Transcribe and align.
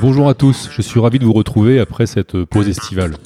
Bonjour 0.00 0.28
à 0.28 0.34
tous, 0.34 0.68
je 0.70 0.82
suis 0.82 1.00
ravi 1.00 1.18
de 1.18 1.24
vous 1.24 1.32
retrouver 1.32 1.80
après 1.80 2.06
cette 2.06 2.44
pause 2.44 2.68
estivale. 2.68 3.16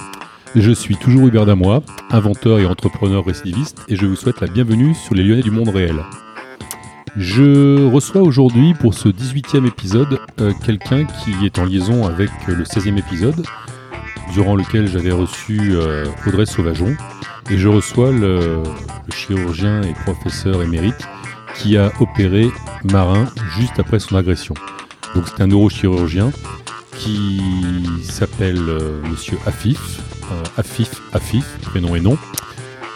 Je 0.54 0.70
suis 0.70 0.96
toujours 0.96 1.26
Hubert 1.26 1.46
Damois, 1.46 1.82
inventeur 2.10 2.58
et 2.58 2.66
entrepreneur 2.66 3.24
récidiviste, 3.24 3.78
et 3.88 3.96
je 3.96 4.06
vous 4.06 4.16
souhaite 4.16 4.40
la 4.40 4.46
bienvenue 4.46 4.94
sur 4.94 5.14
les 5.14 5.22
Lyonnais 5.22 5.42
du 5.42 5.50
monde 5.50 5.68
réel. 5.68 5.96
Je 7.16 7.86
reçois 7.86 8.22
aujourd'hui 8.22 8.74
pour 8.74 8.94
ce 8.94 9.08
18e 9.08 9.66
épisode 9.66 10.20
euh, 10.40 10.52
quelqu'un 10.64 11.04
qui 11.04 11.44
est 11.44 11.58
en 11.58 11.64
liaison 11.64 12.06
avec 12.06 12.30
le 12.46 12.62
16e 12.62 12.98
épisode, 12.98 13.44
durant 14.32 14.54
lequel 14.54 14.86
j'avais 14.86 15.10
reçu 15.10 15.72
euh, 15.72 16.06
Audrey 16.26 16.46
Sauvageon, 16.46 16.96
et 17.50 17.58
je 17.58 17.68
reçois 17.68 18.12
le, 18.12 18.62
le 18.62 19.12
chirurgien 19.12 19.82
et 19.82 19.92
professeur 20.04 20.62
émérite 20.62 21.08
qui 21.56 21.76
a 21.76 21.90
opéré 22.00 22.48
Marin 22.84 23.26
juste 23.58 23.78
après 23.78 23.98
son 23.98 24.16
agression. 24.16 24.54
Donc 25.14 25.24
c'est 25.28 25.42
un 25.42 25.48
neurochirurgien 25.48 26.30
qui 26.98 27.40
s'appelle 28.02 28.68
euh, 28.68 29.02
Monsieur 29.08 29.38
Afif, 29.46 30.00
euh, 30.30 30.42
Afif 30.56 31.00
Afif, 31.12 31.58
prénom 31.62 31.94
et 31.96 32.00
nom. 32.00 32.18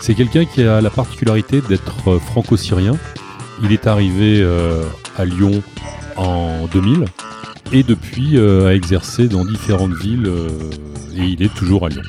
C'est 0.04 0.14
quelqu'un 0.14 0.44
qui 0.44 0.62
a 0.62 0.82
la 0.82 0.90
particularité 0.90 1.62
d'être 1.62 2.08
euh, 2.08 2.18
franco-syrien. 2.18 2.92
Il 3.62 3.72
est 3.72 3.86
arrivé 3.86 4.42
euh, 4.42 4.82
à 5.16 5.24
Lyon 5.24 5.62
en 6.16 6.66
2000 6.66 7.06
et 7.72 7.82
depuis 7.82 8.36
euh, 8.36 8.68
a 8.68 8.74
exercé 8.74 9.28
dans 9.28 9.46
différentes 9.46 9.94
villes 9.94 10.30
et 11.16 11.22
il 11.22 11.42
est 11.42 11.54
toujours 11.54 11.86
à 11.86 11.88
Lyon. 11.88 12.02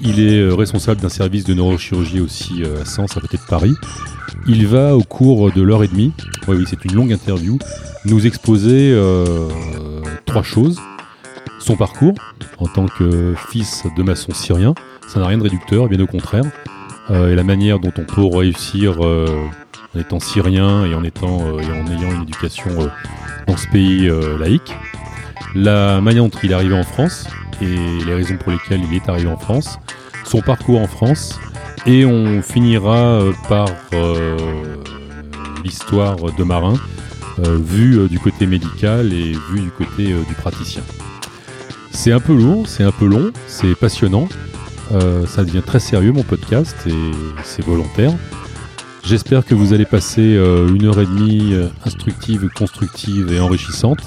Il 0.00 0.20
est 0.20 0.40
euh, 0.40 0.54
responsable 0.54 1.00
d'un 1.00 1.08
service 1.08 1.44
de 1.44 1.54
neurochirurgie 1.54 2.20
aussi 2.20 2.62
euh, 2.62 2.82
à 2.82 2.84
Sens, 2.84 3.16
à 3.16 3.20
côté 3.20 3.38
de 3.38 3.42
Paris. 3.42 3.74
Il 4.46 4.66
va 4.66 4.94
au 4.94 5.02
cours 5.02 5.50
de 5.50 5.62
l'heure 5.62 5.82
et 5.82 5.88
demie, 5.88 6.12
oui, 6.46 6.56
oui 6.58 6.64
c'est 6.68 6.84
une 6.84 6.94
longue 6.94 7.12
interview, 7.12 7.58
nous 8.04 8.26
exposer 8.26 8.92
euh, 8.92 9.48
trois 10.26 10.42
choses. 10.42 10.78
Son 11.58 11.76
parcours 11.76 12.14
en 12.58 12.66
tant 12.66 12.86
que 12.86 13.34
fils 13.48 13.84
de 13.96 14.02
maçon 14.02 14.32
syrien, 14.32 14.74
ça 15.08 15.18
n'a 15.18 15.26
rien 15.26 15.38
de 15.38 15.42
réducteur, 15.42 15.88
bien 15.88 16.00
au 16.00 16.06
contraire. 16.06 16.44
Et 17.10 17.36
la 17.36 17.44
manière 17.44 17.78
dont 17.78 17.92
on 17.98 18.04
peut 18.04 18.24
réussir 18.24 19.00
en 19.00 19.98
étant 19.98 20.18
syrien 20.18 20.84
et 20.84 20.94
en, 20.94 21.04
étant, 21.04 21.58
et 21.58 21.66
en 21.66 21.86
ayant 21.86 22.12
une 22.12 22.22
éducation 22.22 22.70
dans 23.46 23.56
ce 23.56 23.68
pays 23.68 24.10
laïque. 24.38 24.74
La 25.54 26.00
dont 26.00 26.30
il 26.42 26.50
est 26.50 26.54
arrivé 26.54 26.74
en 26.74 26.82
France 26.82 27.26
et 27.60 28.04
les 28.04 28.14
raisons 28.14 28.36
pour 28.36 28.52
lesquelles 28.52 28.82
il 28.90 28.94
est 28.94 29.08
arrivé 29.08 29.28
en 29.28 29.38
France. 29.38 29.78
Son 30.24 30.40
parcours 30.40 30.80
en 30.80 30.86
France. 30.86 31.38
Et 31.86 32.04
on 32.04 32.42
finira 32.42 32.96
euh, 32.96 33.32
par 33.48 33.68
euh, 33.92 34.36
l'histoire 35.64 36.16
de 36.16 36.42
Marin, 36.42 36.74
euh, 37.38 37.58
vue 37.62 38.08
du 38.08 38.18
côté 38.18 38.46
médical 38.46 39.12
et 39.12 39.32
vue 39.52 39.60
du 39.60 39.70
côté 39.70 40.06
du 40.06 40.34
praticien. 40.34 40.82
C'est 41.92 42.10
un 42.10 42.18
peu 42.18 42.34
lourd, 42.34 42.66
c'est 42.66 42.82
un 42.82 42.90
peu 42.90 43.06
long, 43.06 43.30
c'est 43.46 43.74
passionnant. 43.74 44.28
Ça 45.26 45.42
devient 45.44 45.62
très 45.66 45.80
sérieux 45.80 46.12
mon 46.12 46.22
podcast 46.22 46.76
et 46.86 47.10
c'est 47.42 47.64
volontaire. 47.64 48.12
J'espère 49.02 49.44
que 49.44 49.54
vous 49.54 49.72
allez 49.72 49.84
passer 49.84 50.34
une 50.68 50.84
heure 50.84 51.00
et 51.00 51.06
demie 51.06 51.54
instructive, 51.84 52.48
constructive 52.56 53.32
et 53.32 53.40
enrichissante. 53.40 53.98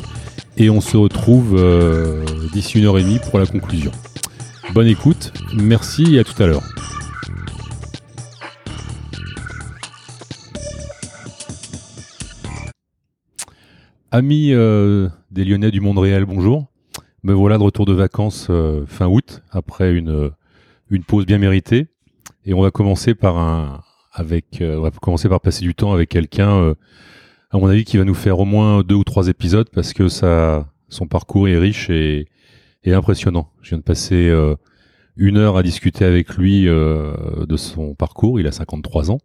Et 0.61 0.69
on 0.69 0.81
se 0.81 0.97
retrouve 0.97 1.55
euh, 1.57 2.25
d'ici 2.51 2.79
une 2.79 2.85
heure 2.85 2.97
et 2.97 3.03
demie 3.03 3.19
pour 3.19 3.39
la 3.39 3.45
conclusion. 3.45 3.91
Bonne 4.73 4.87
écoute, 4.87 5.31
merci 5.55 6.17
et 6.17 6.19
à 6.19 6.25
tout 6.25 6.43
à 6.43 6.47
l'heure. 6.47 6.63
Amis 14.11 14.51
euh, 14.51 15.07
des 15.31 15.45
Lyonnais 15.45 15.71
du 15.71 15.79
monde 15.79 15.97
réel, 15.97 16.25
bonjour. 16.25 16.65
Me 17.23 17.31
voilà 17.31 17.57
de 17.57 17.63
retour 17.63 17.85
de 17.85 17.93
vacances 17.93 18.47
euh, 18.49 18.85
fin 18.85 19.07
août 19.07 19.41
après 19.51 19.93
une, 19.93 20.29
une 20.89 21.05
pause 21.05 21.25
bien 21.25 21.37
méritée 21.37 21.87
et 22.43 22.53
on 22.53 22.61
va 22.61 22.71
commencer 22.71 23.15
par 23.15 23.37
un 23.37 23.81
avec 24.11 24.61
on 24.61 24.81
va 24.81 24.91
commencer 24.91 25.29
par 25.29 25.39
passer 25.39 25.61
du 25.61 25.73
temps 25.73 25.93
avec 25.93 26.09
quelqu'un 26.09 26.75
à 27.51 27.57
mon 27.57 27.67
avis 27.67 27.83
qui 27.83 27.97
va 27.97 28.03
nous 28.03 28.13
faire 28.13 28.39
au 28.39 28.45
moins 28.45 28.83
deux 28.83 28.95
ou 28.95 29.03
trois 29.03 29.27
épisodes 29.27 29.69
parce 29.73 29.93
que 29.93 30.07
son 30.07 31.07
parcours 31.09 31.47
est 31.47 31.57
riche 31.57 31.89
et, 31.89 32.27
et 32.83 32.93
impressionnant. 32.93 33.51
Je 33.61 33.69
viens 33.69 33.77
de 33.77 33.83
passer 33.83 34.29
euh, 34.29 34.55
une 35.15 35.37
heure 35.37 35.57
à 35.57 35.63
discuter 35.63 36.05
avec 36.05 36.35
lui 36.35 36.67
euh, 36.67 37.45
de 37.45 37.57
son 37.57 37.95
parcours. 37.95 38.39
Il 38.39 38.47
a 38.47 38.51
53 38.51 39.11
ans. 39.11 39.19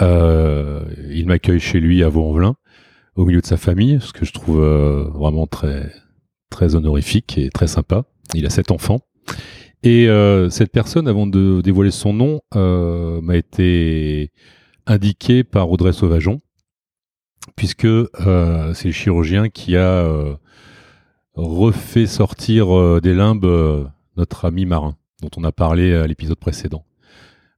Euh, 0.00 0.84
il 1.10 1.26
m'accueille 1.26 1.60
chez 1.60 1.80
lui 1.80 2.02
à 2.02 2.08
Vaux-en-Velin, 2.08 2.56
au 3.14 3.24
milieu 3.24 3.40
de 3.40 3.46
sa 3.46 3.56
famille, 3.56 3.98
ce 4.00 4.12
que 4.12 4.24
je 4.24 4.32
trouve 4.32 4.60
euh, 4.60 5.04
vraiment 5.12 5.46
très 5.46 5.92
très 6.50 6.74
honorifique 6.74 7.38
et 7.38 7.50
très 7.50 7.66
sympa. 7.66 8.04
Il 8.34 8.46
a 8.46 8.50
sept 8.50 8.70
enfants. 8.70 9.00
Et 9.82 10.08
euh, 10.08 10.48
cette 10.50 10.70
personne, 10.70 11.08
avant 11.08 11.26
de 11.26 11.60
dévoiler 11.60 11.90
son 11.90 12.12
nom, 12.12 12.40
euh, 12.54 13.20
m'a 13.20 13.36
été 13.36 14.30
indiquée 14.86 15.44
par 15.44 15.70
Audrey 15.70 15.92
Sauvageon, 15.92 16.40
puisque 17.56 17.84
euh, 17.84 18.74
c'est 18.74 18.88
le 18.88 18.92
chirurgien 18.92 19.48
qui 19.48 19.76
a 19.76 19.88
euh, 20.04 20.34
refait 21.34 22.06
sortir 22.06 22.76
euh, 22.76 23.00
des 23.00 23.14
limbes 23.14 23.88
notre 24.16 24.44
ami 24.44 24.66
marin, 24.66 24.96
dont 25.22 25.30
on 25.36 25.44
a 25.44 25.52
parlé 25.52 25.94
à 25.94 26.06
l'épisode 26.06 26.38
précédent. 26.38 26.84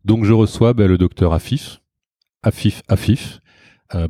Donc 0.05 0.25
je 0.25 0.33
reçois 0.33 0.73
ben, 0.75 0.87
le 0.87 0.99
docteur 0.99 1.33
Afif. 1.33 1.81
Afif, 2.43 2.83
Afif. 2.89 3.41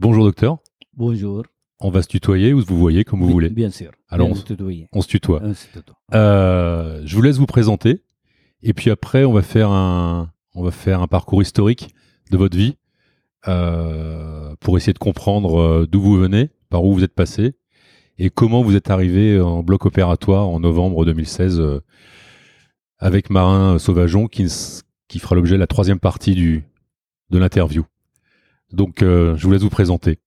Bonjour 0.01 0.25
docteur. 0.25 0.59
Bonjour. 0.97 1.45
On 1.81 1.91
va 1.91 2.03
se 2.03 2.09
tutoyer 2.09 2.53
ou 2.53 2.63
vous 2.65 2.79
voyez 2.79 3.05
comme 3.05 3.21
vous 3.21 3.29
voulez. 3.29 3.51
Bien 3.51 3.71
sûr. 3.71 3.91
Alors, 4.09 4.29
Bien 4.29 4.37
on- 4.37 4.39
se 4.39 4.45
tutoyer. 4.45 4.89
On 4.93 5.01
se 5.03 5.09
tutoie. 5.09 5.41
On 5.43 5.55
se 5.55 5.67
tutoie. 5.67 5.95
Euh, 6.15 7.03
je 7.05 7.15
vous 7.15 7.23
laisse 7.23 7.37
vous 7.37 7.47
présenter. 7.47 8.03
Et 8.63 8.73
puis 8.73 8.91
après, 8.91 9.25
on 9.25 9.33
va 9.33 9.43
faire 9.43 9.71
un, 9.71 10.31
on 10.55 10.63
va 10.63 10.71
faire 10.71 11.03
un 11.03 11.07
parcours 11.09 11.43
historique 11.43 11.95
de 12.31 12.37
votre 12.37 12.57
vie 12.57 12.77
euh, 13.47 14.55
pour 14.61 14.79
essayer 14.79 14.95
de 14.95 14.99
comprendre 14.99 15.61
euh, 15.61 15.87
d'où 15.87 16.01
vous 16.01 16.17
venez, 16.17 16.51
par 16.71 16.85
où 16.85 16.95
vous 16.95 17.05
êtes 17.05 17.15
passé 17.15 17.55
et 18.17 18.31
comment 18.31 18.63
vous 18.63 18.75
êtes 18.75 18.91
arrivé 18.91 19.39
en 19.41 19.63
bloc 19.63 19.85
opératoire 19.85 20.49
en 20.49 20.61
novembre 20.61 21.05
2016 21.05 21.61
euh, 21.61 21.81
avec 22.99 23.29
Marin 23.29 23.79
Sauvageon 23.79 24.29
qui, 24.29 24.49
fera 25.19 25.35
l'objet 25.35 25.57
de 25.57 25.61
la 25.61 25.67
troisième 25.67 26.01
partie 26.01 26.35
de 26.35 27.39
l'interview. 27.39 27.85
Donc, 28.73 29.01
je 29.01 29.41
vous 29.41 29.53
laisse 29.53 29.63
vous 29.63 29.69
présenter. 29.69 30.19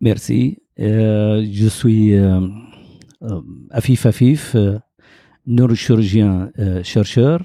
Merci. 0.00 0.58
Je 0.76 1.68
suis 1.70 2.14
Afif 3.70 4.06
Afif, 4.06 4.56
neurochirurgien 5.46 6.50
chercheur, 6.82 7.40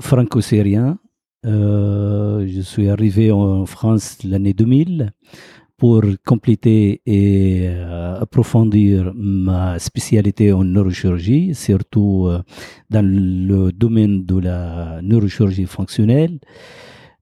franco-syrien. 0.00 0.98
Euh, 1.46 2.46
je 2.48 2.60
suis 2.60 2.88
arrivé 2.88 3.30
en 3.30 3.64
France 3.66 4.18
l'année 4.24 4.54
2000 4.54 5.12
pour 5.76 6.02
compléter 6.26 7.00
et 7.06 7.68
euh, 7.68 8.20
approfondir 8.20 9.12
ma 9.14 9.78
spécialité 9.78 10.52
en 10.52 10.64
neurochirurgie, 10.64 11.54
surtout 11.54 12.26
euh, 12.26 12.42
dans 12.90 13.06
le 13.06 13.70
domaine 13.70 14.24
de 14.26 14.40
la 14.40 15.00
neurochirurgie 15.02 15.66
fonctionnelle. 15.66 16.40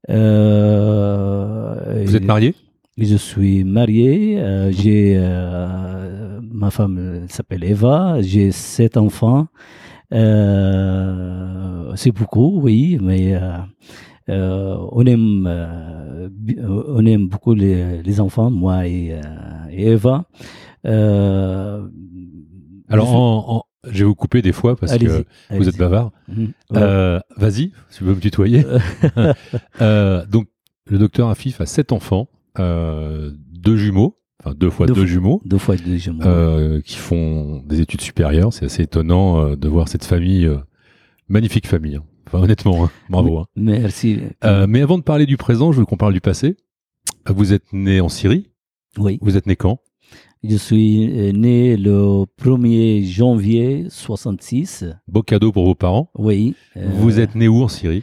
Euh, 0.08 2.02
Vous 2.06 2.16
êtes 2.16 2.24
marié? 2.24 2.54
je 2.98 3.16
suis 3.16 3.62
marié, 3.62 4.38
euh, 4.38 4.72
j'ai 4.72 5.16
euh, 5.18 6.40
ma 6.50 6.70
femme 6.70 7.20
elle 7.24 7.30
s'appelle 7.30 7.62
Eva, 7.62 8.22
j'ai 8.22 8.52
sept 8.52 8.96
enfants. 8.96 9.48
C'est 11.94 12.12
beaucoup, 12.12 12.60
oui, 12.62 12.98
mais 13.02 13.34
euh, 14.28 14.32
euh, 14.32 14.76
on 14.92 15.04
aime 15.06 15.46
euh, 15.48 16.28
bi- 16.32 16.58
on 16.66 17.04
aime 17.06 17.28
beaucoup 17.28 17.54
les, 17.54 18.02
les 18.02 18.20
enfants, 18.20 18.50
moi 18.50 18.86
et, 18.86 19.12
euh, 19.12 19.20
et 19.70 19.88
Eva. 19.92 20.24
Euh, 20.84 21.86
Alors, 22.88 23.06
je- 23.06 23.12
en, 23.12 23.44
en- 23.58 23.62
je 23.88 23.98
vais 24.00 24.04
vous 24.04 24.14
couper 24.14 24.42
des 24.42 24.52
fois 24.52 24.76
parce 24.76 24.96
que 24.98 25.24
vous 25.50 25.68
êtes 25.68 25.76
bavard. 25.78 26.10
Mhm. 26.28 26.44
Ouais. 26.46 26.52
Euh, 26.76 27.20
Vas-y, 27.36 27.72
si 27.90 27.98
tu 27.98 28.04
veux 28.04 28.14
me 28.14 28.20
tutoyer. 28.20 28.64
Euh, 29.80 30.24
donc, 30.26 30.48
le 30.90 30.98
docteur 30.98 31.28
Afif 31.28 31.60
a 31.60 31.66
sept 31.66 31.92
enfants, 31.92 32.28
euh, 32.58 33.30
deux 33.52 33.76
jumeaux, 33.76 34.18
enfin 34.42 34.54
deux 34.58 34.70
fois 34.70 34.86
Deux 34.86 34.94
deux, 34.94 35.00
fois. 35.02 35.06
jumeaux, 35.08 35.42
Deux 35.44 35.58
fois 35.58 35.76
deux 35.76 35.96
jumeaux. 35.96 36.24
euh, 36.24 36.80
qui 36.80 36.96
font 36.96 37.62
des 37.66 37.80
études 37.80 38.00
supérieures. 38.00 38.52
C'est 38.52 38.64
assez 38.64 38.82
étonnant 38.84 39.40
euh, 39.40 39.56
de 39.56 39.68
voir 39.68 39.88
cette 39.88 40.04
famille, 40.04 40.46
euh, 40.46 40.58
magnifique 41.28 41.66
famille. 41.66 41.96
hein. 41.96 42.04
Enfin, 42.26 42.38
honnêtement, 42.40 42.84
hein, 42.84 42.90
bravo. 43.08 43.38
hein. 43.38 43.46
Merci. 43.56 44.20
Euh, 44.44 44.66
mais 44.68 44.82
avant 44.82 44.98
de 44.98 45.02
parler 45.02 45.26
du 45.26 45.36
présent, 45.36 45.72
je 45.72 45.78
veux 45.78 45.84
qu'on 45.86 45.96
parle 45.96 46.12
du 46.12 46.20
passé. 46.20 46.56
Vous 47.28 47.52
êtes 47.52 47.72
né 47.72 48.00
en 48.00 48.08
Syrie. 48.08 48.50
oui. 48.98 49.18
Vous 49.22 49.36
êtes 49.36 49.46
né 49.46 49.56
quand? 49.56 49.78
Je 50.44 50.56
suis 50.56 51.10
euh, 51.18 51.32
né 51.32 51.76
le 51.76 52.24
1er 52.40 53.04
janvier 53.04 53.86
66. 53.88 54.84
Beau 55.08 55.22
cadeau 55.22 55.50
pour 55.50 55.64
vos 55.64 55.74
parents. 55.74 56.10
Oui. 56.16 56.54
euh, 56.76 56.88
Vous 56.98 57.18
êtes 57.18 57.34
né 57.34 57.48
où 57.48 57.62
en 57.62 57.68
Syrie? 57.68 58.02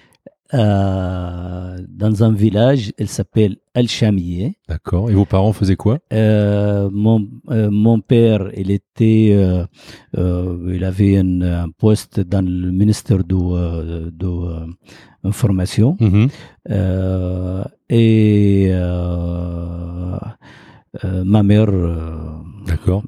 Euh, 0.54 1.78
dans 1.90 2.24
un 2.24 2.32
village, 2.32 2.92
il 2.98 3.08
s'appelle 3.08 3.58
El 3.74 3.88
Chamier. 3.88 4.58
D'accord. 4.70 5.10
Et 5.10 5.14
vos 5.14 5.26
parents 5.26 5.54
faisaient 5.54 5.76
quoi? 5.76 6.00
Euh, 6.12 6.90
mon, 6.92 7.28
euh, 7.50 7.70
mon 7.72 8.00
père, 8.00 8.50
il 8.56 8.72
était, 8.72 9.36
il 10.16 10.84
avait 10.84 11.18
un, 11.18 11.42
un 11.42 11.70
poste 11.70 12.20
dans 12.20 12.46
le 12.46 12.72
ministère 12.72 13.24
de, 13.24 14.10
de 14.10 14.30
information. 15.24 15.98
Mhm. 16.00 16.30
Et 17.90 18.72
ma 21.04 21.44
mère, 21.44 21.72
D'accord. 22.66 23.04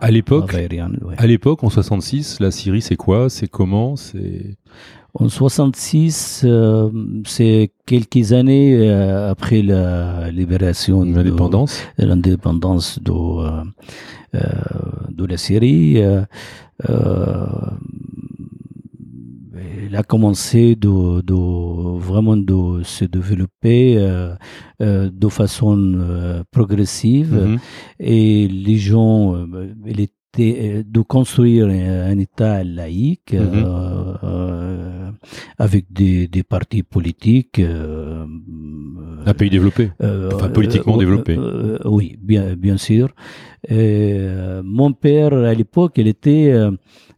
À 0.00 0.10
l'époque, 0.10 0.52
ouais. 0.52 1.14
à 1.16 1.26
l'époque, 1.28 1.62
en 1.62 1.70
66, 1.70 2.40
la 2.40 2.50
Syrie, 2.50 2.82
c'est 2.82 2.96
quoi? 2.96 3.30
C'est 3.30 3.46
comment? 3.46 3.94
C'est 3.94 4.56
En 5.14 5.28
66, 5.28 6.42
euh, 6.46 6.90
c'est 7.26 7.70
quelques 7.84 8.32
années 8.32 8.88
euh, 8.88 9.30
après 9.30 9.60
la 9.62 10.30
libération 10.30 11.04
de- 11.04 11.12
l'indépendance 11.14 11.82
de 11.98 12.06
l'indépendance 12.06 12.98
de, 12.98 13.12
euh, 13.12 13.62
euh, 14.34 14.40
de 15.10 15.24
la 15.26 15.36
Syrie. 15.36 16.02
il 19.88 19.96
a 19.96 20.02
commencé 20.02 20.74
de, 20.74 21.20
de- 21.20 21.98
vraiment 21.98 22.36
de 22.38 22.82
se 22.82 23.04
développer 23.04 23.96
de 24.80 25.28
façon 25.28 25.76
progressive 26.50 27.34
Mhm. 27.34 27.58
et 28.00 28.48
les 28.48 28.76
gens, 28.78 29.36
il 29.86 30.00
était 30.00 30.82
de 30.82 31.00
construire 31.02 31.66
un, 31.66 32.10
un 32.12 32.18
État 32.18 32.64
laïque 32.64 33.34
euh, 33.34 34.71
avec 35.58 35.86
des, 35.92 36.28
des 36.28 36.42
partis 36.42 36.82
politiques. 36.82 37.58
euh, 37.58 38.24
Un 39.26 39.34
pays 39.34 39.50
développé. 39.50 39.90
euh, 40.02 40.30
Enfin, 40.34 40.48
politiquement 40.48 40.96
euh, 40.96 40.98
développé. 40.98 41.36
euh, 41.36 41.78
euh, 41.84 41.88
oui, 41.88 42.16
bien, 42.20 42.54
bien 42.56 42.76
sûr. 42.76 43.08
Et, 43.68 44.14
euh, 44.18 44.62
mon 44.64 44.92
père, 44.92 45.32
à 45.34 45.54
l'époque, 45.54 45.94
il 45.96 46.08
était, 46.08 46.50
euh, 46.52 46.70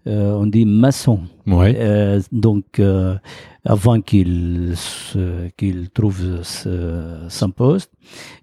euh, 0.07 0.33
on 0.33 0.47
dit, 0.47 0.67
maçon. 0.67 1.21
Ouais. 1.47 1.75
Euh, 1.79 2.21
donc, 2.33 2.79
euh, 2.79 3.17
avant 3.65 4.01
qu'il 4.03 4.75
qu'il 5.57 5.91
trouve 5.91 6.23
son 6.43 7.51
poste, 7.51 7.91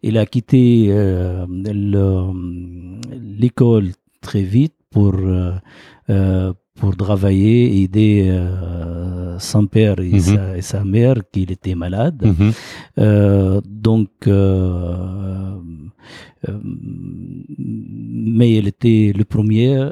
il 0.01 0.17
a 0.17 0.25
quitté 0.25 0.87
euh, 0.89 1.45
le- 1.49 2.99
l'école 3.39 3.89
très 4.21 4.41
vite 4.41 4.73
pour 4.89 5.13
euh, 5.15 5.51
euh, 6.09 6.53
pour 6.79 6.95
travailler, 6.95 7.81
aider 7.83 8.25
euh, 8.29 9.37
son 9.39 9.67
père 9.67 9.99
et, 9.99 10.09
Mhm. 10.13 10.19
sa, 10.19 10.57
et 10.57 10.61
sa 10.61 10.83
mère 10.83 11.15
qui 11.31 11.43
était 11.43 11.75
malade. 11.75 12.23
Mhm. 12.25 12.51
Euh, 12.99 13.61
donc, 13.67 14.09
euh, 14.27 15.55
mais 17.57 18.53
il 18.57 18.67
était 18.67 19.13
le 19.15 19.25
premier 19.25 19.89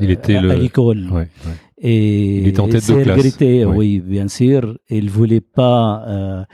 Il 0.00 0.10
était 0.10 0.36
à, 0.36 0.42
le- 0.42 0.50
à 0.50 0.56
l'école. 0.56 1.08
Ouais, 1.10 1.28
ouais. 1.46 1.56
Et 1.80 2.38
Il 2.38 2.48
était 2.48 2.60
en 2.60 2.68
tête 2.68 2.88
de 2.88 3.02
classe. 3.02 3.16
regretté, 3.18 3.64
Oui. 3.64 3.76
oui, 3.76 4.00
bien 4.00 4.28
sûr. 4.28 4.78
Il 4.90 5.10
voulait 5.10 5.40
pas, 5.42 6.46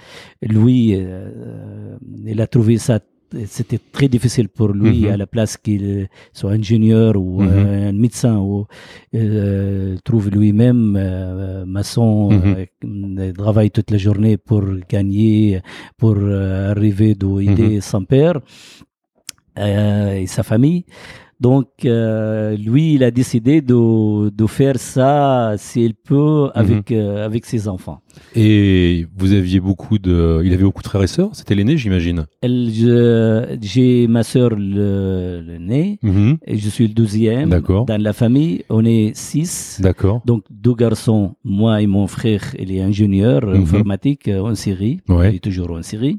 lui, 0.43 0.99
il 2.27 2.41
a 2.41 2.47
trouvé 2.47 2.79
ça, 2.79 2.99
c'était 3.47 3.81
très 3.93 4.09
difficile 4.09 4.49
pour 4.49 4.69
lui 4.73 5.03
Mhm. 5.07 5.11
à 5.13 5.17
la 5.17 5.27
place 5.27 5.57
qu'il 5.57 6.09
soit 6.33 6.53
ingénieur 6.53 7.17
ou 7.17 7.43
Mhm. 7.43 7.49
euh, 7.49 7.89
un 7.91 7.93
médecin 7.93 8.37
ou 8.39 8.67
euh, 9.15 9.97
trouve 10.05 10.31
lui-même 10.31 10.97
euh, 10.97 11.65
maçon, 11.67 12.31
euh, 12.33 13.33
travaille 13.33 13.71
toute 13.71 13.91
la 13.91 13.99
journée 13.99 14.37
pour 14.37 14.63
gagner, 14.89 15.61
pour 15.97 16.17
arriver 16.17 17.15
d'aider 17.15 17.75
Mhm. 17.77 17.81
son 17.81 18.05
père 18.05 18.37
euh, 19.59 20.15
et 20.17 20.27
sa 20.27 20.43
famille. 20.43 20.85
Donc, 21.45 21.69
euh, 21.85 22.57
lui, 22.57 22.95
il 22.97 23.03
a 23.05 23.11
décidé 23.11 23.55
de, 23.61 24.31
de 24.41 24.47
faire 24.59 24.79
ça 24.95 25.55
s'il 25.59 25.93
peut 25.95 26.49
avec, 26.55 26.91
euh, 26.91 27.27
avec 27.29 27.43
ses 27.45 27.63
enfants. 27.75 27.99
Et 28.35 29.07
vous 29.19 29.31
aviez 29.41 29.61
beaucoup 29.61 29.99
de. 29.99 30.17
Il 30.47 30.53
avait 30.55 30.63
beaucoup 30.69 30.83
de 30.83 30.89
frères 30.89 31.03
et 31.09 31.13
sœurs? 31.17 31.31
C'était 31.39 31.55
l'aîné, 31.59 31.77
j'imagine 31.77 32.21
J'ai 33.73 34.07
ma 34.17 34.23
sœur 34.33 34.51
le, 34.57 35.43
le 35.49 35.57
nez 35.59 35.99
Mhm. 36.03 36.39
et 36.51 36.57
je 36.63 36.69
suis 36.77 36.87
le 36.91 36.95
douzième. 36.95 37.51
D'accord. 37.51 37.85
Dans 37.85 38.01
la 38.11 38.15
famille, 38.23 38.55
on 38.71 38.83
est 38.97 39.13
six. 39.15 39.79
D'accord. 39.87 40.23
Donc, 40.25 40.43
deux 40.51 40.75
garçons, 40.85 41.35
moi 41.45 41.83
et 41.83 41.87
mon 41.97 42.07
frère, 42.17 42.45
il 42.59 42.69
est 42.75 42.81
ingénieur 42.91 43.41
Mhm. 43.47 43.61
informatique 43.65 44.29
euh, 44.29 44.41
en 44.51 44.55
Syrie. 44.55 44.97
Ouais. 45.11 45.29
Il 45.33 45.37
est 45.37 45.45
toujours 45.49 45.71
en 45.79 45.83
Syrie. 45.83 46.19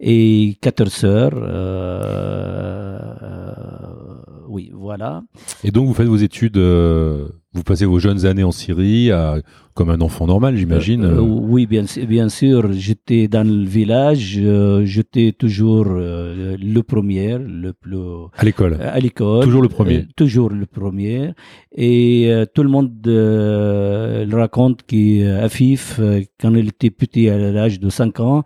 Et 0.00 0.56
quatre 0.60 0.88
sœurs. 1.02 1.32
euh, 1.34 2.98
euh, 3.22 4.13
oui, 4.48 4.70
voilà. 4.74 5.22
Et 5.62 5.70
donc, 5.70 5.86
vous 5.86 5.94
faites 5.94 6.06
vos 6.08 6.16
études. 6.16 6.56
euh, 6.56 7.28
vous 7.56 7.62
passez 7.62 7.84
vos 7.86 8.00
jeunes 8.00 8.26
années 8.26 8.42
en 8.42 8.50
Syrie 8.50 9.12
à- 9.12 9.36
comme 9.74 9.88
un 9.90 10.00
enfant 10.00 10.26
normal, 10.26 10.56
j'imagine. 10.56 11.04
Euh, 11.04 11.18
euh, 11.18 11.20
oui, 11.20 11.66
bien, 11.66 11.86
sûr- 11.86 12.04
bien 12.06 12.28
sûr. 12.28 12.72
J'étais 12.72 13.28
dans 13.28 13.46
le 13.46 13.64
village. 13.64 14.40
J'étais 14.84 15.32
toujours 15.32 15.84
le 15.84 16.80
premier, 16.82 17.38
le 17.38 17.72
plus 17.72 17.96
à 18.36 18.44
l'école. 18.44 18.74
à 18.80 18.98
l'école. 18.98 19.44
Toujours 19.44 19.62
le 19.62 19.68
premier. 19.68 20.06
Toujours 20.16 20.50
le 20.50 20.66
premier. 20.66 21.30
Et 21.76 22.28
tout 22.54 22.62
le 22.64 22.68
monde 22.70 22.92
le 23.06 24.34
raconte 24.34 24.82
qu'Afif, 24.84 26.00
quand 26.40 26.54
il 26.54 26.68
était 26.68 26.90
petit, 26.90 27.28
à 27.28 27.38
l'âge 27.38 27.78
de 27.80 27.88
5 27.88 28.18
ans, 28.20 28.42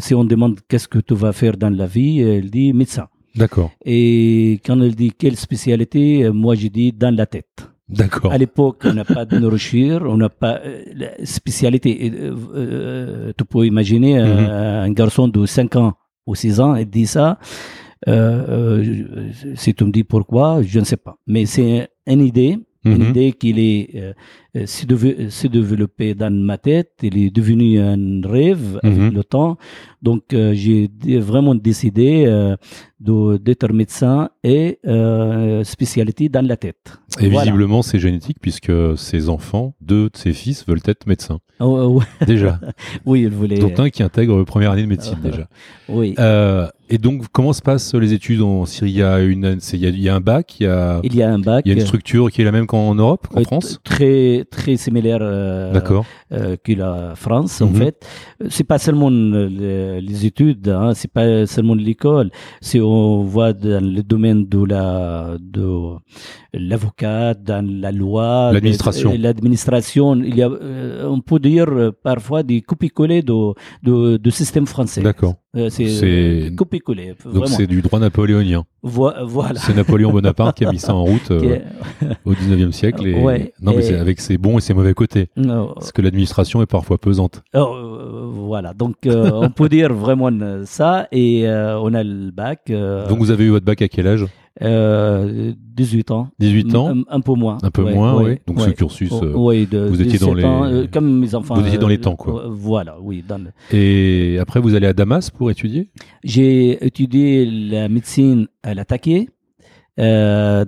si 0.00 0.14
on 0.14 0.24
demande 0.24 0.60
qu'est-ce 0.68 0.88
que 0.88 0.98
tu 1.00 1.14
vas 1.14 1.32
faire 1.32 1.56
dans 1.56 1.70
la 1.70 1.86
vie, 1.86 2.16
il 2.42 2.50
dit 2.50 2.72
médecin. 2.72 3.06
D'accord. 3.36 3.70
Et 3.84 4.60
quand 4.64 4.80
il 4.82 4.94
dit 4.94 5.12
quelle 5.12 5.36
spécialité, 5.36 6.24
euh, 6.24 6.32
moi 6.32 6.54
je 6.54 6.68
dis 6.68 6.92
dans 6.92 7.14
la 7.14 7.26
tête. 7.26 7.68
D'accord. 7.88 8.32
À 8.32 8.38
l'époque, 8.38 8.82
on 8.84 8.94
n'a 8.94 9.04
pas 9.04 9.24
de 9.26 9.38
neurochir, 9.38 10.02
on 10.06 10.16
n'a 10.16 10.28
pas 10.30 10.60
euh, 10.64 10.82
la 10.94 11.10
spécialité. 11.26 12.10
Euh, 12.54 13.32
tu 13.36 13.44
peux 13.44 13.66
imaginer 13.66 14.18
euh, 14.18 14.24
Mhm. 14.84 14.88
un 14.88 14.92
garçon 14.92 15.28
de 15.28 15.44
5 15.46 15.76
ans 15.76 15.92
ou 16.26 16.34
6 16.34 16.60
ans, 16.60 16.74
il 16.76 16.86
dit 16.88 17.06
ça. 17.06 17.38
Euh, 18.08 19.30
si 19.54 19.74
tu 19.74 19.84
me 19.84 19.90
dis 19.90 20.04
pourquoi, 20.04 20.62
je 20.62 20.78
ne 20.80 20.84
sais 20.84 20.96
pas. 20.96 21.16
Mais 21.26 21.46
c'est 21.46 21.88
une 22.06 22.20
idée, 22.20 22.58
une 22.84 22.98
Mhm. 23.02 23.10
idée 23.10 23.34
est 23.42 23.96
euh, 23.96 24.12
euh, 24.56 24.66
s'est 24.66 24.86
déve- 24.86 25.28
s'est 25.30 25.48
développé 25.48 26.14
dans 26.14 26.32
ma 26.32 26.58
tête. 26.58 26.92
Il 27.02 27.16
est 27.18 27.30
devenu 27.30 27.78
un 27.80 28.20
rêve 28.22 28.78
avec 28.82 28.98
Mhm. 28.98 29.14
le 29.14 29.24
temps. 29.24 29.56
Donc, 30.04 30.34
euh, 30.34 30.52
j'ai 30.54 30.90
vraiment 31.18 31.54
décidé 31.54 32.24
euh, 32.26 32.56
d'être 33.00 33.72
médecin 33.72 34.28
et 34.42 34.78
euh, 34.86 35.64
spécialité 35.64 36.28
dans 36.28 36.46
la 36.46 36.56
tête. 36.58 36.98
Et 37.20 37.28
Voilà. 37.28 37.44
visiblement, 37.46 37.80
c'est 37.82 37.98
génétique 37.98 38.36
puisque 38.40 38.72
ses 38.96 39.28
enfants, 39.30 39.74
deux 39.80 40.04
de 40.10 40.16
ses 40.16 40.32
fils, 40.34 40.66
veulent 40.66 40.80
être 40.84 41.06
médecins. 41.06 41.38
Oh, 41.58 41.86
ouais, 41.98 42.04
Déjà. 42.26 42.60
oui, 43.06 43.22
il 43.22 43.30
voulait. 43.30 43.58
Dont 43.58 43.72
un 43.78 43.88
qui 43.88 44.02
intègre 44.02 44.44
première 44.44 44.72
année 44.72 44.82
de 44.82 44.88
médecine 44.88 45.18
déjà. 45.22 45.48
Oui. 45.88 46.14
Euh, 46.18 46.66
et 46.90 46.98
donc, 46.98 47.24
comment 47.32 47.54
se 47.54 47.62
passent 47.62 47.94
les 47.94 48.12
études 48.12 48.42
en 48.42 48.66
Syrie? 48.66 48.90
Il 48.90 48.96
y 48.98 49.02
a, 49.02 49.20
une, 49.20 49.58
c'est- 49.60 49.78
il 49.78 49.82
y 49.82 49.86
a, 49.86 49.88
il 49.88 50.00
y 50.02 50.08
a 50.10 50.14
un 50.14 50.20
bac, 50.20 50.60
il 50.60 50.64
y 50.64 50.66
a, 50.66 51.00
il 51.02 51.16
y 51.16 51.22
a 51.22 51.32
un 51.32 51.38
bac. 51.38 51.62
il 51.64 51.72
y 51.72 51.74
a 51.74 51.74
une 51.80 51.86
structure 51.86 52.30
qui 52.30 52.42
est 52.42 52.44
la 52.44 52.52
même 52.52 52.66
qu'en 52.66 52.94
Europe, 52.94 53.26
qu'en 53.28 53.42
France? 53.42 53.80
Très, 53.84 54.44
très 54.50 54.76
similaire 54.76 55.18
euh, 55.22 55.72
D'accord. 55.72 56.04
Euh, 56.32 56.56
que 56.62 56.72
la 56.72 57.14
France, 57.14 57.60
en 57.60 57.66
Mhm. 57.68 57.74
fait. 57.76 58.06
C'est 58.48 58.64
pas 58.64 58.78
seulement 58.78 59.10
euh, 59.10 59.48
les, 59.48 60.00
les 60.00 60.26
études, 60.26 60.68
hein, 60.68 60.92
c'est 60.94 61.10
pas 61.12 61.46
seulement 61.46 61.74
l'école. 61.74 62.30
Si 62.60 62.80
on 62.80 63.22
voit 63.24 63.52
dans 63.52 63.84
le 63.84 64.02
domaine 64.02 64.46
de 64.46 64.64
la, 64.64 65.36
de 65.40 65.96
l'avocat, 66.52 67.34
dans 67.34 67.66
la 67.80 67.92
loi, 67.92 68.50
L'administration. 68.52 69.14
L'administration, 69.18 70.16
il 70.16 70.36
y 70.36 70.42
a, 70.42 70.48
euh, 70.48 71.06
on 71.08 71.20
peut 71.20 71.38
dire 71.38 71.68
parfois 72.02 72.42
des 72.42 72.60
copies-collées 72.62 73.22
de, 73.22 73.52
de, 73.82 74.16
de 74.16 74.30
système 74.30 74.66
français. 74.66 75.02
D'accord. 75.02 75.34
Euh, 75.56 75.68
c'est 75.70 75.86
euh, 76.04 76.50
copier-coller. 76.56 77.14
Donc, 77.24 77.32
Vraiment. 77.34 77.46
c'est 77.46 77.66
du 77.66 77.80
droit 77.80 77.98
napoléonien. 78.00 78.64
Vo- 78.82 79.12
voilà. 79.24 79.60
C'est 79.60 79.74
Napoléon 79.74 80.10
Bonaparte 80.12 80.56
qui 80.58 80.64
a 80.64 80.72
mis 80.72 80.78
ça 80.78 80.94
en 80.94 81.04
route 81.04 81.30
euh, 81.30 81.58
au 82.24 82.32
19e 82.34 82.72
siècle. 82.72 83.06
Et... 83.06 83.14
Ouais, 83.14 83.52
non, 83.62 83.72
mais 83.76 83.82
c'est 83.82 83.96
avec 83.96 84.20
ses 84.20 84.36
bons 84.36 84.58
et 84.58 84.60
ses 84.60 84.74
mauvais 84.74 84.94
côtés. 84.94 85.28
Parce 85.36 85.92
que 85.92 86.02
l'administration 86.02 86.60
est 86.62 86.66
parfois 86.66 86.98
pesante. 86.98 87.42
Euh, 87.54 88.26
voilà, 88.32 88.74
donc 88.74 88.96
euh, 89.06 89.30
on 89.32 89.50
peut 89.50 89.68
dire 89.68 89.92
vraiment 89.94 90.30
euh, 90.32 90.62
ça 90.66 91.08
et 91.12 91.46
euh, 91.48 91.78
on 91.80 91.94
a 91.94 92.02
le 92.02 92.30
bac. 92.30 92.62
euh, 92.70 93.06
Donc, 93.08 93.18
vous 93.18 93.30
avez 93.30 93.44
eu 93.44 93.50
votre 93.50 93.64
bac 93.64 93.80
à 93.80 93.88
quel 93.88 94.06
âge? 94.06 94.26
Euh, 94.62 95.52
18 95.76 96.10
ans. 96.10 96.28
18 96.38 96.74
ans 96.76 96.88
Un, 96.90 97.02
un 97.08 97.20
peu 97.20 97.32
moins. 97.34 97.58
Un 97.62 97.70
peu 97.70 97.82
Ouais, 97.82 97.94
moins, 97.94 98.16
ouais, 98.16 98.24
oui. 98.24 98.38
Donc, 98.46 98.58
ouais. 98.58 98.66
ce 98.66 98.70
cursus. 98.70 99.10
Oh, 99.12 99.24
euh, 99.24 99.32
ouais, 99.34 99.66
de 99.66 99.86
vous 99.88 100.00
étiez 100.00 100.18
dans 100.18 100.34
17 100.34 100.36
les- 100.36 100.44
ans, 100.44 100.64
euh, 100.64 100.86
comme 100.92 101.18
mes 101.18 101.34
enfants. 101.34 101.54
Vous 101.56 101.66
étiez 101.66 101.78
dans 101.78 101.88
les 101.88 101.98
temps, 101.98 102.16
quoi. 102.16 102.44
euh, 102.44 102.48
Voilà, 102.50 102.96
oui. 103.02 103.24
dans 103.26 103.38
le- 103.38 103.76
Et 103.76 104.38
après, 104.38 104.60
vous 104.60 104.74
allez 104.74 104.86
à 104.86 104.92
Damas 104.92 105.30
pour 105.30 105.50
étudier? 105.50 105.88
J'ai 106.22 106.84
étudié 106.86 107.44
la 107.46 107.88
médecine 107.88 108.46
à 108.62 108.74
la- 108.74 108.84
l'hôpi- 108.84 109.28
euh, 109.98 110.64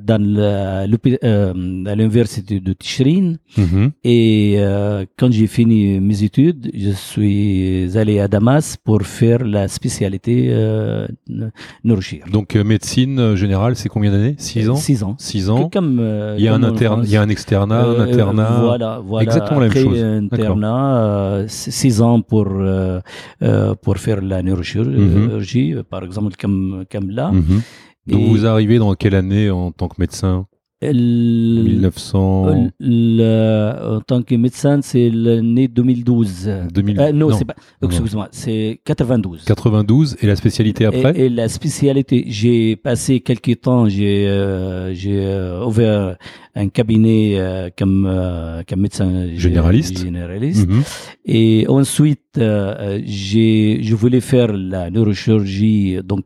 à 1.86 1.94
l'université 1.94 2.60
de 2.60 2.72
Tichrin. 2.72 3.34
Mhm. 3.56 3.90
Et 4.04 4.56
euh, 4.58 5.04
quand 5.18 5.32
j'ai 5.32 5.46
fini 5.46 6.00
mes 6.00 6.22
études, 6.22 6.70
je 6.74 6.90
suis 6.90 7.90
allé 7.96 8.20
à 8.20 8.28
Damas 8.28 8.76
pour 8.82 9.02
faire 9.02 9.44
la 9.44 9.68
spécialité 9.68 10.48
euh, 10.50 11.06
n- 11.28 11.50
neurochir. 11.84 12.24
Donc 12.30 12.56
euh, 12.56 12.64
médecine 12.64 13.18
euh, 13.18 13.36
générale, 13.36 13.76
c'est 13.76 13.88
combien 13.88 14.10
d'années? 14.10 14.34
6 14.38 14.70
ans? 14.70 14.76
Six 14.76 15.02
ans. 15.02 15.16
6 15.18 15.50
ans. 15.50 15.68
Comme, 15.72 15.98
euh, 16.00 16.36
Il 16.38 16.44
y 16.44 16.48
a 16.48 16.54
un 16.54 16.62
interne, 16.62 17.02
il 17.04 17.10
y 17.10 17.16
a 17.16 17.22
un 17.22 17.28
externat, 17.28 17.82
un 17.84 17.94
Euh, 17.94 18.12
internat. 18.12 18.60
Voilà, 18.62 19.00
voilà. 19.04 19.24
Exactement 19.24 19.60
la 19.60 19.68
même 19.68 19.76
chose. 19.84 20.02
internat, 20.02 20.96
euh, 20.96 21.44
six 21.48 21.72
six 21.72 22.00
ans 22.02 22.20
pour, 22.20 22.48
euh, 22.50 23.00
euh, 23.42 23.74
pour 23.74 23.96
faire 23.98 24.20
la 24.22 24.42
neurochirurgie, 24.42 25.74
euh, 25.74 25.82
par 25.88 26.02
exemple, 26.04 26.32
comme, 26.40 26.84
comme 26.90 27.10
là. 27.10 27.30
Mhm. 27.32 27.60
Donc 28.06 28.20
Et- 28.20 28.28
vous 28.28 28.46
arrivez 28.46 28.78
dans 28.78 28.94
quelle 28.94 29.14
année 29.14 29.50
en 29.50 29.72
tant 29.72 29.88
que 29.88 29.96
médecin? 29.98 30.46
Le- 30.82 31.62
1900 31.62 32.68
le- 32.80 33.96
en 33.96 34.00
tant 34.02 34.20
que 34.22 34.34
médecin, 34.34 34.80
c'est 34.82 35.08
l'année 35.08 35.68
2012. 35.68 36.50
2000 36.72 37.00
Euh, 37.00 37.12
non, 37.12 37.30
non. 37.30 37.36
c'est 37.36 37.46
pas. 37.46 37.54
Excuse-moi, 37.82 38.28
c'est 38.30 38.80
92. 38.84 39.44
92 39.44 40.16
et 40.20 40.26
la 40.26 40.36
spécialité 40.36 40.84
après 40.84 41.12
Et, 41.18 41.26
et 41.26 41.28
la 41.30 41.48
spécialité, 41.48 42.24
j'ai 42.28 42.76
passé 42.76 43.20
quelques 43.20 43.60
temps, 43.62 43.88
j'ai 43.88 44.28
euh, 44.28 44.92
j'ai 44.92 45.18
euh, 45.24 45.64
ouvert 45.64 46.16
un 46.54 46.68
cabinet 46.68 47.36
euh, 47.38 47.70
comme, 47.76 48.06
euh, 48.06 48.62
comme 48.68 48.80
médecin 48.82 49.10
gé- 49.28 49.38
Généraliste. 49.38 49.98
généraliste. 50.02 50.68
Mhm. 50.68 50.82
Et 51.24 51.64
ensuite, 51.68 52.20
euh, 52.38 53.00
j'ai, 53.04 53.78
je 53.82 53.94
voulais 53.94 54.20
faire 54.20 54.52
la 54.52 54.90
neurochirurgie. 54.90 55.98
Donc, 56.04 56.24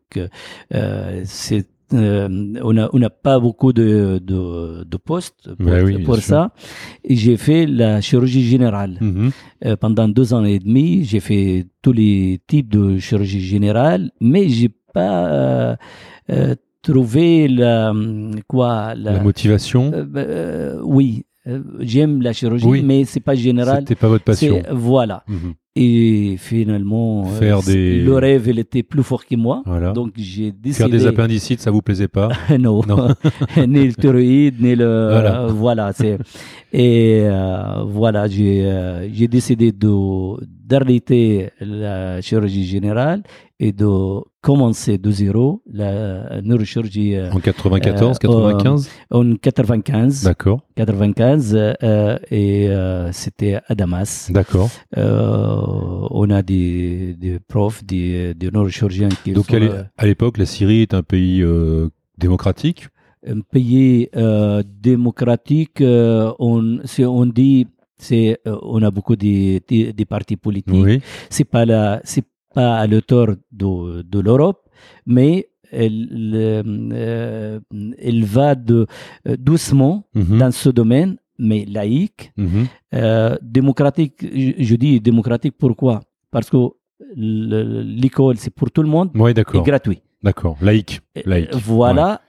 euh, 0.74 1.22
c'est, 1.24 1.66
euh, 1.92 2.28
on 2.62 2.72
n'a 2.72 2.88
on 2.92 2.98
n'a 2.98 3.10
pas 3.10 3.38
beaucoup 3.40 3.72
de, 3.72 4.20
de, 4.22 4.84
de 4.84 4.96
postes 4.96 5.54
pour, 5.56 5.66
Ben 5.66 5.84
oui, 5.84 5.98
pour 6.04 6.16
ça. 6.18 6.52
J'ai 7.08 7.36
fait 7.36 7.66
la 7.66 8.00
chirurgie 8.00 8.42
générale. 8.44 8.96
Mhm. 9.00 9.30
Euh, 9.66 9.76
pendant 9.76 10.08
deux 10.08 10.32
ans 10.34 10.44
et 10.44 10.58
demi, 10.58 11.04
j'ai 11.04 11.20
fait 11.20 11.66
tous 11.82 11.92
les 11.92 12.40
types 12.46 12.68
de 12.70 12.98
chirurgie 12.98 13.40
générale, 13.40 14.10
mais 14.20 14.48
j'ai 14.48 14.70
pas 14.94 15.76
euh, 16.30 16.54
trouvé 16.82 17.48
la 17.48 17.92
quoi 18.46 18.94
la, 18.94 19.12
La 19.14 19.22
motivation, 19.22 19.90
euh, 19.94 20.78
oui, 20.82 21.24
j'aime 21.80 22.22
la 22.22 22.32
chirurgie, 22.32 22.66
Oui. 22.66 22.82
mais 22.84 23.04
c'est 23.04 23.20
pas 23.20 23.34
général. 23.34 23.80
c'était 23.80 23.94
pas 23.94 24.08
votre 24.08 24.24
passion. 24.24 24.62
Voilà. 24.72 25.24
Mhm. 25.28 25.54
Et 25.76 26.34
finalement, 26.36 27.26
euh, 27.28 27.38
Faire 27.38 27.60
c'est- 27.62 27.72
des- 27.74 27.98
le 28.02 28.14
rêve, 28.16 28.48
il 28.48 28.58
était 28.58 28.82
plus 28.82 29.04
fort 29.04 29.24
que 29.24 29.36
moi. 29.36 29.62
Voilà. 29.64 29.92
Donc 29.92 30.12
j'ai 30.16 30.50
décidé. 30.50 30.72
Faire 30.72 30.88
des 30.88 31.06
appendicites, 31.06 31.60
ça 31.60 31.70
vous 31.70 31.80
plaisait 31.80 32.08
pas 32.08 32.28
non, 32.58 32.82
Non. 32.88 33.14
ni 33.68 33.86
le 33.86 33.92
thyroïde, 33.94 34.60
ni 34.60 34.74
le. 34.74 35.08
Voilà. 35.12 35.46
voilà. 35.46 35.92
c'est 35.92 36.18
et 36.72 37.20
euh, 37.22 37.84
voilà, 37.86 38.26
j'ai 38.26 38.64
euh, 38.64 39.08
j'ai 39.12 39.28
décidé 39.28 39.70
de 39.70 39.88
d'arrêter 40.66 41.50
la 41.60 42.20
chirurgie 42.20 42.64
générale 42.64 43.22
et 43.62 43.72
de 43.72 43.86
commencer 44.40 44.96
de 44.96 45.10
zéro 45.10 45.60
la 45.70 46.40
neurochirurgie 46.40 47.14
euh, 47.14 47.30
En 47.30 47.40
94, 47.40 48.16
Euh, 48.16 48.18
95 48.18 48.88
en 49.10 49.34
95. 49.36 50.24
D'accord, 50.24 50.60
95 50.76 51.54
euh, 51.54 52.18
et 52.30 52.68
euh, 52.70 53.12
c'était 53.12 53.58
à 53.68 53.74
Damas. 53.74 54.30
d'accord. 54.32 54.70
Euh, 54.96 56.06
on 56.10 56.30
a 56.30 56.40
des, 56.42 57.14
des 57.14 57.38
profs, 57.38 57.84
des, 57.84 58.32
des 58.34 58.50
neurochirurgiens 58.50 59.10
qui 59.22 59.32
Donc 59.32 59.46
sont 59.46 59.54
à 59.54 59.58
l'é- 59.58 59.68
euh, 59.68 59.82
à 59.98 60.06
l'époque, 60.06 60.38
la 60.38 60.46
Syrie 60.46 60.80
est 60.82 60.94
un 60.94 61.02
pays 61.02 61.42
euh, 61.42 61.88
démocratique? 62.18 62.88
un 63.26 63.40
pays 63.42 64.08
euh, 64.16 64.62
démocratique. 64.64 65.82
euh, 65.82 66.32
on, 66.38 66.78
si 66.84 67.04
on 67.04 67.26
dit, 67.26 67.66
c'est, 67.98 68.38
euh, 68.46 68.56
on 68.62 68.80
a 68.82 68.90
beaucoup 68.90 69.16
de, 69.16 69.60
de- 69.68 69.90
de 69.92 70.04
partis 70.04 70.36
politiques. 70.38 70.72
Oui. 70.72 71.02
C'est 71.28 71.44
pas 71.44 71.66
la, 71.66 72.00
c'est 72.04 72.24
à 72.56 72.86
l'auteur 72.86 73.28
de, 73.52 74.02
de 74.02 74.18
l'Europe, 74.20 74.60
mais 75.06 75.48
elle, 75.72 76.08
euh, 76.34 77.60
elle 77.98 78.24
va 78.24 78.54
de, 78.54 78.86
euh, 79.28 79.36
doucement 79.38 80.04
Mhm. 80.14 80.38
dans 80.38 80.50
ce 80.50 80.68
domaine, 80.70 81.16
mais 81.38 81.64
laïque. 81.64 82.32
Mhm. 82.36 82.66
Euh, 82.94 83.36
démocratique, 83.40 84.14
je, 84.22 84.52
je 84.58 84.74
dis 84.74 85.00
démocratique 85.00 85.54
pourquoi? 85.58 86.00
Parce 86.30 86.50
que 86.50 86.56
le- 87.16 87.82
l'école, 87.82 88.36
c'est 88.36 88.52
pour 88.54 88.70
tout 88.70 88.82
le 88.82 88.88
monde 88.88 89.10
Ouais, 89.14 89.30
et 89.32 89.62
gratuit. 89.62 90.00
D'accord. 90.22 90.56
Laïque. 90.60 91.00
Laïque. 91.24 91.54
Voilà, 91.54 92.20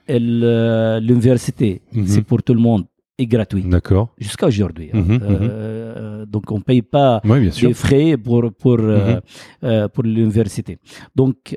l'université, 1.00 1.82
Mhm. 1.92 2.06
c'est 2.06 2.22
pour 2.22 2.42
tout 2.42 2.54
le 2.54 2.60
monde 2.60 2.84
gratuit. 3.26 3.62
D'accord. 3.64 4.14
Jusqu'à 4.18 4.46
aujourd'hui. 4.46 4.90
hein. 4.92 4.98
Mhm, 5.00 5.20
Euh, 5.22 6.26
donc, 6.26 6.50
on 6.50 6.58
ne 6.58 6.62
paye 6.62 6.82
pas 6.82 7.20
Oui, 7.24 7.40
bien 7.40 7.50
sûr. 7.50 7.68
des 7.68 7.74
frais 7.74 8.16
pour, 8.16 8.52
pour, 8.52 8.78
euh, 8.80 9.14
Mhm. 9.16 9.20
euh, 9.64 9.88
pour 9.88 10.04
l'université. 10.04 10.78
Donc, 11.14 11.56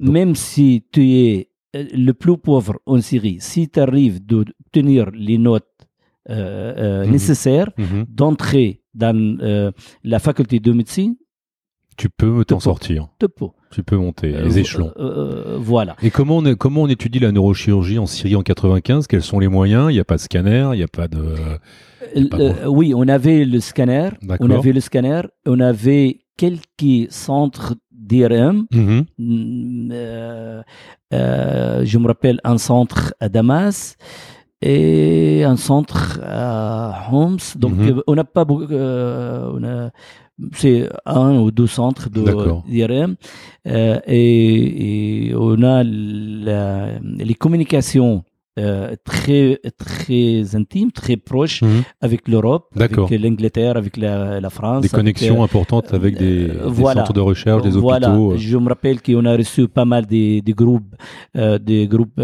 même 0.00 0.34
si 0.34 0.84
tu 0.92 1.02
es 1.10 1.50
euh, 1.74 1.84
le 1.92 2.12
plus 2.12 2.36
pauvre 2.38 2.78
en 2.86 3.00
Syrie, 3.00 3.38
si 3.40 3.68
tu 3.68 3.80
arrives 3.80 4.24
d'obtenir 4.24 5.10
les 5.12 5.38
notes 5.38 5.64
euh, 6.28 6.74
euh, 6.76 7.04
Mhm. 7.06 7.12
nécessaires 7.12 7.70
Mhm. 7.78 8.04
d'entrer 8.08 8.82
dans 8.94 9.38
euh, 9.40 9.70
la 10.02 10.18
faculté 10.18 10.58
de 10.58 10.72
médecine, 10.72 11.14
Tu 11.96 12.08
peux 12.10 12.44
t'en 12.44 12.60
sortir. 12.60 13.08
tu 13.20 13.28
peux. 13.28 13.46
Tu 13.76 13.82
peux 13.82 13.98
monter 13.98 14.34
Euh, 14.34 14.42
les 14.42 14.58
échelons. 14.60 14.90
euh, 14.98 15.02
euh, 15.54 15.58
voilà. 15.60 15.96
Et 16.02 16.08
comment 16.10 16.38
on, 16.38 16.44
est- 16.46 16.56
comment 16.56 16.80
on 16.84 16.88
étudie 16.88 17.18
la 17.18 17.30
neurochirurgie 17.30 17.98
en 17.98 18.06
Syrie 18.06 18.34
en 18.34 18.40
95 18.42 19.06
Quels 19.06 19.20
sont 19.22 19.38
les 19.38 19.48
moyens? 19.48 19.90
Il 19.90 19.94
n'y 19.94 20.00
a 20.00 20.04
pas 20.04 20.16
de 20.16 20.20
scanner, 20.22 20.70
il 20.72 20.78
n'y 20.78 20.82
a 20.82 20.88
pas 20.88 21.08
de... 21.08 21.18
Euh, 21.18 22.24
euh, 22.40 22.66
oui, 22.68 22.94
on 22.96 23.06
avait 23.06 23.44
le 23.44 23.60
scanner. 23.60 24.08
On 24.40 24.48
avait 24.50 24.72
le 24.72 24.80
scanner. 24.80 25.20
On 25.46 25.60
avait 25.60 26.20
quelques 26.38 27.10
centres 27.10 27.74
d'IRM. 27.92 28.64
Mhm. 28.72 29.04
Mm, 29.18 29.90
euh, 29.92 30.62
euh, 31.12 31.82
je 31.84 31.98
me 31.98 32.06
rappelle 32.06 32.40
un 32.44 32.56
centre 32.56 33.12
à 33.20 33.28
Damas 33.28 33.96
et 34.62 35.44
un 35.44 35.56
centre 35.56 36.20
à 36.24 37.08
Homs. 37.12 37.36
Donc, 37.56 37.74
euh, 37.80 38.00
on 38.06 38.14
n'a 38.14 38.24
pas 38.24 38.46
beaucoup. 38.46 38.72
euh, 38.72 39.50
on 39.52 39.62
a- 39.64 39.90
c'est 40.52 40.88
un 41.06 41.38
ou 41.38 41.50
deux 41.50 41.66
centres 41.66 42.10
de 42.10 42.20
d'IRM 42.68 43.14
euh, 43.66 43.98
et, 44.06 45.28
et 45.28 45.34
on 45.34 45.62
a 45.62 45.82
la- 45.82 46.98
les 47.00 47.34
communications 47.34 48.22
euh, 48.58 48.94
très 49.04 49.60
très 49.78 50.54
intimes, 50.56 50.90
très 50.92 51.16
proches 51.16 51.62
Mhm. 51.62 51.82
avec 52.00 52.26
l'Europe, 52.28 52.66
avec 52.76 52.96
l'Angleterre, 53.22 53.76
avec 53.76 53.96
la, 53.96 54.40
la 54.40 54.50
France. 54.50 54.82
Des 54.82 54.88
connexions 54.88 55.40
euh, 55.40 55.44
importantes 55.44 55.92
avec 55.92 56.16
des, 56.16 56.48
euh, 56.48 56.64
des 56.64 56.70
voilà. 56.70 57.00
centres 57.02 57.12
de 57.12 57.20
recherche, 57.20 57.62
des 57.62 57.70
voilà. 57.70 58.08
hôpitaux. 58.10 58.32
euh. 58.32 58.36
Je 58.38 58.56
me 58.56 58.68
rappelle 58.68 59.02
qu'on 59.02 59.24
a 59.26 59.36
reçu 59.36 59.68
pas 59.68 59.84
mal 59.84 60.06
des, 60.06 60.40
des 60.42 60.52
groupes, 60.54 60.94
euh, 61.36 61.58
des 61.58 61.86
groupes 61.86 62.20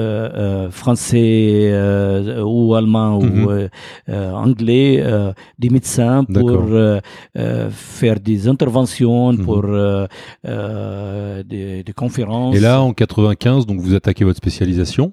français 0.71 1.71
euh, 1.73 2.43
ou 2.45 2.75
allemands 2.75 3.21
Mhm. 3.21 3.45
ou 3.45 3.51
euh, 3.51 3.69
euh, 4.09 4.33
anglais, 4.33 5.01
euh, 5.01 5.33
des 5.59 5.71
médecins 5.71 6.25
pour 6.25 6.51
euh, 6.51 6.99
euh, 7.37 7.69
faire 7.71 8.19
des 8.21 8.49
interventions, 8.49 9.33
Mhm. 9.33 9.45
pour 9.45 9.65
euh, 9.65 10.07
euh, 10.47 11.43
des, 11.43 11.83
des 11.83 11.93
conférences. 11.93 12.57
Et 12.57 12.61
là, 12.61 12.81
en 12.83 12.93
95, 12.93 13.67
donc 13.67 13.81
vous 13.81 13.95
attaquez 13.95 14.25
votre 14.25 14.39
spécialisation. 14.39 15.13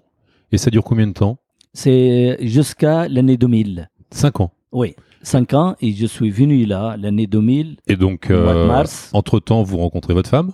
Et 0.51 0.57
ça 0.57 0.69
dure 0.71 0.83
combien 0.83 1.07
de 1.07 1.13
temps 1.13 1.37
c'est 1.73 2.37
jusqu'à 2.41 3.07
l'année 3.07 3.37
2000. 3.37 3.89
5 4.11 4.41
ans. 4.41 4.51
Oui, 4.71 4.95
cinq 5.21 5.53
ans 5.53 5.75
et 5.81 5.93
je 5.93 6.05
suis 6.05 6.29
venu 6.31 6.65
là 6.65 6.95
l'année 6.97 7.27
2000 7.27 7.77
Et 7.87 7.95
donc, 7.95 8.27
au 8.29 8.33
mois 8.41 8.53
de 8.53 8.59
euh, 8.59 8.67
mars. 8.67 9.09
entre-temps, 9.13 9.63
vous 9.63 9.77
rencontrez 9.77 10.13
votre 10.13 10.29
femme 10.29 10.51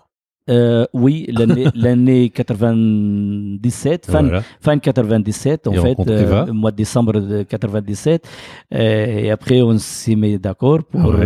Euh, 0.47 0.85
oui, 0.93 1.25
l'année 1.31 1.65
l'année 1.75 2.29
97, 2.29 4.05
fin, 4.05 4.21
Voilà. 4.21 4.43
fin 4.61 4.77
97 4.77 5.67
en 5.67 5.71
Et 5.71 5.77
fait, 5.77 5.95
euh, 6.07 6.53
mois 6.53 6.69
de 6.71 6.75
décembre 6.77 7.13
de 7.19 7.41
97. 7.43 8.27
Euh, 8.73 9.05
et 9.23 9.31
après, 9.31 9.61
on 9.63 9.77
s'est 9.79 10.15
mis 10.15 10.37
d'accord 10.37 10.83
pour, 10.83 11.01
Ah 11.01 11.09
ouais. 11.09 11.25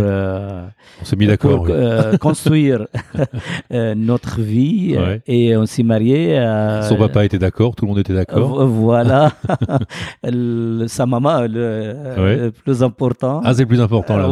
On 1.02 1.04
s'est 1.04 1.16
mis 1.16 1.26
d'accord. 1.26 1.64
pour 1.64 1.74
oui. 1.74 2.18
construire 2.20 2.86
euh, 3.72 3.94
notre 3.94 4.40
vie 4.40 4.96
Ouais. 4.96 5.20
et 5.26 5.54
on 5.56 5.66
s'est 5.66 5.82
marié. 5.82 6.36
Son 6.88 6.96
papa 6.96 7.24
était 7.26 7.38
d'accord, 7.38 7.74
tout 7.76 7.84
le 7.84 7.90
monde 7.90 7.98
était 7.98 8.14
d'accord. 8.14 8.66
Voilà, 8.66 9.32
Le- 10.24 10.86
sa 10.88 11.04
maman, 11.06 11.42
le, 11.42 11.94
Ouais. 12.18 12.36
le 12.36 12.50
plus 12.52 12.82
important. 12.82 13.40
Ah, 13.44 13.52
c'est 13.52 13.62
le 13.62 13.68
plus 13.68 13.80
important 13.82 14.16
là. 14.16 14.28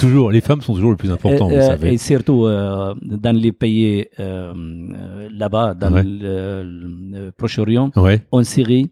Toujours, 0.00 0.30
les 0.32 0.40
femmes 0.40 0.60
sont 0.60 0.74
toujours 0.74 0.90
le 0.90 0.96
plus 0.96 1.10
important, 1.12 1.48
vous 1.48 1.54
savez. 1.60 1.92
Et 1.94 1.98
surtout 1.98 2.46
dans 2.46 3.36
les 3.36 3.52
pays 3.52 3.75
euh, 3.84 4.04
euh, 4.20 5.28
là-bas, 5.32 5.74
dans 5.74 5.92
Ouais. 5.92 6.02
le, 6.04 6.62
le 7.14 7.32
Proche-Orient, 7.32 7.90
Ouais. 7.96 8.18
en 8.30 8.42
Syrie, 8.44 8.90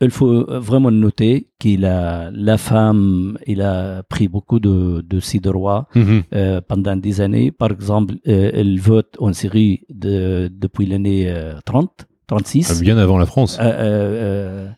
il 0.00 0.10
faut 0.10 0.44
vraiment 0.60 0.90
noter 0.90 1.48
que 1.60 1.78
la, 1.78 2.30
la 2.32 2.58
femme, 2.58 3.38
il 3.46 3.62
a 3.62 4.02
pris 4.02 4.26
beaucoup 4.26 4.58
de, 4.58 5.00
de 5.12 5.20
ses 5.20 5.38
droits 5.38 5.86
Mhm. 5.94 6.22
euh, 6.34 6.60
pendant 6.60 6.96
des 6.96 7.20
années. 7.20 7.52
Par 7.52 7.70
exemple, 7.70 8.14
euh, 8.26 8.50
elle 8.52 8.80
vote 8.80 9.14
en 9.20 9.32
Syrie 9.32 9.84
de- 9.90 10.50
depuis 10.52 10.86
l'année 10.86 11.28
euh, 11.28 11.54
30, 11.64 12.06
36. 12.26 12.78
Ah, 12.78 12.82
bien 12.82 12.98
avant 12.98 13.16
la 13.18 13.26
France. 13.26 13.58
Euh, 13.60 13.64
euh, 13.64 14.68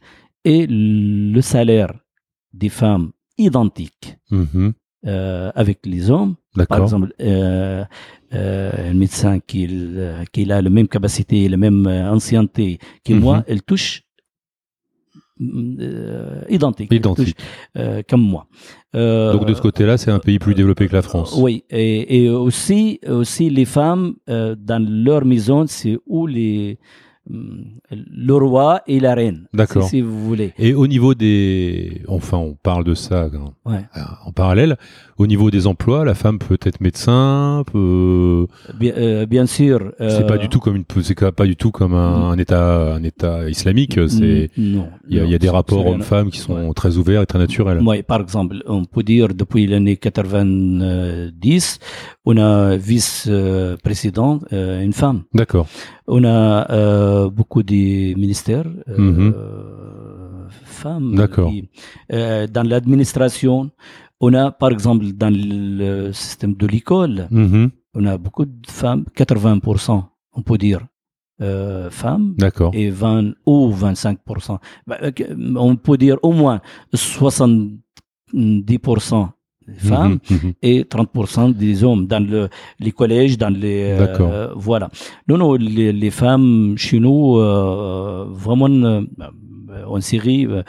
et 0.45 0.67
le 0.69 1.41
salaire 1.41 1.93
des 2.53 2.69
femmes 2.69 3.13
identique 3.39 4.19
Mhm. 4.31 4.73
euh, 5.07 5.51
avec 5.55 5.87
les 5.87 6.11
hommes. 6.11 6.35
Par 6.69 6.83
exemple, 6.83 7.15
euh, 7.21 7.83
euh, 8.35 8.91
un 8.91 8.95
médecin 8.95 9.39
qui, 9.41 9.69
qui 10.33 10.51
a 10.53 10.61
la 10.63 10.71
même 10.71 10.89
capacité, 10.89 11.49
la 11.49 11.57
même 11.57 11.87
euh, 11.87 12.11
ancienneté 12.13 12.79
que 13.05 13.13
Mhm. 13.13 13.21
moi, 13.21 13.45
elle 13.47 13.63
touche 13.63 14.03
euh, 15.41 16.43
identique, 16.49 16.93
Identique. 16.93 17.37
euh, 17.77 18.03
comme 18.09 18.23
moi. 18.23 18.47
Euh, 18.95 19.33
Donc 19.33 19.47
de 19.47 19.55
ce 19.55 19.61
côté-là, 19.61 19.97
c'est 19.99 20.11
un 20.11 20.21
pays 20.21 20.39
plus 20.39 20.55
développé 20.55 20.87
que 20.89 20.93
la 20.95 21.03
France. 21.03 21.35
oui, 21.39 21.65
et, 21.71 22.23
et 22.25 22.29
aussi, 22.31 23.01
aussi 23.09 23.51
les 23.51 23.65
femmes 23.65 24.15
dans 24.29 24.87
leur 24.89 25.25
maison, 25.25 25.67
c'est 25.67 25.99
où 26.07 26.27
les 26.27 26.79
le 27.29 28.33
roi 28.35 28.83
et 28.87 29.01
la 29.01 29.15
reine. 29.15 29.47
D'accord. 29.55 29.85
Si, 29.85 29.91
si 29.91 30.01
vous 30.03 30.25
voulez. 30.27 30.53
Et 30.59 30.75
au 30.75 30.87
niveau 30.87 31.15
des... 31.15 32.03
Enfin, 32.09 32.37
on 32.37 32.55
parle 32.55 32.85
de 32.85 32.95
ça 32.95 33.25
hein, 33.35 33.53
Ouais. 33.65 33.81
en 34.27 34.33
parallèle. 34.33 34.77
Au 35.17 35.27
niveau 35.27 35.51
des 35.51 35.67
emplois, 35.67 36.05
la 36.05 36.15
femme 36.15 36.39
peut 36.39 36.59
être 36.63 36.81
médecin, 36.81 37.63
peut... 37.73 38.47
Bien, 38.79 38.93
euh, 38.97 39.27
bien 39.27 39.47
sûr. 39.47 39.93
C'est 39.99 40.27
pas 40.27 40.35
euh, 40.35 40.39
du 40.39 40.49
tout 40.49 40.59
comme 40.61 40.77
une... 40.77 40.85
C'est 41.03 41.31
pas 41.31 41.47
du 41.47 41.57
tout 41.57 41.71
comme 41.71 41.95
un, 41.95 42.31
un 42.31 42.39
État, 42.39 42.95
un 42.95 43.03
État 43.03 43.49
islamique. 43.49 43.99
C'est... 44.09 44.51
Non. 44.59 44.89
Il 45.09 45.17
y, 45.17 45.19
a- 45.19 45.23
non, 45.23 45.29
il 45.29 45.33
y 45.33 45.35
a 45.35 45.39
des 45.39 45.49
rapports 45.51 45.87
hommes-femmes 45.87 46.31
qui 46.31 46.39
sont 46.41 46.55
Ouais. 46.55 46.73
très 46.75 46.97
ouverts 46.99 47.23
et 47.23 47.27
très 47.27 47.39
naturels. 47.39 47.81
Oui, 47.85 48.03
par 48.03 48.21
exemple, 48.21 48.57
on 48.67 48.85
peut 48.85 49.03
dire 49.03 49.29
depuis 49.35 49.67
l'année 49.67 49.97
90, 49.97 51.79
on 52.27 52.37
a 52.37 52.77
vice-président, 52.77 54.41
euh, 54.53 54.83
une 54.83 54.93
femme. 54.93 55.23
D'accord. 55.35 55.67
On 56.07 56.23
a 56.25 56.71
euh, 57.15 57.31
beaucoup 57.39 57.63
de 57.63 57.81
ministères, 58.25 58.69
euh, 58.89 58.99
Mhm. 58.99 59.33
femmes. 60.81 61.15
Qui- 61.51 61.69
euh, 62.13 62.47
dans 62.47 62.67
l'administration, 62.73 63.71
on 64.21 64.33
a, 64.35 64.51
par 64.63 64.71
exemple, 64.77 65.05
dans 65.23 65.33
le 65.35 66.13
système 66.13 66.55
de 66.63 66.67
l'école, 66.67 67.29
Mhm. 67.31 67.71
on 67.95 68.05
a 68.13 68.15
beaucoup 68.25 68.45
de 68.45 68.67
femmes, 68.81 69.05
80%, 69.15 70.01
on 70.39 70.43
peut 70.43 70.59
dire, 70.59 70.81
euh, 71.41 71.91
femmes. 71.91 72.35
D'accord. 72.39 72.73
et 72.75 72.91
20 72.91 73.33
ou 73.47 73.57
25%. 73.73 74.59
Bah, 74.87 74.99
on 75.57 75.75
peut 75.77 75.97
dire 75.97 76.17
au 76.23 76.33
moins 76.33 76.61
70% 76.93 77.79
des 78.69 78.79
femmes 79.77 80.19
Mhm, 80.31 80.37
mhm. 80.43 80.53
et 80.63 80.83
30% 80.85 81.53
des 81.55 81.85
hommes 81.85 82.07
dans 82.07 82.25
le, 82.25 82.49
les 82.81 82.93
collèges, 82.93 83.39
dans 83.39 83.49
les... 83.55 83.93
euh, 83.93 83.99
D'accord. 83.99 84.53
voilà. 84.57 84.91
Non, 85.29 85.39
non, 85.39 85.55
les, 85.55 85.93
les 85.93 86.11
femmes 86.11 86.75
chez 86.77 87.01
nous, 87.01 87.37
euh, 87.39 88.25
vraiment, 88.31 88.69
euh, 88.69 89.03
en 89.89 90.01
Syrie, 90.01 90.47
euh, 90.47 90.63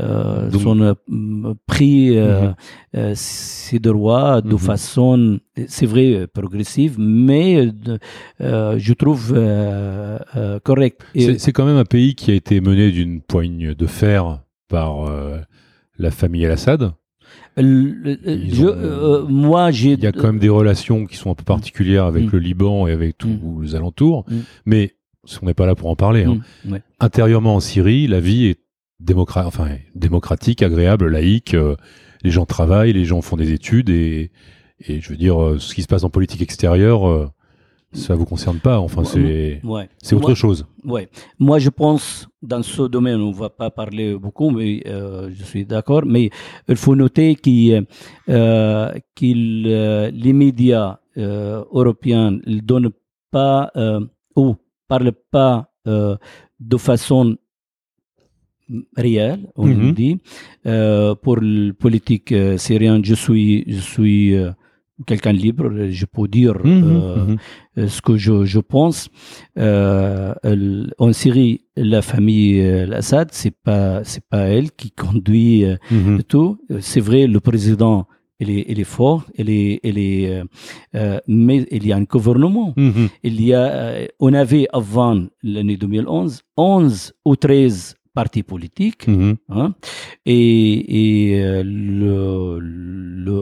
euh, 0.00 0.48
Donc- 0.50 0.62
sont 0.62 0.80
euh, 0.80 0.94
pris 1.66 2.16
euh, 2.16 2.40
Mhm. 2.48 2.54
euh, 2.96 3.12
ces 3.14 3.78
droits 3.78 4.40
de 4.40 4.56
façon, 4.56 5.38
c'est 5.68 5.84
vrai, 5.86 6.14
euh, 6.14 6.26
progressive, 6.26 6.96
mais 6.98 7.66
euh, 7.66 7.98
euh, 8.40 8.74
je 8.78 8.92
trouve 8.94 9.34
euh, 9.36 10.18
euh, 10.36 10.58
correct. 10.60 11.02
Et- 11.14 11.38
C'est 11.38 11.52
quand 11.52 11.66
même 11.66 11.76
un 11.76 11.84
pays 11.84 12.14
qui 12.14 12.30
a 12.30 12.34
été 12.34 12.60
mené 12.62 12.90
d'une 12.92 13.20
poigne 13.20 13.74
de 13.74 13.86
fer 13.86 14.40
par 14.68 15.06
euh, 15.06 15.38
la 15.98 16.10
famille 16.10 16.44
El-Assad. 16.44 16.92
Le- 17.56 18.18
Ils 18.26 18.54
je, 18.54 18.64
ont- 18.66 18.68
euh, 18.76 19.24
moi, 19.28 19.70
j'ai. 19.70 19.92
Il 19.92 20.02
y 20.02 20.06
a 20.06 20.12
quand 20.12 20.24
même 20.26 20.38
des 20.38 20.48
relations 20.48 21.06
qui 21.06 21.16
sont 21.16 21.30
un 21.30 21.34
peu 21.34 21.44
particulières 21.44 22.04
avec 22.04 22.24
Mm. 22.26 22.30
le 22.32 22.38
Liban 22.38 22.86
et 22.86 22.92
avec 22.92 23.16
tous 23.18 23.28
Mm. 23.28 23.62
les 23.62 23.74
alentours. 23.74 24.24
Mm. 24.28 24.34
Mais 24.66 24.94
on 25.42 25.46
n'est 25.46 25.54
pas 25.54 25.66
là 25.66 25.74
pour 25.74 25.88
en 25.88 25.96
parler. 25.96 26.24
hein. 26.24 26.40
Mm, 26.64 26.72
ouais. 26.72 26.82
Intérieurement 27.00 27.54
en 27.56 27.60
Syrie, 27.60 28.06
la 28.06 28.20
vie 28.20 28.46
est 28.46 28.58
démocra- 29.00 29.46
enfin, 29.46 29.68
démocratique, 29.94 30.62
agréable, 30.62 31.08
laïque. 31.08 31.54
euh, 31.54 31.76
les 32.22 32.30
gens 32.30 32.44
travaillent, 32.46 32.92
les 32.92 33.04
gens 33.04 33.20
font 33.22 33.36
des 33.36 33.52
études 33.52 33.88
et, 33.90 34.30
et 34.86 35.00
je 35.00 35.08
veux 35.10 35.16
dire, 35.16 35.40
euh, 35.42 35.58
ce 35.58 35.74
qui 35.74 35.82
se 35.82 35.86
passe 35.86 36.02
en 36.04 36.10
politique 36.10 36.42
extérieure, 36.42 37.08
euh, 37.08 37.28
ça 37.92 38.14
vous 38.14 38.24
concerne 38.26 38.58
pas. 38.58 38.78
Enfin, 38.78 39.04
c'est 39.04 39.60
Ouais. 39.64 39.88
c'est 40.02 40.14
autre 40.14 40.28
Moi- 40.28 40.34
chose. 40.34 40.66
Ouais. 40.84 41.08
Moi, 41.38 41.58
je 41.58 41.70
pense, 41.70 42.28
dans 42.42 42.62
ce 42.62 42.82
domaine, 42.82 43.20
on 43.20 43.30
ne 43.30 43.34
va 43.34 43.48
pas 43.50 43.70
parler 43.70 44.14
beaucoup, 44.18 44.50
mais 44.50 44.82
euh, 44.86 45.30
je 45.32 45.44
suis 45.44 45.64
d'accord. 45.64 46.04
Mais 46.04 46.30
il 46.68 46.76
faut 46.76 46.94
noter 46.94 47.34
qu'il, 47.36 47.86
euh, 48.28 48.92
euh, 49.22 50.10
les 50.12 50.32
médias 50.32 50.98
euh, 51.16 51.64
européens 51.72 52.32
ne 52.46 52.60
donnent 52.60 52.90
pas 53.30 53.70
ou 54.36 54.54
parlent 54.88 55.12
pas 55.30 55.70
de 55.86 56.76
façon 56.76 57.36
réelle, 58.96 59.46
on 59.56 59.66
Mhm. 59.66 59.92
dit. 59.92 60.18
Pour 61.22 61.36
le 61.36 61.72
politique 61.72 62.32
euh, 62.32 62.58
syrien, 62.58 63.00
je 63.02 63.14
suis, 63.14 63.64
je 63.68 63.80
suis 63.80 64.34
quelqu'un 65.04 65.32
libre, 65.32 65.70
je 65.90 66.06
peux 66.06 66.26
dire 66.28 66.54
Mhm, 66.64 66.82
euh, 66.84 67.16
mhm. 67.26 67.36
euh, 67.78 67.88
ce 67.88 68.00
que 68.00 68.16
je, 68.16 68.44
je 68.44 68.60
pense. 68.60 69.08
Euh, 69.58 70.32
en 70.98 71.12
Syrie, 71.12 71.62
la 71.76 72.02
famille 72.02 72.60
Assad, 72.92 73.28
c'est 73.32 73.54
pas 73.54 74.02
c'est 74.04 74.24
pas 74.28 74.44
elle 74.48 74.70
qui 74.72 74.90
conduit 74.90 75.64
Mhm. 75.90 76.22
tout. 76.24 76.58
C'est 76.80 77.00
vrai, 77.00 77.26
le 77.26 77.40
président, 77.40 78.06
il 78.40 78.50
est, 78.50 78.64
il 78.68 78.78
est 78.80 78.84
fort, 78.84 79.24
il 79.36 79.48
est, 79.50 79.80
il 79.82 79.98
est, 79.98 80.42
euh, 80.94 81.18
mais 81.26 81.66
il 81.70 81.86
y 81.86 81.92
a 81.92 81.96
un 81.96 82.02
gouvernement. 82.04 82.74
Il 83.22 83.40
y 83.42 83.52
a, 83.54 84.06
on 84.20 84.32
avait 84.34 84.66
avant 84.72 85.18
l'année 85.42 85.76
2011 85.76 86.42
11 86.56 87.12
ou 87.24 87.36
13 87.36 87.95
partis 88.20 88.42
politiques. 88.54 89.04
Mhm. 89.08 89.36
Hein? 89.58 89.68
Et, 90.34 90.40
et 91.00 91.44
euh, 91.44 91.62
le, 91.64 92.58
le, 92.60 93.36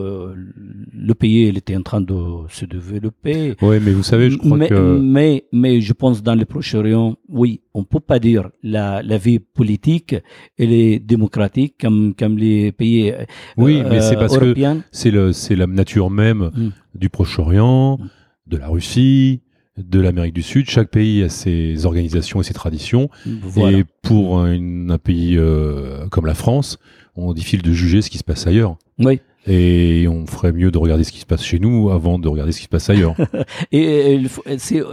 le 1.08 1.14
pays 1.14 1.48
il 1.50 1.56
était 1.62 1.76
en 1.76 1.82
train 1.90 2.00
de 2.12 2.18
se 2.48 2.64
développer. 2.74 3.54
Ouais, 3.62 3.78
mais 3.84 3.92
vous 3.98 4.02
savez, 4.12 4.26
je 4.30 4.36
crois 4.36 4.56
mais, 4.56 4.68
que 4.68 4.98
mais, 5.16 5.44
mais 5.52 5.80
je 5.80 5.92
pense 5.92 6.22
dans 6.22 6.34
le 6.34 6.44
Proche-Orient, 6.44 7.16
oui, 7.28 7.60
on 7.74 7.84
peut 7.84 8.00
pas 8.12 8.18
dire 8.18 8.44
la, 8.62 9.02
la 9.02 9.18
vie 9.26 9.38
politique, 9.60 10.14
elle 10.58 10.72
est 10.72 10.98
démocratique 10.98 11.74
comme, 11.80 12.14
comme 12.18 12.36
les 12.38 12.72
pays 12.72 13.10
euh, 13.12 13.24
oui, 13.56 13.82
mais 13.88 14.00
c'est 14.00 14.16
parce 14.16 14.36
que 14.38 14.44
européens. 14.44 14.78
c'est 14.92 15.56
la 15.56 15.66
nature 15.66 16.10
même 16.10 16.50
Mm. 16.54 16.70
du 17.02 17.08
Proche-Orient, 17.08 17.98
Mm. 18.00 18.08
de 18.52 18.56
la 18.62 18.68
Russie, 18.68 19.40
de 19.76 20.00
l'Amérique 20.00 20.34
du 20.34 20.42
Sud. 20.42 20.68
Chaque 20.70 20.88
pays 20.90 21.22
a 21.22 21.28
ses 21.28 21.84
organisations 21.86 22.40
et 22.40 22.44
ses 22.44 22.54
traditions. 22.54 23.08
Voilà. 23.26 23.78
Et 23.78 23.84
pour 24.02 24.38
un, 24.40 24.98
pays 24.98 25.36
euh, 25.36 26.06
comme 26.08 26.26
la 26.26 26.34
France, 26.34 26.78
on 27.16 27.32
difficile 27.32 27.62
de 27.62 27.72
juger 27.72 28.02
ce 28.02 28.10
qui 28.10 28.18
se 28.18 28.24
passe 28.24 28.46
ailleurs. 28.46 28.76
Oui. 28.98 29.20
Et 29.46 30.06
on 30.08 30.26
ferait 30.26 30.52
mieux 30.52 30.70
de 30.70 30.78
regarder 30.78 31.04
ce 31.04 31.12
qui 31.12 31.18
se 31.18 31.26
passe 31.26 31.44
chez 31.44 31.58
nous 31.58 31.90
avant 31.90 32.18
de 32.18 32.26
regarder 32.28 32.50
ce 32.52 32.58
qui 32.58 32.64
se 32.64 32.68
passe 32.68 32.88
ailleurs. 32.88 33.14
Et, 33.72 34.14
il 34.14 34.28
faut, 34.30 34.42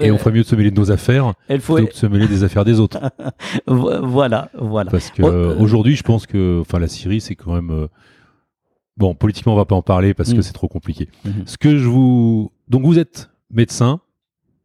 Et 0.02 0.12
on 0.12 0.18
ferait 0.18 0.34
mieux 0.34 0.42
de 0.42 0.48
se 0.48 0.56
mêler 0.58 0.72
de 0.72 0.76
nos 0.80 0.92
affaires 0.92 1.34
faut, 1.62 1.76
plutôt 1.76 1.88
que 1.88 1.94
de 1.94 1.98
se 1.98 2.06
mêler 2.08 2.28
des 2.28 2.44
affaires 2.44 2.66
des 2.66 2.80
autres. 2.82 3.00
vo- 3.68 4.06
voilà, 4.06 4.50
voilà. 4.60 4.92
Parce 4.92 5.10
que 5.10 5.22
Oh, 5.24 5.28
euh, 5.28 5.52
euh, 5.52 5.58
aujourd'hui, 5.58 5.96
je 5.96 6.04
pense 6.04 6.26
que, 6.26 6.60
enfin, 6.60 6.80
la 6.80 6.90
Syrie, 6.90 7.22
c'est 7.22 7.36
quand 7.36 7.54
même 7.54 7.72
euh, 7.72 7.88
bon. 8.98 9.16
Politiquement, 9.16 9.54
on 9.54 9.58
va 9.58 9.64
pas 9.66 9.76
en 9.76 9.82
parler 9.82 10.14
parce 10.14 10.34
que 10.34 10.40
Mm. 10.40 10.44
c'est 10.44 10.54
trop 10.54 10.68
compliqué. 10.68 11.08
Mhm. 11.24 11.44
Ce 11.46 11.58
que 11.58 11.78
je 11.78 11.88
vous, 11.88 12.52
donc 12.68 12.84
vous 12.84 13.00
êtes 13.00 13.30
médecin, 13.52 14.02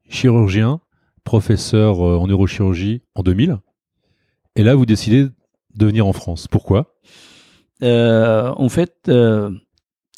chirurgien, 0.08 0.80
professeur 1.24 2.00
euh, 2.06 2.16
en 2.16 2.26
neurochirurgie 2.26 3.02
en 3.14 3.22
2000, 3.22 3.58
et 4.56 4.62
là, 4.62 4.74
vous 4.74 4.86
décidez 4.86 5.26
de 5.74 5.86
venir 5.86 6.06
en 6.06 6.12
France. 6.14 6.48
Pourquoi? 6.48 6.94
Euh, 7.82 8.50
en 8.56 8.68
fait, 8.70 8.94
euh, 9.08 9.50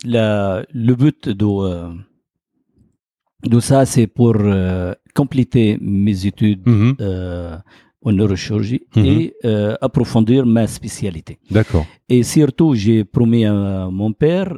la, 0.04 0.64
le 0.72 0.94
but 0.94 1.28
de, 1.28 1.96
de 3.48 3.60
ça, 3.60 3.84
c'est 3.84 4.06
pour 4.06 4.36
euh, 4.38 4.94
compléter 5.14 5.76
mes 5.80 6.26
études 6.26 6.66
Mhm. 6.68 6.96
en 8.04 8.12
neurochirurgie 8.12 8.82
Mhm. 8.94 9.04
et 9.06 9.34
approfondir 9.80 10.46
ma 10.46 10.68
spécialité. 10.68 11.38
D'accord. 11.50 11.84
Et 12.08 12.22
surtout, 12.22 12.74
j'ai 12.74 13.04
promis 13.04 13.44
à 13.44 13.88
mon 13.90 14.12
père 14.12 14.54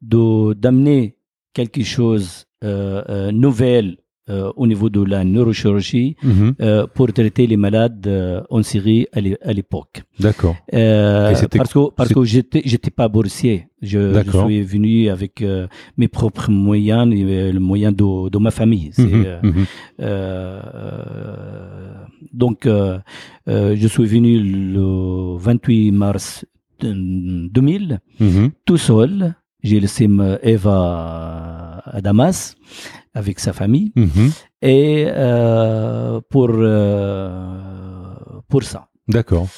d'amener 0.00 1.16
quelque 1.52 1.82
chose 1.82 2.46
euh, 2.62 3.02
euh, 3.08 3.32
nouvel 3.32 3.96
euh, 4.30 4.52
au 4.60 4.66
niveau 4.72 4.88
de 4.96 5.02
la 5.12 5.20
neurochirurgie 5.24 6.10
Mhm. 6.22 6.54
euh, 6.60 6.86
pour 6.94 7.06
traiter 7.18 7.44
les 7.52 7.56
malades 7.66 8.06
euh, 8.06 8.40
en 8.56 8.62
Syrie 8.70 9.02
à 9.16 9.18
l'é- 9.24 9.38
à 9.50 9.52
l'époque. 9.58 9.96
D'accord. 10.24 10.56
Parce 11.58 11.72
que 11.74 11.82
parce 11.98 12.12
que 12.16 12.22
j'étais 12.32 12.62
j'étais 12.70 12.94
pas 13.00 13.08
boursier. 13.16 13.56
Je, 13.82 13.98
suis 14.46 14.60
venu 14.74 14.94
avec 15.16 15.34
mes 16.00 16.08
propres 16.18 16.48
moyens 16.68 17.04
et 17.20 17.50
le 17.56 17.60
moyen 17.70 17.90
de, 18.00 18.08
de 18.34 18.38
ma 18.46 18.50
famille. 18.60 18.90
Mhm. 18.98 19.24
Mhm. 19.48 19.64
donc 22.32 22.66
je 22.66 23.86
suis 23.94 24.06
venu 24.06 24.38
le 24.76 25.36
28 25.38 25.90
mars 25.92 26.44
de- 26.80 27.48
2000 27.48 28.00
Mhm. 28.20 28.50
tout 28.64 28.76
seul. 28.78 29.34
J'ai 29.62 29.78
laissé 29.78 30.08
ma- 30.08 30.38
Eva 30.42 31.82
à 31.84 32.00
Damas 32.00 32.54
avec 33.14 33.40
sa 33.40 33.52
famille. 33.52 33.92
Mhm. 33.96 34.30
Et 34.62 35.06
euh, 35.08 36.20
pour, 36.28 36.50
euh, 36.50 37.58
pour 38.48 38.62
ça. 38.62 38.88
D'accord. 39.08 39.48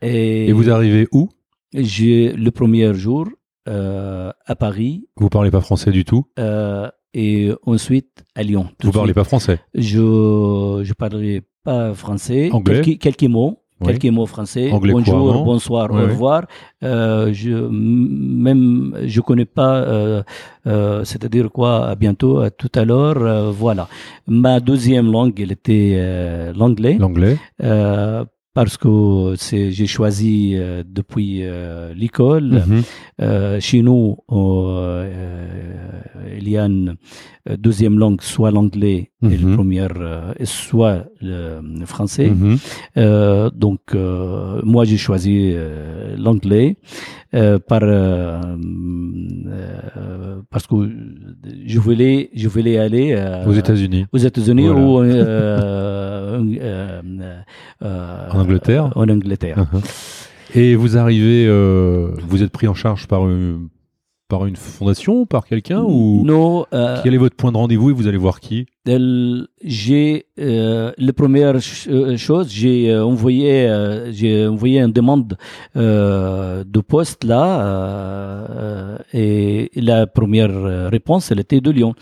Et, 0.00 0.48
Et 0.48 0.52
vous 0.52 0.70
arrivez 0.70 1.08
où? 1.12 1.28
j'ai 1.74 2.32
le 2.32 2.50
premier 2.50 2.92
jour 2.92 3.26
euh, 3.68 4.30
à 4.44 4.54
Paris 4.56 5.06
Vous 5.16 5.28
parlez 5.30 5.50
pas 5.50 5.60
français 5.62 5.90
du 5.90 6.04
tout? 6.04 6.26
Et 7.14 7.50
ensuite 7.66 8.24
à 8.34 8.42
Lyon. 8.42 8.68
Vous 8.82 8.90
de 8.90 8.94
parlez 8.94 9.12
pas 9.14 9.24
français? 9.24 9.60
Je 9.74 10.80
je 10.82 10.92
parlerai 10.94 11.42
pas 11.62 11.92
français. 11.94 12.50
Anglais? 12.52 12.80
Quelques, 12.80 13.00
quelques 13.00 13.30
mots. 13.30 13.61
Oui. 13.84 13.92
Quelques 13.98 14.12
mots 14.14 14.26
français. 14.26 14.70
Anglais 14.72 14.92
Bonjour, 14.92 15.18
couramment. 15.18 15.44
bonsoir, 15.44 15.90
au 15.90 15.94
revoir. 15.94 16.42
Euh, 16.84 17.32
je 17.32 17.50
même 17.50 18.96
je 19.04 19.20
connais 19.20 19.44
pas. 19.44 19.74
euh, 19.76 20.22
euh, 20.66 21.04
C'est-à-dire 21.04 21.50
quoi 21.50 21.86
À 21.88 21.94
bientôt, 21.94 22.38
à 22.40 22.50
tout 22.50 22.70
à 22.74 22.84
l'heure. 22.84 23.18
euh, 23.22 23.50
voilà. 23.50 23.88
Ma 24.26 24.60
deuxième 24.60 25.10
langue, 25.10 25.38
elle 25.40 25.52
était 25.52 25.94
euh, 25.96 26.52
l'anglais. 26.56 26.96
L'anglais 26.98 27.36
Euh, 27.62 28.24
parce 28.54 28.76
que 28.76 29.34
c'est 29.38 29.70
j'ai 29.70 29.86
choisi 29.86 30.52
euh, 30.54 30.82
depuis 30.86 31.40
euh, 31.42 31.94
l'école. 31.94 32.62
Mhm. 32.66 32.82
Euh, 33.20 33.60
chez 33.60 33.82
nous, 33.82 34.16
euh, 34.30 35.08
il 36.38 36.48
y 36.48 36.56
a 36.58 36.64
une 36.66 36.96
euh, 37.48 37.56
deuxième 37.56 37.98
langue, 37.98 38.20
soit 38.20 38.50
l'anglais 38.50 39.10
et 39.22 39.26
Mhm. 39.38 39.50
le 39.50 39.56
premier, 39.56 39.80
euh, 39.96 40.32
et 40.38 40.44
soit 40.46 41.06
le 41.20 41.60
français. 41.86 42.28
Mhm. 42.30 42.56
Euh, 42.98 43.50
donc, 43.54 43.80
euh, 43.94 44.60
moi, 44.64 44.84
j'ai 44.84 44.96
choisi 44.96 45.52
euh, 45.54 46.16
l'anglais 46.18 46.76
euh, 47.34 47.58
par 47.58 47.80
euh, 47.82 48.40
euh, 49.46 50.40
parce 50.50 50.66
que 50.66 50.74
je 51.66 51.78
voulais, 51.78 52.30
je 52.34 52.48
voulais 52.48 52.78
aller 52.78 53.14
euh, 53.16 53.44
Aux 53.46 53.52
États-Unis 53.52 54.06
aux 54.12 54.18
États-Unis 54.18 54.66
Voilà. 54.68 54.80
ou 54.80 54.98
euh, 55.00 56.38
euh, 56.60 57.02
euh, 57.82 58.28
En 58.30 58.40
Angleterre 58.40 58.92
En 58.96 59.08
Angleterre. 59.08 59.58
Mhm. 59.72 59.80
Et 60.54 60.74
vous 60.74 60.98
arrivez, 60.98 61.46
euh, 61.46 62.10
vous 62.28 62.42
êtes 62.42 62.50
pris 62.50 62.68
en 62.68 62.74
charge 62.74 63.06
par 63.08 63.26
une, 63.28 63.68
par 64.28 64.44
une 64.44 64.56
fondation, 64.56 65.24
par 65.24 65.46
quelqu'un 65.46 65.82
ou 65.82 66.22
Non, 66.24 66.66
euh, 66.74 66.98
quel 67.02 67.14
est 67.14 67.18
votre 67.18 67.36
point 67.36 67.52
de 67.52 67.56
rendez-vous 67.56 67.90
et 67.90 67.92
vous 67.94 68.06
allez 68.06 68.18
voir 68.18 68.40
qui? 68.40 68.66
J'ai 68.86 70.26
euh, 70.40 70.92
la 70.98 71.12
première 71.12 71.60
ch- 71.60 71.88
euh, 71.90 72.16
chose, 72.16 72.48
j'ai 72.50 72.90
euh, 72.90 73.04
envoyé, 73.04 73.68
euh, 73.68 74.10
j'ai 74.12 74.46
envoyé 74.46 74.80
une 74.80 74.92
demande 74.92 75.36
euh, 75.76 76.64
de 76.66 76.80
poste 76.80 77.22
là, 77.24 77.44
euh, 78.50 78.98
et 79.14 79.70
la 79.76 80.06
première 80.06 80.88
réponse, 80.90 81.30
elle 81.30 81.40
était 81.40 81.60
de 81.60 81.70
Lyon, 81.70 81.94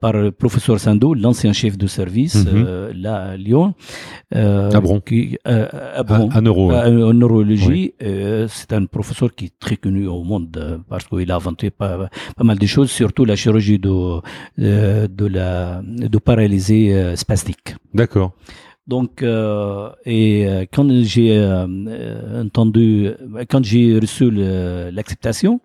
par 0.00 0.12
le 0.14 0.30
professeur 0.32 0.80
Sando, 0.80 1.14
l'ancien 1.14 1.52
chef 1.52 1.76
de 1.78 1.86
service 1.86 2.44
Mhm. 2.44 2.66
là 3.00 3.14
à 3.30 3.36
Lyon, 3.36 3.74
À 4.32 4.80
Bron. 4.80 5.00
qui, 5.00 5.38
à 5.44 6.02
Bron. 6.02 6.28
un 6.32 6.42
euro. 6.42 6.70
ouais. 6.70 6.76
Euh, 6.76 7.08
en 7.10 7.14
neurologie, 7.14 7.94
c'est 8.48 8.72
un 8.72 8.86
professeur 8.86 9.34
qui 9.34 9.46
est 9.46 9.58
très 9.60 9.76
connu 9.76 10.06
au 10.06 10.22
monde 10.24 10.82
parce 10.88 11.06
qu'il 11.06 11.30
a 11.30 11.36
inventé 11.36 11.70
pas, 11.70 12.08
pas 12.36 12.44
mal 12.44 12.58
de 12.58 12.66
choses, 12.66 12.90
surtout 12.90 13.24
la 13.24 13.36
chirurgie 13.36 13.78
de, 13.78 14.20
de 14.58 15.26
la 15.26 15.82
de 15.84 16.18
paralysie 16.18 16.92
euh, 16.92 17.16
spastique. 17.16 17.74
D'accord. 17.92 18.32
Donc, 18.86 19.22
euh, 19.22 19.88
et 20.04 20.46
euh, 20.46 20.64
quand 20.70 20.88
j'ai 21.02 21.38
euh, 21.38 21.66
euh, 21.66 22.42
entendu, 22.44 23.10
quand 23.48 23.64
j'ai 23.64 23.98
reçu 23.98 24.30
l'acceptation, 24.30 25.60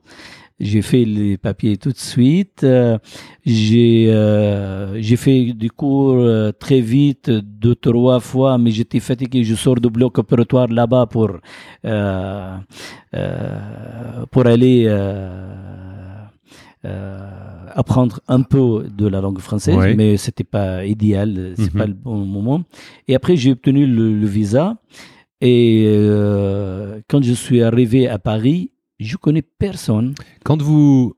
j'ai 0.59 0.81
fait 0.81 1.05
les 1.05 1.37
papiers 1.37 1.77
tout 1.77 1.91
de 1.91 1.97
suite. 1.97 2.63
Euh, 2.63 2.97
j'ai 3.45 4.09
euh, 4.09 5.01
j'ai 5.01 5.15
fait 5.15 5.53
du 5.53 5.69
cours 5.69 6.15
euh, 6.17 6.51
très 6.51 6.81
vite, 6.81 7.29
deux 7.29 7.75
trois 7.75 8.19
fois, 8.19 8.57
mais 8.57 8.71
j'étais 8.71 8.99
fatigué. 8.99 9.43
Je 9.43 9.55
sors 9.55 9.75
du 9.75 9.89
bloc 9.89 10.17
opératoire 10.17 10.67
là-bas 10.67 11.05
pour 11.07 11.31
euh, 11.85 12.57
euh, 13.13 14.25
pour 14.31 14.47
aller 14.47 14.85
euh, 14.87 14.89
euh, 14.89 16.08
apprendre 16.83 18.19
un 18.27 18.41
peu 18.41 18.87
de 18.95 19.07
la 19.07 19.21
langue 19.21 19.39
française, 19.39 19.75
Ouais. 19.77 19.95
mais 19.95 20.17
c'était 20.17 20.43
pas 20.43 20.85
idéal, 20.85 21.53
c'est 21.57 21.73
Mhm. 21.73 21.79
pas 21.79 21.85
le 21.87 21.93
bon 21.93 22.17
moment. 22.25 22.63
Et 23.07 23.15
après 23.15 23.35
j'ai 23.35 23.51
obtenu 23.51 23.85
le, 23.85 24.13
le 24.17 24.27
visa 24.27 24.77
et 25.41 25.85
euh, 25.87 27.01
quand 27.07 27.23
je 27.23 27.33
suis 27.33 27.61
arrivé 27.63 28.07
à 28.07 28.19
Paris, 28.19 28.71
je 28.99 29.15
connais 29.17 29.41
personne. 29.41 30.13
Quand 30.43 30.61
vous, 30.61 31.13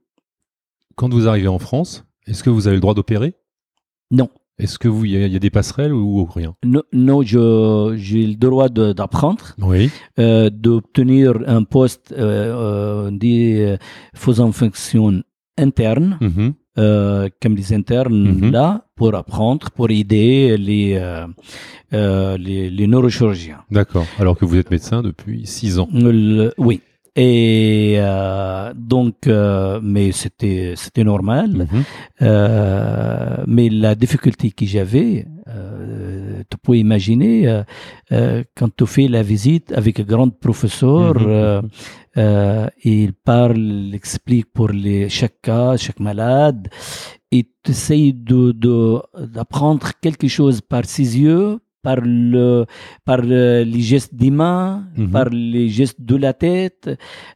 quand 0.96 1.12
vous 1.14 1.28
arrivez 1.28 1.48
en 1.48 1.60
France, 1.60 2.06
est-ce 2.28 2.44
que 2.44 2.50
vous 2.50 2.68
avez 2.68 2.76
le 2.78 2.82
droit 2.82 2.94
d'opérer? 2.94 3.34
Non, 4.12 4.30
Est-ce 4.60 4.78
que 4.78 4.88
vous, 4.88 5.06
il 5.06 5.12
y, 5.12 5.16
a- 5.18 5.26
il 5.26 5.34
y 5.34 5.36
a 5.36 5.40
des 5.40 5.50
passerelles 5.50 5.92
ou 5.94 6.24
rien? 6.26 6.54
Non, 6.64 6.84
non 6.94 7.24
je 7.24 7.94
j'ai 7.98 8.28
le 8.28 8.36
droit 8.36 8.70
d'apprendre, 8.70 9.56
Oui. 9.60 9.90
euh, 10.20 10.52
d'obtenir 10.52 11.40
un 11.48 11.64
poste 11.64 12.12
euh, 12.12 13.08
euh, 13.08 13.12
des 13.12 13.62
euh, 13.62 13.78
faisant 14.14 14.52
fonction 14.52 15.24
interne. 15.58 16.18
Mhm. 16.22 16.54
euh, 16.78 17.28
comme 17.42 17.56
les 17.58 17.74
internes 17.74 18.30
Mhm. 18.32 18.52
là 18.54 18.86
pour 18.96 19.14
apprendre, 19.14 19.70
pour 19.72 19.90
aider 19.92 20.56
les, 20.58 20.94
euh, 20.96 21.28
euh, 21.94 22.38
les, 22.38 22.70
les 22.70 22.88
neurochirurgiens. 22.88 23.60
D'accord. 23.70 24.06
Alors 24.18 24.38
que 24.38 24.46
vous 24.46 24.56
êtes 24.56 24.72
médecin 24.72 25.02
depuis 25.02 25.46
six 25.46 25.80
ans. 25.80 25.90
Le- 25.92 26.54
oui. 26.58 26.80
Et 27.18 27.96
euh, 27.98 28.72
donc, 28.74 29.28
euh, 29.28 29.82
mais 29.84 30.14
c'était 30.14 30.76
c'était 30.78 31.04
normal. 31.04 31.50
Mhm. 31.70 31.84
Euh, 32.22 33.44
mais 33.48 33.68
la 33.70 33.94
difficulté 33.96 34.52
que 34.52 34.66
j'avais, 34.66 35.26
tu 36.50 36.58
peux 36.64 36.78
imaginer, 36.78 37.64
quand 38.56 38.70
tu 38.78 38.86
fais 38.88 39.08
la 39.10 39.24
visite 39.24 39.74
avec 39.74 40.00
un 40.00 40.04
grand 40.04 40.30
professeur, 40.30 41.16
euh, 42.18 42.68
il 42.84 43.14
parle, 43.14 43.58
il 43.58 43.96
explique 43.96 44.52
pour 44.52 44.70
les, 44.70 45.10
chaque 45.10 45.42
cas, 45.42 45.78
chaque 45.78 46.00
malade, 46.00 46.68
et 47.32 47.50
tu 47.64 47.72
essayes 47.72 48.14
de, 48.14 48.52
de, 48.52 49.02
d'apprendre 49.28 49.92
quelque 50.02 50.28
chose 50.28 50.62
par 50.62 50.86
ses 50.86 51.18
yeux, 51.20 51.60
par, 51.82 51.98
le, 52.02 52.66
par 53.06 53.18
le- 53.22 53.64
les 53.64 53.82
gestes 53.82 54.14
des 54.14 54.32
mains, 54.32 54.86
Mhm. 54.98 55.10
par 55.12 55.30
les 55.30 55.70
gestes 55.70 56.02
de 56.02 56.16
la 56.16 56.34
tête, 56.34 56.90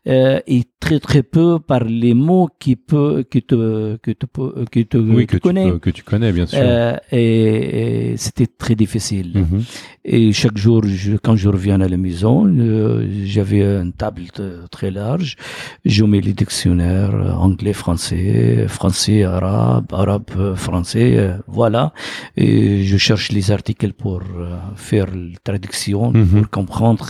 euh, 0.07 0.39
et 0.47 0.63
très 0.79 0.99
très 0.99 1.23
peu 1.23 1.59
par 1.59 1.83
les 1.83 2.13
mots 2.13 2.47
qui 2.59 2.75
peut, 2.75 3.23
que 3.29 3.39
tu 3.39 3.55
que 3.55 4.25
peux- 4.31 4.65
que 4.71 4.79
tu 4.81 4.97
Oui, 4.97 5.25
que 5.25 5.37
tu 5.37 5.39
connais. 5.39 5.71
Peux- 5.71 5.79
que 5.79 5.89
tu 5.89 6.03
connais, 6.03 6.31
bien 6.31 6.45
sûr. 6.45 6.59
Euh, 6.61 6.95
et, 7.11 8.11
et 8.11 8.17
c'était 8.17 8.45
très 8.47 8.75
difficile. 8.75 9.31
Mhm. 9.35 9.63
Et 10.05 10.31
chaque 10.31 10.57
jour, 10.57 10.83
je- 10.85 11.17
quand 11.17 11.35
je 11.35 11.49
reviens 11.49 11.81
à 11.81 11.87
la 11.87 11.97
maison, 11.97 12.45
euh, 12.47 13.07
j'avais 13.25 13.63
une 13.63 13.93
table 13.93 14.23
très 14.69 14.91
large. 14.91 15.35
Je 15.85 16.03
mets 16.05 16.21
les 16.21 16.33
dictionnaires 16.33 17.15
euh, 17.15 17.31
anglais, 17.47 17.73
français, 17.73 18.67
français, 18.67 19.23
arabe, 19.23 19.87
arabe, 19.91 20.29
euh, 20.37 20.55
français, 20.55 21.31
voilà. 21.47 21.93
Et 22.37 22.83
je 22.83 22.97
cherche 22.97 23.31
les 23.31 23.49
articles 23.49 23.93
pour 23.93 24.21
faire 24.75 25.07
la 25.07 25.37
traduction, 25.43 26.11
Mhm. 26.11 26.27
pour 26.27 26.49
comprendre 26.49 27.07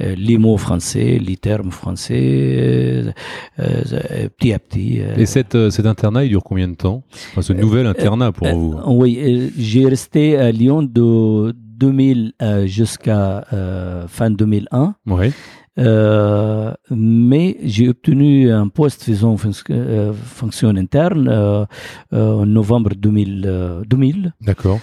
euh, 0.00 0.14
les 0.16 0.38
mots 0.38 0.56
français, 0.56 1.18
les 1.18 1.36
termes 1.36 1.70
français, 1.70 2.14
euh, 2.20 3.12
euh, 3.58 4.28
petit 4.36 4.52
à 4.52 4.58
petit. 4.58 5.00
euh, 5.00 5.16
Et 5.16 5.26
cette, 5.26 5.54
euh, 5.54 5.70
cet 5.70 5.86
internat, 5.86 6.24
il 6.24 6.28
dure 6.30 6.42
combien 6.44 6.68
de 6.68 6.74
temps? 6.74 7.02
Enfin, 7.32 7.42
Ce 7.42 7.52
nouvel 7.52 7.86
internat 7.86 8.32
pour 8.32 8.46
euh, 8.46 8.52
vous 8.52 8.74
Oui, 8.86 9.18
euh, 9.20 9.48
j'ai 9.58 9.86
resté 9.86 10.36
à 10.36 10.50
Lyon 10.52 10.82
de 10.82 11.54
2000 11.78 12.32
euh, 12.42 12.66
jusqu'à 12.66 13.44
euh, 13.52 14.06
fin 14.06 14.30
2001. 14.30 14.94
Oui. 15.06 15.32
Euh, 15.80 16.72
mais 16.90 17.56
j'ai 17.64 17.88
obtenu 17.88 18.50
un 18.52 18.68
poste 18.68 19.02
faisant 19.04 19.36
fon- 19.38 19.50
euh, 19.70 20.12
fonction 20.12 20.68
interne 20.76 21.26
euh, 21.28 21.64
en 22.12 22.44
novembre 22.44 22.90
2000. 22.94 23.44
euh, 23.46 23.82
2000. 23.88 24.32
D'accord. 24.42 24.78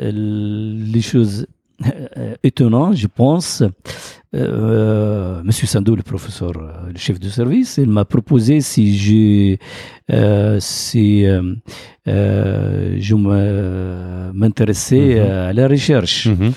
Les 0.00 1.00
choses 1.00 1.46
étonnantes, 2.42 2.96
je 2.96 3.06
pense. 3.06 3.62
Monsieur 4.34 5.66
Sando, 5.66 5.94
le 5.94 6.02
professeur, 6.02 6.52
le 6.52 6.96
chef 6.98 7.20
de 7.20 7.28
service, 7.28 7.78
il 7.82 7.88
m'a 7.90 8.04
proposé 8.04 8.60
si 8.62 8.96
je, 8.98 9.56
si 10.60 11.24
je 12.06 13.14
me- 13.14 14.32
m'intéressais 14.32 15.20
Mhm. 15.20 15.30
à 15.30 15.52
la 15.52 15.68
recherche. 15.68 16.26
Mhm. 16.28 16.42
Euh, 16.42 16.50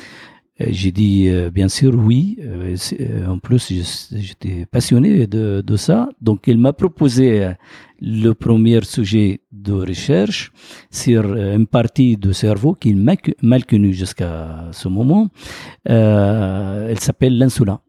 J'ai 0.58 0.92
dit 0.92 1.28
euh, 1.28 1.50
bien 1.50 1.68
sûr 1.68 1.94
oui. 1.96 2.38
Euh, 2.42 2.76
euh, 3.02 3.28
en 3.28 3.40
plus, 3.40 3.74
j'étais 4.14 4.66
passionné 4.66 5.28
de, 5.28 5.62
de 5.66 5.76
ça. 5.76 6.08
Donc, 6.22 6.44
il 6.48 6.58
m'a 6.58 6.72
proposé 6.72 7.44
euh, 7.44 7.54
le 8.02 8.32
premier 8.34 8.82
sujet 8.84 9.42
de 9.52 9.74
recherche 9.74 10.54
sur 10.90 11.26
euh, 11.26 11.56
une 11.56 11.68
partie 11.68 12.16
du 12.16 12.34
cerveau 12.34 12.74
qui 12.74 12.92
est 12.92 13.36
mal, 13.42 13.66
connue 13.66 13.94
jusqu'à 13.94 14.70
ce 14.72 14.88
moment. 14.88 15.28
Euh, 15.90 16.88
elle 16.90 17.00
s'appelle 17.00 17.38
l'insula. 17.38 17.82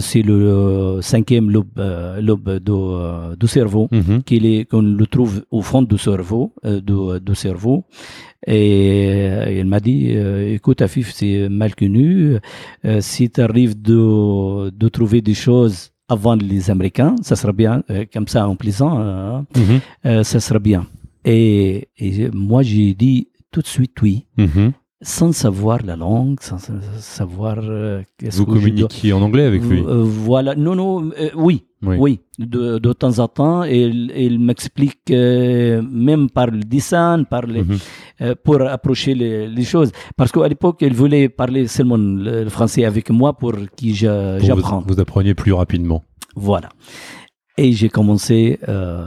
C'est 0.00 0.22
le 0.22 0.34
euh, 0.34 1.00
cinquième 1.02 1.50
lobe, 1.50 1.68
euh, 1.78 2.20
lobe 2.20 2.58
du, 2.58 2.72
euh, 2.72 3.36
du 3.36 3.46
cerveau 3.46 3.88
qu'il 4.26 4.44
est 4.46 4.64
qu'on 4.68 4.82
le 4.82 5.06
trouve 5.06 5.44
au 5.50 5.62
fond 5.62 5.82
du 5.82 5.98
cerveau 5.98 6.52
du, 6.64 6.94
du 7.20 7.34
cerveau. 7.34 7.84
Et 8.46 9.58
il 9.58 9.64
m'a 9.66 9.80
dit 9.80 10.10
écoute 10.56 10.82
Afif 10.82 11.12
c'est 11.12 11.48
mal 11.48 11.74
connu. 11.74 12.36
Si 13.00 13.30
tu 13.30 13.40
arrives 13.40 13.80
de, 13.80 14.70
de 14.70 14.88
trouver 14.88 15.22
des 15.22 15.34
choses 15.34 15.90
avant 16.08 16.34
les 16.34 16.70
Américains 16.70 17.14
ça 17.22 17.34
sera 17.36 17.52
bien 17.52 17.82
euh, 17.90 18.04
comme 18.12 18.28
ça 18.28 18.46
en 18.46 18.56
plaisant 18.56 18.98
hein, 18.98 19.46
Mhm. 19.56 19.80
euh, 20.06 20.22
ça 20.22 20.38
sera 20.40 20.58
bien. 20.58 20.86
Et, 21.24 21.88
et 21.96 22.28
moi 22.32 22.62
j'ai 22.62 22.92
dit 22.94 23.28
tout 23.50 23.62
de 23.62 23.66
suite 23.66 24.00
oui. 24.02 24.26
Mhm. 24.36 24.72
Sans 25.06 25.32
savoir 25.32 25.78
la 25.84 25.96
langue 25.96 26.38
sans 26.40 26.58
sa- 26.58 26.72
savoir 26.98 27.58
euh, 27.60 28.02
qu'est-ce 28.18 28.38
Vous 28.38 28.46
que 28.46 28.52
je 28.54 28.60
dois- 28.60 28.68
communiquiez 28.70 29.12
en 29.12 29.20
anglais 29.22 29.44
avec 29.44 29.62
lui? 29.62 29.80
Euh, 29.80 30.02
voilà, 30.02 30.54
non, 30.56 30.74
non, 30.74 31.10
euh, 31.20 31.28
oui, 31.36 31.64
Oui. 31.82 31.96
oui, 32.00 32.20
de, 32.38 32.78
de 32.78 32.92
temps 32.94 33.18
en 33.18 33.28
temps, 33.28 33.62
il, 33.64 34.10
il 34.16 34.40
m'explique 34.40 35.10
euh, 35.10 35.82
même 35.82 36.30
par 36.30 36.46
le 36.50 36.60
dessin, 36.74 37.22
par 37.34 37.42
les, 37.42 37.62
Mhm. 37.62 37.78
euh, 38.22 38.34
pour 38.42 38.60
approcher 38.62 39.14
les, 39.14 39.46
les 39.46 39.64
choses. 39.64 39.92
Parce 40.16 40.32
qu'à 40.32 40.48
l'époque, 40.48 40.78
il 40.80 40.94
voulait 40.94 41.28
parler 41.28 41.66
seulement 41.68 41.98
le, 41.98 42.48
français 42.48 42.84
avec 42.84 43.10
moi 43.10 43.34
pour 43.34 43.52
Pour 43.52 44.46
j'apprends. 44.46 44.80
vous, 44.80 44.94
vous 44.94 45.00
appreniez 45.00 45.34
plus 45.34 45.52
rapidement. 45.52 46.02
Voilà. 46.36 46.70
Et 47.56 47.70
j'ai 47.72 47.88
commencé 47.88 48.58
euh, 48.68 49.04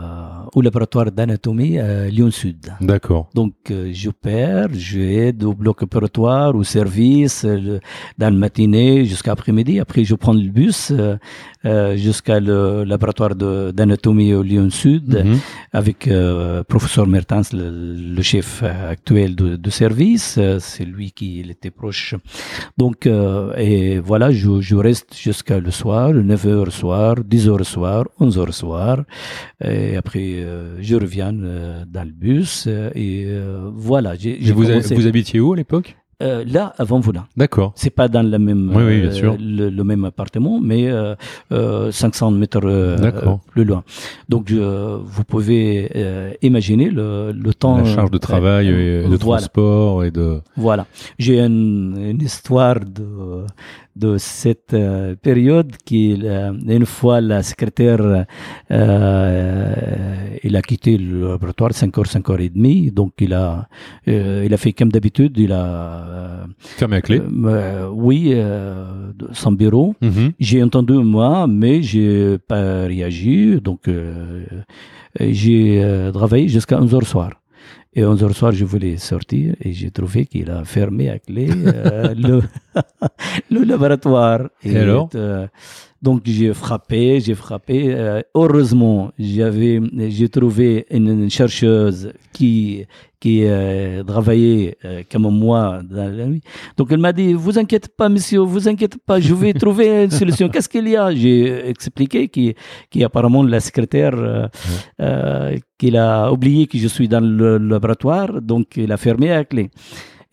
au 0.55 0.61
laboratoire 0.61 1.11
d'anatomie 1.11 1.77
à 1.79 2.07
Lyon-Sud. 2.07 2.71
D'accord. 2.79 3.27
Donc, 3.35 3.55
euh, 3.71 3.89
j'opère, 3.93 4.69
j'aide 4.71 5.43
au 5.43 5.53
bloc 5.53 5.81
opératoire, 5.81 6.55
au 6.55 6.63
service, 6.63 7.43
euh, 7.43 7.57
le- 7.59 7.79
dans 8.17 8.29
la 8.33 8.39
matinée 8.39 9.03
jusqu'à 9.03 9.33
après-midi. 9.33 9.81
Après, 9.81 10.05
je 10.05 10.15
prends 10.15 10.31
le 10.31 10.47
bus 10.47 10.91
euh, 10.91 11.17
euh, 11.65 11.97
jusqu'à 11.97 12.39
le 12.39 12.85
laboratoire 12.85 13.35
d'anatomie 13.35 14.33
au 14.33 14.43
Lyon-Sud 14.43 15.09
Mhm. 15.25 15.39
avec 15.73 16.07
euh, 16.07 16.63
professeur 16.63 17.05
Mertens, 17.05 17.51
le, 17.51 17.95
le 18.17 18.21
chef 18.21 18.61
euh, 18.63 18.91
actuel 18.91 19.35
de, 19.35 19.57
de 19.57 19.69
service. 19.69 20.37
Euh, 20.37 20.59
C'est 20.61 20.85
lui 20.85 21.11
qui 21.11 21.39
il 21.41 21.51
était 21.51 21.69
proche. 21.71 22.15
Donc, 22.77 23.05
euh, 23.07 23.53
et 23.57 23.99
voilà, 23.99 24.31
je, 24.31 24.61
je 24.61 24.75
reste 24.77 25.17
jusqu'à 25.17 25.59
le 25.59 25.71
soir, 25.71 26.13
9h 26.13 26.63
le 26.63 26.71
soir, 26.71 27.15
10h 27.19 27.57
le 27.57 27.63
soir, 27.65 28.05
11h 28.21 28.36
le 28.45 28.51
soir. 28.51 29.03
Et 29.63 29.95
après, 29.97 30.35
euh, 30.37 30.77
je 30.81 30.95
reviens 30.95 31.33
euh, 31.35 31.83
dans 31.87 32.03
le 32.03 32.11
bus. 32.11 32.65
euh, 32.67 32.89
et 32.95 33.27
voilà, 33.73 34.15
j'ai 34.15 34.37
vous, 34.51 34.63
commencé- 34.65 34.95
vous 34.95 35.07
habitiez 35.07 35.39
où 35.39 35.53
à 35.53 35.55
l'époque? 35.57 35.95
Euh, 36.23 36.43
là, 36.47 36.73
avant 36.79 36.99
Voulin. 36.99 37.27
D'accord. 37.37 37.73
C'est 37.75 37.91
pas 37.91 38.07
dans 38.07 38.23
le 38.23 38.39
même, 38.39 38.71
Oui, 38.75 38.83
oui, 38.83 39.01
bien 39.01 39.09
euh, 39.09 39.11
sûr. 39.11 39.37
Le, 39.39 39.69
le 39.69 39.83
même 39.83 40.03
appartement, 40.03 40.59
mais 40.59 40.89
euh, 40.89 41.13
euh, 41.51 41.91
500 41.91 42.31
mètres 42.31 42.59
plus 43.51 43.63
loin. 43.63 43.83
Donc, 44.27 44.45
je, 44.49 44.57
vous 44.97 45.23
pouvez 45.23 45.91
imaginer 46.41 46.89
le, 46.89 47.31
le 47.33 47.53
temps. 47.53 47.77
La 47.77 47.85
charge 47.85 48.09
de 48.09 48.17
travail 48.17 48.67
et 48.67 49.03
de 49.03 49.15
voilà. 49.15 49.17
transport 49.17 50.05
et 50.05 50.09
de. 50.09 50.41
Voilà. 50.55 50.87
J'ai 51.19 51.39
une, 51.39 51.95
une 51.99 52.21
histoire 52.23 52.79
de, 52.79 53.45
de 53.97 54.17
cette 54.17 54.73
euh, 54.73 55.15
période 55.15 55.71
qui, 55.85 56.19
euh, 56.23 56.51
une 56.67 56.85
fois, 56.85 57.19
la 57.21 57.41
secrétaire, 57.43 58.25
euh, 58.71 60.37
il 60.43 60.55
a 60.55 60.61
quitté 60.61 60.97
le 60.97 61.27
laboratoire 61.29 61.71
5h, 61.71 62.05
5h30. 62.05 62.93
Donc, 62.93 63.13
il 63.19 63.33
a, 63.33 63.67
euh, 64.07 64.43
il 64.45 64.53
a 64.53 64.57
fait 64.57 64.73
comme 64.73 64.91
d'habitude. 64.91 65.37
Il 65.37 65.51
a, 65.51 65.65
euh, 65.65 66.45
Fermé 66.59 66.97
à 66.97 67.01
clé. 67.01 67.21
oui, 67.91 68.31
euh, 68.33 69.11
son 69.33 69.51
bureau. 69.51 69.95
Mhm. 70.01 70.33
J'ai 70.39 70.61
entendu 70.63 70.93
moi, 70.93 71.47
mais 71.47 71.81
j'ai 71.81 72.37
pas 72.47 72.85
réagi. 72.85 73.59
Donc, 73.61 73.87
euh, 73.87 74.45
j'ai 75.19 76.09
travaillé 76.13 76.47
jusqu'à 76.47 76.77
11h 76.79 77.05
soir. 77.05 77.31
Et 77.93 78.01
11h 78.01 78.33
soir, 78.33 78.51
je 78.51 78.65
voulais 78.65 78.97
sortir 78.97 79.55
et 79.61 79.73
j'ai 79.73 79.91
trouvé 79.91 80.25
qu'il 80.25 80.51
a 80.51 80.63
fermé 80.65 81.09
à 81.09 81.19
clé 81.19 81.49
euh, 81.49 82.13
le, 82.27 82.41
le 83.51 83.63
laboratoire. 83.63 84.49
Et 84.63 84.77
alors 84.77 85.09
euh, 85.15 85.47
donc 86.01 86.21
j'ai 86.25 86.53
frappé, 86.53 87.19
j'ai 87.19 87.33
frappé. 87.33 87.95
Euh, 87.95 88.21
heureusement, 88.35 89.11
j'avais, 89.17 89.81
j'ai 90.09 90.29
trouvé 90.29 90.85
une, 90.91 91.09
une 91.23 91.29
chercheuse 91.29 92.13
qui 92.33 92.85
qui 93.19 93.43
euh, 93.45 94.03
travaillait 94.03 94.77
euh, 94.85 95.03
comme 95.11 95.29
moi 95.29 95.81
dans 95.83 96.09
la 96.15 96.25
nuit. 96.25 96.41
Donc 96.77 96.91
elle 96.91 96.99
m'a 96.99 97.13
dit 97.13 97.33
vous 97.33 97.57
inquiétez 97.57 97.89
pas 97.95 98.09
monsieur, 98.09 98.39
vous 98.39 98.67
inquiétez 98.67 98.97
pas, 99.05 99.19
je 99.19 99.33
vais 99.33 99.53
trouver 99.65 100.03
une 100.03 100.11
solution. 100.11 100.49
Qu'est-ce 100.49 100.69
qu'il 100.69 100.87
y 100.87 100.95
a? 100.95 101.13
J'ai 101.13 101.67
expliqué 101.67 102.27
qui 102.27 102.55
qui 102.89 103.03
apparemment 103.03 103.43
la 103.43 103.59
secrétaire 103.59 104.13
euh, 104.15 104.47
euh, 105.01 105.57
qu'il 105.77 105.97
a 105.97 106.31
oublié 106.31 106.67
que 106.67 106.77
je 106.77 106.87
suis 106.87 107.07
dans 107.07 107.23
le 107.23 107.57
laboratoire, 107.57 108.41
donc 108.41 108.77
il 108.77 108.91
a 108.91 108.97
fermé 108.97 109.31
à 109.31 109.43
clé. 109.45 109.69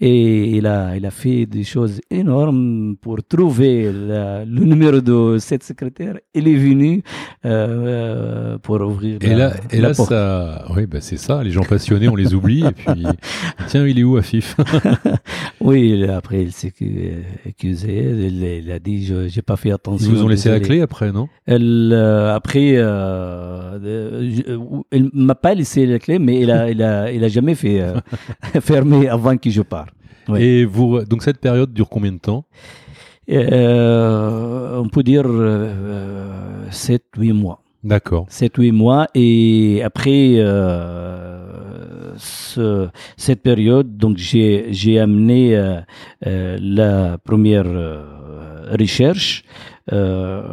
Et 0.01 0.57
il 0.57 0.67
a, 0.67 0.97
il 0.97 1.07
a 1.07 1.11
fait 1.11 1.47
des 1.47 1.63
choses 1.65 2.01
énormes 2.11 2.97
pour 3.01 3.23
trouver 3.25 3.91
la- 3.93 4.45
le 4.45 4.65
numéro 4.65 5.01
de 5.01 5.39
cette 5.39 5.63
secrétaire. 5.63 6.17
Il 6.35 6.49
est 6.49 6.57
venu 6.57 7.03
euh, 7.45 8.59
pour 8.59 8.81
ouvrir 8.81 9.19
Et 9.21 9.29
la, 9.31 9.37
là, 9.37 9.53
et 9.71 9.81
la 9.81 9.89
là 9.89 9.95
porte. 9.95 10.09
ça. 10.11 10.65
Oui, 10.75 10.87
bah 10.87 10.99
c'est 11.01 11.17
ça. 11.17 11.43
Les 11.43 11.51
gens 11.51 11.63
passionnés, 11.63 12.09
on 12.09 12.17
les 12.17 12.35
oublie. 12.35 12.65
et 12.67 12.73
puis, 12.73 13.05
tiens, 13.69 13.87
il 13.87 13.99
est 13.99 14.03
où, 14.03 14.17
Afif? 14.17 14.57
Oui, 15.61 16.05
après 16.05 16.43
il 16.43 16.53
s'est 16.53 16.73
euh, 16.83 17.23
accusé. 17.49 18.05
Il, 18.29 18.43
il 18.43 18.71
a 18.71 18.79
dit 18.79 19.07
je 19.07 19.29
j'ai 19.29 19.41
pas 19.41 19.57
fait 19.57 19.71
attention. 19.71 20.11
Ils 20.11 20.15
vous 20.17 20.23
ont 20.25 20.29
laissé 20.29 20.51
la 20.51 20.61
clé 20.61 20.83
après, 20.83 21.11
non? 21.11 21.29
Elle, 21.47 21.91
euh, 21.95 22.35
après, 22.35 22.75
euh, 22.77 23.79
euh, 23.83 24.31
je- 24.31 24.53
euh, 24.53 24.59
il 24.93 25.09
m'a 25.15 25.35
pas 25.35 25.55
laissé 25.55 25.87
la 25.87 25.99
clé, 25.99 26.19
mais 26.19 26.41
il 26.41 26.51
a, 26.51 26.71
il 26.71 26.83
a, 26.83 27.11
il 27.11 27.25
a 27.25 27.29
jamais 27.29 27.55
fait 27.55 27.81
euh, 27.81 27.95
fermer 28.61 29.09
avant 29.09 29.37
que 29.39 29.49
je 29.49 29.63
parte. 29.63 29.84
Oui. 30.29 30.43
Et 30.43 30.65
vous, 30.65 31.05
donc 31.05 31.23
cette 31.23 31.39
période 31.39 31.73
dure 31.73 31.89
combien 31.89 32.13
de 32.13 32.19
temps? 32.19 32.45
Euh, 33.31 34.79
on 34.79 34.89
peut 34.89 35.03
dire 35.03 35.25
7-8 36.71 37.33
mois. 37.33 37.63
D'accord. 37.83 38.27
7-8 38.29 38.73
mois. 38.73 39.09
Et 39.15 39.83
après 39.85 40.35
euh, 40.39 42.13
ce- 42.17 42.89
cette 43.17 43.43
période, 43.43 43.97
donc 43.97 44.17
j'ai 44.19 44.67
j'ai 44.73 44.99
amené 44.99 45.57
euh, 45.57 45.81
euh, 46.27 46.59
la 46.61 47.19
première 47.19 47.67
euh, 47.67 48.75
recherche. 48.79 49.45
euh, 49.93 50.49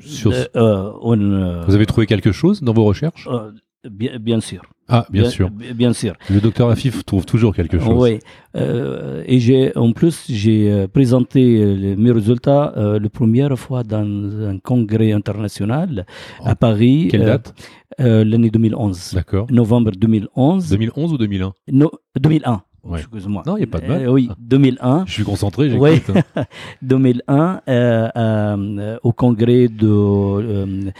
Sur- 0.00 0.32
euh, 0.32 0.44
euh, 0.56 0.92
on, 1.02 1.20
euh, 1.20 1.64
Vous 1.66 1.74
avez 1.74 1.86
trouvé 1.86 2.06
quelque 2.06 2.32
chose 2.32 2.60
dans 2.62 2.72
vos 2.72 2.84
recherches? 2.84 3.28
euh, 3.30 3.52
bien, 3.90 4.18
bien 4.18 4.40
sûr. 4.40 4.62
Ah, 4.88 5.04
bien, 5.10 5.28
sûr. 5.28 5.50
Bien, 5.50 5.92
sûr. 5.92 6.14
Le 6.30 6.40
docteur 6.40 6.68
Afif 6.70 7.04
trouve 7.04 7.26
toujours 7.26 7.52
quelque 7.56 7.76
chose. 7.76 7.96
Oui. 7.98 8.20
Euh, 8.56 9.24
et 9.26 9.40
j'ai, 9.40 9.76
en 9.76 9.90
plus, 9.92 10.26
j'ai 10.28 10.70
euh, 10.70 10.86
présenté 10.86 11.60
euh, 11.60 11.96
mes 11.98 12.12
résultats 12.12 12.72
euh, 12.76 13.00
la 13.00 13.08
première 13.08 13.58
fois 13.58 13.82
dans 13.82 14.06
un 14.48 14.58
congrès 14.58 15.10
international 15.10 16.06
Oh. 16.40 16.44
à 16.46 16.54
Paris. 16.54 17.08
Quelle 17.10 17.24
date? 17.24 17.52
euh, 18.00 18.24
L'année 18.24 18.50
2011. 18.50 19.12
D'accord. 19.14 19.48
Novembre 19.50 19.90
2011. 19.98 20.70
2011 20.70 21.12
ou 21.14 21.18
2001 21.18 21.52
No- 21.72 21.90
2001. 22.20 22.62
Ouais. 22.88 23.00
Excuse-moi. 23.00 23.42
Non, 23.46 23.56
il 23.56 23.60
n'y 23.60 23.64
a 23.64 23.66
pas 23.66 23.80
de 23.80 23.86
mal. 23.86 24.02
Euh, 24.02 24.12
oui, 24.12 24.28
2001. 24.38 25.04
Je 25.06 25.12
suis 25.12 25.24
concentré, 25.24 25.72
Ouais. 25.72 25.96
j'écoute. 25.96 26.16
hein. 26.36 26.44
2001 26.82 27.60
euh, 27.68 28.08
euh, 28.16 28.98
au 29.02 29.12
congrès 29.12 29.68
de, 29.68 30.92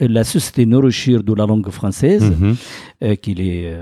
la 0.00 0.24
Société 0.24 0.66
Neurochir 0.66 1.22
de 1.22 1.34
la 1.34 1.46
langue 1.46 1.68
française, 1.70 2.32
euh, 3.02 3.14
qu'il 3.16 3.40
est 3.40 3.72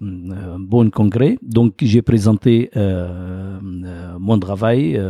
un 0.00 0.58
bon 0.58 0.90
congrès. 0.90 1.38
Donc 1.42 1.74
j'ai 1.82 2.02
présenté 2.02 2.70
mon 4.18 4.38
travail 4.38 5.00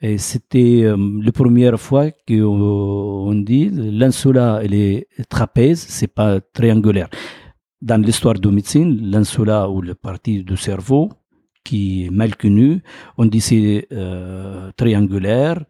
et 0.00 0.18
c'était 0.18 0.84
la 1.24 1.32
première 1.32 1.78
fois 1.78 2.06
qu'on 2.26 3.34
dit 3.34 3.70
l'insula 3.72 4.60
elle 4.62 4.74
est 4.74 5.06
trapèze, 5.28 5.84
c'est 5.88 6.12
pas 6.12 6.40
triangulaire. 6.40 7.08
Dans 7.80 8.00
l'histoire 8.02 8.34
de 8.34 8.48
médecine, 8.48 8.98
l'insula 9.02 9.70
ou 9.70 9.82
la 9.82 9.94
partie 9.94 10.42
du 10.42 10.56
cerveau 10.56 11.10
qui 11.62 12.06
est 12.06 12.10
mal 12.10 12.34
connue, 12.34 12.82
on 13.18 13.26
dit 13.26 13.40
c'est 13.40 13.86
euh, 13.92 14.70
triangulaire. 14.76 15.62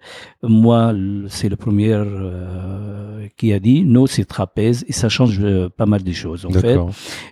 Moi, 0.42 0.94
c'est 1.28 1.48
le 1.48 1.56
premier 1.56 1.92
euh, 1.92 3.26
qui 3.36 3.52
a 3.52 3.58
dit 3.58 3.84
non, 3.84 4.06
c'est 4.06 4.24
trapèze 4.24 4.84
et 4.88 4.92
ça 4.92 5.08
change 5.08 5.38
euh, 5.40 5.68
pas 5.68 5.86
mal 5.86 6.02
de 6.02 6.12
choses 6.12 6.46
en 6.46 6.50
fait. 6.50 6.78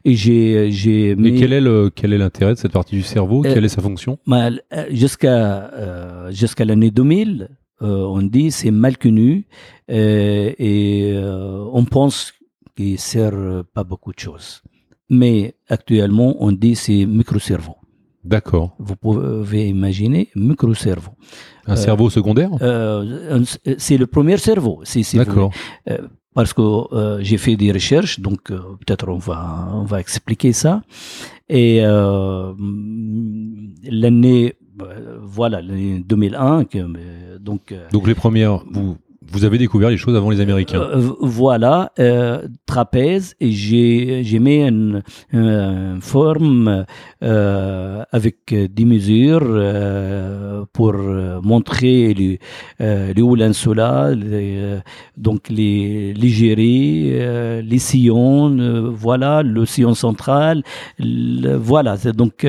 Et 0.05 0.15
j'ai 0.15 0.71
j'ai 0.73 1.15
Mais 1.17 1.31
mis 1.31 1.39
quel 1.41 1.53
est 1.53 1.61
le 1.61 1.91
quel 1.95 2.13
est 2.13 2.19
l'intérêt 2.19 2.55
de 2.55 2.59
cette 2.59 2.73
partie 2.73 2.97
du 2.97 3.03
cerveau? 3.03 3.43
Quelle 3.43 3.65
est 3.65 3.69
sa 3.69 3.83
fonction? 3.83 4.19
jusqu'à 4.91 6.31
jusqu'à 6.31 6.65
l'année 6.65 6.91
2000, 6.91 7.49
euh, 7.83 8.05
on 8.07 8.23
dit 8.23 8.51
c'est 8.51 8.71
mal 8.71 8.97
connu 8.97 9.47
euh, 9.91 10.51
et 10.59 11.13
euh, 11.15 11.63
on 11.73 11.85
pense 11.85 12.33
qu'il 12.77 12.99
sert 12.99 13.35
euh, 13.35 13.63
pas 13.75 13.85
beaucoup 13.85 14.13
de 14.13 14.19
choses. 14.19 14.63
Mais 15.11 15.55
actuellement, 15.69 16.37
on 16.41 16.53
dit 16.53 16.75
c'est 16.77 17.07
microcerveau. 17.07 17.77
D'accord. 18.25 18.75
Vous 18.81 18.97
pouvez 18.97 19.69
imaginer 19.69 20.29
micro-cerveau. 20.35 21.13
Un 21.67 21.75
Euh, 21.75 21.77
cerveau 21.77 22.11
secondaire? 22.11 22.51
Euh, 22.61 23.45
c'est 23.79 23.97
le 23.97 24.07
premier 24.09 24.37
cerveau. 24.37 24.81
si- 24.83 25.05
si 25.05 25.17
D'accord. 25.17 25.53
Euh, 25.89 25.99
parce 26.35 26.53
que 26.53 26.63
j'ai 27.23 27.39
fait 27.39 27.57
des 27.57 27.71
recherches, 27.73 28.19
donc 28.21 28.43
peut-être 28.81 29.09
on 29.09 29.17
va, 29.19 29.71
on 29.73 29.85
va 29.85 30.01
expliquer 30.01 30.53
ça. 30.53 30.83
Et 31.49 31.81
l'année, 33.85 34.55
voilà, 35.23 35.63
l'année 35.63 36.03
2001, 36.07 36.65
que, 36.65 36.79
euh, 36.79 37.39
donc. 37.39 37.75
Donc 37.93 38.07
les 38.07 38.15
premières, 38.15 38.63
vous, 38.71 38.97
vous 39.33 39.45
avez 39.45 39.59
découvert 39.59 39.91
les 39.91 39.97
choses 39.97 40.17
avant 40.17 40.31
les 40.31 40.41
Américains. 40.41 40.81
euh, 40.81 41.11
voilà, 41.21 41.93
euh, 41.99 42.47
trapèze, 42.67 43.35
et 43.41 43.51
j'ai 44.25 44.39
mis 44.39 44.63
une, 44.67 45.03
une 45.33 45.99
forme 46.01 46.85
euh, 47.23 48.03
avec 48.13 48.55
des 48.55 48.85
mesures 48.85 49.41
euh, 49.45 50.65
pour 50.73 50.95
euh, 50.95 51.41
montrer 51.43 52.15
les, 52.15 52.39
les 53.15 53.23
les, 54.15 54.57
euh, 54.59 54.79
donc 55.17 55.49
les 55.49 56.13
l'Igérie, 56.15 57.11
euh, 57.15 57.63
les 57.63 57.79
sillons, 57.79 58.51
voilà, 58.95 59.43
le 59.43 59.65
sillon 59.67 59.95
central, 59.95 60.63
le- 60.99 61.57
voilà, 61.57 61.97
donc 62.15 62.47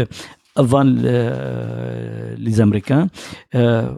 avant 0.63 0.83
le- 0.83 2.35
les 2.37 2.55
Américains. 2.61 3.07
Euh, 3.55 3.89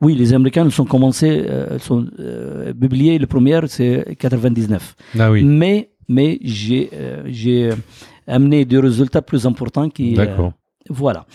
oui, 0.00 0.14
les 0.14 0.32
Américains 0.34 0.66
ils 0.70 0.80
ont 0.82 0.84
commencé, 0.84 1.28
euh, 1.48 1.78
sont 1.78 2.06
euh, 2.20 2.72
publiés, 2.72 3.18
le 3.18 3.26
premier 3.26 3.60
c'est 3.66 4.16
99. 4.18 4.94
Ah 5.18 5.30
oui. 5.32 5.42
Mais, 5.44 5.90
mais 6.08 6.38
j'ai 6.42 6.90
euh, 6.92 7.22
j'ai 7.26 7.70
amené 8.26 8.64
des 8.64 8.78
résultats 8.78 9.22
plus 9.22 9.46
importants 9.46 9.88
qui. 9.88 10.14
euh, 10.14 10.16
D'accord. 10.16 10.52
voilà. 10.88 11.26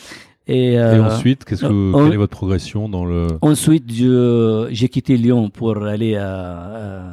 Et, 0.52 0.74
Et 0.74 0.80
euh, 0.80 1.04
ensuite, 1.06 1.46
qu'est-ce 1.46 1.62
que, 1.62 1.94
on- 1.96 2.04
quelle 2.06 2.14
est 2.14 2.18
votre 2.26 2.36
progression 2.36 2.90
dans 2.90 3.06
le 3.06 3.28
Ensuite, 3.42 3.86
je- 3.94 4.68
j'ai 4.72 4.90
quitté 4.90 5.16
Lyon 5.16 5.50
pour 5.52 5.78
aller 5.86 6.16
à, 6.16 7.06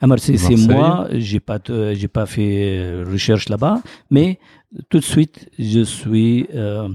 à, 0.00 0.06
Marseille. 0.06 0.38
C'est 0.38 0.56
moi. 0.72 1.08
J'ai 1.12 1.40
pas, 1.40 1.58
j'ai 1.94 2.06
pas 2.08 2.26
fait 2.26 2.76
euh, 2.78 3.04
recherche 3.10 3.48
là-bas, 3.48 3.82
mais 4.10 4.38
tout 4.88 4.98
de 4.98 5.04
suite, 5.04 5.48
je 5.58 5.82
suis 5.82 6.46
euh, 6.54 6.88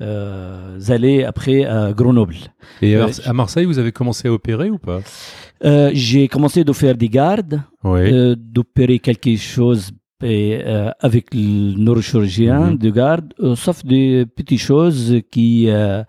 euh, 0.00 0.78
allé 0.88 1.24
après 1.24 1.64
à 1.64 1.92
Grenoble. 1.92 2.36
Et 2.82 2.96
à, 2.96 3.06
Ouais. 3.06 3.12
à 3.24 3.32
Marseille, 3.32 3.64
vous 3.64 3.78
avez 3.78 3.92
commencé 3.92 4.28
à 4.28 4.32
opérer 4.32 4.70
ou 4.70 4.78
pas? 4.78 5.00
Euh, 5.64 5.90
j'ai 5.94 6.28
commencé 6.28 6.64
de 6.64 6.72
faire 6.72 6.96
des 6.96 7.08
gardes, 7.08 7.62
Oui. 7.82 8.00
euh, 8.12 8.34
d'opérer 8.38 8.98
quelque 8.98 9.36
chose 9.36 9.90
et, 10.22 10.60
euh, 10.64 10.90
avec 11.00 11.34
le 11.34 11.76
neurochirurgien 11.76 12.70
Mhm. 12.72 12.78
de 12.78 12.90
garde, 12.90 13.34
euh, 13.40 13.54
sauf 13.56 13.84
des 13.84 14.26
petites 14.36 14.60
choses 14.60 15.20
qui 15.30 15.68
euh, 15.68 16.02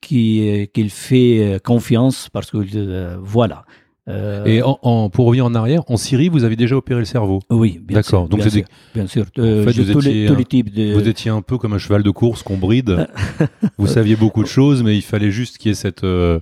qui 0.00 0.48
euh, 0.48 0.66
qu'il 0.66 0.90
fait 0.90 1.54
euh, 1.54 1.58
confiance 1.58 2.28
parce 2.32 2.50
que 2.50 2.58
euh, 2.74 3.16
voilà. 3.22 3.64
Euh, 4.08 4.44
Et 4.46 4.62
en, 4.62 4.78
en- 4.82 5.10
pour 5.10 5.26
revenir 5.26 5.46
en 5.46 5.54
arrière, 5.54 5.82
en 5.88 5.96
Syrie, 5.96 6.28
vous 6.28 6.42
avez 6.44 6.56
déjà 6.56 6.76
opéré 6.76 6.98
le 6.98 7.04
cerveau. 7.06 7.40
oui, 7.50 7.80
bien 7.82 7.96
D'accord. 7.98 8.22
sûr, 8.22 8.28
Donc 8.28 8.40
bien 8.40 8.48
sûr, 8.50 8.64
bien 8.94 9.06
sûr. 9.06 9.24
Euh, 9.38 9.62
En 9.62 9.64
fait, 9.66 9.72
vous 9.80 9.90
étiez 9.98 10.26
un- 10.28 10.34
de. 10.34 10.92
Vous 10.94 11.08
étiez 11.08 11.30
un 11.30 11.40
peu 11.40 11.56
comme 11.56 11.72
un 11.72 11.78
cheval 11.78 12.02
de 12.02 12.10
course 12.10 12.42
qu'on 12.42 12.56
bride. 12.56 13.06
vous 13.78 13.86
saviez 13.86 14.16
beaucoup 14.16 14.42
de 14.42 14.48
choses, 14.48 14.82
mais 14.82 14.96
il 14.96 15.02
fallait 15.02 15.30
juste 15.30 15.58
qu'il 15.58 15.68
y 15.68 15.72
ait 15.72 15.76
cette, 15.76 16.02
euh, 16.02 16.40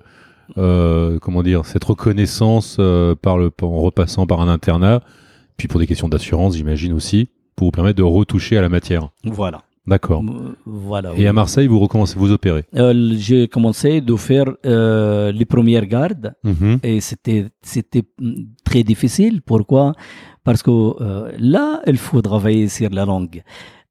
euh, 0.56 1.18
comment 1.18 1.42
dire, 1.42 1.66
cette 1.66 1.84
reconnaissance 1.84 2.76
euh, 2.80 3.14
par 3.14 3.36
le, 3.36 3.50
en 3.60 3.80
repassant 3.80 4.26
par 4.26 4.40
un 4.40 4.48
internat, 4.48 5.02
puis 5.58 5.68
pour 5.68 5.80
des 5.80 5.86
questions 5.86 6.08
d'assurance, 6.08 6.56
j'imagine 6.56 6.94
aussi, 6.94 7.28
pour 7.56 7.66
vous 7.66 7.72
permettre 7.72 7.98
de 7.98 8.02
retoucher 8.02 8.56
à 8.56 8.62
la 8.62 8.70
matière. 8.70 9.10
Voilà. 9.24 9.62
D'accord. 9.86 10.22
Euh, 10.22 10.54
Voilà. 10.66 11.12
Et 11.16 11.26
à 11.26 11.32
Marseille, 11.32 11.66
vous 11.66 11.78
recommencez 11.80 12.18
vous 12.18 12.30
opérer. 12.32 12.64
Euh, 12.76 13.14
j'ai 13.16 13.48
commencé 13.48 14.00
de 14.00 14.14
faire 14.16 14.46
euh, 14.66 15.32
les 15.32 15.44
premières 15.46 15.86
gardes 15.86 16.34
Mhm. 16.44 16.78
et 16.82 17.00
c'était 17.00 17.46
c'était 17.62 18.02
mm, 18.20 18.32
très 18.64 18.82
difficile. 18.82 19.40
Pourquoi? 19.42 19.92
Parce 20.44 20.62
que 20.62 20.70
euh, 20.70 21.32
là, 21.38 21.80
il 21.86 21.96
faut 21.96 22.22
travailler 22.22 22.68
sur 22.68 22.90
la 22.90 23.04
langue. 23.04 23.42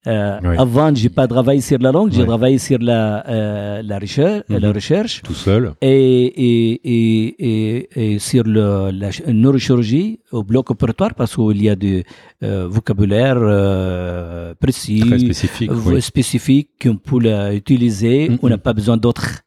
Euh, 0.08 0.40
Oui. 0.44 0.56
Avant, 0.58 0.96
j'ai 0.96 1.10
pas 1.10 1.28
travaillé 1.28 1.60
sur 1.60 1.78
la 1.80 1.92
langue, 1.92 2.12
j'ai 2.14 2.26
travaillé 2.26 2.58
sur 2.58 2.80
la 2.80 3.28
euh, 3.28 3.82
la 3.84 4.00
recherche, 4.00 4.44
Mhm. 4.50 4.58
la 4.60 4.72
recherche 4.72 5.22
Tout 5.24 5.34
seul. 5.34 5.74
et, 5.82 6.26
et, 6.48 6.82
et, 6.96 7.36
et, 7.50 8.14
et 8.14 8.20
sur 8.20 8.46
le, 8.46 8.92
la 8.92 9.12
ch- 9.12 9.28
neurochirurgie 9.28 10.20
au 10.32 10.42
bloc 10.44 10.72
opératoire 10.72 11.14
parce 11.16 11.36
qu'il 11.36 11.62
y 11.62 11.68
a 11.70 11.76
du 11.76 12.04
euh, 12.44 12.68
vocabulaire 12.70 13.36
euh, 13.40 14.54
précis, 14.60 15.02
Très 15.02 15.20
spécifique. 15.20 15.70
euh, 15.72 15.76
oui. 15.86 16.02
spécifique 16.02 16.70
qu'on 16.82 16.96
peut 16.96 17.20
utiliser. 17.54 18.30
Mhm. 18.30 18.40
On 18.42 18.48
n'a 18.50 18.58
pas 18.58 18.74
besoin 18.74 18.96
d'autres. 18.96 19.42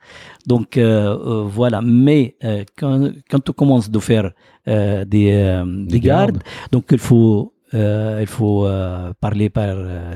Donc 0.46 0.76
euh, 0.76 0.82
euh, 0.84 1.44
voilà. 1.46 1.80
Mais 1.82 2.36
euh, 2.44 2.64
quand, 2.78 3.10
quand 3.30 3.48
on 3.48 3.52
commence 3.54 3.90
de 3.90 3.98
faire 3.98 4.32
euh, 4.68 5.04
des, 5.06 5.30
euh, 5.32 5.64
des, 5.86 5.98
gardes, 6.00 6.40
donc 6.70 6.84
il 6.92 6.98
faut 6.98 7.54
euh, 7.74 8.18
il 8.20 8.26
faut 8.26 8.66
euh, 8.66 9.12
parler 9.20 9.48
par 9.50 9.68
euh, 9.76 10.14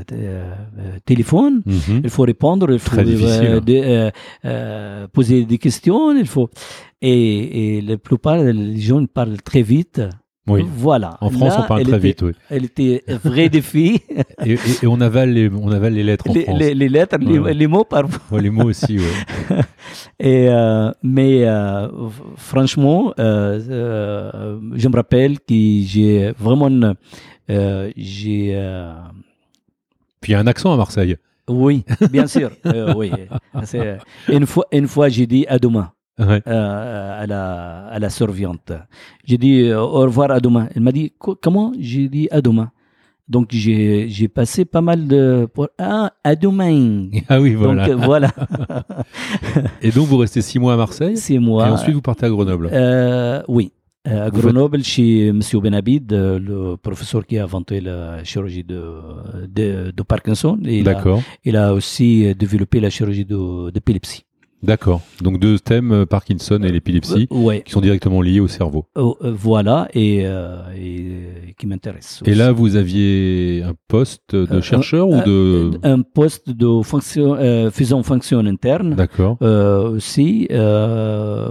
téléphone. 1.04 1.62
Mhm. 1.64 2.00
Il 2.04 2.10
faut 2.10 2.22
répondre, 2.24 2.72
il 2.72 2.78
faut 2.78 2.96
de- 2.96 4.10
euh, 4.44 5.06
poser 5.12 5.44
des 5.44 5.58
questions, 5.58 6.12
il 6.16 6.26
faut 6.26 6.48
et, 7.00 7.76
et 7.78 7.80
la 7.82 7.96
plupart 7.98 8.42
des 8.42 8.80
gens 8.80 9.04
parlent 9.06 9.40
très 9.42 9.62
vite. 9.62 10.00
Oui. 10.48 10.64
Voilà. 10.76 11.16
En 11.20 11.28
France, 11.28 11.54
Là, 11.54 11.62
on 11.64 11.66
parle 11.66 11.82
très 11.82 11.96
était- 11.96 12.06
vite, 12.06 12.22
oui. 12.22 12.32
Elle 12.50 12.64
était 12.66 13.02
un 13.08 13.16
vrai 13.16 13.48
défi. 13.48 14.00
Et, 14.44 14.52
et- 14.52 14.58
et 14.82 14.86
on 14.86 15.00
avale 15.00 15.30
les, 15.32 15.50
on 15.50 15.72
avale 15.72 15.94
les 15.94 16.04
lettres 16.04 16.30
en 16.30 16.34
les, 16.34 16.44
France. 16.44 16.60
les- 16.60 16.72
les 16.72 16.88
lettres, 16.88 17.16
les, 17.20 17.38
Ouais. 17.40 17.52
les 17.52 17.66
mots 17.66 17.82
parfois. 17.84 18.20
Ouais, 18.36 18.42
les 18.42 18.50
mots 18.50 18.66
aussi, 18.68 18.96
ouais. 18.98 19.04
Et 20.20 20.48
euh, 20.48 20.92
mais 21.02 21.44
euh, 21.48 21.88
franchement, 22.36 23.12
euh, 23.18 23.58
je 24.76 24.88
me 24.88 24.94
rappelle 24.94 25.40
que 25.40 25.54
j'ai 25.84 26.32
vraiment 26.38 26.70
j'ai 27.48 28.52
euh, 28.54 28.92
Puis 30.20 30.32
il 30.32 30.34
y 30.34 30.36
a 30.36 30.40
un 30.40 30.46
accent 30.46 30.72
à 30.72 30.76
Marseille. 30.76 31.16
oui, 31.48 31.84
bien 32.10 32.26
sûr, 32.26 32.50
euh, 32.66 32.92
oui. 32.96 33.10
Une 34.28 34.46
fois, 34.46 34.66
une 34.72 34.88
fois, 34.88 35.08
j'ai 35.08 35.26
dit 35.26 35.46
à 35.48 35.58
demain. 35.58 35.92
Ouais. 36.18 36.40
euh, 36.46 37.22
à 37.22 37.26
la 37.26 37.88
à 37.88 37.98
la 37.98 38.08
surveillante. 38.08 38.72
J'ai 39.26 39.36
dit 39.36 39.64
euh, 39.68 39.78
au 39.78 40.00
revoir 40.00 40.30
à 40.30 40.40
demain. 40.40 40.66
Elle 40.74 40.80
m'a 40.80 40.90
dit 40.90 41.12
comment? 41.18 41.72
J'ai 41.78 42.08
dit 42.08 42.26
à 42.30 42.40
demain. 42.40 42.70
Donc 43.28 43.48
j'ai 43.50 44.28
passé 44.32 44.64
pas 44.64 44.80
mal 44.80 45.06
de 45.08 45.46
pour 45.52 45.68
ah 45.78 46.12
à 46.24 46.34
demain. 46.36 47.08
Ah 47.28 47.38
oui, 47.40 47.54
voilà. 47.54 47.86
Donc 47.86 47.94
euh, 47.94 48.06
voilà, 48.06 48.30
Et 49.82 49.90
donc 49.90 50.06
vous 50.06 50.16
restez 50.16 50.40
six 50.42 50.58
mois 50.58 50.72
à 50.74 50.76
Marseille. 50.76 51.16
c'est 51.18 51.38
moi. 51.38 51.66
Et 51.68 51.70
ensuite 51.70 51.94
vous 51.94 52.00
partez 52.02 52.24
à 52.26 52.30
Grenoble. 52.30 52.70
Euh, 52.72 53.42
oui. 53.48 53.72
Euh, 54.06 54.26
à 54.26 54.30
Grenoble, 54.30 54.82
chez 54.84 55.28
M. 55.28 55.40
Benabid, 55.54 56.12
euh, 56.12 56.38
le 56.38 56.76
professeur 56.76 57.26
qui 57.26 57.38
a 57.38 57.42
inventé 57.44 57.80
la 57.80 58.22
chirurgie 58.24 58.62
de, 58.62 58.82
de, 59.52 59.90
de 59.90 60.02
Parkinson. 60.02 60.58
Il, 60.62 60.88
a, 60.88 60.94
D'accord. 60.94 61.22
il 61.44 61.56
a 61.56 61.74
aussi 61.74 62.32
développé 62.36 62.78
la 62.80 62.90
chirurgie 62.90 63.26
d'épilepsie. 63.74 64.22
D'accord. 64.62 65.00
Donc 65.20 65.38
deux 65.38 65.58
thèmes, 65.58 65.92
euh, 65.92 66.06
Parkinson 66.06 66.60
et 66.62 66.72
l'épilepsie, 66.72 67.28
Euh, 67.30 67.36
ouais. 67.36 67.62
qui 67.62 67.72
sont 67.72 67.80
directement 67.80 68.22
liés 68.22 68.40
au 68.40 68.48
cerveau. 68.48 68.86
Euh, 68.96 69.12
voilà, 69.22 69.88
et, 69.92 70.22
euh, 70.24 70.60
et, 70.74 71.52
qui 71.58 71.66
m'intéresse. 71.66 72.22
Et 72.24 72.34
là, 72.34 72.52
vous 72.52 72.74
aviez 72.76 73.62
un 73.64 73.74
poste 73.88 74.34
de 74.34 74.60
chercheur 74.60 75.08
ou 75.08 75.20
de... 75.22 75.72
un 75.82 76.00
poste 76.02 76.50
de 76.50 76.82
fonction, 76.82 77.36
faisant 77.70 78.02
fonction 78.02 78.38
interne 78.38 78.94
D'accord. 78.94 79.36
aussi 79.42 80.48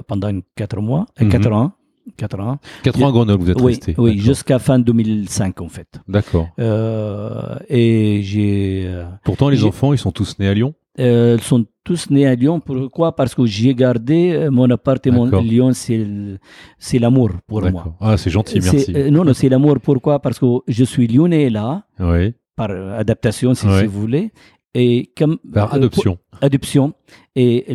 pendant 0.07 0.31
quatre 0.55 0.81
mois, 0.81 1.05
Mhm. 1.21 1.29
quatre 1.29 1.51
ans, 1.51 1.73
quatre 2.17 2.39
ans. 2.39 2.57
Quatre 2.83 3.01
ans 3.03 3.09
à 3.09 3.11
Grenoble, 3.11 3.43
vous 3.43 3.51
êtes 3.51 3.61
oui, 3.61 3.73
resté. 3.73 3.95
oui, 3.97 4.17
jusqu'à 4.19 4.59
fin 4.59 4.79
2005 4.79 5.61
en 5.61 5.69
fait. 5.69 5.87
D'accord. 6.07 6.47
Euh, 6.59 7.55
et 7.69 8.21
j'ai, 8.23 8.83
euh, 8.87 9.05
Pourtant, 9.23 9.49
les 9.49 9.63
enfants, 9.63 9.93
ils 9.93 9.97
sont 9.97 10.11
tous 10.11 10.37
nés 10.39 10.47
à 10.47 10.53
Lyon. 10.53 10.73
euh, 10.99 11.35
ils 11.37 11.43
sont 11.43 11.65
tous 11.83 12.09
nés 12.09 12.25
à 12.25 12.35
Lyon. 12.35 12.59
Pourquoi? 12.59 13.15
Parce 13.15 13.35
que 13.35 13.45
j'ai 13.45 13.73
gardé 13.75 14.47
mon 14.51 14.69
appartement 14.69 15.25
Lyon. 15.25 15.71
C'est, 15.73 16.99
l'amour 16.99 17.29
pour 17.47 17.61
moi. 17.69 17.95
Ah, 17.99 18.17
c'est 18.17 18.29
gentil, 18.29 18.59
merci. 18.61 18.93
euh, 18.95 19.09
non, 19.09 19.23
non, 19.25 19.33
c'est 19.33 19.49
l'amour. 19.49 19.77
Pourquoi? 19.81 20.19
Parce 20.19 20.39
que 20.39 20.45
je 20.67 20.83
suis 20.83 21.07
lyonnais 21.07 21.49
là, 21.49 21.83
Oui. 21.99 22.33
par 22.55 22.71
adaptation, 22.71 23.53
si, 23.53 23.65
vous 23.67 24.01
voulez. 24.01 24.31
Et 24.77 25.11
comme, 25.17 25.37
Par 25.53 25.73
adoption. 25.73 26.17
pour- 26.31 26.39
adoption. 26.43 26.93
Et 27.35 27.65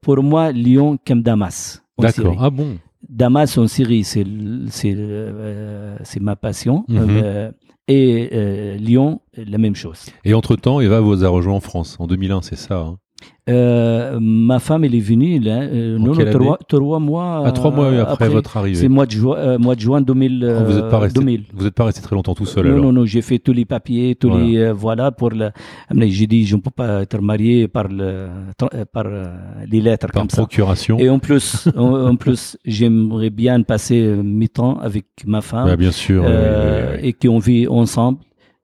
pour 0.00 0.22
moi, 0.22 0.50
Lyon 0.50 0.98
comme 1.06 1.22
Damas. 1.22 1.82
D'accord. 1.98 2.36
Ah 2.40 2.48
bon? 2.50 2.78
Damas 3.08 3.58
en 3.58 3.66
Syrie, 3.66 4.04
c'est, 4.04 4.24
euh, 4.26 5.96
ma 6.20 6.36
passion. 6.36 6.84
Mhm. 6.88 7.20
Euh, 7.22 7.52
et 7.88 8.30
euh, 8.32 8.76
Lyon, 8.76 9.20
la 9.36 9.58
même 9.58 9.74
chose. 9.74 10.06
Et 10.24 10.34
entre-temps, 10.34 10.80
Eva 10.80 11.00
vous 11.00 11.24
a 11.24 11.28
rejoint 11.28 11.54
en 11.54 11.60
France 11.60 11.96
en 11.98 12.06
2001, 12.06 12.42
c'est 12.42 12.56
ça 12.56 12.78
hein? 12.78 12.98
Euh, 13.50 14.18
ma 14.20 14.60
femme, 14.60 14.84
elle 14.84 14.94
est 14.94 15.00
venue, 15.00 15.40
là, 15.40 15.62
euh, 15.62 15.98
non, 15.98 16.14
trois, 16.30 16.58
trois 16.68 16.98
mois. 17.00 17.44
À 17.44 17.50
trois 17.50 17.72
mois 17.72 17.90
après, 18.02 18.28
votre 18.28 18.56
arrivée. 18.56 18.76
C'est 18.78 18.88
mois 18.88 19.04
de, 19.04 19.10
juin- 19.10 19.36
euh, 19.36 19.58
mois 19.58 19.74
de 19.74 19.80
juin 19.80 20.00
2000. 20.00 20.44
Oh, 20.60 20.64
vous 20.64 20.74
n'êtes 20.74 20.88
pas 20.88 21.00
resté, 21.00 21.18
2000. 21.18 21.44
vous 21.52 21.66
êtes 21.66 21.74
pas 21.74 21.84
resté 21.86 22.00
très 22.02 22.14
longtemps 22.14 22.36
tout 22.36 22.46
seul 22.46 22.64
non, 22.66 22.72
alors. 22.74 22.84
non, 22.84 22.92
non, 22.92 23.04
j'ai 23.04 23.20
fait 23.20 23.40
tous 23.40 23.52
les 23.52 23.64
papiers, 23.64 24.14
tous 24.14 24.28
Voilà. 24.28 24.44
les. 24.44 24.70
voilà, 24.72 25.10
pour 25.10 25.30
J'ai 25.90 26.26
dit, 26.28 26.46
je 26.46 26.54
ne 26.54 26.60
peux 26.60 26.70
pas 26.70 27.02
être 27.02 27.20
marié 27.20 27.66
par, 27.66 27.88
le, 27.88 28.28
par 28.92 29.06
les 29.68 29.80
lettres 29.80 30.06
Par 30.12 30.22
comme 30.22 30.30
ça. 30.30 30.36
procuration. 30.36 30.98
Et 31.00 31.10
en 31.10 31.18
plus, 31.18 31.68
en, 31.76 32.10
en 32.10 32.14
plus 32.14 32.56
j'aimerais 32.64 33.30
bien 33.30 33.60
passer 33.62 34.02
euh, 34.02 34.22
mi-temps 34.22 34.78
avec 34.78 35.06
ma 35.26 35.40
femme 35.40 35.66
Ouais, 35.66 35.76
bien 35.76 35.90
sûr. 35.90 36.22
euh, 36.24 36.28
ouais, 36.28 36.92
ouais, 36.96 37.02
ouais. 37.02 37.08
et 37.08 37.12
qu'on 37.12 37.40
vit 37.40 37.66
ensemble 37.66 38.18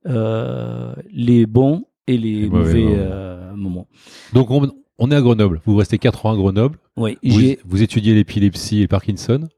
euh, 0.09 0.93
les 1.13 1.47
bons 1.47 1.83
et 2.07 2.17
les, 2.17 2.43
Les 2.43 2.49
mauvais 2.49 2.87
euh, 2.87 3.38
moments. 3.59 3.87
Donc 4.33 4.51
on, 4.51 4.71
on 4.99 5.11
est 5.11 5.15
à 5.15 5.21
Grenoble. 5.21 5.61
Vous 5.65 5.77
restez 5.77 5.99
4 5.99 6.27
ans 6.27 6.33
à 6.33 6.37
Grenoble. 6.37 6.79
Oui, 6.97 7.19
Vous, 7.25 7.41
vous 7.65 7.83
étudiez 7.83 8.15
l'épilepsie 8.15 8.79
et 8.79 8.83
le 8.83 8.89
Parkinson. 8.89 9.49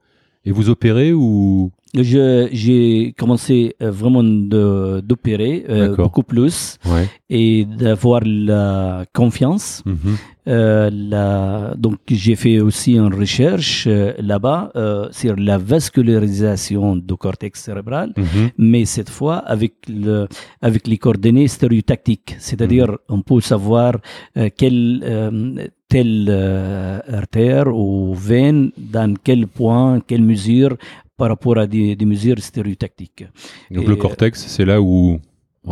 Et 0.44 0.52
vous 0.52 0.70
opérez 0.70 1.12
ou 1.12 1.70
j'ai 1.94 3.14
commencé 3.18 3.74
euh, 3.82 3.90
vraiment 3.90 4.22
d'opérer 4.22 5.64
euh, 5.68 5.96
beaucoup 5.96 6.22
plus 6.22 6.76
Ouais. 6.86 7.08
et 7.28 7.64
d'avoir 7.64 8.22
la 8.24 9.04
confiance. 9.12 9.82
Mhm. 9.86 9.96
Euh, 10.48 10.90
la- 10.92 11.74
donc 11.76 11.98
j'ai 12.08 12.34
fait 12.34 12.60
aussi 12.60 12.94
une 12.94 13.14
recherche 13.14 13.84
euh, 13.86 14.12
là-bas 14.18 14.72
sur 15.12 15.36
la 15.36 15.58
vascularisation 15.58 16.96
du 16.96 17.14
cortex 17.16 17.60
cérébral. 17.62 18.12
Mhm. 18.16 18.50
mais 18.58 18.84
cette 18.84 19.10
fois 19.10 19.36
avec, 19.36 19.74
le, 19.88 20.26
avec 20.62 20.86
les 20.86 20.98
coordonnées 20.98 21.48
stéréotactiques. 21.48 22.36
C'est-à-dire, 22.38 22.88
Mhm. 22.90 22.96
on 23.16 23.20
peut 23.22 23.40
savoir 23.40 23.92
quelle, 24.56 25.70
telle 25.88 26.28
artère 27.12 27.66
ou 27.74 28.14
veine, 28.14 28.70
dans 28.78 29.14
quel 29.22 29.46
point, 29.46 30.00
quelle 30.06 30.22
mesure, 30.22 30.76
par 31.20 31.28
rapport 31.28 31.58
à 31.58 31.66
des, 31.66 31.94
des 32.00 32.06
mesures 32.14 32.38
stéréotactiques. 32.50 33.24
Donc 33.70 33.84
Et, 33.84 33.86
le 33.86 33.96
cortex, 33.96 34.32
c'est 34.54 34.64
là 34.64 34.80
où 34.80 35.20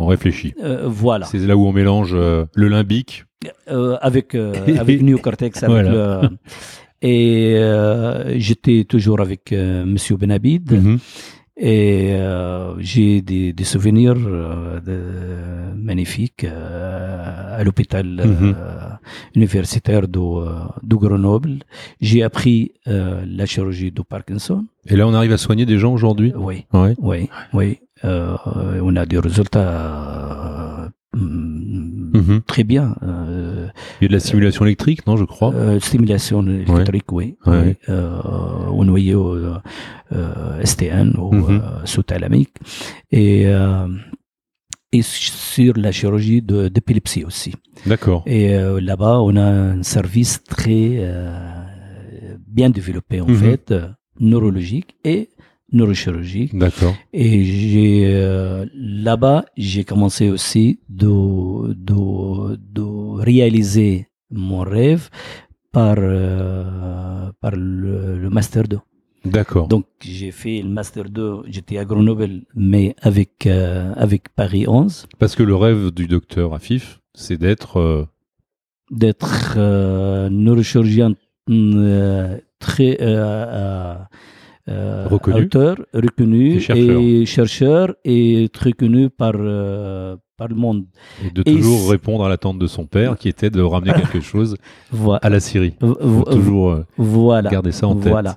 on 0.01 0.05
réfléchit. 0.13 0.53
Euh, 0.63 0.83
voilà. 0.87 1.25
C'est 1.25 1.39
là 1.39 1.55
où 1.57 1.63
on 1.65 1.73
mélange 1.73 2.13
euh, 2.13 2.45
le 2.55 2.67
limbique. 2.75 3.25
Euh, 3.69 3.97
avec, 4.09 4.35
avec 4.83 5.01
néocortex. 5.01 5.63
Avec 5.63 5.69
Voilà. 5.73 6.21
le- 6.21 6.29
et 7.11 7.57
j'étais 8.39 8.83
toujours 8.83 9.19
avec 9.21 9.51
Monsieur 9.93 10.15
Benabid. 10.17 10.71
Mhm. 10.71 10.99
Et 11.61 12.11
euh, 12.13 12.73
j'ai 12.79 13.21
des, 13.21 13.51
des 13.51 13.63
souvenirs 13.65 14.15
euh, 14.17 14.79
de- 14.79 15.75
magnifiques 15.75 16.45
euh, 16.45 17.59
à 17.59 17.63
l'hôpital 17.65 18.05
euh, 18.19 18.25
Mhm. 18.25 18.55
universitaire 19.35 20.07
de, 20.07 20.19
euh, 20.19 20.45
de 20.83 20.95
Grenoble. 20.95 21.55
J'ai 21.99 22.23
appris 22.23 22.71
euh, 22.87 23.23
la 23.27 23.45
chirurgie 23.45 23.91
de 23.91 24.01
Parkinson. 24.01 24.65
Et 24.87 24.95
là, 24.95 25.05
on 25.07 25.13
arrive 25.13 25.33
à 25.33 25.37
soigner 25.37 25.65
des 25.65 25.77
gens 25.77 25.91
aujourd'hui? 25.93 26.31
Oui, 26.35 26.65
Ouais. 26.71 26.95
oui, 26.99 27.29
oui. 27.53 27.79
Euh, 28.05 28.37
on 28.81 28.95
a 28.95 29.05
des 29.05 29.19
résultats 29.19 30.89
Mhm. 31.13 32.41
très 32.45 32.63
bien. 32.63 32.95
Il 34.01 34.03
y 34.03 34.05
a 34.05 34.07
de 34.09 34.13
la 34.13 34.19
stimulation 34.19 34.65
électrique, 34.65 35.05
non, 35.07 35.17
je 35.17 35.25
crois. 35.25 35.53
euh, 35.53 35.79
stimulation 35.79 36.45
électrique, 36.45 37.11
oui. 37.11 37.37
Ouais. 37.45 37.77
oui. 37.87 37.93
Au 38.71 38.83
noyau 38.85 39.35
euh, 39.35 39.57
euh, 40.13 40.63
STN, 40.63 41.15
au 41.17 41.33
euh, 41.33 41.59
sous-thalamique. 41.85 42.53
Et, 43.11 43.45
et 44.91 45.01
sur 45.03 45.73
la 45.77 45.91
chirurgie 45.91 46.41
d'épilepsie 46.41 47.23
aussi. 47.23 47.53
D'accord. 47.85 48.23
Et 48.25 48.55
euh, 48.55 48.79
là-bas, 48.81 49.19
on 49.21 49.35
a 49.35 49.43
un 49.43 49.83
service 49.83 50.43
très 50.43 50.95
euh, 50.97 52.35
bien 52.47 52.69
développé, 52.69 53.21
en 53.21 53.27
Mhm. 53.27 53.35
fait, 53.35 53.71
euh, 53.71 53.87
neurologique 54.19 54.95
et 55.03 55.29
neurochirurgique. 55.71 56.57
D'accord. 56.57 56.95
Et 57.13 57.43
j'ai 57.43 58.03
euh, 58.07 58.65
là-bas, 58.73 59.45
j'ai 59.57 59.83
commencé 59.83 60.29
aussi 60.29 60.79
de, 60.89 61.73
de, 61.73 62.55
de 62.55 63.21
réaliser 63.21 64.07
mon 64.31 64.59
rêve 64.59 65.09
par, 65.71 65.95
euh, 65.99 67.31
par 67.41 67.51
le, 67.55 68.17
le 68.17 68.29
Master 68.29 68.67
2. 68.67 68.79
D'accord. 69.25 69.67
Donc 69.67 69.85
j'ai 70.01 70.31
fait 70.31 70.61
le 70.61 70.69
Master 70.69 71.09
2, 71.09 71.41
j'étais 71.47 71.77
à 71.77 71.85
Grenoble, 71.85 72.43
mais 72.55 72.95
avec, 73.01 73.45
euh, 73.47 73.93
avec 73.95 74.29
Paris 74.29 74.65
11, 74.67 75.07
Parce 75.19 75.35
que 75.35 75.43
le 75.43 75.55
rêve 75.55 75.91
du 75.91 76.07
docteur 76.07 76.53
Afif, 76.53 76.99
c'est 77.13 77.37
d'être. 77.37 78.07
d'être 78.91 79.57
neurochirurgien 80.29 81.15
très 82.59 82.97
euh, 84.69 85.07
Reconnu. 85.09 85.43
auteur, 85.43 85.77
reconnu 85.93 86.59
chercheur. 86.59 86.99
et 87.01 87.25
chercheur 87.25 87.95
et 88.05 88.49
par, 89.17 89.33
euh, 89.35 90.15
par 90.37 90.47
le 90.47 90.55
monde. 90.55 90.85
et 91.25 91.31
de 91.31 91.41
Et 91.45 91.55
toujours 91.55 91.89
répondre 91.89 92.23
à 92.25 92.29
l'attente 92.29 92.59
de 92.59 92.67
son 92.67 92.85
père, 92.85 93.17
qui 93.17 93.27
était 93.29 93.49
de 93.49 93.61
ramener 93.61 93.93
quelque 93.99 94.21
chose 94.21 94.55
Voilà. 94.91 95.19
à 95.23 95.29
la 95.29 95.39
Syrie. 95.39 95.73
Faut 95.79 96.23
toujours 96.25 96.69
euh, 96.71 96.85
Voilà. 96.97 97.49
garder 97.49 97.71
ça 97.71 97.87
en 97.87 97.95
tête. 97.95 98.11
Voilà. 98.11 98.35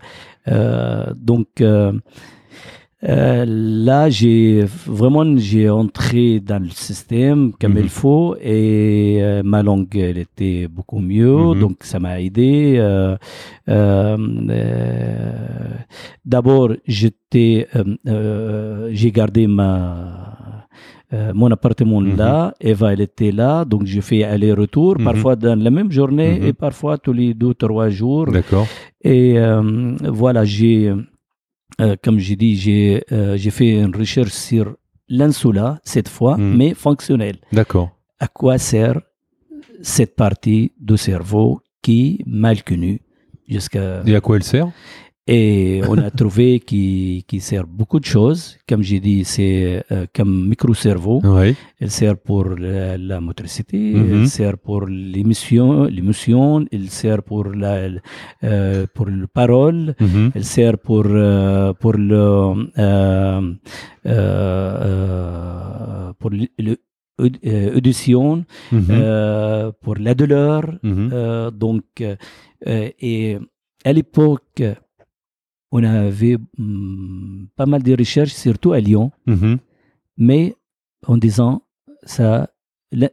Euh, 0.49 1.13
donc 1.17 1.63
euh, 3.05 3.45
là, 3.49 4.09
j'ai 4.11 4.65
vraiment 4.87 5.37
j'ai 5.37 5.69
entré 5.69 6.39
dans 6.41 6.63
le 6.63 6.71
système 6.71 7.53
comme 7.61 7.73
Mhm. 7.75 7.79
il 7.81 7.89
faut 7.89 8.37
et 8.41 9.19
euh, 9.21 9.43
ma 9.45 9.63
langue 9.63 9.97
elle 9.97 10.19
était 10.19 10.69
beaucoup 10.69 11.01
mieux, 11.01 11.55
Mhm. 11.55 11.61
donc 11.61 11.77
ça 11.83 11.99
m'a 11.99 12.21
aidé. 12.21 12.77
Euh, 12.79 13.17
euh, 13.69 14.17
D'abord, 16.25 16.71
j'étais, 16.87 17.67
j'ai 18.91 19.11
gardé 19.11 19.47
ma 19.47 20.29
euh, 21.15 21.31
mon 21.35 21.51
appartement 21.51 22.01
Mhm. 22.01 22.17
là, 22.17 22.55
Eva 22.59 22.95
elle 22.95 23.03
était 23.03 23.33
là, 23.33 23.67
donc 23.67 23.83
je 23.85 24.01
fais 24.01 24.25
aller-retour, 24.25 24.93
Mhm. 24.99 25.05
parfois 25.05 25.37
dans 25.37 25.59
la 25.63 25.71
même 25.71 25.93
journée 25.93 26.39
Mhm. 26.41 26.47
et 26.49 26.53
parfois 26.55 26.97
tous 26.97 27.13
les 27.13 27.35
deux 27.35 27.53
trois 27.53 27.91
jours. 27.91 28.27
D'accord. 28.33 28.67
Et 29.05 29.39
euh, 29.39 29.93
voilà, 30.09 30.45
j'ai, 30.47 30.91
euh, 31.81 31.97
comme 32.03 32.19
j'ai 32.19 32.37
dit, 32.37 32.57
j'ai 32.57 33.03
euh, 33.13 33.37
j'ai 33.37 33.51
fait 33.51 33.73
une 33.81 33.95
recherche 33.97 34.33
sur 34.33 34.77
l'insula 35.09 35.81
cette 35.85 36.09
fois, 36.09 36.37
Mhm. 36.37 36.57
mais 36.57 36.75
fonctionnelle. 36.75 37.37
D'accord. 37.53 37.91
À 38.19 38.29
quoi 38.29 38.59
sert 38.59 39.01
cette 39.83 40.15
partie 40.17 40.73
du 40.81 40.97
cerveau 40.97 41.61
qui 41.83 42.19
est 42.21 42.25
mal 42.27 42.63
connue 42.63 43.01
jusqu'à 43.49 44.03
Et 44.07 44.15
à 44.15 44.21
quoi 44.21 44.37
elle 44.37 44.45
sert? 44.45 44.71
Et 45.27 45.81
on 45.89 45.97
a 45.99 46.11
trouvé 46.21 46.59
qui 46.61 47.25
qui 47.29 47.41
sert 47.41 47.67
beaucoup 47.67 48.01
de 48.01 48.05
choses. 48.05 48.57
Comme 48.69 48.83
j'ai 48.83 48.99
dit, 49.01 49.25
c'est 49.25 49.85
euh, 49.93 50.07
comme 50.15 50.49
micro-cerveau. 50.49 51.21
Oui. 51.25 51.55
Elle 51.81 51.91
sert 51.91 52.17
pour 52.19 52.45
la, 52.59 52.99
la 52.99 53.21
motricité, 53.21 53.79
Mhm. 53.95 54.23
elle 54.23 54.29
sert 54.29 54.59
pour 54.59 54.87
l'émotion, 54.87 55.85
l'émotion, 55.85 56.67
elle 56.73 56.89
sert 56.91 57.23
pour 57.23 57.45
la, 57.55 57.89
euh, 58.45 58.87
pour 58.95 59.07
le 59.07 59.27
parole, 59.29 59.95
Mhm. 60.01 60.33
elle 60.35 60.45
sert 60.45 60.79
pour 60.79 61.05
euh, 61.07 61.73
pour 61.75 61.93
le 61.95 62.71
euh, 62.79 63.53
pour 66.19 66.31
le, 66.31 66.47
le- 66.59 66.79
audition, 67.77 68.45
Mhm. 68.73 69.73
pour 69.83 69.97
la 69.97 70.15
douleur. 70.15 70.63
Mhm. 70.83 71.51
Donc 71.53 71.85
et 72.67 73.39
à 73.85 73.93
l'époque, 73.93 74.63
on 75.75 75.83
avait 75.85 76.37
hum, 76.59 77.49
pas 77.57 77.67
mal 77.67 77.83
de 77.83 77.93
recherches, 77.97 78.35
surtout 78.47 78.73
à 78.73 78.81
Lyon 78.81 79.11
Mhm. 79.27 79.59
mais 80.29 80.55
en 81.07 81.17
disant 81.17 81.63
ça 82.05 82.49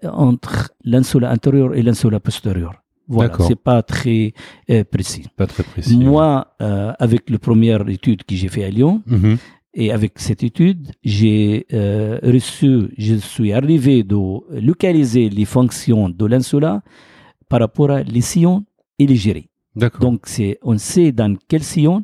entre 0.04 0.72
l'insula 0.84 1.32
intérieure 1.32 1.74
et 1.76 1.82
l'insula 1.82 2.20
postérieure. 2.20 2.76
Voilà, 3.08 3.34
c'est 3.48 3.56
pas 3.56 3.82
très 3.82 4.34
euh, 4.70 4.84
précis. 4.84 5.24
Pas 5.36 5.48
très 5.48 5.64
précis. 5.64 5.98
Moi, 5.98 6.46
euh, 6.62 6.92
avec 7.00 7.30
la 7.30 7.40
première 7.40 7.88
étude 7.90 8.24
que 8.24 8.36
j'ai 8.36 8.50
fait 8.50 8.64
à 8.66 8.70
Lyon, 8.70 9.02
Mhm. 9.08 9.38
et 9.74 9.92
avec 9.92 10.20
cette 10.20 10.44
étude, 10.44 10.92
j'ai 11.04 11.66
euh, 11.74 12.20
reçu, 12.22 12.90
je 12.98 13.16
suis 13.16 13.52
arrivé 13.54 14.04
de 14.04 14.16
localiser 14.62 15.30
les 15.30 15.46
fonctions 15.46 16.10
de 16.10 16.26
l'insula 16.26 16.84
par 17.48 17.62
rapport 17.62 17.90
à 17.90 18.04
les 18.04 18.22
sillons 18.22 18.64
et 19.00 19.08
les 19.08 19.16
gérés. 19.16 19.50
D'accord. 19.76 20.02
Donc, 20.02 20.28
on 20.62 20.78
sait 20.78 21.12
dans 21.12 21.34
quel 21.48 21.64
sillon, 21.64 22.04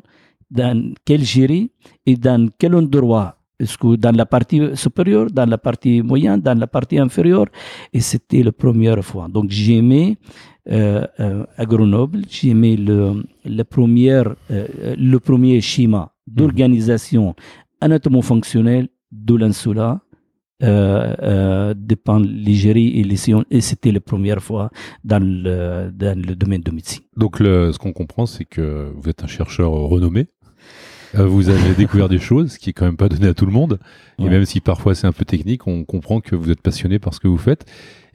dans 0.50 0.92
quel 1.04 1.22
géré 1.24 1.70
et 2.04 2.16
dans 2.16 2.48
quel 2.58 2.74
endroit? 2.74 3.32
Est-ce 3.58 3.78
que 3.78 3.96
dans 3.96 4.14
la 4.14 4.26
partie 4.26 4.60
supérieure, 4.74 5.28
dans 5.30 5.46
la 5.48 5.56
partie 5.56 6.02
moyenne, 6.02 6.40
dans 6.42 6.58
la 6.58 6.66
partie 6.66 6.98
inférieure? 6.98 7.46
Et 7.92 8.00
c'était 8.00 8.42
la 8.42 8.52
première 8.52 9.02
fois. 9.02 9.28
Donc, 9.28 9.46
j'ai 9.48 9.76
aimé 9.76 10.18
euh, 10.68 11.06
euh, 11.20 11.44
à 11.56 11.64
Grenoble, 11.64 12.20
j'ai 12.28 12.50
aimé 12.50 12.76
le, 12.76 13.24
le, 13.46 13.62
première, 13.64 14.34
euh, 14.50 14.66
le 14.98 15.18
premier 15.20 15.62
schéma 15.62 16.12
d'organisation 16.26 17.34
anatomo-fonctionnelle 17.80 18.88
de 19.12 19.34
l'insula 19.36 20.00
euh, 20.62 21.14
euh, 21.22 21.74
dépend 21.76 22.18
l'Algérie 22.18 22.98
et 22.98 23.04
les 23.04 23.16
Sion, 23.16 23.44
et 23.50 23.60
c'était 23.60 23.92
la 23.92 24.00
première 24.00 24.42
fois 24.42 24.70
dans 25.04 25.22
le, 25.22 25.90
dans 25.94 26.18
le 26.18 26.34
domaine 26.34 26.62
de 26.62 26.70
médecine. 26.70 27.04
Donc, 27.16 27.40
le- 27.40 27.72
ce 27.72 27.78
qu'on 27.78 27.92
comprend, 27.92 28.26
c'est 28.26 28.44
que 28.46 28.90
vous 28.96 29.08
êtes 29.08 29.22
un 29.22 29.26
chercheur 29.26 29.70
renommé. 29.70 30.26
Euh, 31.16 31.26
Vous 31.26 31.48
avez 31.48 31.74
découvert 31.76 32.08
des 32.08 32.18
choses, 32.18 32.52
ce 32.52 32.58
qui 32.58 32.70
est 32.70 32.72
quand 32.72 32.86
même 32.86 32.96
pas 32.96 33.08
donné 33.08 33.26
à 33.28 33.34
tout 33.34 33.46
le 33.46 33.52
monde. 33.52 33.78
Et 34.18 34.28
même 34.28 34.46
si 34.46 34.60
parfois 34.60 34.94
c'est 34.94 35.06
un 35.06 35.12
peu 35.12 35.24
technique, 35.24 35.66
on 35.66 35.84
comprend 35.84 36.20
que 36.20 36.34
vous 36.34 36.50
êtes 36.50 36.62
passionné 36.62 36.98
par 36.98 37.12
ce 37.12 37.20
que 37.20 37.28
vous 37.28 37.36
faites. 37.38 37.66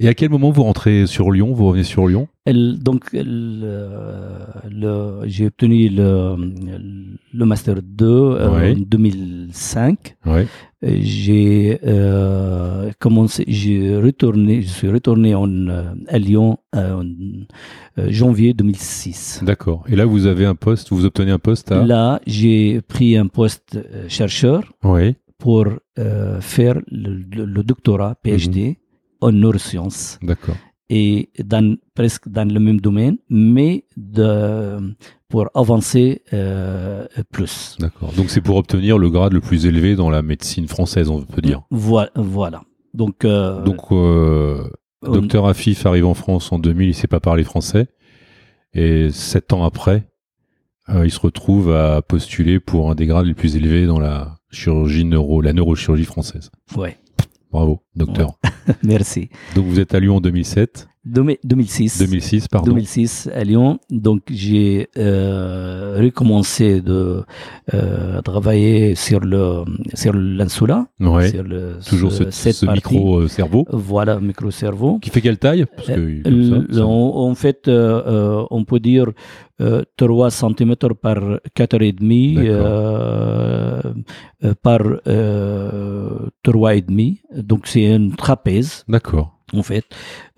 Et 0.04 0.08
à 0.08 0.16
quel 0.16 0.32
moment 0.32 0.50
vous 0.50 0.64
rentrez 0.64 1.06
sur 1.06 1.30
Lyon 1.32 1.54
Vous 1.54 1.68
revenez 1.68 1.84
sur 1.84 2.08
Lyon? 2.08 2.28
Elle- 2.46 2.80
donc, 2.80 3.14
euh, 3.14 5.22
j'ai 5.26 5.46
obtenu 5.46 5.90
le, 5.90 6.36
le 7.34 7.46
Master 7.46 7.76
2 7.84 8.06
euh, 8.08 8.50
Ouais. 8.52 8.72
en 8.76 8.80
2005. 8.80 10.16
Ouais. 10.26 10.48
Euh, 10.84 10.98
J'ai 11.02 11.78
euh, 11.86 12.90
commencé, 13.00 13.44
j'ai 13.48 13.96
retourné, 13.96 14.64
je 14.64 14.70
suis 14.70 14.90
retourné 14.90 15.36
en, 15.36 15.48
à 16.08 16.18
Lyon 16.18 16.58
en 16.76 17.04
janvier 18.10 18.54
2006. 18.56 19.42
D'accord. 19.44 19.84
Et 19.88 19.96
là, 19.96 20.06
vous 20.06 20.26
avez 20.26 20.46
un 20.48 20.56
poste, 20.56 20.90
vous 20.92 21.06
obtenez 21.06 21.30
un 21.32 21.38
poste 21.40 21.72
à. 21.72 21.86
Là, 21.86 22.20
j'ai 22.26 22.82
pris 22.82 23.18
un 23.18 23.28
poste 23.28 23.78
chercheur 24.08 24.64
Oui. 24.84 25.14
pour 25.38 25.68
euh, 26.00 26.42
faire 26.42 26.80
le, 26.90 27.22
le- 27.36 27.46
le 27.46 27.64
doctorat 27.64 28.16
PhD 28.24 28.78
en 29.22 29.32
neurosciences 29.32 30.20
D'accord. 30.22 30.56
et 30.90 31.30
dans, 31.44 31.78
presque 31.94 32.28
dans 32.28 32.52
le 32.52 32.60
même 32.60 32.82
domaine, 32.82 33.18
mais 33.30 33.86
de, 33.96 34.78
pour 35.30 35.50
avancer 35.54 36.24
euh, 36.34 37.08
plus. 37.32 37.78
D'accord. 37.80 38.12
Donc 38.14 38.30
c'est 38.30 38.42
pour 38.42 38.58
obtenir 38.58 38.98
le 38.98 39.10
grade 39.10 39.34
le 39.34 39.42
plus 39.42 39.66
élevé 39.66 39.96
dans 39.96 40.10
la 40.10 40.22
médecine 40.22 40.68
française, 40.68 41.10
on 41.10 41.22
peut 41.22 41.42
dire. 41.42 41.62
Voilà. 41.72 42.62
Donc, 42.94 43.24
euh, 43.24 43.64
Donc, 43.64 43.92
euh, 43.92 44.68
docteur 45.02 45.48
Afif 45.48 45.86
arrive 45.86 46.06
en 46.06 46.14
France 46.14 46.52
en 46.52 46.60
2000, 46.60 46.90
il 46.90 46.94
sait 46.94 47.08
pas 47.08 47.22
parler 47.22 47.44
français. 47.44 47.88
Et 48.74 49.10
sept 49.12 49.54
ans 49.54 49.64
après, 49.64 50.08
il 50.90 51.12
se 51.12 51.20
retrouve 51.20 51.74
à 51.74 52.02
postuler 52.02 52.60
pour 52.60 52.90
un 52.92 52.96
des 52.96 53.06
grades 53.06 53.26
les 53.26 53.34
plus 53.34 53.56
élevés 53.56 53.86
dans 53.86 54.00
la 54.00 54.36
chirurgie 54.50 55.06
neuro, 55.06 55.42
la 55.42 55.54
neurochirurgie 55.54 56.06
française. 56.06 56.52
ouais. 56.76 56.98
Bravo, 57.52 57.84
docteur. 57.96 58.40
Merci. 58.84 59.30
Donc 59.56 59.66
vous 59.66 59.80
êtes 59.80 59.94
à 59.94 60.00
Lyon 60.00 60.18
en 60.18 60.22
2007, 60.22 60.84
Demi- 60.84 60.91
2006. 61.04 62.00
2006, 62.00 62.48
pardon. 62.48 62.72
2006 62.72 63.30
à 63.34 63.44
Lyon. 63.44 63.80
Donc 63.90 64.22
j'ai 64.30 64.88
euh, 64.98 65.98
recommencé 66.00 66.82
de 66.82 67.24
euh, 67.74 68.22
travailler 68.22 68.96
sur 68.96 69.20
le 69.20 69.64
sur 69.96 70.14
l'insula, 70.14 70.88
Ouais. 71.00 71.30
sur 71.30 71.44
le 71.44 71.78
Toujours 71.88 72.12
ce- 72.12 72.30
cette 72.30 72.62
micro 72.64 73.20
euh, 73.22 73.28
cerveau 73.28 73.66
Voilà, 73.72 74.20
micro-cerveau. 74.20 75.00
qui 75.00 75.10
fait 75.10 75.22
quelle 75.22 75.38
taille? 75.40 75.66
Parce 75.76 75.88
que 75.88 75.94
Euh, 76.00 76.22
comme 76.24 76.44
ça, 76.50 76.56
Le- 76.68 76.74
ça- 76.74 76.86
En, 76.86 77.30
en 77.30 77.36
fait, 77.36 77.68
on 77.68 78.64
peut 78.66 78.80
dire 78.80 79.08
euh, 79.60 79.84
3 79.98 80.30
cm 80.32 80.76
par 81.02 81.18
4,5 81.56 82.36
D'accord. 82.36 82.66
euh, 82.66 83.82
euh, 84.44 84.54
par 84.62 84.82
euh, 85.08 86.10
3,5. 86.44 87.22
Donc 87.38 87.68
c'est 87.68 87.92
un 87.94 88.10
trapèze, 88.10 88.84
D'accord, 88.88 89.38
en 89.54 89.64
fait. 89.64 89.86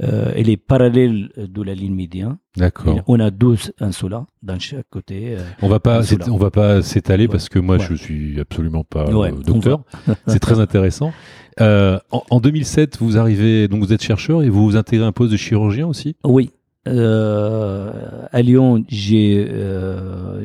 Euh, 0.01 0.31
elle 0.35 0.49
est 0.49 0.57
parallèle 0.57 1.29
de 1.37 1.61
la 1.61 1.73
ligne 1.73 1.93
médiane. 1.95 2.37
d'accord. 2.57 2.99
On 3.07 3.19
a 3.19 3.29
12 3.31 3.73
insulas 3.79 4.25
dans 4.41 4.59
chaque 4.59 4.87
côté. 4.89 5.35
euh, 5.37 5.43
On 5.61 5.67
va 5.69 5.79
pas, 5.79 6.01
on 6.29 6.37
va 6.37 6.51
pas 6.51 6.81
s'étaler 6.81 7.23
Ouais. 7.25 7.31
parce 7.31 7.49
que 7.49 7.59
moi 7.59 7.77
Ouais. 7.77 7.85
je 7.89 7.93
suis 7.95 8.39
absolument 8.39 8.83
pas 8.83 9.09
Ouais, 9.11 9.31
euh, 9.31 9.35
docteur. 9.43 9.83
C'est 10.27 10.39
très 10.39 10.59
intéressant. 10.59 11.13
Euh, 11.61 11.99
en, 12.11 12.23
en 12.29 12.39
2007, 12.39 12.97
vous 12.99 13.17
arrivez, 13.17 13.67
donc 13.67 13.83
vous 13.83 13.93
êtes 13.93 14.01
chercheur 14.03 14.41
et 14.43 14.49
vous 14.49 14.63
vous 14.63 14.75
intégrez 14.75 15.05
un 15.05 15.11
poste 15.11 15.31
de 15.31 15.37
chirurgien 15.37 15.87
aussi? 15.87 16.15
Oui. 16.23 16.49
Euh, 16.87 17.91
à 18.31 18.41
Lyon, 18.41 18.83
j'ai 18.89 19.45
euh, 19.49 20.41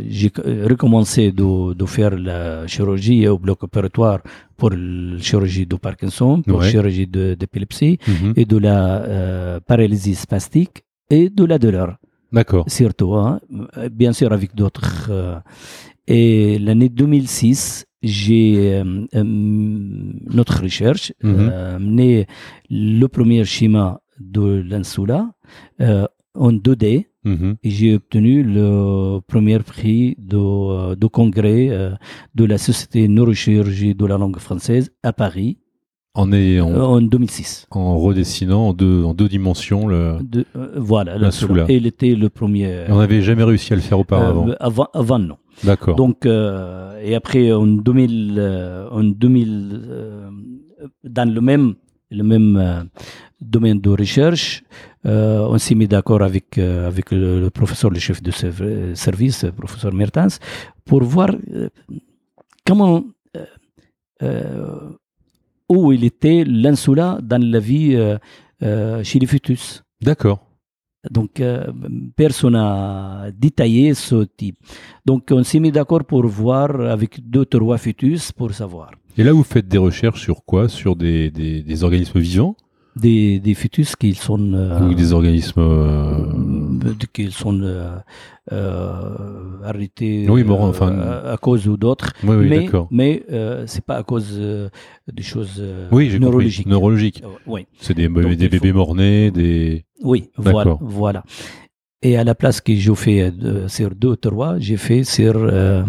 recommencé 0.68 1.32
de, 1.32 1.74
de 1.74 1.86
faire 1.86 2.16
la 2.16 2.66
chirurgie 2.66 3.26
au 3.26 3.38
bloc 3.38 3.62
opératoire 3.64 4.20
pour 4.56 4.70
la 4.70 5.18
chirurgie 5.20 5.66
de 5.66 5.76
Parkinson, 5.76 6.42
pour 6.42 6.60
la 6.60 6.68
chirurgie 6.70 7.06
de- 7.06 7.34
d'épilepsie 7.34 7.98
Mhm. 8.06 8.32
et 8.36 8.44
de 8.44 8.56
la 8.58 9.02
euh, 9.02 9.60
paralysie 9.60 10.14
spastique 10.14 10.84
et 11.10 11.28
de 11.28 11.44
la 11.44 11.58
douleur, 11.58 11.96
D'accord. 12.32 12.64
surtout, 12.68 13.14
hein, 13.14 13.40
bien 13.90 14.12
sûr 14.12 14.32
avec 14.32 14.54
d'autres. 14.54 15.10
et 16.06 16.58
l'année 16.60 16.88
2006, 16.88 17.84
j'ai 18.02 18.82
notre 20.38 20.62
recherche 20.62 21.12
Mhm. 21.22 21.50
euh, 21.52 21.78
mené 21.78 22.26
le 22.70 23.06
premier 23.08 23.44
schéma 23.44 24.00
de 24.20 24.62
l'insula 24.70 25.30
euh, 25.80 26.06
en 26.34 26.52
2D 26.52 27.06
Mhm. 27.24 27.56
et 27.62 27.70
j'ai 27.70 27.94
obtenu 27.96 28.42
le 28.42 29.18
premier 29.26 29.58
prix 29.58 30.14
de, 30.18 30.36
euh, 30.38 30.94
de 30.94 31.06
congrès 31.06 31.68
euh, 31.70 31.90
de 32.34 32.44
la 32.44 32.58
Société 32.58 33.06
neurochirurgie 33.08 33.94
de 33.94 34.06
la 34.06 34.16
langue 34.16 34.38
française 34.38 34.90
à 35.02 35.12
Paris 35.12 35.58
En, 36.14 36.32
est, 36.32 36.58
euh, 36.58 36.62
en, 36.64 36.96
en 36.96 37.00
2006. 37.02 37.66
en 37.70 37.98
redessinant 37.98 38.68
en 38.68 38.72
deux, 38.72 39.02
en 39.04 39.14
deux 39.14 39.28
dimensions. 39.28 39.86
Le... 39.88 40.18
De- 40.22 40.46
euh, 40.56 40.72
voilà, 40.76 41.18
L'insula. 41.18 41.48
l'insula. 41.54 41.66
Et 41.72 41.76
il 41.76 41.86
était 41.86 42.14
le 42.14 42.28
premier. 42.30 42.84
On 42.88 42.98
n'avait 42.98 43.20
jamais 43.20 43.44
réussi 43.44 43.72
à 43.72 43.76
le 43.76 43.82
faire 43.82 43.98
auparavant. 43.98 44.48
euh, 44.48 44.54
avant, 44.60 44.86
avant, 44.94 45.18
non. 45.18 45.36
D'accord. 45.64 45.96
Donc, 45.96 46.24
euh, 46.24 47.00
et 47.02 47.14
après, 47.14 47.52
en 47.52 47.66
2000, 47.66 48.36
euh, 48.38 48.88
en 48.90 49.02
2000 49.04 49.80
euh, 49.88 50.30
dans 51.04 51.28
le 51.32 51.40
même, 51.40 51.74
le 52.10 52.22
même 52.22 52.88
domaine 53.40 53.80
de 53.80 53.90
recherche, 53.90 54.62
euh, 55.08 55.54
on 55.54 55.58
s'est 55.58 55.74
mis 55.74 55.88
d'accord 55.88 56.22
avec, 56.22 56.58
euh, 56.58 56.86
avec 56.86 57.10
le, 57.10 57.40
le 57.40 57.50
professeur, 57.50 57.90
le 57.90 57.98
chef 57.98 58.22
de 58.22 58.30
serv- 58.30 58.94
service, 58.94 59.44
le 59.44 59.52
professeur 59.52 59.92
Mertens, 59.92 60.38
pour 60.84 61.02
voir 61.02 61.30
euh, 61.30 61.68
comment, 62.66 63.02
euh, 63.36 63.46
euh, 64.22 64.90
où 65.68 65.92
il 65.92 66.04
était 66.04 66.44
l'insula 66.44 67.18
dans 67.22 67.42
la 67.54 67.60
vie 67.60 67.94
euh, 67.94 68.18
euh, 68.62 69.02
chez 69.04 69.18
les 69.18 69.26
fœtus. 69.26 69.82
D'accord. 70.00 70.40
Donc, 71.10 71.40
euh, 71.40 71.66
personne 72.16 72.54
n'a 72.54 73.30
détaillé 73.32 73.94
ce 73.94 74.24
type. 74.24 74.56
Donc, 75.06 75.28
on 75.30 75.44
s'est 75.44 75.60
mis 75.60 75.70
d'accord 75.70 76.04
pour 76.04 76.26
voir 76.26 76.68
avec 76.80 77.20
deux, 77.34 77.46
trois 77.46 77.78
fœtus 77.78 78.32
pour 78.32 78.52
savoir. 78.52 78.90
Et 79.16 79.22
là, 79.22 79.32
vous 79.32 79.44
faites 79.44 79.68
des 79.68 79.78
recherches 79.78 80.22
sur 80.22 80.44
quoi? 80.44 80.68
Sur 80.68 80.96
des, 80.96 81.30
des, 81.30 81.62
des 81.62 81.84
organismes 81.84 82.18
vivants? 82.18 82.56
Des, 83.00 83.38
des 83.38 83.54
fœtus 83.54 83.94
qui 83.96 84.14
sont, 84.14 84.52
euh, 84.54 84.88
ou 84.88 84.94
des 84.94 85.12
organismes 85.12 85.60
euh, 85.60 86.18
euh, 86.84 86.94
qui 87.12 87.30
sont 87.30 87.60
euh, 87.62 87.98
arrêtés 89.64 90.26
Oui, 90.28 90.42
euh, 90.42 90.50
enfin- 90.52 90.98
à, 90.98 91.32
à 91.32 91.36
cause 91.36 91.68
ou 91.68 91.76
d'autres. 91.76 92.12
Oui, 92.24 92.36
oui, 92.36 92.46
mais 92.48 92.64
d'accord. 92.64 92.88
mais 92.90 93.22
c'est 93.66 93.84
pas 93.84 93.96
à 93.96 94.02
cause 94.02 94.40
des 95.12 95.22
choses 95.22 95.62
Oui, 95.92 96.08
neurologiques. 96.18 96.64
compris. 96.64 96.70
Neurologiques. 96.70 97.22
Oui. 97.46 97.66
C'est 97.80 97.94
des, 97.94 98.08
Donc, 98.08 98.22
des 98.34 98.44
il 98.46 98.50
bébés 98.50 98.70
faut- 98.70 98.78
morts-nés, 98.78 99.30
des. 99.30 99.84
Oui, 100.02 100.30
voilà, 100.36 100.58
D'accord. 100.64 100.78
voilà. 100.82 101.22
Et 102.02 102.16
à 102.16 102.24
la 102.24 102.34
place 102.34 102.60
que 102.60 102.74
j'ai 102.74 102.94
fait 102.94 103.32
sur 103.66 103.90
deux 103.94 104.08
ou 104.10 104.16
trois, 104.16 104.58
j'ai 104.58 104.76
fait 104.76 105.02
sur 105.04 105.34
euh, 105.36 105.82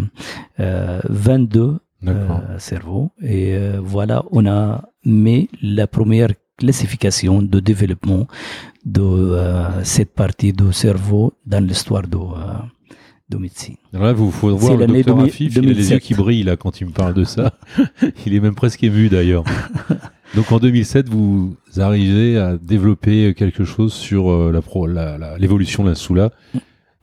euh, 0.58 1.00
22 1.08 1.78
D'accord. 2.02 2.40
euh, 2.50 2.58
cerveaux. 2.58 3.10
Et 3.22 3.56
voilà, 3.82 4.24
on 4.32 4.46
a 4.46 4.82
mis 5.04 5.48
la 5.62 5.86
première 5.86 6.30
classification 6.60 7.34
de 7.54 7.58
développement 7.70 8.26
de 8.84 9.02
euh, 9.02 9.82
cette 9.84 10.12
partie 10.22 10.52
du 10.52 10.72
cerveau 10.72 11.32
dans 11.46 11.62
l'histoire 11.68 12.06
de, 12.14 12.16
euh, 12.16 12.58
de 13.30 13.36
médecine. 13.38 13.76
Alors 13.92 14.06
là, 14.06 14.12
vous 14.12 14.30
faut 14.30 14.54
voir 14.56 14.74
le 14.74 14.80
l'année 14.80 15.02
docteur 15.02 15.16
2000 15.16 15.30
Afif, 15.30 15.52
il 15.54 15.58
a 15.58 15.62
les 15.62 15.68
2007. 15.74 15.90
yeux 15.92 15.98
qui 16.06 16.14
brillent 16.14 16.42
là 16.50 16.56
quand 16.56 16.80
il 16.80 16.86
me 16.88 16.92
parle 16.92 17.14
de 17.14 17.24
ça. 17.24 17.52
il 18.26 18.34
est 18.34 18.40
même 18.40 18.54
presque 18.54 18.82
ému 18.84 19.08
d'ailleurs. 19.08 19.44
Donc 20.36 20.52
en 20.52 20.58
2007, 20.58 21.08
vous 21.08 21.56
arrivez 21.78 22.38
à 22.38 22.56
développer 22.56 23.34
quelque 23.34 23.64
chose 23.64 23.92
sur 23.92 24.30
euh, 24.30 24.52
la 24.52 24.62
pro- 24.62 24.86
la- 24.86 25.18
la- 25.18 25.36
l'évolution 25.38 25.82
de 25.84 25.88
l'insula 25.90 26.30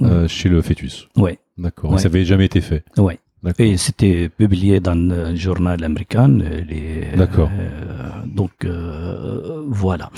euh, 0.02 0.28
chez 0.28 0.48
le 0.50 0.62
fœtus. 0.62 1.08
Oui, 1.18 1.32
D'accord. 1.58 1.92
Ouais. 1.92 1.98
Ça 1.98 2.06
n'avait 2.10 2.24
jamais 2.26 2.46
été 2.46 2.62
fait. 2.62 2.84
oui. 2.98 3.14
Et 3.60 3.78
c'était 3.78 4.30
publié 4.30 4.80
dans 4.80 4.96
le 4.96 5.36
journal 5.36 5.84
américain. 5.84 6.40
euh, 6.42 7.16
D'accord. 7.16 7.50
euh, 7.58 8.10
donc, 8.26 8.52
euh, 8.66 9.64
voilà. 9.68 10.10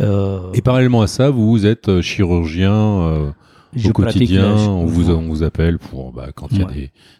Euh, 0.00 0.52
Et 0.54 0.60
parallèlement 0.62 1.00
à 1.02 1.06
ça, 1.06 1.30
vous 1.30 1.66
êtes 1.66 2.00
chirurgien 2.02 2.74
au 3.88 3.92
quotidien. 3.92 4.54
la- 4.54 4.62
On 4.70 4.86
vous, 4.86 5.10
on 5.10 5.22
vous 5.28 5.42
appelle 5.42 5.78
pour 5.78 6.12
bah, 6.12 6.28
quand 6.34 6.48
il 6.52 6.58
y 6.58 6.62
a 6.62 6.66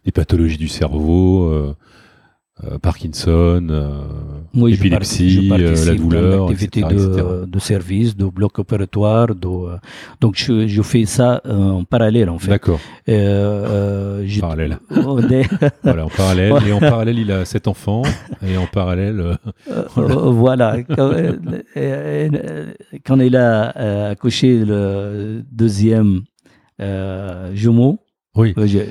des 0.05 0.13
pathologies 0.13 0.59
du 0.59 0.69
cerveau. 0.69 1.75
Euh, 2.65 2.75
euh, 2.75 2.79
Parkinson, 2.79 3.67
euh, 3.71 3.89
Oui, 4.55 4.75
je 4.75 4.81
épilepsie, 4.81 5.31
je 5.31 5.41
euh, 5.41 5.49
participe 5.49 5.87
la 5.89 5.95
douleur, 5.95 6.49
l'activité 6.49 6.81
etc., 6.81 6.95
etc. 6.95 7.23
de, 7.41 7.45
de 7.47 7.59
service, 7.59 8.17
de 8.17 8.27
bloc 8.27 8.59
opératoire. 8.59 9.29
de, 9.35 9.47
euh, 9.47 9.77
donc, 10.21 10.35
je, 10.37 10.67
je 10.67 10.83
fais 10.83 11.05
ça 11.05 11.41
euh, 11.47 11.55
en 11.71 11.85
parallèle, 11.85 12.29
en 12.31 12.39
fait. 12.39 12.51
D'accord, 12.51 12.81
Euh, 13.09 13.13
euh, 13.13 14.23
j'ai- 14.27 14.41
Parallèle. 14.41 14.79
Voilà, 15.83 16.05
en 16.05 16.09
parallèle. 16.09 16.53
Et 16.67 16.73
en 16.73 16.81
parallèle, 16.95 17.19
il 17.19 17.31
a 17.33 17.45
sept 17.45 17.69
enfants. 17.69 18.03
Et 18.47 18.57
en 18.57 18.67
parallèle, 18.67 19.21
euh, 19.21 19.35
Euh, 19.97 20.31
voilà. 20.31 20.83
Quand, 20.83 21.11
euh, 21.13 21.33
euh, 21.77 22.73
quand 23.07 23.21
il 23.21 23.37
a 23.37 23.77
euh, 23.77 24.11
accouché 24.13 24.65
le 24.65 25.43
deuxième 25.51 26.23
euh, 26.81 27.51
jumeau, 27.55 27.99
oui, 28.37 28.55
euh, 28.57 28.67
j'ai- 28.67 28.89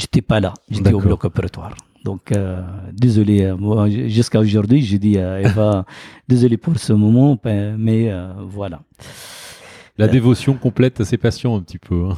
j'étais 0.00 0.22
pas 0.22 0.40
là. 0.40 0.52
J'étais 0.70 0.92
au 0.92 1.00
bloc 1.00 1.24
opératoire. 1.24 1.74
Donc, 2.04 2.32
euh, 2.32 2.62
désolé. 2.94 3.42
euh, 3.44 3.56
Moi, 3.56 3.88
jusqu'à 4.16 4.40
aujourd'hui, 4.40 4.80
j'ai 4.82 4.98
dit 4.98 5.18
à 5.18 5.40
Eva, 5.42 5.84
désolé 6.28 6.56
pour 6.56 6.78
ce 6.78 6.92
moment, 6.94 7.38
ben, 7.44 7.76
mais 7.78 8.10
euh, 8.10 8.32
voilà. 8.48 8.80
la 9.98 10.08
dévotion 10.08 10.54
complète 10.54 11.00
à 11.02 11.04
ses 11.04 11.18
patients 11.18 11.54
un 11.58 11.60
petit 11.60 11.78
peu. 11.78 11.98
hein. 12.08 12.16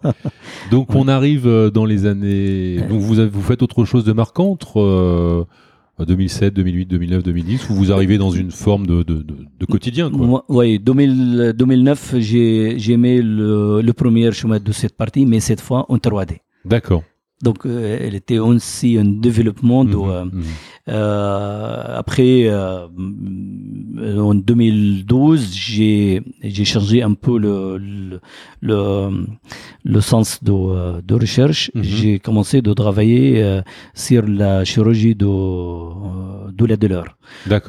donc 0.70 0.94
on 0.94 1.08
arrive 1.08 1.48
dans 1.74 1.84
les 1.84 2.06
années. 2.06 2.78
Donc 2.88 3.00
vous, 3.00 3.18
avez- 3.18 3.30
vous 3.30 3.42
faites 3.42 3.62
autre 3.62 3.84
chose 3.84 4.04
de 4.04 4.12
marquant 4.12 4.48
entre 4.50 4.80
euh, 4.80 5.44
2007, 5.98 6.54
2008, 6.54 6.86
2009, 6.86 7.22
2010, 7.24 7.70
où 7.70 7.74
vous 7.74 7.90
arrivez 7.92 8.16
dans 8.18 8.30
une 8.30 8.50
forme 8.52 8.86
de, 8.86 9.02
de, 9.02 9.14
de- 9.22 9.36
de 9.58 9.66
quotidien. 9.66 10.08
Quoi? 10.10 10.44
Oui, 10.48 10.78
2000, 10.78 11.52
2009, 11.56 12.14
j'ai 12.18 12.78
j'ai 12.78 12.92
aimé 12.92 13.20
le, 13.22 13.80
le 13.80 13.92
premier 13.92 14.30
chemin 14.30 14.60
de 14.60 14.72
cette 14.72 14.96
partie, 14.96 15.26
mais 15.26 15.40
cette 15.40 15.60
fois 15.60 15.86
en 15.88 15.96
3D. 15.96 16.38
D'accord. 16.64 17.02
Donc, 17.42 17.66
euh, 17.66 17.98
elle 18.00 18.14
était 18.14 18.38
aussi 18.38 18.96
un 18.98 19.04
développement. 19.04 19.84
de, 19.84 19.94
Mhm, 19.96 20.10
euh, 20.10 20.24
mhm. 20.24 20.42
Après, 20.86 22.44
euh, 22.48 22.86
mm, 22.94 24.18
en 24.20 24.34
2012, 24.34 25.52
j'ai 25.54 26.22
j'ai 26.42 26.64
changé 26.64 27.02
un 27.02 27.14
peu 27.14 27.38
le 27.38 27.78
le, 27.78 28.20
le, 28.60 29.26
le 29.84 30.00
sens 30.00 30.42
de, 30.42 30.52
euh, 30.52 31.00
de 31.08 31.14
recherche. 31.14 31.70
Mhm. 31.74 31.82
J'ai 31.82 32.18
commencé 32.18 32.60
de 32.62 32.72
travailler 32.72 33.42
euh, 33.42 33.62
sur 33.94 34.22
la 34.26 34.64
chirurgie 34.64 35.14
de, 35.14 35.26
euh, 35.26 36.50
de 36.52 36.64
la 36.66 36.76
douleur. 36.76 37.06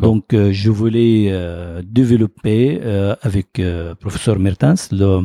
Donc, 0.01 0.33
euh, 0.33 0.51
je 0.51 0.69
voulais 0.69 1.27
euh, 1.31 1.81
développer 1.99 2.79
euh, 2.83 3.15
avec 3.21 3.59
euh, 3.59 3.95
professeur 3.95 4.37
Mertens 4.39 4.89
le, 4.91 5.21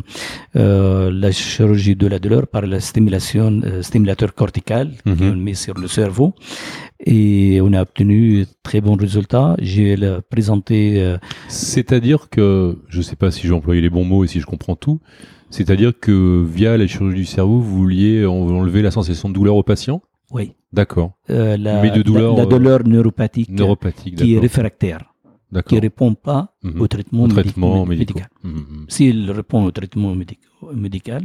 euh, 0.57 1.11
la 1.13 1.31
chirurgie 1.33 1.97
de 1.97 2.07
la 2.07 2.19
douleur 2.19 2.47
par 2.47 2.63
la 2.63 2.81
stimulation, 2.81 3.61
euh, 3.65 3.83
stimulateur 3.83 4.35
cortical 4.35 4.87
Mhm. 5.05 5.17
qu'on 5.19 5.37
met 5.37 5.55
sur 5.55 5.75
le 5.75 5.89
cerveau. 5.89 6.35
Et 7.07 7.61
on 7.63 7.73
a 7.73 7.81
obtenu 7.83 8.45
très 8.63 8.81
bons 8.81 8.97
résultats. 8.97 9.57
J'ai 9.59 9.97
présenté 10.31 11.01
euh, 11.03 11.17
C'est-à-dire 11.49 12.29
que, 12.29 12.79
je 12.89 12.99
ne 12.99 13.03
sais 13.03 13.17
pas 13.17 13.31
si 13.31 13.47
j'ai 13.47 13.53
employé 13.55 13.81
les 13.81 13.91
bons 13.91 14.05
mots 14.05 14.25
et 14.25 14.27
si 14.27 14.41
je 14.41 14.47
comprends 14.47 14.77
tout, 14.77 15.01
c'est-à-dire 15.49 15.93
que 15.99 16.45
via 16.45 16.77
la 16.77 16.87
chirurgie 16.87 17.17
du 17.17 17.25
cerveau, 17.25 17.59
vous 17.59 17.79
vouliez 17.79 18.27
en- 18.27 18.35
enlever 18.35 18.83
la 18.83 18.91
sensation 18.91 19.29
de 19.31 19.35
douleur 19.35 19.57
au 19.57 19.63
patient? 19.63 20.03
Oui, 20.31 20.53
D'accord. 20.73 21.13
euh, 21.31 21.57
la, 21.57 21.83
Mais 21.83 21.91
de 21.91 22.03
douleur, 22.03 22.33
la, 22.37 22.43
la 22.43 22.43
euh, 22.45 22.47
douleur 22.59 22.87
neuropathique 22.87 23.49
Neuropathique, 23.51 24.15
qui 24.17 24.25
est 24.25 24.27
d'accord. 24.35 24.43
réfractaire, 24.43 24.99
qui 25.01 25.55
D'accord. 25.55 25.79
répond 25.81 26.15
pas 26.15 26.55
Mhm. 26.63 26.81
au 26.81 26.87
traitement, 26.87 27.25
Au 27.25 27.29
traitement 27.29 27.85
médic- 27.87 27.99
médical. 28.15 28.29
médical. 28.45 28.65
Mhm. 28.79 28.85
S'il 28.89 29.31
répond 29.31 29.65
au 29.65 29.71
traitement 29.73 30.15
médic- 30.15 30.39
médical, 30.75 31.25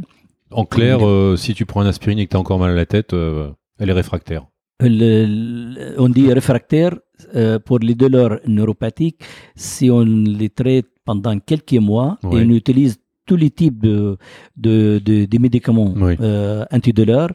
En 0.50 0.64
clair, 0.64 1.06
euh, 1.06 1.36
si 1.36 1.54
tu 1.54 1.66
prends 1.66 1.82
un 1.82 1.86
aspirine 1.86 2.18
et 2.18 2.26
que 2.26 2.30
tu 2.30 2.36
as 2.36 2.40
encore 2.40 2.58
mal 2.58 2.70
à 2.70 2.74
la 2.74 2.86
tête, 2.86 3.12
elle 3.12 3.90
est 3.90 3.92
réfractaire. 3.92 4.46
Le- 4.80 5.94
on 5.98 6.08
dit 6.08 6.30
réfractaire 6.32 6.94
euh, 7.34 7.58
pour 7.58 7.78
les 7.78 7.94
douleurs 7.94 8.40
neuropathiques 8.46 9.20
si 9.54 9.90
on 9.90 10.00
les 10.04 10.50
traite 10.50 10.86
pendant 11.04 11.38
quelques 11.38 11.72
mois 11.74 12.18
et 12.24 12.26
on 12.44 12.50
utilise 12.50 12.98
tous 13.24 13.36
les 13.36 13.50
types 13.50 13.80
de, 13.82 14.16
de, 14.56 15.00
de- 15.04 15.24
de 15.24 15.38
médicaments 15.38 15.94
Oui. 15.96 16.14
euh, 16.20 16.64
antidouleurs 16.70 17.30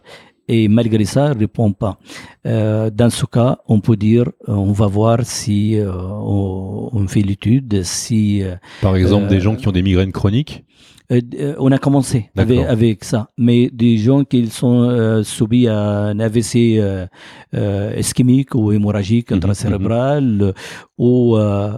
et 0.47 0.67
malgré 0.67 1.05
ça, 1.05 1.33
ne 1.33 1.39
répond 1.39 1.71
pas. 1.71 1.97
Euh, 2.45 2.89
dans 2.89 3.09
ce 3.09 3.25
cas, 3.25 3.57
on 3.67 3.79
peut 3.79 3.95
dire, 3.95 4.25
euh, 4.49 4.53
on 4.53 4.71
va 4.73 4.87
voir 4.87 5.19
si 5.23 5.77
euh, 5.77 5.91
on, 5.93 6.89
on 6.91 7.07
fait 7.07 7.21
l'étude, 7.21 7.83
si 7.83 8.43
euh, 8.43 8.55
Par 8.81 8.95
exemple, 8.97 9.25
Euh, 9.25 9.29
des 9.29 9.39
gens 9.39 9.55
qui 9.55 9.67
ont 9.67 9.71
des 9.71 9.81
migraines 9.81 10.11
chroniques. 10.11 10.63
Euh, 11.11 11.19
euh, 11.39 11.55
on 11.59 11.71
a 11.71 11.77
commencé 11.77 12.29
avec, 12.69 13.03
ça, 13.03 13.29
mais 13.37 13.69
des 13.71 13.97
gens 13.97 14.23
qui 14.23 14.47
sont 14.47 14.83
euh, 14.83 15.23
subis 15.23 15.67
à 15.67 15.77
un 16.11 16.19
AVC 16.19 16.55
euh, 16.79 17.05
euh, 17.53 17.93
ischémique 17.97 18.55
ou 18.55 18.71
hémorragique 18.71 19.31
Mhm, 19.31 19.37
intracérébral 19.37 20.41
euh, 20.41 20.53
ou, 20.97 21.35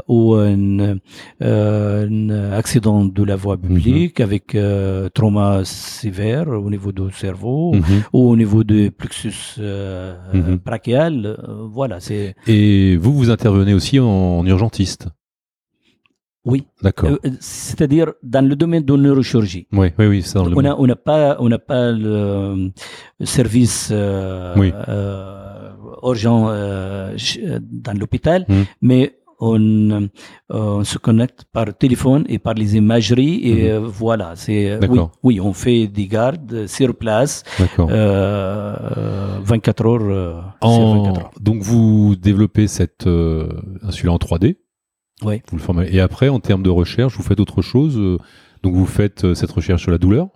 ou 0.07 0.35
un, 0.35 0.97
un 1.41 2.29
accident 2.51 3.05
de 3.05 3.23
la 3.23 3.35
voie 3.35 3.57
publique 3.57 4.19
avec 4.19 4.55
trauma 5.13 5.61
sévère 5.65 6.47
au 6.49 6.69
niveau 6.69 6.91
du 6.91 7.11
cerveau 7.11 7.73
Mhm. 7.73 8.03
ou 8.13 8.29
au 8.29 8.35
niveau 8.35 8.63
du 8.63 8.91
plexus 8.91 9.59
Mhm. 10.33 10.57
brachial. 10.65 11.37
voilà, 11.71 11.99
c'est 11.99 12.35
Et 12.47 12.97
vous, 12.97 13.13
vous 13.13 13.29
intervenez 13.29 13.73
aussi 13.73 13.99
en, 13.99 14.05
en 14.39 14.45
urgentiste. 14.45 15.07
Oui. 16.45 16.65
D'accord. 16.81 17.09
Euh, 17.11 17.17
C'est-à-dire 17.39 18.13
dans 18.21 18.45
le 18.47 18.55
domaine 18.55 18.83
de 18.83 18.95
neurochirurgie. 18.95 19.67
oui, 19.71 19.87
oui, 19.97 20.05
oui, 20.07 20.21
ça 20.21 20.39
dans 20.39 20.45
le 20.49 20.57
On 20.57 20.65
a- 20.65 20.75
on 20.77 20.87
n'a 20.87 20.95
pas, 20.95 21.37
on 21.39 21.49
n'a 21.49 21.59
pas 21.59 21.91
le 21.91 22.71
service 23.23 23.89
euh, 23.91 24.53
Oui. 24.57 24.71
euh, 24.87 25.69
urgent 26.03 26.47
euh, 26.49 27.15
dans 27.87 27.97
l'hôpital, 27.97 28.45
Mhm. 28.49 28.65
mais 28.81 29.15
on, 29.39 29.59
euh, 29.91 30.07
on 30.49 30.83
se 30.85 30.97
connecte 30.97 31.43
par 31.51 31.65
téléphone 31.77 32.23
et 32.29 32.39
par 32.39 32.53
les 32.53 32.77
imageries 32.77 33.39
et 33.49 33.71
euh, 33.71 33.79
voilà. 33.79 34.33
C'est 34.35 34.79
oui, 34.87 34.99
oui, 35.23 35.39
on 35.41 35.51
fait 35.53 35.87
des 35.87 36.07
gardes 36.07 36.65
sur 36.67 36.95
place, 36.95 37.43
D'accord. 37.59 37.89
euh, 37.91 39.39
24 39.43 39.85
heures 39.85 40.01
euh, 40.01 40.41
sur 40.61 40.69
En- 40.69 40.95
24 41.03 41.19
heures. 41.19 41.31
Donc 41.41 41.61
vous 41.61 42.15
développez 42.15 42.67
cette 42.67 43.05
euh, 43.07 43.49
insuline 43.81 44.13
en 44.13 44.17
3D. 44.17 44.55
Oui. 45.25 45.41
Vous 45.49 45.57
le 45.57 45.61
formez. 45.63 45.87
Et 45.93 45.99
après, 45.99 46.29
en 46.29 46.39
termes 46.39 46.63
de 46.63 46.69
recherche, 46.69 47.15
vous 47.17 47.23
faites 47.23 47.39
autre 47.39 47.61
chose. 47.61 47.97
euh, 47.97 48.17
donc 48.63 48.75
vous 48.75 48.85
faites 48.85 49.25
euh, 49.25 49.33
cette 49.35 49.51
recherche 49.51 49.81
sur 49.81 49.91
la 49.91 49.97
douleur. 49.97 50.27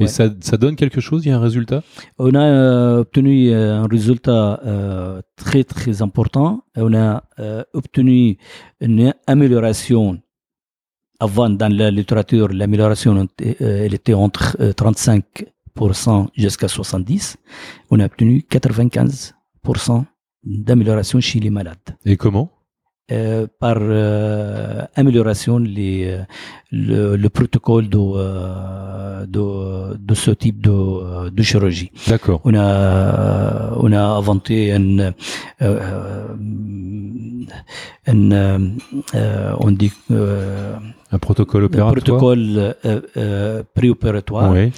Et 0.00 0.08
ça, 0.08 0.28
ça 0.40 0.56
donne 0.56 0.74
quelque 0.74 1.00
chose 1.00 1.24
Il 1.24 1.28
y 1.28 1.32
a 1.32 1.36
un 1.36 1.40
résultat? 1.40 1.84
On 2.18 2.34
a 2.34 2.42
euh, 2.42 2.98
obtenu 3.02 3.52
un 3.54 3.86
résultat 3.86 4.60
euh, 4.66 5.22
très 5.36 5.62
très 5.62 6.02
important. 6.02 6.64
On 6.76 6.92
a 6.94 7.22
euh, 7.38 7.62
obtenu 7.74 8.36
une 8.80 9.14
amélioration. 9.28 10.20
Avant, 11.20 11.48
dans 11.48 11.72
la 11.72 11.92
littérature, 11.92 12.48
l'amélioration, 12.48 13.28
elle 13.60 13.94
était 13.94 14.14
entre 14.14 14.56
euh, 14.58 14.72
35% 14.72 16.26
jusqu'à 16.36 16.66
70%. 16.66 17.36
On 17.90 18.00
a 18.00 18.06
obtenu 18.06 18.44
95% 18.50 19.32
d'amélioration 20.42 21.20
chez 21.20 21.38
les 21.38 21.50
malades. 21.50 21.76
Et 22.04 22.16
comment? 22.16 22.50
Euh, 23.12 23.46
par 23.60 23.76
euh, 23.80 24.80
amélioration 24.96 25.58
les, 25.58 26.06
euh, 26.08 26.22
le, 26.72 27.16
le 27.16 27.28
protocole 27.28 27.90
de, 27.90 27.98
de, 29.26 29.94
de 29.98 30.14
ce 30.14 30.30
type 30.30 30.62
de, 30.62 31.28
de 31.28 31.42
chirurgie. 31.42 31.90
D'accord. 32.08 32.40
On 32.44 32.54
a, 32.54 33.74
on 33.76 33.92
a 33.92 34.00
inventé 34.00 34.72
un, 34.72 35.12
euh, 35.60 36.28
un, 38.06 38.70
on 39.60 39.70
dit, 39.70 39.92
Un 40.10 41.18
protocole 41.20 41.62
un 41.62 41.66
opératoire 41.66 41.92
protocole 41.94 42.74
euh, 42.86 43.00
euh, 43.18 43.62
préopératoire 43.74 44.50
Oui. 44.52 44.72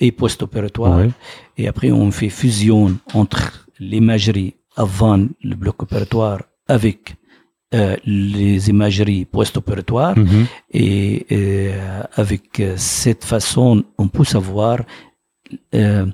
et 0.00 0.10
post-opératoire. 0.10 0.98
oui. 0.98 1.12
Et 1.56 1.68
après, 1.68 1.92
on 1.92 2.10
fait 2.10 2.30
fusion 2.30 2.96
entre 3.14 3.68
l'imagerie 3.78 4.54
avant 4.76 5.18
le 5.18 5.54
bloc 5.54 5.82
opératoire 5.84 6.40
avec 6.70 7.16
euh, 7.74 7.96
les 8.04 8.68
imageries 8.68 9.24
post-opératoires. 9.24 10.16
Mhm. 10.18 10.46
Et 10.72 11.26
euh, 11.30 12.02
avec 12.14 12.58
euh, 12.60 12.74
cette 12.76 13.24
façon, 13.24 13.84
on 13.98 14.08
peut 14.08 14.24
savoir 14.24 14.78
euh, 15.74 16.06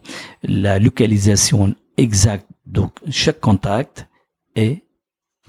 la 0.43 0.79
localisation 0.79 1.75
exacte 1.97 2.47
de 2.67 2.83
chaque 3.11 3.41
contact 3.41 4.07
et 4.55 4.83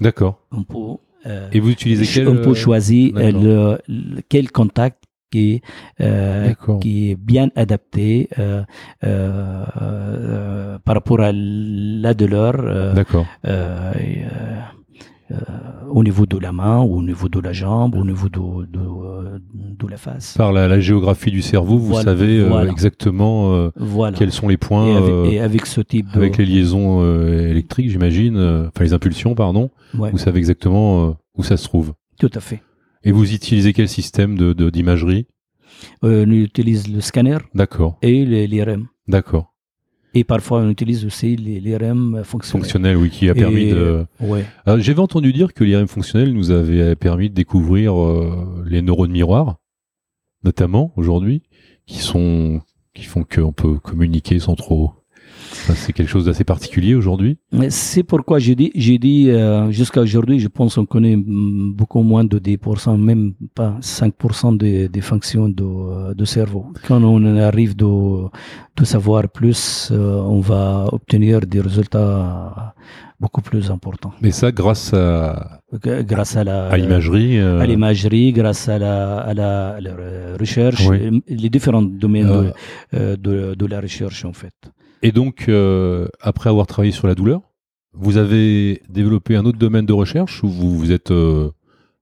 D'accord. 0.00 0.34
on 0.52 0.62
peut, 0.62 0.96
euh, 1.26 1.48
Et 1.52 1.60
vous 1.60 1.70
utilisez 1.70 2.06
quel 2.06 2.28
on 2.28 2.36
peut 2.46 2.54
choisir 2.54 3.12
le, 3.14 3.78
le- 3.88 4.20
quel 4.28 4.50
contact 4.50 4.98
qui 5.30 5.54
est, 5.54 5.62
euh, 6.00 6.54
qui 6.80 7.10
est 7.10 7.16
bien 7.16 7.48
adapté 7.54 8.28
par 10.84 10.94
rapport 10.94 11.20
à 11.20 11.32
la 11.34 12.14
douleur. 12.14 12.54
D'accord. 12.94 13.26
Euh, 15.30 15.36
au 15.90 16.02
niveau 16.04 16.26
de 16.26 16.38
la 16.38 16.52
main, 16.52 16.78
au 16.80 17.02
niveau 17.02 17.28
de 17.28 17.38
la 17.40 17.52
jambe, 17.52 17.94
au 17.94 18.04
niveau 18.04 18.28
de, 18.28 18.66
de, 18.66 18.78
euh, 18.78 19.38
de 19.52 19.86
la 19.86 19.96
face. 19.96 20.34
Par 20.36 20.52
la, 20.52 20.68
la 20.68 20.80
géographie 20.80 21.30
du 21.30 21.42
cerveau, 21.42 21.78
vous 21.78 21.88
Voilà, 21.88 22.04
savez 22.04 22.38
euh, 22.40 22.48
voilà. 22.48 22.70
exactement 22.70 23.70
Voilà. 23.76 24.16
quels 24.16 24.32
sont 24.32 24.48
les 24.48 24.56
points 24.56 24.86
et, 24.86 24.96
avec, 24.96 25.32
et 25.32 25.40
avec 25.40 25.66
ce 25.66 25.80
type 25.80 26.10
de... 26.12 26.16
avec 26.16 26.36
les 26.38 26.46
liaisons 26.46 27.02
électriques, 27.50 27.90
j'imagine, 27.90 28.36
enfin 28.68 28.84
les 28.84 28.92
impulsions, 28.92 29.34
pardon. 29.34 29.70
Ouais, 29.98 30.10
Vous 30.10 30.18
savez 30.18 30.38
exactement 30.38 31.16
où 31.36 31.42
ça 31.42 31.56
se 31.56 31.64
trouve. 31.64 31.94
tout 32.18 32.30
à 32.34 32.40
fait. 32.40 32.62
Et 33.04 33.12
vous 33.12 33.32
utilisez 33.32 33.72
quel 33.72 33.88
système 33.88 34.36
de 34.36 34.52
de- 34.52 34.70
d'imagerie? 34.70 35.26
Euh, 36.04 36.24
on 36.26 36.30
utilise 36.32 36.92
le 36.92 37.00
scanner 37.00 37.38
D'accord, 37.54 37.98
et 38.02 38.24
les- 38.24 38.46
l'IRM. 38.48 38.88
d'accord. 39.06 39.54
Et 40.14 40.24
parfois, 40.24 40.60
on 40.60 40.70
utilise 40.70 41.04
aussi 41.04 41.36
les- 41.36 41.60
l'IRM 41.60 42.22
fonctionnel. 42.24 42.62
Fonctionnel, 42.64 42.96
oui, 42.96 43.10
qui 43.10 43.28
a 43.28 43.34
permis 43.34 43.62
Et, 43.64 43.72
de. 43.72 44.06
Ouais. 44.20 44.44
J'avais 44.78 45.00
entendu 45.00 45.32
dire 45.32 45.52
que 45.52 45.64
l'IRM 45.64 45.86
fonctionnel 45.86 46.32
nous 46.32 46.50
avait 46.50 46.96
permis 46.96 47.28
de 47.30 47.34
découvrir 47.34 47.94
euh, 48.00 48.64
les 48.66 48.80
neurones 48.82 49.10
miroirs, 49.12 49.56
notamment 50.44 50.92
aujourd'hui, 50.96 51.42
qui 51.86 51.98
sont 51.98 52.60
qui 52.94 53.04
font 53.04 53.22
qu'on 53.22 53.52
peut 53.52 53.78
communiquer 53.78 54.38
sans 54.40 54.56
trop. 54.56 54.92
C'est 55.74 55.92
quelque 55.92 56.08
chose 56.08 56.24
d'assez 56.26 56.44
particulier 56.44 56.94
aujourd'hui. 56.94 57.38
C'est 57.70 58.02
pourquoi 58.02 58.38
j'ai 58.38 58.54
dit, 58.54 58.70
j'ai 58.74 58.98
dit 58.98 59.30
euh, 59.30 59.70
jusqu'à 59.70 60.00
aujourd'hui, 60.00 60.38
je 60.40 60.48
pense 60.48 60.74
qu'on 60.76 60.86
connaît 60.86 61.16
mm, 61.16 61.72
beaucoup 61.74 62.02
moins 62.02 62.24
de 62.24 62.38
10%, 62.38 62.96
même 62.98 63.32
pas 63.54 63.76
5% 63.80 64.56
des, 64.56 64.88
des 64.88 65.00
fonctions 65.00 65.48
de, 65.48 65.64
euh, 65.64 66.14
de 66.14 66.24
cerveau. 66.24 66.66
Quand 66.86 67.02
on 67.02 67.24
arrive 67.36 67.74
de, 67.76 68.28
de 68.76 68.84
savoir 68.84 69.28
plus, 69.28 69.88
euh, 69.92 70.20
on 70.20 70.40
va 70.40 70.88
obtenir 70.92 71.40
des 71.40 71.60
résultats 71.60 72.74
beaucoup 73.20 73.40
plus 73.42 73.70
importants. 73.70 74.12
Mais 74.22 74.30
ça, 74.30 74.52
grâce 74.52 74.92
à, 74.94 75.60
Grâce 75.84 76.34
à 76.36 76.44
la, 76.44 76.68
à 76.68 76.76
l'imagerie. 76.78 77.38
euh, 77.38 77.60
à 77.60 77.66
l'imagerie, 77.66 78.32
grâce 78.32 78.68
à 78.70 78.78
la, 78.78 79.18
à 79.18 79.34
la, 79.34 79.68
à 79.74 79.80
la 79.80 79.92
recherche, 80.40 80.86
Oui. 80.88 81.22
les 81.28 81.50
différents 81.50 81.82
domaines 81.82 82.52
de, 82.92 83.16
de, 83.16 83.54
de 83.54 83.66
la 83.66 83.80
recherche 83.80 84.24
en 84.24 84.32
fait. 84.32 84.54
Et 85.02 85.12
donc, 85.12 85.48
euh, 85.48 86.08
après 86.20 86.50
avoir 86.50 86.66
travaillé 86.66 86.92
sur 86.92 87.06
la 87.06 87.14
douleur, 87.14 87.40
vous 87.92 88.16
avez 88.16 88.82
développé 88.88 89.36
un 89.36 89.44
autre 89.44 89.58
domaine 89.58 89.86
de 89.86 89.92
recherche 89.92 90.42
ou 90.44 90.48
vous 90.48 90.76
vous 90.78 90.92
êtes 90.92 91.10
euh, 91.10 91.50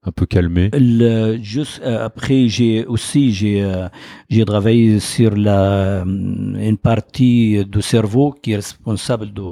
un 0.03 0.13
peu 0.13 0.27
calmé? 0.27 0.71
Le- 0.73 1.39
juste 1.43 1.81
euh, 1.85 2.05
après, 2.05 2.49
j'ai 2.49 2.85
aussi 2.87 3.33
j'ai 3.33 3.63
euh, 3.63 3.89
j'ai 4.29 4.45
travaillé 4.45 4.99
sur 5.01 5.37
la 5.37 6.03
euh, 6.03 6.05
une 6.05 6.79
partie 6.79 7.65
du 7.67 7.83
cerveau 7.83 8.33
qui 8.33 8.53
est 8.53 8.57
responsable 8.57 9.33
de 9.33 9.43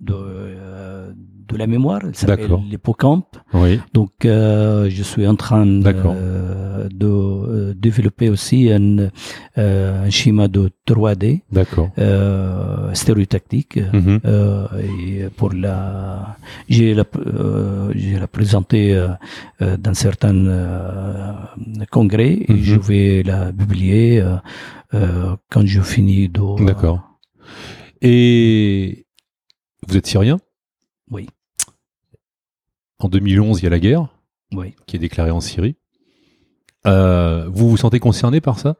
de, 0.00 0.14
euh, 0.14 1.12
de 1.48 1.56
la 1.56 1.66
mémoire. 1.66 2.00
Elle 2.04 2.14
s'appelle 2.14 2.50
l'hippocampe. 2.70 3.36
Oui. 3.52 3.80
Donc, 3.92 4.24
euh, 4.24 4.88
je 4.90 5.02
suis 5.02 5.26
en 5.26 5.34
train 5.36 5.66
euh, 5.66 6.88
de 6.90 7.06
euh, 7.06 7.74
développer 7.74 8.28
aussi 8.30 8.70
un, 8.72 9.10
euh, 9.58 10.04
un 10.06 10.10
schéma 10.10 10.48
de 10.48 10.70
3D 10.86 11.42
D'accord. 11.52 11.90
euh, 11.98 12.92
stéréotactique. 12.94 13.78
Mhm. 13.92 14.20
Euh, 14.24 14.66
et 14.82 15.28
pour 15.36 15.52
la, 15.52 16.36
j'ai 16.68 16.94
la, 16.94 17.04
euh, 17.16 17.92
j'ai 17.94 18.18
la 18.18 18.26
présenté 18.26 18.80
dans 19.60 19.94
certains 19.94 20.34
euh, 20.46 21.32
congrès 21.90 22.32
et 22.48 22.52
Mhm. 22.52 22.62
je 22.62 22.76
vais 22.76 23.22
la 23.22 23.52
publier 23.52 24.22
quand 25.50 25.66
je 25.66 25.80
finis 25.80 26.28
de. 26.28 26.64
D'accord. 26.64 27.00
Et 28.02 29.06
vous 29.88 29.96
êtes 29.96 30.06
syrien? 30.06 30.38
Oui. 31.14 31.26
En 32.98 33.08
2011, 33.08 33.60
il 33.60 33.64
y 33.64 33.66
a 33.66 33.70
la 33.70 33.78
guerre 33.78 34.08
Oui. 34.52 34.74
qui 34.86 34.96
est 34.96 34.98
déclarée 34.98 35.30
en 35.30 35.40
Syrie. 35.40 35.76
Euh, 36.86 37.48
vous 37.48 37.70
vous 37.70 37.76
sentez 37.76 37.98
concerné 37.98 38.40
par 38.40 38.58
ça? 38.58 38.76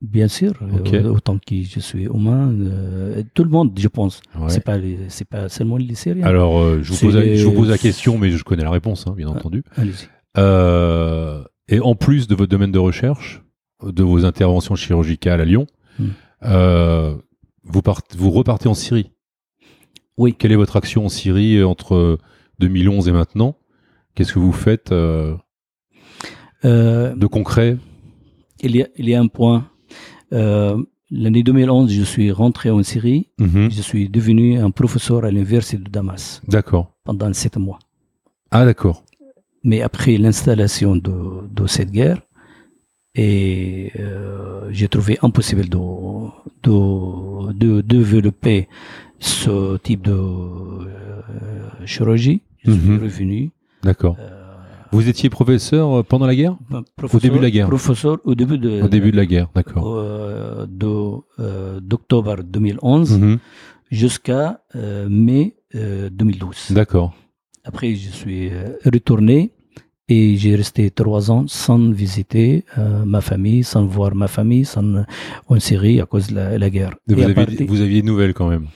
Bien 0.00 0.28
sûr, 0.28 0.52
euh, 0.62 1.08
autant 1.08 1.38
que 1.38 1.62
je 1.62 1.80
suis 1.80 2.04
humain, 2.04 2.52
euh, 2.52 3.22
tout 3.32 3.44
le 3.44 3.50
monde, 3.50 3.72
je 3.78 3.88
pense. 3.88 4.20
Ouais. 4.38 4.48
C'est 4.50 4.60
pas 4.64 4.76
les- 4.76 5.08
c'est 5.08 5.24
pas 5.26 5.48
seulement 5.48 5.76
les 5.78 5.94
Syriens. 5.94 6.26
Alors, 6.26 6.58
euh, 6.60 6.80
je, 6.82 6.92
vous 6.92 6.98
pose 6.98 7.14
la, 7.16 7.22
les- 7.22 7.36
je 7.36 7.46
vous 7.46 7.52
pose 7.52 7.70
la 7.70 7.78
question, 7.78 8.18
mais 8.18 8.30
je 8.30 8.42
connais 8.44 8.64
la 8.64 8.70
réponse, 8.70 9.06
hein, 9.06 9.14
bien 9.16 9.28
entendu. 9.28 9.62
Allez-y. 9.76 10.08
Euh, 10.36 11.42
et 11.68 11.80
en 11.80 11.94
plus 11.94 12.26
de 12.28 12.34
votre 12.34 12.50
domaine 12.50 12.72
de 12.72 12.78
recherche, 12.78 13.42
de 13.82 14.02
vos 14.02 14.24
interventions 14.26 14.74
chirurgicales 14.74 15.40
à 15.40 15.44
Lyon, 15.44 15.66
Hmm. 15.98 16.08
vous, 17.62 17.80
part- 17.82 18.02
vous 18.16 18.30
repartez 18.30 18.68
en 18.68 18.74
Syrie. 18.74 19.10
Oui. 20.18 20.34
Quelle 20.38 20.52
est 20.52 20.56
votre 20.56 20.76
action 20.76 21.04
en 21.06 21.08
Syrie 21.08 21.56
euh, 21.58 21.66
entre 21.66 22.18
2011 22.60 23.08
et 23.08 23.12
maintenant? 23.12 23.56
Qu'est-ce 24.14 24.32
que 24.32 24.38
vous 24.38 24.52
faites 24.52 24.92
euh, 24.92 25.34
Euh, 26.64 27.14
de 27.14 27.26
concret? 27.26 27.76
il 28.60 28.76
y 28.76 28.82
a, 28.82 28.88
il 28.96 29.08
y 29.08 29.14
a 29.14 29.20
un 29.20 29.26
point. 29.28 29.68
Euh, 30.32 30.82
L'année 31.10 31.42
2011, 31.42 31.92
je 31.92 32.02
suis 32.02 32.32
rentré 32.32 32.70
en 32.70 32.82
Syrie. 32.82 33.28
Mhm. 33.38 33.70
Je 33.70 33.82
suis 33.82 34.08
devenu 34.08 34.58
un 34.58 34.70
professeur 34.70 35.24
à 35.24 35.30
l'université 35.30 35.76
de 35.76 35.88
Damas 35.90 36.40
D'accord. 36.48 36.92
pendant 37.04 37.32
sept 37.34 37.56
mois. 37.58 37.78
Ah, 38.50 38.64
d'accord. 38.64 39.04
Mais 39.62 39.82
après 39.82 40.16
l'installation 40.16 40.96
de, 40.96 41.46
de 41.50 41.66
cette 41.66 41.90
guerre, 41.90 42.20
et 43.14 43.92
euh, 44.00 44.68
j'ai 44.70 44.88
trouvé 44.88 45.18
impossible 45.22 45.68
de, 45.68 45.78
de, 46.64 47.52
de 47.52 47.80
développer 47.82 48.66
ce 49.24 49.76
type 49.78 50.02
de 50.02 50.12
euh, 50.12 50.86
chirurgie. 51.86 52.42
Je 52.64 52.70
suis 52.72 52.80
Mhm. 52.80 53.02
revenu. 53.02 53.50
D'accord. 53.82 54.16
euh, 54.18 54.40
Vous 54.92 55.08
étiez 55.08 55.28
professeur 55.28 55.86
euh, 55.98 56.02
pendant 56.02 56.26
la 56.26 56.36
guerre? 56.36 56.56
Professeur- 56.96 57.20
début 57.20 57.38
de 57.38 57.42
la 57.42 57.50
guerre. 57.50 57.68
Professeur 57.68 58.18
au 58.24 58.34
début 58.34 58.58
de, 58.58 58.82
Au 58.82 58.88
début 58.88 59.10
de 59.10 59.16
la 59.16 59.26
guerre, 59.26 59.48
d'accord. 59.54 59.84
euh, 59.96 60.66
euh, 61.40 61.80
d'octobre 61.80 62.36
2011 62.44 63.18
Mhm. 63.18 63.38
jusqu'à 63.90 64.60
euh, 64.76 65.08
mai 65.08 65.56
euh, 65.74 66.08
2012. 66.10 66.68
D'accord. 66.70 67.12
Après, 67.64 67.94
je 67.94 68.10
suis 68.10 68.50
retourné 68.84 69.50
et 70.08 70.36
j'ai 70.36 70.54
resté 70.54 70.90
trois 70.90 71.30
ans 71.30 71.44
sans 71.48 71.90
visiter 71.90 72.64
ma 73.06 73.20
famille, 73.22 73.64
sans 73.64 73.84
voir 73.86 74.14
ma 74.14 74.28
famille, 74.28 74.64
sans 74.66 74.84
en 75.48 75.58
Syrie 75.60 75.98
à 76.00 76.06
cause 76.06 76.26
de 76.28 76.34
la, 76.36 76.58
la 76.58 76.68
guerre. 76.70 76.92
Vous, 77.08 77.20
avez, 77.22 77.32
partir- 77.34 77.66
vous 77.66 77.80
aviez 77.80 78.02
des 78.02 78.06
nouvelles 78.06 78.34
quand 78.34 78.48
même. 78.48 78.66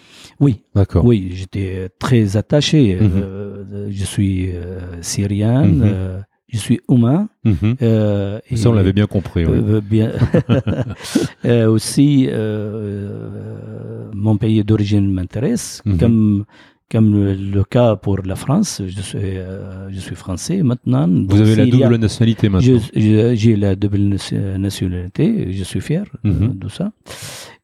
Oui, 0.41 0.62
D'accord. 0.74 1.05
oui, 1.05 1.30
j'étais 1.34 1.89
très 1.99 2.36
attaché. 2.36 2.97
Mhm. 3.01 3.11
Euh, 3.16 3.89
je 3.91 4.05
suis 4.05 4.51
euh, 4.53 5.03
syrien, 5.03 5.64
Mhm. 5.64 5.82
euh, 5.84 6.20
je 6.49 6.59
suis 6.59 6.80
humain. 6.89 7.28
Mhm. 7.45 7.74
euh, 7.82 8.39
et- 8.51 8.57
Ça, 8.57 8.70
on 8.70 8.72
l'avait 8.72 8.93
bien 8.93 9.07
compris. 9.07 9.45
oui. 9.45 9.59
Euh, 9.59 9.80
bien. 9.80 10.12
Euh, 11.45 11.66
aussi, 11.70 12.28
euh, 12.30 14.11
mon 14.14 14.36
pays 14.36 14.62
d'origine 14.64 15.11
m'intéresse, 15.11 15.82
comme, 15.99 16.45
comme 16.91 17.12
le, 17.14 17.34
le 17.34 17.64
cas 17.64 17.97
pour 17.97 18.18
la 18.24 18.36
France. 18.36 18.82
Je 18.86 19.01
suis, 19.03 19.18
euh, 19.22 19.91
je 19.91 20.01
suis 20.01 20.14
français 20.16 20.62
maintenant. 20.62 21.09
Vous 21.28 21.41
avez 21.41 21.57
la 21.57 21.62
a- 21.64 21.66
double 21.66 21.97
nationalité 21.97 22.49
maintenant. 22.49 22.78
J'ai 22.95 23.57
la 23.57 23.74
double 23.76 23.99
nation- 23.99 24.59
nationalité, 24.59 25.53
je 25.53 25.64
suis 25.64 25.80
fier 25.80 26.05
euh, 26.24 26.49
de 26.62 26.68
ça. 26.68 26.93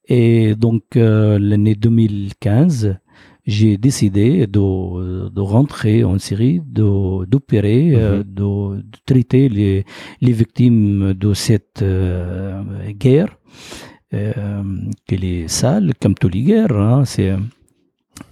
Et 0.09 0.55
donc, 0.55 0.97
euh, 0.97 1.39
l'année 1.39 1.75
2015, 1.75 2.97
j'ai 3.47 3.77
décidé 3.79 4.47
de, 4.47 5.29
de 5.29 5.41
rentrer 5.41 6.05
en 6.05 6.19
Syrie, 6.19 6.61
de- 6.65 7.25
d'opérer, 7.27 7.93
euh, 7.95 8.19
Mhm. 8.19 8.23
de, 8.25 8.77
de 8.83 8.99
traiter 9.07 9.49
les, 9.49 9.85
les 10.21 10.33
victimes 10.33 11.15
de 11.15 11.35
cette 11.35 11.83
euh, 11.83 12.63
guerre, 12.93 13.37
qu'elle 14.11 15.25
est 15.25 15.49
sale, 15.49 15.93
comme 16.01 16.15
toutes 16.15 16.35
les 16.35 16.43
guerres. 16.43 16.73
hein, 16.77 17.03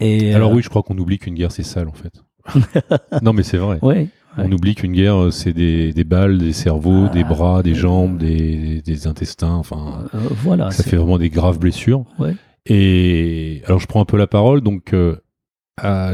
et, 0.00 0.32
Alors 0.34 0.52
oui, 0.52 0.62
je 0.62 0.68
crois 0.68 0.82
qu'on 0.82 0.96
oublie 0.98 1.18
qu'une 1.18 1.34
guerre, 1.34 1.50
c'est 1.52 1.62
sale 1.64 1.88
en 1.88 1.92
fait. 1.92 2.22
non, 3.22 3.32
mais 3.32 3.42
c'est 3.42 3.56
vrai. 3.56 3.78
ouais, 3.82 4.08
On 4.39 4.51
oublie 4.53 4.74
qu'une 4.74 4.93
guerre, 4.93 5.24
euh, 5.24 5.30
c'est 5.30 5.53
des, 5.53 5.93
des 5.93 6.05
balles, 6.05 6.39
des 6.39 6.53
cerveaux, 6.53 7.07
Ah. 7.07 7.12
des 7.12 7.24
bras, 7.24 7.62
des 7.62 7.74
jambes, 7.74 8.16
des, 8.18 8.80
des 8.83 9.07
intestins. 9.07 9.55
Enfin, 9.55 10.07
euh, 10.14 10.18
voilà. 10.43 10.70
ça 10.70 10.83
fait 10.83 10.97
vraiment 10.97 11.18
des 11.18 11.28
graves 11.30 11.59
blessures. 11.59 12.05
Ouais. 12.18 12.35
Et 12.66 13.62
alors, 13.66 13.78
je 13.78 13.87
prends 13.87 14.01
un 14.01 14.05
peu 14.07 14.16
la 14.16 14.26
parole. 14.26 14.61
Donc, 14.61 14.95
euh, 14.95 15.16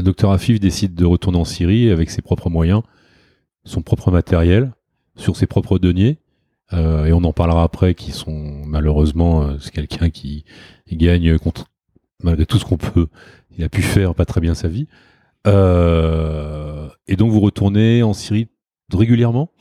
Dr 0.01 0.31
Afif 0.31 0.59
décide 0.59 0.95
de 0.95 1.05
retourner 1.05 1.37
en 1.37 1.45
Syrie 1.45 1.89
avec 1.91 2.09
ses 2.09 2.21
propres 2.21 2.49
moyens, 2.49 2.81
son 3.63 3.81
propre 3.81 4.11
matériel, 4.11 4.71
sur 5.15 5.35
ses 5.35 5.47
propres 5.47 5.79
deniers. 5.79 6.17
Euh, 6.73 7.05
et 7.05 7.13
on 7.13 7.23
en 7.23 7.33
parlera 7.33 7.63
après, 7.63 7.93
qui 7.93 8.11
sont 8.11 8.61
malheureusement, 8.65 9.57
c'est 9.59 9.71
quelqu'un 9.71 10.09
qui, 10.09 10.43
qui 10.87 10.97
gagne 10.97 11.37
contre, 11.39 11.65
malgré 12.23 12.45
tout 12.45 12.57
ce 12.59 12.65
qu'on 12.65 12.77
peut, 12.77 13.07
il 13.57 13.63
a 13.63 13.69
pu 13.69 13.81
faire 13.81 14.13
pas 14.15 14.25
très 14.25 14.41
bien 14.41 14.53
sa 14.55 14.67
vie. 14.67 14.87
Euh, 15.47 16.87
et 17.07 17.15
donc 17.15 17.31
vous 17.31 17.39
retournez 17.39 18.03
en 18.03 18.13
Syrie 18.13 18.47
régulièrement? 18.93 19.51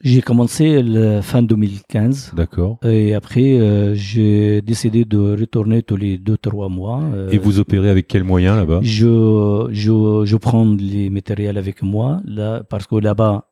J'ai 0.00 0.20
commencé 0.20 0.82
fin 1.22 1.42
2015. 1.42 2.32
D'accord. 2.36 2.78
Et 2.84 3.14
après, 3.14 3.54
euh, 3.58 3.94
j'ai 3.94 4.60
décidé 4.60 5.06
de 5.06 5.16
retourner 5.40 5.82
tous 5.82 5.96
les 5.96 6.18
deux, 6.18 6.36
trois 6.36 6.68
mois. 6.68 7.00
Euh, 7.14 7.30
Et 7.30 7.38
vous 7.38 7.58
opérez 7.58 7.88
avec 7.88 8.06
quels 8.06 8.24
moyens 8.24 8.58
là-bas? 8.58 8.80
je, 8.82 9.66
je, 9.70 10.22
je 10.26 10.36
prends 10.36 10.66
les 10.78 11.08
matériels 11.08 11.56
avec 11.56 11.82
moi, 11.82 12.20
là, 12.26 12.62
parce 12.68 12.86
que 12.86 12.96
là-bas, 12.96 13.48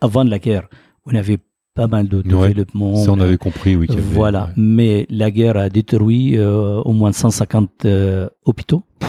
avant 0.00 0.22
la 0.22 0.38
guerre, 0.38 0.68
on 1.04 1.14
avait 1.16 1.38
pas 1.74 1.88
mal 1.88 2.06
de 2.08 2.18
Ouais, 2.32 2.48
développement. 2.48 2.94
Ça, 2.94 3.10
on 3.12 3.18
avait 3.20 3.36
compris, 3.38 3.74
oui. 3.74 3.88
avait- 3.90 4.00
Voilà. 4.00 4.44
ouais. 4.44 4.52
Mais 4.56 5.06
la 5.10 5.32
guerre 5.32 5.56
a 5.56 5.68
détruit 5.68 6.36
euh, 6.38 6.80
au 6.84 6.92
moins 6.92 7.10
150 7.10 7.86
euh, 7.86 8.28
hôpitaux. 8.44 8.84
Euh, 9.02 9.06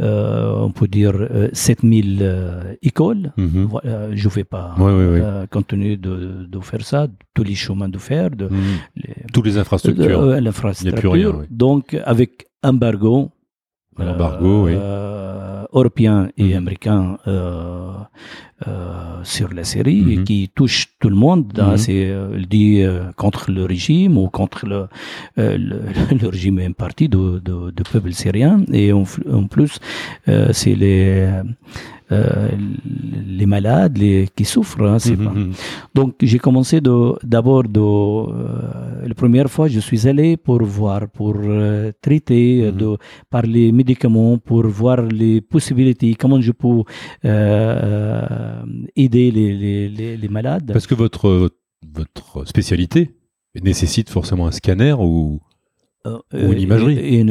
on 0.00 0.70
peut 0.70 0.86
dire 0.88 1.12
euh, 1.16 1.48
7000 1.52 2.18
euh, 2.22 2.74
écoles. 2.82 3.32
Mhm. 3.36 3.64
Voilà, 3.64 4.14
je 4.14 4.24
ne 4.28 4.32
vais 4.32 4.44
pas 4.44 4.74
euh, 4.78 5.46
continuer 5.50 5.96
de, 5.96 6.46
de 6.48 6.60
faire 6.60 6.82
ça, 6.84 7.08
tous 7.34 7.42
les 7.44 7.54
chemins 7.54 7.88
de 7.88 7.98
fer, 7.98 8.30
de, 8.30 8.46
Mhm. 8.46 8.58
les- 8.96 9.14
Toutes 9.32 9.46
les 9.46 9.58
infrastructures. 9.58 10.20
euh, 10.20 10.40
l'infrastructure. 10.40 11.12
oui. 11.40 11.46
Donc, 11.50 11.96
avec 12.04 12.46
embargo, 12.62 13.30
L'embargo, 13.98 14.64
oui. 14.66 14.72
euh, 14.74 15.64
européen 15.72 16.28
et 16.38 16.50
Mhm. 16.50 16.56
américain 16.56 17.18
euh, 17.26 17.90
euh, 18.66 19.20
sur 19.24 19.52
la 19.52 19.64
série 19.64 20.02
Mhm. 20.02 20.10
et 20.10 20.22
qui 20.24 20.50
touche 20.54 20.86
tout 21.00 21.10
le 21.10 21.16
monde. 21.16 21.52
hein, 21.58 21.72
Mhm. 21.72 21.76
C'est 21.78 22.06
euh, 22.10 22.40
dit 22.48 22.82
euh, 22.82 23.12
contre 23.16 23.50
le 23.50 23.64
régime 23.64 24.16
ou 24.18 24.28
contre 24.28 24.66
le, 24.66 24.86
euh, 25.38 25.56
le, 25.58 25.80
le 26.22 26.28
régime 26.28 26.58
est 26.60 26.66
un 26.66 26.72
parti 26.72 27.08
de, 27.08 27.38
de, 27.38 27.70
de 27.70 27.82
peuple 27.92 28.12
syrien 28.12 28.62
et 28.72 28.92
en, 28.92 29.04
en 29.32 29.44
plus 29.46 29.78
euh, 30.28 30.48
c'est 30.52 30.74
les 30.74 31.28
euh, 32.10 32.48
les 33.38 33.46
malades 33.46 33.98
les 33.98 34.28
qui 34.36 34.44
souffrent. 34.44 34.82
hein, 34.90 34.98
c'est 34.98 35.16
Mhm, 35.18 35.24
pas- 35.26 35.34
mhm. 35.34 35.52
donc 35.94 36.14
j'ai 36.22 36.38
commencé 36.38 36.80
d'abord 37.34 37.64
de 37.64 37.80
euh, 37.80 39.06
la 39.10 39.14
première 39.14 39.48
fois 39.54 39.66
je 39.68 39.80
suis 39.80 40.06
allé 40.08 40.36
pour 40.36 40.60
voir 40.78 41.00
pour 41.18 41.34
euh, 41.36 41.92
traiter 42.00 42.70
Mhm. 42.70 42.76
de 42.82 42.88
par 43.30 43.42
les 43.42 43.72
médicaments 43.80 44.38
pour 44.38 44.66
voir 44.80 44.98
les 45.02 45.40
possibilités 45.40 46.14
comment 46.14 46.40
je 46.40 46.52
peux 46.52 46.82
aider 48.96 49.30
les, 49.30 49.50
les, 49.62 49.88
les, 49.88 50.16
les 50.16 50.28
malades 50.28 50.70
Parce 50.72 50.86
que 50.86 50.94
votre, 50.94 51.50
votre 52.00 52.44
spécialité 52.46 53.10
nécessite 53.62 54.08
forcément 54.10 54.46
un 54.46 54.52
scanner 54.52 54.94
ou 54.98 55.40
ou 56.06 56.52
une 56.52 56.60
imagerie. 56.60 56.98
et, 56.98 57.20
et 57.20 57.24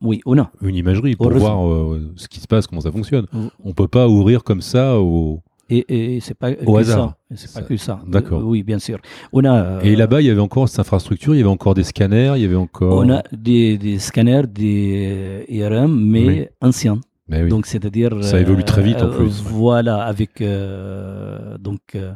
oui 0.00 0.20
ou 0.24 0.34
non 0.34 0.46
une 0.62 0.76
imagerie 0.76 1.16
pour 1.16 1.30
voir 1.32 1.68
euh, 1.68 2.12
ce 2.16 2.28
qui 2.28 2.40
se 2.40 2.46
passe, 2.46 2.66
comment 2.66 2.80
ça 2.80 2.92
fonctionne. 2.92 3.26
Ou- 3.34 3.50
On 3.64 3.72
peut 3.72 3.88
pas 3.88 4.08
ouvrir 4.08 4.42
comme 4.44 4.60
ça 4.62 4.98
au... 4.98 5.40
et, 5.68 6.16
et 6.16 6.20
c'est 6.20 6.34
pas 6.38 6.50
Au 6.66 6.74
que 6.74 6.78
hasard. 6.80 7.16
ça 7.30 7.36
c'est 7.36 7.52
pas 7.52 7.60
Ça- 7.60 7.66
que 7.66 7.76
ça 7.76 8.02
d'accord. 8.06 8.40
Euh, 8.40 8.44
oui 8.44 8.62
bien 8.62 8.78
sûr 8.78 8.98
on 9.32 9.44
a 9.44 9.52
euh, 9.54 9.80
Et 9.82 9.96
là-bas, 9.96 10.20
il 10.20 10.26
y 10.26 10.30
avait 10.30 10.40
encore 10.40 10.68
cette 10.68 10.78
infrastructure, 10.80 11.34
il 11.34 11.38
y 11.38 11.40
avait 11.40 11.50
encore 11.50 11.74
des 11.74 11.84
scanners, 11.84 12.32
il 12.36 12.42
y 12.42 12.44
avait 12.44 12.54
encore... 12.54 12.98
on 12.98 13.10
a 13.10 13.22
des, 13.32 13.76
des 13.78 13.98
scanners 13.98 14.46
des 14.46 15.44
IRM 15.48 15.92
mais 16.10 16.26
Oui. 16.26 16.46
anciens 16.60 17.00
Mais 17.28 17.42
oui. 17.42 17.48
Donc, 17.48 17.64
c'est-à-dire. 17.66 18.12
Ça 18.22 18.38
évolue 18.38 18.64
très 18.64 18.82
vite, 18.82 19.00
en 19.00 19.06
euh, 19.08 19.16
plus. 19.16 19.42
Voilà, 19.42 20.02
avec. 20.04 20.42
euh, 20.42 21.56
donc. 21.58 21.80
euh, 21.94 22.12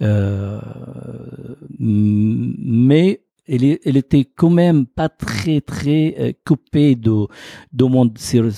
euh, 0.00 0.58
mais. 1.78 3.20
Elle, 3.48 3.78
elle 3.84 3.96
était 3.96 4.24
quand 4.36 4.50
même 4.50 4.86
pas 4.86 5.08
très 5.08 5.60
très 5.60 6.14
euh, 6.18 6.32
coupée 6.46 6.94
de, 6.94 7.26
de 7.72 7.84
monde. 7.84 8.12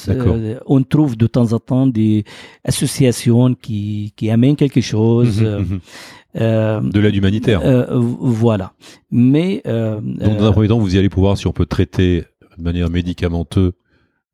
euh, 0.08 0.58
on 0.66 0.82
trouve 0.82 1.16
de 1.16 1.26
temps 1.26 1.52
en 1.52 1.58
temps 1.58 1.86
des 1.86 2.24
associations 2.64 3.54
qui, 3.54 4.12
qui 4.16 4.30
amènent 4.30 4.56
quelque 4.56 4.80
chose. 4.80 5.42
Euh, 5.42 5.60
mhm. 5.60 5.80
euh, 6.36 6.80
de 6.80 7.00
l'aide 7.00 7.16
humanitaire. 7.16 7.60
euh, 7.64 7.86
voilà. 8.20 8.72
Mais. 9.10 9.62
euh, 9.66 10.00
Donc, 10.00 10.38
dans 10.38 10.46
un 10.46 10.52
premier 10.52 10.68
temps, 10.68 10.78
vous 10.78 10.94
y 10.94 10.98
allez 10.98 11.08
pour 11.08 11.22
voir 11.22 11.36
si 11.38 11.46
on 11.46 11.52
peut 11.52 11.66
traiter 11.66 12.24
de 12.58 12.62
manière 12.62 12.90
médicamenteuse 12.90 13.72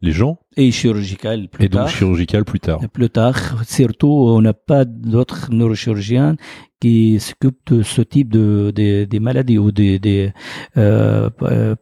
les 0.07 0.13
gens, 0.21 0.35
et 0.57 0.71
chirurgical 0.79 1.39
plus 1.53 1.65
et 1.65 1.69
donc 1.69 1.83
tard. 1.83 1.91
chirurgical 1.97 2.43
plus 2.51 2.61
tard. 2.69 2.81
Plus 2.99 3.11
tard, 3.21 3.39
surtout, 3.79 4.15
on 4.37 4.41
n'a 4.47 4.55
pas 4.55 4.85
d'autres 4.85 5.43
neurochirurgiens 5.59 6.37
qui 6.83 7.19
s'occupent 7.27 7.67
de 7.75 7.83
ce 7.95 8.03
type 8.03 8.29
de, 8.39 8.47
de- 8.79 9.19
maladies 9.29 9.59
ou 9.65 9.69
des, 9.81 9.99
des 10.07 10.21
euh, 10.77 11.31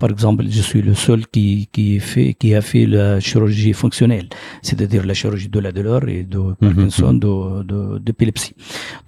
par- 0.01 0.11
exemple, 0.11 0.45
je 0.49 0.63
suis 0.71 0.83
le 0.91 0.95
seul 0.95 1.21
qui, 1.35 1.69
qui 1.75 1.89
fait, 2.11 2.31
qui 2.41 2.55
a 2.55 2.63
fait 2.71 2.87
la 2.87 3.21
chirurgie 3.21 3.73
fonctionnelle, 3.73 4.29
c'est-à-dire 4.63 5.05
la 5.05 5.15
chirurgie 5.21 5.49
de 5.57 5.61
la 5.67 5.73
douleur 5.73 6.03
et 6.09 6.23
de 6.35 6.41
Parkinson, 6.61 7.13
de, 7.25 7.63
de, 7.71 7.99
d'épilepsie. 7.99 8.55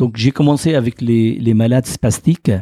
Donc, 0.00 0.10
j'ai 0.16 0.32
commencé 0.32 0.74
avec 0.74 1.00
les, 1.00 1.38
les 1.46 1.54
malades 1.62 1.86
spastiques, 1.86 2.52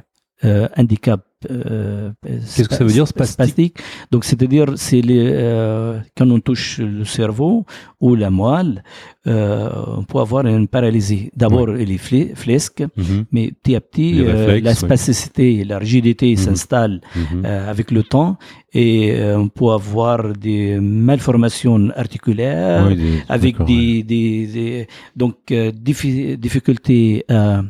euh, 0.44 0.68
handicap. 0.76 1.20
Euh, 1.50 2.10
Qu'est-ce 2.24 2.68
que 2.68 2.74
ça 2.74 2.84
veut 2.84 2.92
dire, 2.92 3.06
spastique? 3.08 3.76
Donc, 4.10 4.24
c'est-à-dire, 4.24 4.72
c'est 4.76 5.00
les, 5.00 5.24
euh, 5.32 5.98
quand 6.16 6.30
on 6.30 6.40
touche 6.40 6.78
le 6.78 7.04
cerveau 7.04 7.64
ou 8.00 8.14
la 8.14 8.30
moelle, 8.30 8.82
euh, 9.26 9.70
on 9.98 10.02
peut 10.04 10.18
avoir 10.18 10.46
une 10.46 10.68
paralysie. 10.68 11.30
D'abord, 11.36 11.70
elle 11.70 11.90
est 11.90 12.02
fle- 12.08 12.34
flesque, 12.34 12.82
Mhm, 12.96 13.24
mais 13.32 13.52
petit 13.52 13.74
à 13.76 13.80
petit, 13.80 14.20
euh, 14.20 14.24
réflexes, 14.46 14.64
la 14.64 14.74
spasticité, 14.74 15.64
la 15.64 15.78
rigidité 15.78 16.30
Mhm. 16.32 16.36
s'installe 16.36 17.00
mhm. 17.16 17.42
euh, 17.46 17.70
avec 17.70 17.90
le 17.90 18.02
temps 18.02 18.36
et 18.74 19.12
euh, 19.12 19.38
on 19.38 19.48
peut 19.48 19.70
avoir 19.70 20.32
des 20.34 20.78
malformations 20.80 21.90
articulaires. 21.96 22.88
Des- 22.88 23.22
Avec 23.28 23.62
des, 23.64 24.02
des, 24.02 24.46
des- 24.46 24.86
donc 25.16 25.36
euh, 25.52 25.70
diffi- 25.70 26.36
difficultés 26.36 27.24
à, 27.28 27.62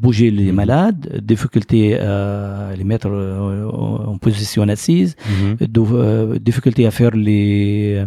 bouger 0.00 0.30
les 0.30 0.52
malades, 0.52 1.20
difficultés 1.22 1.98
à 1.98 2.67
les 2.76 2.84
mettre 2.84 3.08
euh, 3.10 3.64
en 3.66 4.18
position 4.18 4.62
assise. 4.68 5.14
Mhm, 5.28 5.56
euh, 5.92 6.38
difficulté 6.38 6.86
à 6.86 6.90
faire 6.90 7.12
les 7.14 8.04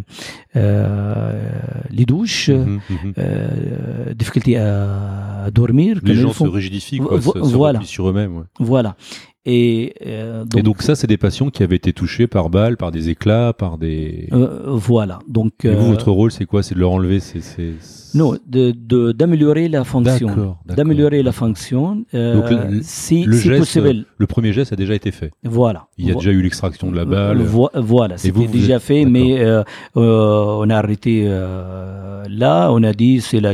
euh, 0.56 1.50
les 1.90 2.06
douches, 2.06 2.50
mhm, 2.50 2.80
mhm. 2.90 4.14
difficulté 4.14 4.58
à 4.58 5.50
dormir. 5.54 6.00
Les 6.04 6.16
gens 6.16 6.34
se 6.34 6.44
rigidifient, 6.44 7.00
quoi, 7.00 7.18
vo- 7.18 7.34
se, 7.34 7.40
voilà. 7.40 7.82
sur 7.82 8.10
eux-mêmes. 8.10 8.36
ouais. 8.38 8.44
Voilà. 8.60 8.96
Et 9.44 9.96
euh, 10.06 10.46
donc, 10.46 10.60
Et 10.60 10.62
donc 10.62 10.84
ça, 10.84 10.94
c'est 10.96 11.08
des 11.08 11.18
patients 11.18 11.50
qui 11.50 11.64
avaient 11.64 11.76
été 11.78 11.94
touchés 11.94 12.28
par 12.28 12.52
balles, 12.52 12.78
par 12.78 12.92
des 12.92 13.10
éclats, 13.10 13.54
par 13.54 13.80
des... 13.80 14.28
euh, 14.34 14.62
voilà. 14.68 15.18
Donc, 15.28 15.66
Et 15.66 15.70
vous, 15.74 15.88
euh, 15.88 15.92
votre 15.94 16.12
rôle, 16.12 16.32
c'est 16.32 16.46
quoi? 16.46 16.62
C'est 16.62 16.76
de 16.76 16.80
leur 16.80 16.92
enlever 16.92 17.20
ces... 17.20 17.42
ces- 17.42 17.74
non, 18.14 18.34
de- 18.48 18.72
de- 18.72 19.12
d'améliorer 19.12 19.68
la 19.70 19.84
fonction. 19.84 20.56
D'améliorer 20.66 21.24
la 21.24 21.32
fonction. 21.32 22.04
euh, 22.14 22.36
Donc, 22.36 22.50
le- 22.52 22.80
si, 22.84 23.24
Le 23.24 23.36
si 23.38 23.48
geste, 23.50 23.60
possible. 23.60 24.06
le 24.18 24.28
premier 24.28 24.54
geste 24.54 24.74
a 24.74 24.76
déjà 24.76 24.94
été 24.96 25.12
fait. 25.12 25.32
Voilà. 25.44 25.88
Il 25.98 26.06
y 26.08 26.10
a 26.10 26.14
Vo- 26.14 26.20
déjà 26.20 26.32
eu 26.32 26.42
l'extraction 26.42 26.92
de 26.92 26.96
la 26.96 27.06
balle. 27.06 27.42
Vo- 27.42 27.70
voilà, 27.76 28.18
c'était 28.18 28.48
déjà 28.48 28.76
êtes- 28.78 28.82
fait, 28.82 29.06
mais 29.06 29.40
euh, 29.42 29.64
euh, 29.98 30.58
on 30.64 30.70
a 30.70 30.76
arrêté 30.78 31.24
euh, 31.26 32.24
là. 32.30 32.70
On 32.72 32.82
a 32.84 32.94
dit 32.94 33.22
c'est 33.22 33.40
la, 33.40 33.52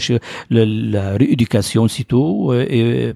la, 0.50 0.66
la 0.66 1.18
rééducation 1.18 1.88
sitôt. 1.88 2.52
euh, 2.54 2.66
et, 2.70 3.14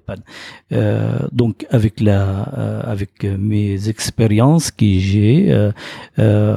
euh, 0.74 1.20
donc 1.32 1.66
avec 1.70 2.00
la, 2.02 2.22
euh, 2.58 2.82
avec 2.86 3.24
mes 3.24 3.88
expériences 3.90 4.72
que 4.72 4.86
j'ai 4.86 5.52
euh, 5.52 5.72
euh, 6.20 6.56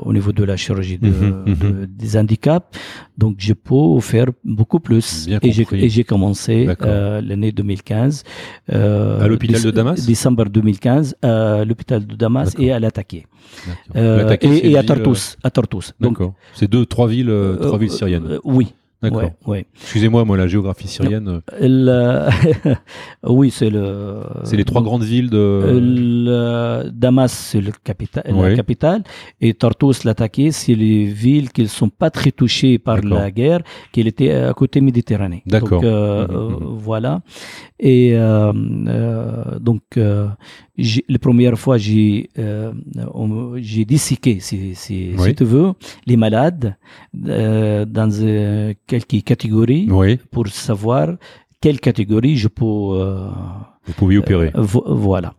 au 0.00 0.12
niveau 0.12 0.32
de 0.32 0.44
la 0.44 0.56
chirurgie 0.56 0.98
de, 0.98 1.08
Mhm, 1.08 1.42
mhm. 1.46 1.54
de- 1.54 1.86
des 1.86 2.16
handicaps, 2.16 2.66
donc 3.16 3.36
je 3.38 3.52
peux 3.52 4.00
faire 4.00 4.17
beaucoup 4.44 4.80
plus. 4.80 5.26
Bien 5.26 5.38
et 5.42 5.88
j'ai 5.88 6.04
commencé 6.04 6.68
euh, 6.82 7.20
l'année 7.20 7.52
2015 7.52 8.24
euh, 8.72 9.20
À 9.20 9.28
l'hôpital 9.28 9.62
de 9.62 9.70
Damas? 9.70 10.06
Décembre 10.06 10.44
2015 10.46 11.16
à 11.22 11.64
l'hôpital 11.64 12.06
de 12.06 12.14
Damas 12.16 12.54
et 12.58 12.72
à 12.72 12.78
l'attaquer. 12.80 13.26
D'accord. 13.66 13.78
Euh, 13.96 14.36
et, 14.40 14.70
et 14.70 14.78
à 14.78 14.82
Tartus, 14.82 15.36
à 15.42 15.50
Tartus. 15.50 15.90
euh, 16.02 16.08
D'accord. 16.08 16.34
C'est 16.54 16.68
deux, 16.70 16.84
trois 16.86 17.08
villes, 17.08 17.30
euh, 17.30 17.56
trois 17.56 17.74
euh, 17.76 17.78
villes 17.78 17.90
syriennes. 17.90 18.26
euh, 18.28 18.38
oui. 18.44 18.74
D'accord. 19.00 19.22
Ouais, 19.22 19.32
ouais. 19.46 19.66
Excusez-moi, 19.76 20.24
moi, 20.24 20.36
la 20.36 20.48
géographie 20.48 20.88
syrienne, 20.88 21.28
euh, 21.28 21.40
Le- 21.60 22.74
oui, 23.28 23.50
c'est 23.50 23.70
le. 23.70 24.22
c'est 24.42 24.56
les 24.56 24.64
trois 24.64 24.82
grandes 24.82 25.04
villes 25.04 25.30
de. 25.30 25.78
Le 25.80 26.90
Damas, 26.90 27.32
c'est 27.32 27.60
le 27.60 27.70
capita- 27.84 28.28
Ouais. 28.32 28.50
la 28.50 28.56
capitale, 28.56 29.04
et 29.40 29.54
Tartus, 29.54 30.02
l'attaqué, 30.04 30.50
c'est 30.50 30.74
les 30.74 31.04
villes 31.04 31.50
qui 31.52 31.62
ne 31.62 31.66
sont 31.68 31.88
pas 31.90 32.10
très 32.10 32.32
touchées 32.32 32.78
par 32.78 33.00
la 33.02 33.30
guerre, 33.30 33.60
qui 33.92 34.00
étaient 34.00 34.32
à 34.34 34.52
côté 34.54 34.80
Méditerranée. 34.80 35.42
D'accord. 35.46 35.80
Donc, 35.80 35.84
euh, 35.84 36.26
Mhm, 36.26 36.34
euh, 36.36 36.48
mhm. 36.48 36.56
voilà. 36.78 37.20
Et 37.78 38.16
euh, 38.16 38.52
euh, 38.88 39.58
donc, 39.60 39.82
euh, 39.96 40.26
la 41.08 41.18
première 41.18 41.58
fois, 41.58 41.76
j'ai 41.78 42.30
euh, 42.38 42.72
j'ai 43.56 43.84
disséqué, 43.84 44.38
si, 44.40 44.74
si, 44.74 45.14
Oui. 45.18 45.28
si 45.30 45.34
tu 45.34 45.44
veux, 45.44 45.72
les 46.06 46.16
malades 46.16 46.76
euh, 47.26 47.84
dans 47.84 48.10
euh, 48.22 48.72
quelques 48.86 49.22
catégories 49.24 49.88
Oui, 49.90 50.18
pour 50.30 50.46
savoir 50.48 51.16
quelle 51.60 51.80
catégorie 51.80 52.36
je 52.36 52.48
peux. 52.48 52.64
euh, 52.64 53.28
vous 53.86 53.92
pouviez 53.94 54.18
opérer. 54.18 54.50
euh, 54.54 54.62
vo- 54.62 54.84
voilà. 54.86 55.34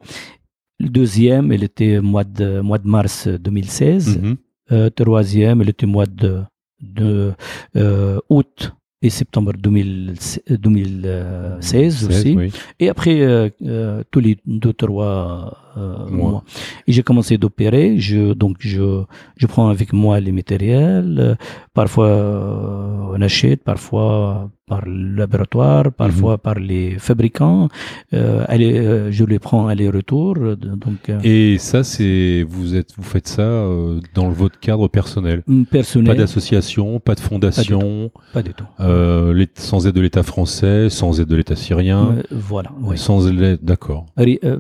Le 0.80 0.90
deuxième, 0.90 1.52
il 1.54 1.64
était 1.64 2.00
mois 2.02 2.24
de, 2.24 2.60
mois 2.62 2.78
de 2.80 2.88
mars 2.88 3.28
2016. 3.28 4.18
Mhm. 4.20 4.36
Euh, 4.72 4.90
troisième, 4.90 5.62
il 5.62 5.70
était 5.70 5.86
mois 5.86 6.06
de, 6.06 6.42
de 6.82 7.34
euh, 7.76 8.20
août 8.30 8.74
et 9.02 9.10
septembre 9.10 9.54
2000 9.54 10.16
2016 10.50 12.08
aussi. 12.08 12.36
Oui. 12.36 12.52
Et 12.80 12.89
après, 12.89 13.22
euh, 13.22 13.50
euh, 13.66 14.04
tous 14.12 14.20
les 14.20 14.38
deux, 14.45 14.74
trois 14.74 15.58
euh, 15.80 16.10
mois. 16.10 16.44
Et 16.88 16.92
j'ai 16.94 17.04
commencé 17.04 17.38
d'opérer. 17.38 17.98
Je, 17.98 18.34
donc, 18.34 18.58
je, 18.60 19.04
je 19.38 19.48
prends 19.48 19.70
avec 19.70 19.94
moi 19.94 20.20
les 20.20 20.32
matériels. 20.32 21.16
euh, 21.20 21.36
parfois, 21.74 22.08
euh, 22.08 23.14
on 23.16 23.22
achète, 23.22 23.64
parfois 23.64 24.50
par 24.68 24.86
le 24.86 25.16
laboratoire, 25.16 25.86
parfois 25.92 26.34
Mhm. 26.34 26.38
par 26.48 26.56
les 26.60 27.00
fabricants. 27.00 27.70
Euh, 28.14 28.46
euh, 28.50 29.08
je 29.12 29.24
les 29.26 29.40
prends 29.40 29.68
aller-retour. 29.68 30.36
euh, 30.38 30.56
Donc, 30.56 31.10
euh, 31.10 31.20
Et 31.24 31.58
ça, 31.58 31.84
c'est 31.84 32.46
vous 32.48 32.76
êtes 32.76 32.92
vous 32.96 33.04
faites 33.04 33.28
ça 33.28 33.42
euh, 33.42 34.00
dans 34.14 34.30
votre 34.30 34.60
cadre 34.60 34.88
personnel? 34.88 35.42
personnel, 35.72 36.08
Pas 36.16 36.20
d'association, 36.22 37.00
pas 37.00 37.16
de 37.16 37.20
fondation, 37.20 38.12
pas 38.32 38.44
du 38.44 38.54
tout. 38.54 38.66
euh, 38.80 39.46
sans 39.56 39.88
aide 39.88 39.96
de 39.96 40.02
l'État 40.02 40.22
français, 40.24 40.90
sans 40.92 41.20
aide 41.20 41.28
de 41.28 41.36
l'État 41.36 41.56
syrien, 41.56 42.16
Euh, 42.18 42.24
voilà. 42.32 42.70
oui. 42.84 42.96
sans 42.98 43.28
aide. 43.28 43.60
D'accord. 43.64 44.06
Euh, 44.20 44.58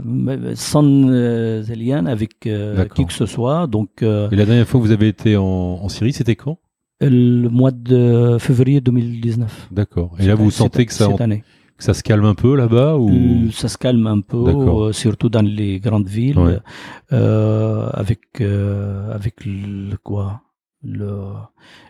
sans 0.55 0.81
euh, 1.13 1.63
lien 1.75 2.05
avec 2.05 2.45
euh, 2.47 2.85
qui 2.95 3.05
que 3.05 3.13
ce 3.13 3.25
soit. 3.25 3.67
Donc, 3.67 4.01
euh, 4.03 4.29
Et 4.31 4.35
la 4.35 4.45
dernière 4.45 4.67
fois 4.67 4.79
que 4.79 4.85
vous 4.85 4.91
avez 4.91 5.07
été 5.07 5.35
en, 5.37 5.43
en 5.43 5.89
Syrie, 5.89 6.13
c'était 6.13 6.35
quand? 6.35 6.57
le 7.01 7.47
mois 7.47 7.71
de 7.71 8.37
février 8.39 8.81
2019. 8.81 9.69
D'accord. 9.71 10.15
Et 10.19 10.25
là, 10.27 10.35
vous 10.35 10.51
sentez 10.51 10.85
que 10.85 10.91
ça, 10.93 11.07
cette 11.07 11.21
année. 11.21 11.43
que 11.77 11.83
ça 11.85 11.93
se 11.93 12.03
calme 12.03 12.25
un 12.25 12.35
peu 12.35 12.55
là-bas 12.57 12.97
ou 12.97 13.09
Euh, 13.09 13.51
Ça 13.53 13.69
se 13.69 13.77
calme 13.77 14.05
un 14.07 14.19
peu, 14.19 14.37
euh, 14.49 14.91
surtout 14.91 15.29
dans 15.29 15.45
les 15.45 15.79
grandes 15.79 16.07
villes, 16.09 16.37
Ouais. 16.37 16.57
euh, 17.13 17.89
avec 17.93 18.19
euh, 18.41 19.13
avec 19.13 19.45
le 19.45 19.95
quoi, 20.03 20.41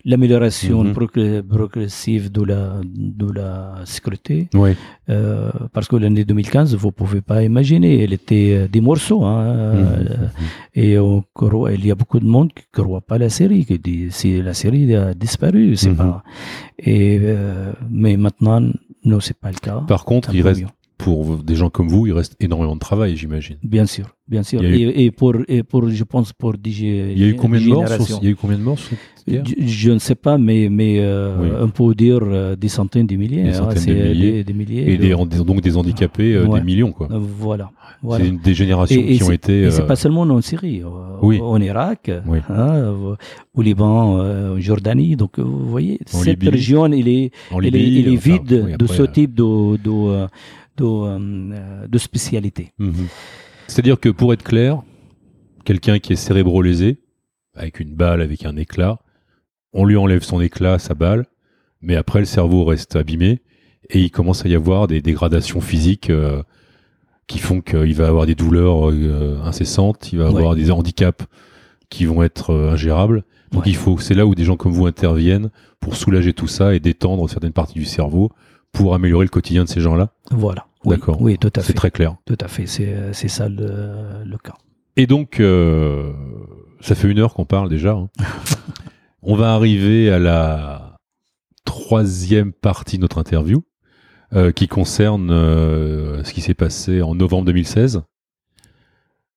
l'amélioration 0.06 0.84
Mhm. 0.84 0.94
progr- 0.94 1.42
progressive 1.44 2.32
de 2.32 2.44
la 2.44 2.82
de 2.84 3.28
la 3.32 3.82
sécurité. 3.86 4.48
Euh, 5.10 5.52
parce 5.74 5.88
que 5.88 5.96
l'année 5.96 6.26
2015, 6.26 6.76
vous 6.76 6.92
pouvez 6.92 7.22
pas 7.22 7.44
imaginer, 7.44 8.04
elle 8.04 8.14
était 8.14 8.52
euh, 8.54 8.68
des 8.68 8.82
morceaux. 8.82 9.24
Hein, 9.24 9.46
Mhm. 9.76 10.30
et 10.76 10.98
on 11.00 11.24
croit- 11.34 11.72
il 11.74 11.86
y 11.86 11.92
a 11.92 11.96
beaucoup 11.96 12.20
de 12.20 12.26
monde 12.26 12.52
qui 12.54 12.64
ne 12.78 12.84
croit 12.84 13.02
pas 13.02 13.18
la 13.18 13.30
série, 13.30 13.66
qui 13.66 13.78
dit 13.80 14.08
si 14.12 14.42
la 14.42 14.54
série 14.54 14.94
a 14.96 15.14
disparu, 15.14 15.76
c'est 15.76 15.90
Mhm. 15.90 15.96
pas. 15.98 16.24
Et 16.78 17.20
euh, 17.22 17.74
mais 17.90 18.18
maintenant, 18.18 18.62
non, 19.06 19.20
c'est 19.20 19.38
pas 19.38 19.52
le 19.52 19.60
cas. 19.60 19.82
Par 19.88 20.04
contre, 20.06 20.34
il 20.34 20.42
reste. 20.42 20.66
Pour 21.00 21.38
des 21.50 21.56
gens 21.56 21.70
comme 21.76 21.88
vous, 21.88 22.06
il 22.08 22.14
reste 22.14 22.36
énormément 22.42 22.76
de 22.76 22.80
travail, 22.90 23.16
j'imagine. 23.16 23.56
Bien 23.64 23.86
sûr, 23.86 24.08
bien 24.28 24.44
sûr. 24.44 24.62
Eu- 24.62 24.92
Et, 25.04 25.10
pour 25.20 25.34
et 25.48 25.64
pour 25.64 25.90
je 25.90 26.04
pense 26.04 26.30
pour 26.34 26.54
digi- 26.66 27.12
Il 27.16 27.20
y 27.22 27.24
a 27.24 27.28
eu 27.28 27.36
combien 27.36 27.62
de 27.62 27.68
morts. 27.74 27.86
Il 28.22 28.26
y 28.26 28.28
a 28.28 28.32
eu 28.32 28.36
combien 28.36 28.58
de 28.58 28.64
morts 28.70 28.78
je, 29.28 29.38
je 29.60 29.92
ne 29.92 30.00
sais 30.08 30.16
pas, 30.16 30.38
mais 30.48 30.62
mais 30.80 30.94
euh, 31.00 31.38
Oui. 31.42 31.48
on 31.66 31.70
peut 31.78 31.94
dire 31.96 32.20
euh, 32.24 32.56
des 32.64 32.68
centaines 32.80 33.08
de 33.08 33.16
milliers. 33.16 33.44
Des 33.44 33.50
hein, 33.52 33.54
centaines 33.62 33.76
de 33.76 33.80
c'est 33.80 34.10
milliers. 34.10 34.32
Des, 34.32 34.44
des 34.50 34.54
milliers. 34.62 34.86
Et 34.94 34.98
de- 34.98 35.26
des, 35.34 35.44
donc 35.50 35.62
des 35.62 35.78
handicapés, 35.78 36.34
euh, 36.34 36.46
Ouais. 36.48 36.60
des 36.60 36.66
millions 36.66 36.92
quoi. 36.92 37.08
voilà. 37.12 37.68
voilà. 38.02 38.24
C'est 38.26 38.30
une 38.32 38.40
des 38.40 38.56
générations 38.64 39.00
Et, 39.02 39.16
qui 39.18 39.24
ont 39.24 39.32
été. 39.32 39.56
et 39.64 39.72
c'est 39.72 39.86
pas 39.94 39.96
seulement 40.04 40.24
en 40.24 40.42
Syrie, 40.42 40.82
Oui. 41.22 41.40
en 41.42 41.60
Irak, 41.62 42.12
Oui. 42.28 42.40
hein, 42.50 42.94
au 43.58 43.62
Liban, 43.62 43.96
en 44.20 44.60
Jordanie. 44.60 45.16
Donc, 45.16 45.34
vous 45.40 45.70
voyez, 45.76 45.96
En 46.14 46.18
cette 46.18 46.42
Libye. 46.42 46.50
région, 46.58 46.86
elle 46.88 47.08
est, 47.08 47.32
elle 47.52 47.76
est, 47.76 48.00
elle 48.08 48.16
vide 48.18 48.54
de 48.84 48.88
ce 48.88 49.04
type 49.04 49.34
de, 49.36 49.78
de, 49.86 50.28
de, 50.80 50.86
euh, 50.86 51.88
de 51.88 51.98
spécialité. 51.98 52.72
Mhm. 52.80 53.08
C'est-à-dire 53.68 54.00
que 54.00 54.10
pour 54.10 54.34
être 54.34 54.44
clair, 54.44 54.82
quelqu'un 55.66 56.00
qui 56.00 56.14
est 56.14 56.16
cérébro-lésé, 56.16 57.00
avec 57.56 57.80
une 57.80 57.94
balle, 57.94 58.22
avec 58.22 58.46
un 58.46 58.56
éclat, 58.56 59.00
on 59.74 59.86
lui 59.86 59.98
enlève 59.98 60.24
son 60.24 60.42
éclat, 60.42 60.80
sa 60.80 60.94
balle, 60.96 61.26
mais 61.82 61.96
après 61.96 62.20
le 62.20 62.26
cerveau 62.26 62.66
reste 62.66 62.96
abîmé 62.96 63.42
et 63.90 64.00
il 64.00 64.12
commence 64.12 64.46
à 64.46 64.50
y 64.50 64.56
avoir 64.56 64.88
des 64.88 65.02
dégradations 65.02 65.62
physiques 65.62 66.10
euh, 66.10 66.44
qui 67.28 67.40
font 67.40 67.62
qu'il 67.62 67.94
va 67.96 68.08
avoir 68.08 68.26
des 68.26 68.36
douleurs 68.36 68.90
euh, 68.90 69.40
incessantes, 69.44 70.12
il 70.12 70.20
va 70.20 70.28
avoir 70.28 70.56
des 70.56 70.72
handicaps 70.72 71.26
qui 71.90 72.06
vont 72.06 72.24
être 72.24 72.52
euh, 72.52 72.72
ingérables. 72.72 73.24
Donc 73.52 73.66
Ouais. 73.66 73.72
il 73.72 73.76
faut, 73.76 73.98
c'est 73.98 74.14
là 74.14 74.26
où 74.26 74.36
des 74.36 74.44
gens 74.46 74.58
comme 74.58 74.72
vous 74.72 74.86
interviennent 74.86 75.50
pour 75.80 75.96
soulager 75.96 76.34
tout 76.34 76.48
ça 76.48 76.76
et 76.76 76.80
détendre 76.80 77.28
certaines 77.30 77.54
parties 77.54 77.80
du 77.80 77.86
cerveau 77.86 78.32
pour 78.72 78.94
améliorer 78.94 79.26
le 79.26 79.30
quotidien 79.30 79.64
de 79.64 79.70
ces 79.70 79.82
gens-là. 79.82 80.12
Voilà. 80.32 80.68
Oui, 80.86 80.96
D'accord. 80.96 81.22
Oui, 81.22 81.38
tout 81.38 81.52
à 81.56 81.62
C'est 81.62 81.68
fait. 81.68 81.74
très 81.74 81.92
clair. 81.92 82.16
Tout 82.26 82.38
à 82.40 82.48
fait. 82.48 82.66
C'est 82.66 82.94
euh, 82.94 83.12
c'est 83.14 83.28
ça 83.28 83.50
le, 83.50 84.24
le 84.26 84.38
cas. 84.38 84.56
Et 84.96 85.08
donc, 85.08 85.40
euh, 85.40 86.12
ça 86.82 86.96
fait 86.96 87.10
une 87.10 87.20
heure 87.20 87.34
qu'on 87.34 87.46
parle 87.46 87.70
déjà. 87.70 87.92
hein. 87.92 88.10
On 89.22 89.36
va 89.36 89.54
arriver 89.54 90.10
à 90.10 90.20
la 90.20 90.98
troisième 91.66 92.54
partie 92.54 92.98
de 92.98 93.02
notre 93.02 93.18
interview, 93.18 93.64
euh, 94.34 94.52
qui 94.52 94.68
concerne 94.68 95.30
euh, 95.32 96.24
ce 96.24 96.34
qui 96.34 96.42
s'est 96.42 96.54
passé 96.54 97.02
en 97.02 97.16
novembre 97.16 97.46
2016. 97.46 98.02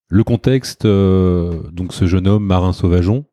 Le 0.08 0.24
contexte, 0.24 0.82
donc 0.86 1.92
ce 1.94 2.06
jeune 2.06 2.28
homme, 2.28 2.44
Marin 2.44 2.72
Sauvageon, 2.74 3.24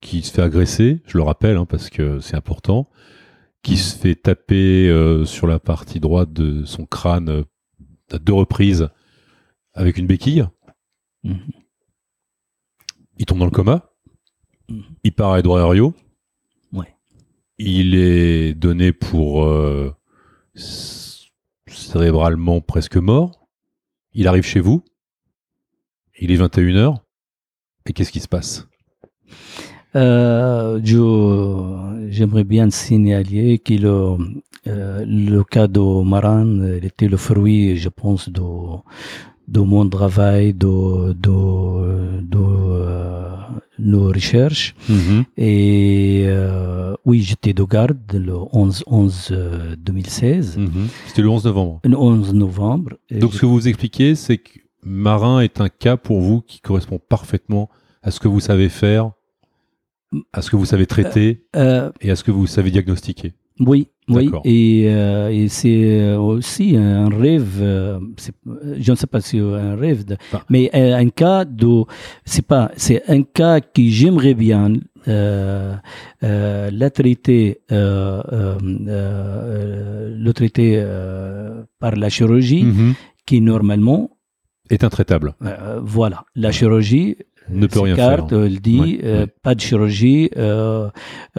qui 0.00 0.22
se 0.22 0.32
fait 0.32 0.42
agresser, 0.42 1.00
je 1.06 1.16
le 1.16 1.22
rappelle 1.22 1.56
hein, 1.56 1.64
parce 1.64 1.90
que 1.90 2.18
c'est 2.20 2.36
important, 2.36 2.88
qui 3.62 3.76
se 3.76 3.96
fait 3.96 4.14
taper 4.14 4.88
euh, 4.88 5.24
sur 5.24 5.46
la 5.46 5.58
partie 5.58 6.00
droite 6.00 6.32
de 6.32 6.64
son 6.64 6.86
crâne 6.86 7.28
euh, 7.28 7.44
à 8.10 8.18
deux 8.18 8.32
reprises 8.32 8.88
avec 9.74 9.98
une 9.98 10.06
béquille. 10.06 10.46
Mhm. 11.24 11.40
Il 13.18 13.26
tombe 13.26 13.38
dans 13.38 13.44
le 13.44 13.50
coma. 13.50 13.90
Mhm. 14.68 14.84
Il 15.04 15.12
part 15.12 15.32
à 15.32 15.40
Edouard 15.40 15.58
Herriot. 15.60 15.94
Ouais. 16.72 16.96
Il 17.58 17.94
est 17.94 18.54
donné 18.54 18.92
pour 18.92 19.44
euh, 19.44 19.94
cérébralement 21.66 22.60
presque 22.60 22.96
mort. 22.96 23.48
Il 24.12 24.28
arrive 24.28 24.44
chez 24.44 24.60
vous. 24.60 24.84
Il 26.20 26.30
est 26.30 26.36
21h. 26.36 27.00
Et 27.86 27.92
qu'est-ce 27.92 28.12
qui 28.12 28.20
se 28.20 28.28
passe? 28.28 28.68
Euh, 29.98 30.78
J'aimerais 32.10 32.44
bien 32.44 32.70
signaler 32.70 33.58
que 33.58 33.74
le, 33.74 34.16
euh, 34.66 35.04
le 35.06 35.44
cas 35.44 35.66
de 35.68 36.02
Maran 36.02 36.62
était 36.82 37.08
le 37.08 37.16
fruit, 37.18 37.76
je 37.76 37.88
pense, 37.90 38.28
de, 38.30 38.42
de 39.48 39.60
mon 39.60 39.88
travail, 39.88 40.54
de, 40.54 41.12
de, 41.12 41.38
de 42.22 42.38
euh, 42.38 43.26
nos 43.78 44.08
recherches. 44.08 44.74
Et 45.36 46.24
euh, 46.26 46.94
oui, 47.04 47.20
j'étais 47.22 47.52
de 47.52 47.62
garde 47.64 47.98
le 48.14 48.34
11, 48.52 48.84
11 48.86 49.28
euh, 49.32 49.76
2016, 49.78 50.56
Mhm. 50.58 50.88
C'était 51.06 51.22
le 51.22 51.28
11 51.28 51.44
novembre. 51.44 51.80
le 51.84 51.96
11 51.98 52.34
novembre. 52.34 52.90
Donc 53.10 53.34
ce 53.34 53.40
que 53.40 53.46
vous 53.46 53.68
expliquez, 53.68 54.14
c'est 54.14 54.38
que 54.38 54.58
Marin 54.82 55.40
est 55.40 55.60
un 55.60 55.68
cas 55.68 55.96
pour 55.96 56.20
vous 56.20 56.40
qui 56.40 56.60
correspond 56.60 56.98
parfaitement 57.08 57.68
à 58.02 58.10
ce 58.10 58.18
que 58.20 58.28
vous 58.28 58.40
savez 58.40 58.68
faire, 58.70 59.10
à 60.32 60.42
ce 60.42 60.50
que 60.50 60.56
vous 60.56 60.64
savez 60.64 60.86
traiter 60.86 61.44
euh, 61.56 61.90
et 62.00 62.10
à 62.10 62.16
ce 62.16 62.24
que 62.24 62.30
vous 62.30 62.46
savez 62.46 62.70
diagnostiquer. 62.70 63.32
Oui, 63.60 63.88
oui, 64.08 64.26
D'accord. 64.26 64.42
et, 64.44 64.84
euh, 64.86 65.30
et 65.30 65.48
c'est 65.48 66.14
aussi 66.14 66.76
un 66.76 67.08
rêve, 67.08 67.58
euh, 67.60 67.98
je 68.78 68.90
ne 68.92 68.96
sais 68.96 69.06
pas 69.08 69.20
si 69.20 69.38
c'est 69.38 69.42
un 69.42 69.74
rêve, 69.74 70.04
de- 70.04 70.16
Ah. 70.32 70.44
mais 70.48 70.70
euh, 70.74 70.94
un 70.96 71.08
cas 71.08 71.44
de, 71.44 71.82
c'est 72.24 72.46
pas, 72.46 72.70
c'est 72.76 73.02
un 73.10 73.22
cas 73.24 73.60
que 73.60 73.82
j'aimerais 73.82 74.34
bien 74.34 74.74
euh, 75.08 75.74
euh, 76.22 76.70
la 76.72 76.90
traiter, 76.90 77.60
euh, 77.72 78.22
euh, 78.32 78.58
euh, 78.86 80.14
le 80.16 80.32
traiter 80.32 80.74
euh, 80.76 81.62
par 81.80 81.96
la 81.96 82.08
chirurgie, 82.08 82.64
Mhm. 82.64 82.94
qui 83.26 83.40
normalement, 83.40 84.10
Est 84.70 84.84
intraitable. 84.84 85.34
euh, 85.42 85.80
voilà, 85.82 86.24
la 86.36 86.52
chirurgie 86.52 87.16
Ne 87.50 87.66
peut 87.66 87.80
rien 87.80 87.94
s'écarte, 87.94 88.30
faire. 88.30 88.42
Elle 88.44 88.60
dit 88.60 88.80
Ouais, 88.80 89.00
euh, 89.04 89.20
ouais. 89.22 89.26
pas 89.42 89.54
de 89.54 89.60
chirurgie, 89.60 90.30
euh, 90.36 90.88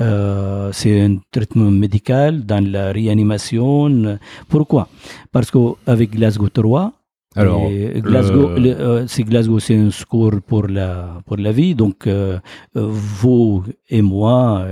euh, 0.01 0.69
c'est 0.73 1.01
un 1.01 1.17
traitement 1.31 1.71
médical 1.71 2.45
dans 2.45 2.63
la 2.65 2.91
réanimation. 2.91 4.17
Pourquoi? 4.47 4.87
Parce 5.31 5.51
qu'avec 5.51 6.11
Glasgow 6.11 6.49
3, 6.49 6.93
Alors, 7.35 7.69
Glasgow, 7.97 8.49
le- 8.57 8.75
euh, 8.79 9.07
c'est 9.07 9.23
Glasgow, 9.23 9.59
c'est 9.59 9.77
un 9.77 9.91
secours 9.91 10.33
pour 10.45 10.67
la 10.67 11.21
pour 11.27 11.37
la 11.37 11.51
vie. 11.51 11.75
Donc 11.75 12.07
euh, 12.07 12.39
euh, 12.75 12.87
vous 12.89 13.63
et 13.89 14.01
moi, 14.01 14.65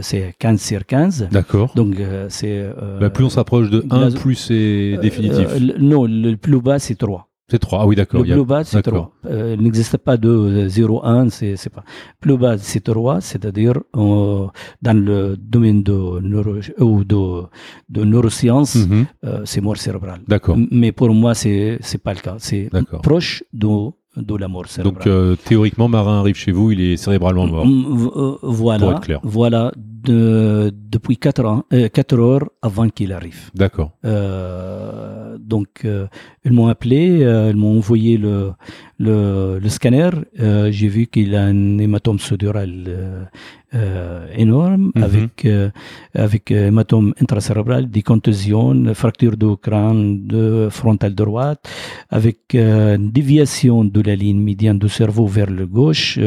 c'est 0.00 0.34
15 0.38 0.60
sur 0.60 0.84
15. 0.84 1.28
D'accord. 1.30 1.70
Donc 1.76 1.94
c'est 2.28 2.68
Bah, 3.00 3.10
plus 3.10 3.24
on 3.24 3.30
s'approche 3.30 3.70
de 3.70 3.84
1, 3.90 4.08
Glas- 4.08 4.18
plus 4.20 4.34
c'est 4.34 4.98
définitif. 5.00 5.46
non, 5.78 6.04
le 6.04 6.34
plus 6.36 6.60
bas 6.60 6.78
c'est 6.78 6.96
3. 6.96 7.28
C'est 7.48 7.58
3. 7.58 7.80
Ah 7.82 7.86
oui, 7.86 7.94
d'accord. 7.96 8.20
Le 8.20 8.26
il 8.26 8.30
y 8.30 8.32
a- 8.32 8.36
plus 8.36 8.44
bas, 8.44 8.64
c'est 8.64 8.76
d'accord. 8.82 9.12
3. 9.22 9.32
Euh, 9.32 9.54
il 9.56 9.62
n'existe 9.62 9.96
pas 9.98 10.16
de 10.16 10.66
0,1, 10.68 11.28
c'est, 11.30 11.56
c'est 11.56 11.70
pas. 11.70 11.84
Plus 12.20 12.36
bas, 12.36 12.58
c'est 12.58 12.80
3, 12.80 13.20
c'est-à-dire 13.20 13.74
euh, 13.96 14.46
dans 14.82 14.98
le 15.04 15.36
domaine 15.38 15.82
de, 15.82 16.20
neuro, 16.20 16.54
ou 16.80 17.04
de, 17.04 17.42
de 17.88 18.04
neurosciences, 18.04 18.74
Mhm. 18.76 19.06
euh, 19.24 19.40
c'est 19.44 19.60
mort 19.60 19.76
cérébrale. 19.76 20.20
D'accord. 20.26 20.56
Mais 20.70 20.92
pour 20.92 21.10
moi, 21.10 21.34
c'est, 21.34 21.78
c'est 21.82 22.02
pas 22.02 22.14
le 22.14 22.20
cas. 22.20 22.36
C'est 22.38 22.68
proche 23.02 23.44
de, 23.52 23.68
de 24.16 24.34
la 24.36 24.48
mort 24.48 24.66
cérébrale. 24.66 24.94
Donc, 24.94 25.06
euh, 25.06 25.36
théoriquement, 25.44 25.88
Marin 25.88 26.18
arrive 26.20 26.36
chez 26.36 26.52
vous, 26.52 26.70
il 26.72 26.80
est 26.80 26.96
cérébralement 26.96 27.46
mort. 27.46 27.66
Euh, 27.66 28.38
voilà, 28.42 28.78
Pour 28.80 28.90
être 28.92 29.00
clair. 29.02 29.20
voilà. 29.22 29.72
De, 30.06 30.72
depuis 30.96 31.16
4, 31.16 31.44
ans, 31.44 31.64
euh, 31.72 31.88
4 31.88 32.18
heures 32.20 32.48
avant 32.62 32.88
qu'il 32.88 33.12
arrive. 33.12 33.50
D'accord. 33.54 33.90
Euh, 34.04 35.36
donc, 35.38 35.68
euh, 35.84 36.06
ils 36.44 36.52
m'ont 36.52 36.68
appelé, 36.68 37.02
ils 37.50 37.56
m'ont 37.56 37.76
envoyé 37.78 38.16
le, 38.26 38.52
le, 38.98 39.58
le 39.64 39.68
scanner. 39.68 40.10
J'ai 40.76 40.88
vu 40.88 41.06
qu'il 41.12 41.34
a 41.34 41.42
un 41.44 41.78
hématome 41.78 42.18
sudaural 42.20 42.70
euh, 43.74 44.26
énorme 44.44 44.92
Mhm. 44.94 45.02
avec, 45.08 45.34
avec 46.14 46.50
hématome 46.52 47.12
intracérébral, 47.20 47.90
des 47.90 48.02
contusions, 48.02 48.74
fracture 48.94 49.36
de 49.36 49.54
crâne 49.56 50.26
de 50.26 50.68
frontale 50.70 51.14
droite, 51.14 51.62
avec 52.10 52.38
une 52.54 53.10
déviation 53.10 53.84
de 53.84 54.00
la 54.08 54.14
ligne 54.14 54.40
médiane 54.40 54.78
du 54.78 54.88
cerveau 54.88 55.26
vers 55.26 55.50
le 55.50 55.66
gauche, 55.66 56.18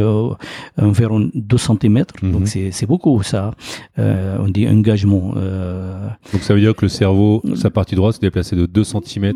environ 0.78 1.30
2 1.34 1.58
cm. 1.58 1.98
Mhm. 2.22 2.32
Donc, 2.34 2.48
c'est 2.52 2.72
c'est 2.72 2.86
beaucoup, 2.94 3.24
ça. 3.24 3.52
Euh, 3.98 4.38
on 4.40 4.48
dit 4.48 4.68
engagement. 4.68 5.34
Euh, 5.38 6.08
Donc 6.32 6.42
ça 6.42 6.54
veut 6.54 6.60
dire 6.62 6.76
que 6.76 6.86
le 6.86 6.90
cerveau, 6.90 7.42
sa 7.56 7.70
partie 7.70 7.96
droite, 7.96 8.14
s'est 8.16 8.22
déplacée 8.22 8.56
de 8.56 8.66
2 8.66 8.84
cm. 8.84 9.34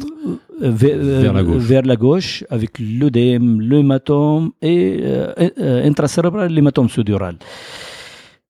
euh, 0.62 0.72
vers, 0.72 0.98
Vers 0.98 1.34
la 1.34 1.44
gauche. 1.44 1.64
vers 1.64 1.82
la 1.84 1.96
gauche, 1.96 2.44
avec 2.50 2.80
l'œdème, 2.80 3.60
l'hématome 3.62 4.52
et 4.62 5.04
intracérébral, 5.58 6.52
l'hématome 6.52 6.90
sudaural. 6.90 7.36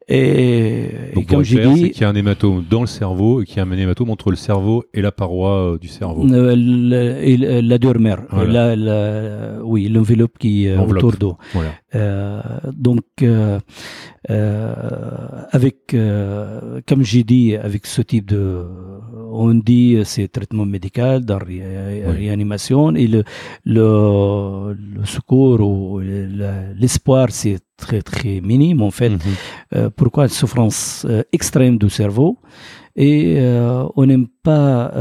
Et, 0.09 0.19
et 0.19 1.13
Donc 1.15 1.25
pour 1.27 1.35
comme 1.37 1.43
j'ai 1.43 1.65
dit, 1.73 1.91
qu'il 1.91 2.01
y 2.01 2.03
a 2.05 2.09
un 2.09 2.15
hématome 2.15 2.65
dans 2.69 2.81
le 2.81 2.87
cerveau 2.87 3.41
et 3.41 3.45
qu'il 3.45 3.57
y 3.57 3.59
a 3.61 3.63
un 3.63 3.71
hématome 3.71 4.09
entre 4.09 4.31
le 4.31 4.35
cerveau 4.35 4.83
et 4.93 5.01
la 5.01 5.11
paroi 5.13 5.51
euh, 5.73 5.77
du 5.77 5.87
cerveau. 5.87 6.27
euh, 6.29 6.55
le- 6.57 7.23
et 7.25 7.37
la 7.61 7.77
dermère, 7.77 8.23
Voilà. 8.29 8.75
la- 8.75 8.75
la- 8.75 9.63
oui, 9.63 9.87
l'enveloppe 9.87 10.37
qui 10.37 10.65
est 10.65 10.75
L'enveloppe. 10.75 11.03
autour 11.03 11.17
d'eau. 11.19 11.37
Voilà. 11.53 11.69
Euh, 11.95 12.41
donc, 12.75 13.05
euh, 13.21 13.59
euh, 14.29 14.73
avec, 15.51 15.93
euh, 15.93 16.81
comme 16.87 17.03
j'ai 17.03 17.23
dit, 17.23 17.55
avec 17.55 17.85
ce 17.85 18.01
type 18.01 18.25
de, 18.27 18.63
on 19.31 19.53
dit 19.53 19.95
euh, 19.95 20.03
c'est 20.03 20.27
traitement 20.27 20.65
médical 20.65 21.23
dans 21.25 21.37
ré- 21.39 22.03
réanimation 22.05 22.95
et 22.95 23.07
le, 23.07 23.23
le, 23.65 24.73
le 24.73 25.05
secours 25.05 25.59
ou 25.61 25.99
le- 25.99 26.73
l'espoir 26.77 27.27
c'est 27.31 27.59
très 27.85 28.01
très 28.11 28.35
minime 28.51 28.81
en 28.89 28.91
fait. 28.99 29.09
Mhm. 29.09 29.19
Euh, 29.75 29.89
pourquoi 29.99 30.23
une 30.29 30.35
souffrance 30.41 30.81
euh, 31.09 31.23
extrême 31.37 31.75
du 31.83 31.89
cerveau? 31.89 32.31
Et 32.95 33.37
euh, 33.39 33.85
on 33.99 34.05
n'aime 34.05 34.27
pas 34.49 34.91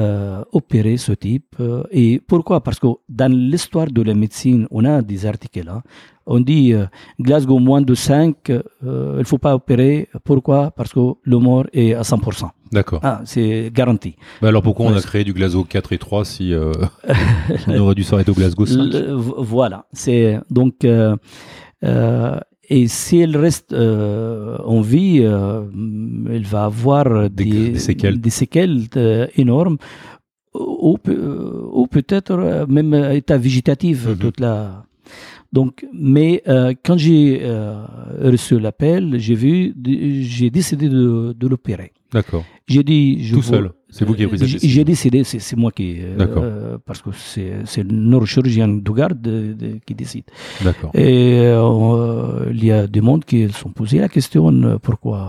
opérer 0.52 0.96
ce 1.06 1.12
type. 1.26 1.56
et 1.90 2.20
pourquoi? 2.30 2.56
Parce 2.66 2.78
que 2.82 2.86
dans 3.20 3.30
l'histoire 3.50 3.90
de 3.98 4.02
la 4.08 4.14
médecine, 4.22 4.62
on 4.70 4.82
a 4.86 5.02
des 5.02 5.20
articles. 5.26 5.68
hein. 5.68 5.82
On 6.24 6.40
dit 6.40 6.72
Glasgow 7.26 7.58
moins 7.58 7.82
de 7.82 7.94
5, 7.94 8.48
euh, 8.50 8.62
il 9.16 9.18
ne 9.18 9.24
faut 9.32 9.36
pas 9.46 9.54
opérer. 9.54 10.08
Pourquoi? 10.24 10.70
Parce 10.70 10.92
que 10.96 11.00
le 11.32 11.38
mort 11.46 11.66
est 11.74 11.92
à 11.92 12.02
100%. 12.02 12.48
D'accord. 12.72 13.00
Ah, 13.02 13.20
c'est 13.26 13.70
garanti. 13.74 14.14
Bah 14.40 14.48
alors 14.48 14.62
pourquoi 14.62 14.86
on 14.86 14.96
a 14.96 15.02
créé 15.02 15.24
du 15.24 15.34
Glasgow 15.34 15.64
4 15.64 15.92
et 15.92 15.98
3 15.98 16.24
si 16.24 16.54
euh, 16.54 16.72
on 17.68 17.76
aurait 17.80 17.94
dû 18.00 18.04
s'arrêter 18.04 18.30
au 18.30 18.34
Glasgow 18.34 18.64
5 18.64 18.76
Le- 18.94 19.12
vo- 19.26 19.42
voilà. 19.42 19.84
C'est 19.92 20.38
donc 20.50 20.74
euh, 20.86 21.14
euh, 21.84 22.38
et 22.68 22.86
si 22.88 23.18
elle 23.18 23.36
reste 23.36 23.72
euh, 23.72 24.56
en 24.64 24.80
vie, 24.80 25.20
euh, 25.22 25.62
elle 26.30 26.44
va 26.44 26.64
avoir 26.64 27.28
Des- 27.30 27.78
séquelles. 27.78 28.20
des 28.20 28.30
séquelles, 28.30 28.82
euh, 28.96 29.26
énormes, 29.36 29.76
ou, 30.54 30.98
pe- 30.98 31.68
ou 31.72 31.86
peut-être 31.86 32.66
même 32.68 32.92
état 32.94 33.38
végétatif 33.38 34.06
Mhm. 34.06 34.16
toute 34.18 34.40
la. 34.40 34.84
Donc, 35.52 35.86
mais 35.92 36.42
quand 36.84 36.96
j'ai 36.96 37.42
reçu 38.22 38.58
l'appel, 38.58 39.18
j'ai 39.18 39.34
vu, 39.34 39.74
j'ai 40.22 40.48
décidé 40.50 40.88
de, 40.88 41.34
de 41.38 41.46
l'opérer. 41.46 41.92
D'accord. 42.12 42.44
J'ai 42.66 42.82
dit, 42.82 43.22
je 43.24 43.34
Tout 43.34 43.40
vous- 43.42 43.48
seul. 43.48 43.70
C'est 43.94 44.04
vous 44.06 44.14
qui 44.14 44.22
avez 44.22 44.30
pris 44.36 44.38
cette 44.38 44.64
J'ai- 44.74 44.84
décidé, 44.92 45.22
c'est 45.30 45.38
c'est 45.38 45.54
moi 45.62 45.70
qui. 45.70 45.88
euh, 46.00 46.16
euh, 46.18 46.78
parce 46.86 47.00
que 47.04 47.10
c'est 47.30 47.52
c'est 47.70 47.82
le 47.82 47.92
neurochirurgien 48.10 48.66
de 48.86 48.90
garde 49.00 49.20
de- 49.20 49.52
de- 49.62 49.78
qui 49.86 49.94
décide. 50.02 50.24
D'accord. 50.66 50.90
Et 50.94 51.42
euh, 51.44 52.50
il 52.56 52.64
y 52.64 52.72
a 52.72 52.86
des 52.86 53.02
mondes 53.08 53.24
qui 53.30 53.46
se 53.52 53.58
sont 53.62 53.70
posés 53.70 53.98
la 54.06 54.08
question 54.08 54.42
euh, 54.50 54.78
pourquoi 54.86 55.20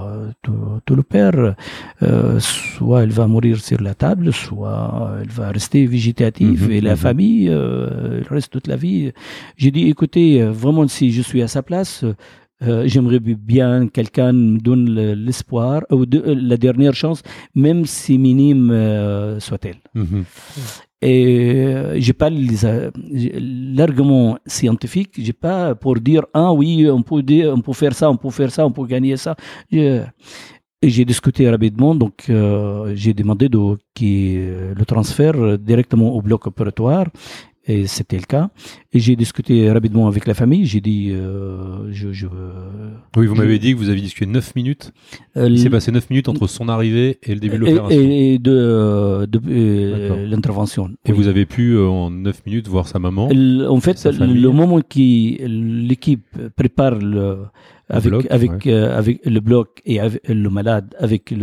tu 0.85 0.95
le 0.95 1.03
perds 1.03 1.55
euh, 2.03 2.39
Soit 2.39 3.03
elle 3.03 3.11
va 3.11 3.27
mourir 3.27 3.57
sur 3.69 3.79
la 3.81 3.93
table, 4.05 4.31
soit 4.33 5.17
elle 5.21 5.29
va 5.29 5.47
rester 5.59 5.85
végétative 5.85 6.61
Mhm, 6.67 6.71
et 6.75 6.81
la 6.81 6.91
mhm. 6.91 6.97
famille 7.07 7.49
euh, 7.49 8.19
elle 8.21 8.27
reste 8.35 8.51
toute 8.55 8.67
la 8.67 8.77
vie. 8.77 9.11
J'ai 9.57 9.71
dit 9.71 9.85
écoutez, 9.89 10.41
euh, 10.41 10.51
vraiment, 10.51 10.87
si 10.87 11.11
je 11.11 11.21
suis 11.21 11.41
à 11.41 11.49
sa 11.55 11.61
place, 11.69 12.05
euh, 12.67 12.83
j'aimerais 12.87 13.19
bien 13.19 13.87
quelqu'un 13.87 14.31
me 14.33 14.57
donne 14.59 14.89
le- 14.95 15.13
l'espoir 15.13 15.81
ou 15.91 16.05
de- 16.05 16.23
euh, 16.25 16.35
la 16.51 16.57
dernière 16.57 16.93
chance, 16.95 17.21
même 17.55 17.85
si 17.85 18.17
minime 18.17 18.69
euh, 18.71 19.39
soit-elle. 19.39 19.77
Mhm. 19.93 20.23
Et 21.01 21.65
euh, 21.65 21.99
j'ai 21.99 22.13
pas 22.13 22.29
les, 22.29 22.65
euh, 22.65 22.89
l'argument 23.79 24.37
scientifique, 24.45 25.11
j'ai 25.17 25.33
pas 25.33 25.75
pour 25.75 25.95
dire 25.99 26.23
ah 26.33 26.53
oui 26.53 26.89
on 26.89 27.01
peut 27.01 27.21
dire, 27.21 27.53
on 27.57 27.61
peut 27.61 27.73
faire 27.73 27.93
ça, 27.93 28.09
on 28.09 28.17
peut 28.17 28.29
faire 28.29 28.51
ça, 28.51 28.65
on 28.65 28.71
peut 28.71 28.85
gagner 28.85 29.17
ça. 29.17 29.35
J'ai- 29.71 30.03
et 30.85 30.89
j'ai 30.89 31.05
discuté 31.05 31.49
rapidement, 31.49 31.95
donc 31.95 32.25
euh, 32.29 32.91
j'ai 32.95 33.13
demandé 33.13 33.47
de 33.47 33.77
qui 33.93 34.35
le 34.79 34.85
transfert 34.85 35.57
directement 35.57 36.09
au 36.13 36.21
bloc 36.21 36.45
opératoire. 36.47 37.07
Et 37.65 37.87
c'était 37.87 38.17
le 38.17 38.23
cas. 38.25 38.49
Et 38.91 38.99
j'ai 38.99 39.15
discuté 39.15 39.71
rapidement 39.71 40.07
avec 40.07 40.27
la 40.27 40.33
famille. 40.33 40.65
J'ai 40.65 40.81
dit, 40.81 41.11
euh, 41.11 41.89
je, 41.91 42.11
je, 42.11 42.27
Oui, 43.15 43.25
vous 43.25 43.35
m'avez 43.35 43.57
dit 43.57 43.71
que 43.71 43.77
vous 43.77 43.87
aviez 43.89 44.01
discuté 44.01 44.25
9 44.25 44.53
minutes. 44.55 44.91
euh, 45.37 45.47
Il 45.49 45.57
s'est 45.57 45.69
passé 45.69 45.89
9 45.91 46.09
minutes 46.09 46.27
entre 46.27 46.47
son 46.47 46.67
arrivée 46.67 47.19
et 47.23 47.33
le 47.33 47.39
début 47.39 47.55
de 47.57 47.61
l'opération. 47.65 47.97
Et, 47.97 48.03
et, 48.03 48.33
et 48.33 48.39
de, 48.39 49.25
de 49.29 49.39
euh, 49.47 50.27
l'intervention. 50.27 50.89
Oui. 51.07 51.13
vous 51.15 51.27
avez 51.29 51.45
pu, 51.45 51.71
euh, 51.75 51.87
en 51.87 52.09
9 52.11 52.45
minutes, 52.45 52.67
voir 52.67 52.85
sa 52.89 52.99
maman. 52.99 53.29
L- 53.29 53.65
En 53.69 53.79
fait, 53.79 54.03
le 54.11 54.49
moment 54.49 54.81
qui 54.81 55.39
l'équipe 55.45 56.25
prépare 56.57 56.95
le, 56.99 57.45
avec, 57.87 58.09
bloc, 58.11 58.27
avec, 58.29 58.67
euh, 58.67 58.97
avec 58.97 59.21
le 59.25 59.39
bloc 59.39 59.81
et 59.85 60.01
avec 60.01 60.27
le 60.27 60.49
malade, 60.49 60.93
avec 60.99 61.33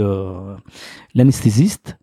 l'anesthésiste, 1.14 1.96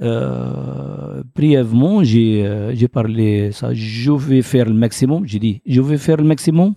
euh, 0.00 1.22
brièvement, 1.34 2.04
j'ai 2.04 2.46
euh, 2.46 2.74
j'ai 2.74 2.88
parlé 2.88 3.50
ça. 3.52 3.74
Je 3.74 4.12
vais 4.12 4.42
faire 4.42 4.66
le 4.66 4.74
maximum. 4.74 5.26
J'ai 5.26 5.38
dit, 5.38 5.60
je 5.66 5.80
vais 5.80 5.98
faire 5.98 6.18
le 6.18 6.24
maximum, 6.24 6.74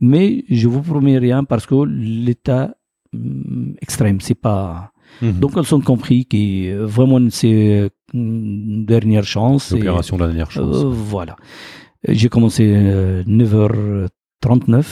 mais 0.00 0.44
je 0.50 0.66
vous 0.68 0.82
promets 0.82 1.18
rien 1.18 1.44
parce 1.44 1.66
que 1.66 1.76
l'état 1.86 2.74
hum, 3.12 3.74
extrême, 3.80 4.20
c'est 4.20 4.34
pas. 4.34 4.90
Mhm. 5.22 5.32
Donc, 5.38 5.52
ils 5.56 5.74
ont 5.74 5.80
compris 5.80 6.26
que 6.26 6.36
euh, 6.36 6.86
vraiment 6.86 7.20
c'est 7.30 7.90
une 8.12 8.84
dernière 8.84 9.24
chance. 9.24 9.70
L'opération 9.72 10.16
de 10.16 10.22
la 10.22 10.28
dernière 10.28 10.50
chance. 10.50 10.76
euh, 10.76 10.88
voilà. 10.88 11.36
J'ai 12.08 12.28
commencé 12.28 12.64
euh, 12.74 13.22
9h39 13.24 14.84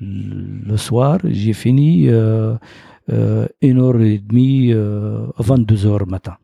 le 0.00 0.76
soir. 0.76 1.18
J'ai 1.24 1.52
fini 1.52 2.08
euh, 2.08 2.54
euh, 3.12 3.46
1h30, 3.62 4.72
euh, 4.72 5.26
22h 5.38 6.08
matin. 6.08 6.36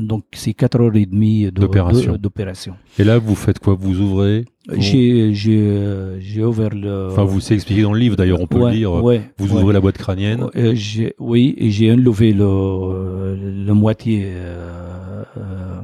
Donc, 0.00 0.24
c'est 0.32 0.52
4h30 0.52 1.06
de- 1.46 1.50
D'opération. 1.60 2.16
d'opération. 2.16 2.74
Et 2.98 3.04
là, 3.04 3.18
vous 3.18 3.34
faites 3.34 3.58
quoi? 3.58 3.74
Vous 3.78 4.00
ouvrez? 4.00 4.44
Vous- 4.68 4.80
J'ai 4.80 5.32
euh, 5.46 6.20
j'ai 6.20 6.44
ouvert 6.44 6.70
le. 6.74 7.08
Enfin, 7.10 7.24
vous 7.24 7.40
c'est 7.40 7.54
expliqué 7.54 7.82
dans 7.82 7.92
le 7.92 7.98
livre, 7.98 8.16
d'ailleurs, 8.16 8.40
on 8.40 8.46
peut 8.46 8.58
Ouais, 8.58 8.70
le 8.72 8.76
lire. 8.76 8.92
ouais, 8.92 9.22
Vous 9.38 9.54
ouais. 9.54 9.60
ouvrez 9.62 9.72
la 9.72 9.80
boîte 9.80 9.98
crânienne. 9.98 10.46
Euh, 10.56 10.74
oui, 11.18 11.54
et 11.58 11.70
j'ai 11.70 11.90
enlevé 11.92 12.32
le, 12.32 13.36
le 13.66 13.72
moitié 13.74 14.22
euh, 14.26 15.22
euh, 15.36 15.80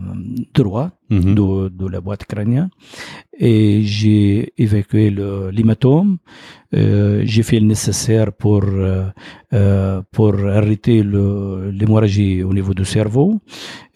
droit 0.55 0.91
Mhm. 1.11 1.35
de, 1.35 1.69
de 1.69 1.87
la 1.89 2.01
boîte 2.01 2.25
crânienne 2.25 2.69
et 3.39 3.83
j'ai 3.83 4.53
évacué 4.59 5.11
l'hématome. 5.53 6.19
Euh, 6.75 7.23
j'ai 7.25 7.45
fait 7.45 7.61
le 7.61 7.67
nécessaire 7.67 8.33
pour, 8.33 8.65
euh, 8.65 9.05
euh, 9.53 10.03
pour 10.11 10.35
arrêter 10.47 11.03
l'hémorragie 11.73 12.43
au 12.43 12.53
niveau 12.53 12.75
du 12.75 12.85
cerveau. 12.85 13.41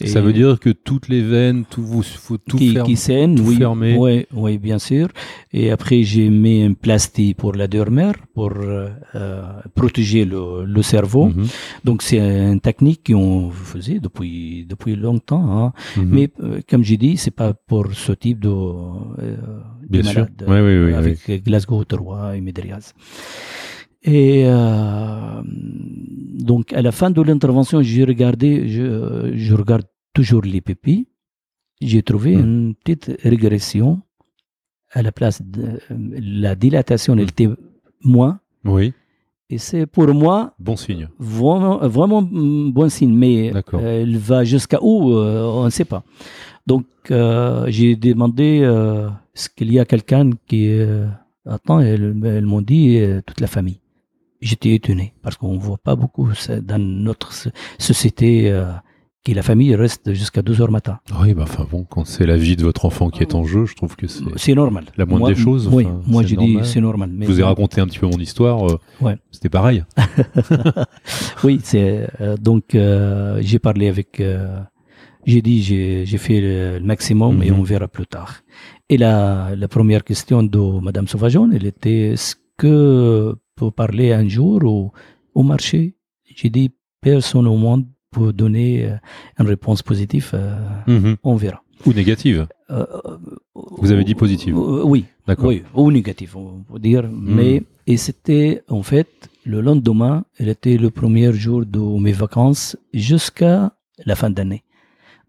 Ça 0.04 0.20
veut 0.22 0.32
dire 0.32 0.58
que 0.58 0.70
toutes 0.70 1.08
les 1.08 1.20
veines, 1.20 1.64
tout 1.68 1.82
vous, 1.82 2.02
faut 2.02 2.38
tout 2.38 2.56
qui, 2.56 2.72
faire. 2.72 2.84
qui 2.84 2.96
saigne, 2.96 3.34
tout 3.34 3.42
oui, 3.42 3.56
fermer. 3.56 3.96
oui, 3.98 4.24
oui, 4.32 4.56
bien 4.58 4.78
sûr. 4.78 5.08
Et 5.52 5.70
après, 5.70 6.02
j'ai 6.04 6.30
mis 6.30 6.62
un 6.62 6.72
plastique 6.72 7.36
pour 7.36 7.52
la 7.54 7.66
dermère 7.66 8.14
pour 8.34 8.52
euh, 8.56 8.88
protéger 9.74 10.24
le, 10.24 10.64
le 10.64 10.82
cerveau. 10.82 11.26
Mhm. 11.26 11.46
Donc, 11.84 12.02
c'est 12.02 12.18
une 12.18 12.60
technique 12.60 13.02
qu'on 13.12 13.50
faisait 13.50 13.98
depuis, 13.98 14.64
depuis 14.66 14.96
longtemps. 14.96 15.44
hein. 15.58 15.72
Mhm. 15.98 16.08
Mais 16.10 16.30
comme 16.68 16.82
j'ai 16.84 16.96
dit, 17.04 17.14
c'est 17.22 17.36
pas 17.42 17.50
pour 17.70 17.84
ce 18.04 18.12
type 18.24 18.38
de, 18.46 18.48
euh, 18.48 19.36
de 19.82 19.88
Bien 19.88 20.02
sûr. 20.02 20.20
malade, 20.22 20.44
Oui, 20.52 20.58
oui, 20.66 20.74
oui, 20.86 20.92
avec 21.02 21.18
Glasgow, 21.46 21.82
Troyes 21.84 22.36
et 22.36 22.40
Médrias. 22.48 22.86
Et 24.02 24.44
euh, 24.46 25.42
donc, 26.50 26.72
à 26.72 26.82
la 26.82 26.92
fin 26.92 27.10
de 27.10 27.20
l'intervention, 27.22 27.82
j'ai 27.82 28.04
regardé, 28.04 28.68
je, 28.68 28.86
je 29.34 29.54
regarde 29.54 29.84
toujours 30.14 30.42
les 30.42 30.60
pépis. 30.60 31.00
J'ai 31.80 32.02
trouvé 32.02 32.36
Mm. 32.36 32.40
une 32.40 32.74
petite 32.74 33.06
régression 33.22 33.88
à 34.92 35.02
la 35.02 35.12
place 35.12 35.38
de 35.42 35.64
la 36.44 36.54
dilatation, 36.54 37.14
elle 37.14 37.24
Mm. 37.24 37.34
était 37.36 37.48
moins 38.04 38.34
Oui. 38.64 38.92
Et 39.52 39.58
c'est 39.58 39.86
pour 39.86 40.06
moi 40.14 40.54
Bon 40.60 40.76
signe. 40.76 41.08
vraiment, 41.18 41.78
vraiment 41.96 42.22
mm, 42.22 42.70
bon 42.72 42.88
signe. 42.96 43.14
Mais 43.24 43.52
euh, 43.74 44.02
elle 44.02 44.16
va 44.16 44.44
jusqu'à 44.44 44.78
où 44.80 44.94
euh, 45.12 45.42
On 45.60 45.64
ne 45.64 45.70
sait 45.70 45.84
pas. 45.94 46.02
Donc, 46.66 46.86
euh, 47.10 47.64
j'ai 47.68 47.96
demandé 47.96 48.60
euh, 48.62 49.08
est-ce 49.34 49.48
qu'il 49.48 49.72
y 49.72 49.78
a 49.78 49.84
quelqu'un 49.84 50.30
qui. 50.46 50.68
euh, 50.68 51.06
attends, 51.46 51.80
elles, 51.80 52.14
elles 52.24 52.46
m'ont 52.46 52.62
dit 52.62 52.98
euh, 52.98 53.20
toute 53.26 53.40
la 53.40 53.46
famille. 53.46 53.80
J'étais 54.40 54.74
étonné 54.74 55.12
parce 55.22 55.36
qu'on 55.36 55.54
ne 55.54 55.58
voit 55.58 55.78
pas 55.78 55.96
beaucoup 55.96 56.28
dans 56.62 56.78
notre 56.80 57.32
so- 57.32 57.50
société 57.78 58.50
euh, 58.50 58.64
que 59.22 59.32
la 59.32 59.42
famille 59.42 59.74
reste 59.74 60.14
jusqu'à 60.14 60.40
2 60.40 60.62
heures 60.62 60.70
matin. 60.70 60.98
Oui, 61.20 61.34
bah 61.34 61.42
enfin 61.42 61.66
bon, 61.70 61.84
quand 61.84 62.06
c'est 62.06 62.24
la 62.24 62.38
vie 62.38 62.56
de 62.56 62.62
votre 62.62 62.86
enfant 62.86 63.10
qui 63.10 63.22
est 63.22 63.34
en 63.34 63.44
jeu, 63.44 63.66
je 63.66 63.74
trouve 63.74 63.96
que 63.96 64.06
c'est. 64.06 64.24
C'est 64.36 64.54
normal. 64.54 64.84
la 64.96 65.04
moindre 65.04 65.20
Moi- 65.26 65.34
des 65.34 65.40
choses, 65.40 65.68
Oui, 65.70 65.84
enfin, 65.84 66.00
moi 66.06 66.22
j'ai 66.22 66.36
dit 66.36 66.58
c'est 66.62 66.80
normal. 66.80 67.10
Mais 67.12 67.26
Je 67.26 67.30
vous 67.32 67.40
ai 67.40 67.42
raconté 67.42 67.82
un 67.82 67.86
petit 67.86 67.98
peu 67.98 68.06
mon 68.06 68.18
histoire. 68.18 68.66
euh, 68.70 68.78
Ouais. 69.02 69.16
C'était 69.30 69.50
pareil. 69.50 69.84
Oui, 71.44 71.60
c'est 71.62 72.08
euh, 72.20 72.36
donc 72.36 72.74
euh, 72.74 73.38
j'ai 73.42 73.58
parlé 73.58 73.88
avec. 73.88 74.20
J'ai 75.26 75.42
dit 75.42 75.62
j'ai 75.62 76.18
fait 76.18 76.40
le, 76.40 76.80
maximum 76.80 77.42
et 77.42 77.50
Mhm. 77.50 77.58
on 77.60 77.62
verra 77.62 77.88
plus 77.88 78.06
tard. 78.06 78.32
Et 78.88 78.96
la, 78.98 79.54
la 79.56 79.68
première 79.68 80.02
question 80.04 80.42
de 80.42 80.80
Madame 80.80 81.06
Sauvageon, 81.06 81.50
elle 81.52 81.66
était 81.66 82.12
est-ce 82.12 82.36
que 82.56 83.34
pour 83.56 83.72
parler 83.72 84.12
un 84.12 84.26
jour 84.28 84.64
au, 84.64 84.92
au 85.34 85.42
marché 85.42 85.94
J'ai 86.36 86.50
dit 86.50 86.70
personne 87.00 87.46
au 87.46 87.56
monde 87.56 87.84
peut 88.10 88.32
donner 88.32 88.86
euh, 88.86 88.96
une 89.38 89.46
réponse 89.46 89.82
positive. 89.82 90.30
euh, 90.34 90.56
Mhm. 90.86 91.16
on 91.22 91.36
verra. 91.36 91.62
Ou 91.86 91.92
négative. 91.94 92.46
Euh, 92.70 92.84
Vous 93.54 93.90
avez 93.92 94.04
dit 94.04 94.14
positive. 94.14 94.54
euh, 94.56 94.82
Oui, 94.84 95.04
D'accord. 95.26 95.46
oui, 95.48 95.62
ou 95.74 95.90
négatif, 95.90 96.36
on 96.36 96.62
peut 96.68 96.78
dire. 96.78 97.04
Mais, 97.10 97.62
et 97.86 97.96
c'était, 97.96 98.62
en 98.68 98.82
fait, 98.82 99.08
le 99.46 99.60
lendemain, 99.62 100.24
elle 100.38 100.48
était 100.50 100.76
le 100.76 100.90
premier 100.90 101.32
jour 101.32 101.64
de 101.64 101.78
mes 102.04 102.12
vacances 102.12 102.76
jusqu'à 102.92 103.72
la 104.04 104.14
fin 104.14 104.30
d'année. 104.30 104.62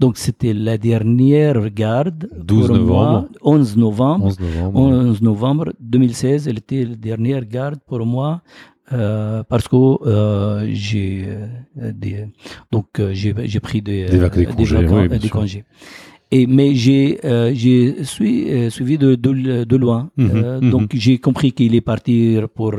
Donc, 0.01 0.13
c'était 0.17 0.53
la 0.67 0.75
dernière 0.89 1.59
garde. 1.83 2.21
12 2.37 2.67
pour 2.67 2.75
moi, 2.77 2.79
novembre. 2.79 3.27
11 3.43 3.77
novembre. 3.77 4.25
11 4.25 4.39
novembre. 4.39 4.79
11 4.79 5.21
novembre 5.21 5.65
2016, 5.79 6.47
elle 6.49 6.57
était 6.57 6.83
la 6.85 6.95
dernière 7.09 7.45
garde 7.57 7.79
pour 7.89 8.01
moi. 8.15 8.31
euh, 8.93 9.41
parce 9.51 9.67
que 9.71 9.77
euh, 9.77 10.67
j'ai 10.85 11.11
euh, 11.27 11.91
des 12.03 12.17
donc 12.73 12.87
j'ai 13.13 13.59
pris 13.67 13.81
des 13.89 13.99
Des 14.13 14.17
vac- 14.23 14.35
des 14.37 14.45
congés, 14.45 14.75
vacances- 14.75 15.01
oui, 15.01 15.07
bien 15.07 15.17
des 15.23 15.27
sûr. 15.31 15.35
congés. 15.39 15.63
Et 16.37 16.43
mais 16.57 16.69
j'ai 16.83 17.03
euh, 17.23 17.51
j'ai 17.61 18.03
suis, 18.13 18.35
suivi 18.75 18.95
de, 18.97 19.09
de, 19.25 19.31
de 19.71 19.75
loin. 19.83 20.01
Mhm, 20.17 20.27
mhm. 20.61 20.69
Donc 20.73 20.87
j'ai 21.03 21.17
compris 21.27 21.51
qu'il 21.57 21.73
est 21.79 21.85
parti 21.93 22.17
pour 22.57 22.73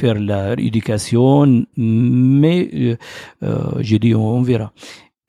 faire 0.00 0.16
la 0.30 0.40
éducation, 0.70 1.64
mais 1.76 2.96
j'ai 3.80 3.98
dit 3.98 4.14
on, 4.14 4.26
on 4.38 4.42
verra. 4.42 4.72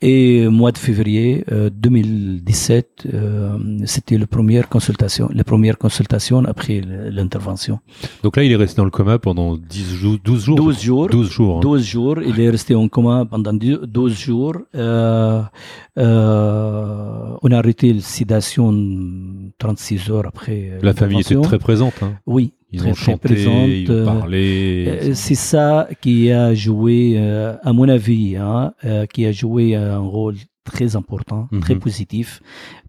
Et 0.01 0.47
mois 0.47 0.71
de 0.71 0.77
février 0.77 1.43
euh, 1.51 1.69
2017, 1.69 3.07
euh, 3.13 3.57
c'était 3.85 4.17
la 4.17 4.27
première 4.27 4.69
consultation, 4.69 5.29
la 5.33 5.43
première 5.43 5.77
consultation 5.77 6.45
après 6.45 6.79
l'intervention. 7.11 7.79
Donc 8.23 8.37
là, 8.37 8.43
il 8.45 8.51
est 8.53 8.55
resté 8.55 8.77
dans 8.77 8.85
le 8.85 8.91
coma 8.91 9.19
pendant 9.19 9.57
10 9.57 9.95
jours, 9.95 10.17
12 10.23 10.45
jours. 10.45 10.55
12 10.55 10.81
jours. 10.81 11.07
12 11.09 11.29
jours. 11.29 11.57
hein. 11.57 11.61
12 11.61 11.83
jours, 11.85 12.21
il 12.21 12.39
est 12.39 12.49
resté 12.49 12.75
en 12.75 12.87
coma 12.87 13.25
pendant 13.25 13.51
12 13.53 14.17
jours. 14.17 14.55
Euh, 14.75 15.41
euh, 15.97 17.35
on 17.41 17.51
a 17.51 17.57
arrêté 17.57 17.91
la 17.93 18.01
sédation 18.01 18.71
36 19.57 20.09
heures 20.11 20.27
après. 20.27 20.79
La 20.81 20.93
famille 20.93 21.19
était 21.19 21.35
très 21.41 21.59
présente. 21.59 21.95
hein. 22.01 22.13
Oui, 22.25 22.53
Ils 22.71 22.79
très, 22.81 22.89
ont 22.91 22.93
chanté, 22.93 23.17
présente, 23.29 23.67
ils 23.69 23.91
ont 23.91 23.95
euh, 23.95 24.05
parlé. 24.05 24.85
Euh, 24.87 25.11
C'est 25.15 25.35
ça 25.35 25.87
qui 26.01 26.31
a 26.31 26.53
joué, 26.53 27.15
euh, 27.17 27.55
à 27.63 27.73
mon 27.73 27.89
avis, 27.89 28.35
hein, 28.37 28.73
euh, 28.85 29.05
qui 29.07 29.25
a 29.25 29.31
joué 29.31 29.75
un 29.75 29.97
rôle 29.99 30.35
très 30.63 30.95
important, 30.95 31.47
très 31.61 31.73
Mhm. 31.75 31.79
positif 31.79 32.41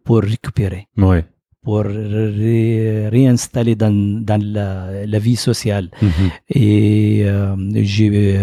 pour 0.04 0.20
récupérer, 0.20 0.86
Ouais. 0.98 1.24
pour 1.62 1.80
ré- 1.84 3.08
réinstaller 3.08 3.74
dans, 3.74 3.94
dans 4.22 4.42
la, 4.42 5.06
la 5.06 5.18
vie 5.18 5.36
sociale. 5.36 5.88
Mhm. 6.02 6.10
Et 6.50 7.22
euh, 7.24 7.56
j'ai 7.76 8.36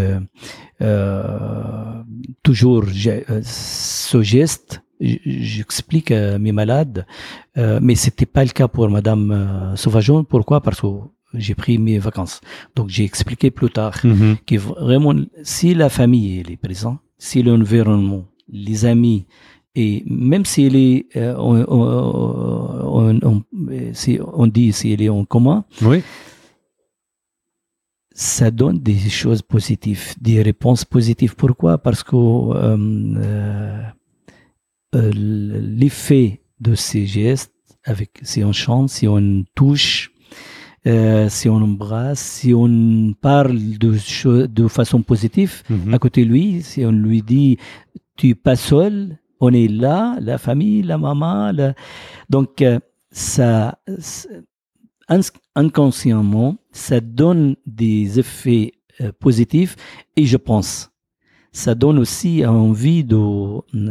euh, 0.81 2.03
toujours 2.43 2.83
ce 3.43 4.21
geste. 4.21 4.81
J'explique 4.99 6.09
à 6.11 6.39
mes 6.39 6.51
malades, 6.51 7.05
euh, 7.57 7.79
mais 7.81 7.93
c'était 7.93 8.25
pas 8.25 8.43
le 8.43 8.49
cas 8.49 8.67
pour 8.67 8.89
Madame 8.89 9.31
euh, 9.31 9.75
Sauvageon. 9.75 10.23
Pourquoi? 10.23 10.61
Parce 10.61 10.81
que 10.81 10.87
j'ai 11.33 11.55
pris 11.55 11.77
mes 11.77 11.99
vacances. 11.99 12.39
Donc 12.75 12.89
j'ai 12.89 13.03
expliqué 13.03 13.51
plus 13.51 13.69
tard 13.69 13.97
Mhm. 14.03 14.37
que 14.45 14.55
vraiment, 14.57 15.13
si 15.43 15.73
la 15.73 15.89
famille 15.89 16.39
elle 16.39 16.51
est 16.51 16.57
présente, 16.57 16.99
si 17.17 17.43
l'environnement, 17.43 18.25
les 18.49 18.85
amis, 18.85 19.25
et 19.75 20.03
même 20.07 20.45
si 20.45 20.63
elle 20.65 20.75
est, 20.75 21.05
euh, 21.17 21.35
on, 21.37 21.55
on- 21.67 23.09
on- 23.09 23.19
on- 23.23 23.43
si 23.93 24.19
on 24.21 24.47
dit 24.47 24.71
si 24.73 24.91
elle 24.93 25.01
est 25.01 25.09
en 25.09 25.25
commun, 25.25 25.65
Oui. 25.83 26.01
ça 28.13 28.49
donne 28.49 28.79
des 28.79 28.97
choses 29.09 29.41
positives, 29.41 30.15
des 30.19 30.41
réponses 30.41 30.85
positives. 30.85 31.35
Pourquoi? 31.35 31.77
Parce 31.77 32.03
que 32.03 32.15
euh, 32.15 32.77
euh, 33.17 33.81
euh, 34.95 35.11
l'effet 35.13 36.41
de 36.59 36.73
ces 36.73 37.05
gestes, 37.05 37.53
avec 37.83 38.19
si 38.23 38.43
on 38.43 38.51
chante, 38.53 38.89
si 38.89 39.07
on 39.07 39.43
touche, 39.53 40.11
euh, 40.85 41.27
si 41.29 41.49
on 41.49 41.55
embrasse, 41.55 42.19
si 42.19 42.53
on 42.53 43.13
parle 43.19 43.57
de, 43.77 44.45
de 44.47 44.67
façon 44.67 45.01
positive 45.01 45.63
Mhm. 45.69 45.93
à 45.93 45.99
côté 45.99 46.23
de 46.25 46.29
lui, 46.29 46.61
si 46.61 46.85
on 46.85 46.91
lui 46.91 47.21
dit 47.21 47.57
tu 48.15 48.29
es 48.29 48.35
pas 48.35 48.55
seul, 48.55 49.17
on 49.39 49.53
est 49.53 49.67
là, 49.67 50.17
la 50.21 50.37
famille, 50.37 50.81
la 50.83 50.97
maman, 50.97 51.51
la- 51.51 51.73
donc 52.29 52.61
euh, 52.61 52.79
ça, 53.11 53.77
inconsciemment, 55.55 56.57
ça 56.71 56.99
donne 56.99 57.55
des 57.65 58.19
effets 58.19 58.73
euh, 59.01 59.11
positifs 59.19 59.75
et 60.15 60.25
je 60.25 60.37
pense, 60.37 60.91
ça 61.51 61.75
donne 61.75 61.99
aussi 61.99 62.45
envie 62.45 63.03
de, 63.03 63.17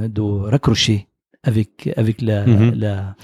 de 0.09 0.23
raccrocher 0.23 1.09
avec, 1.47 1.89
avec 1.97 2.21
la, 2.23 2.45
Mhm. 2.45 2.75
la, 2.79 3.15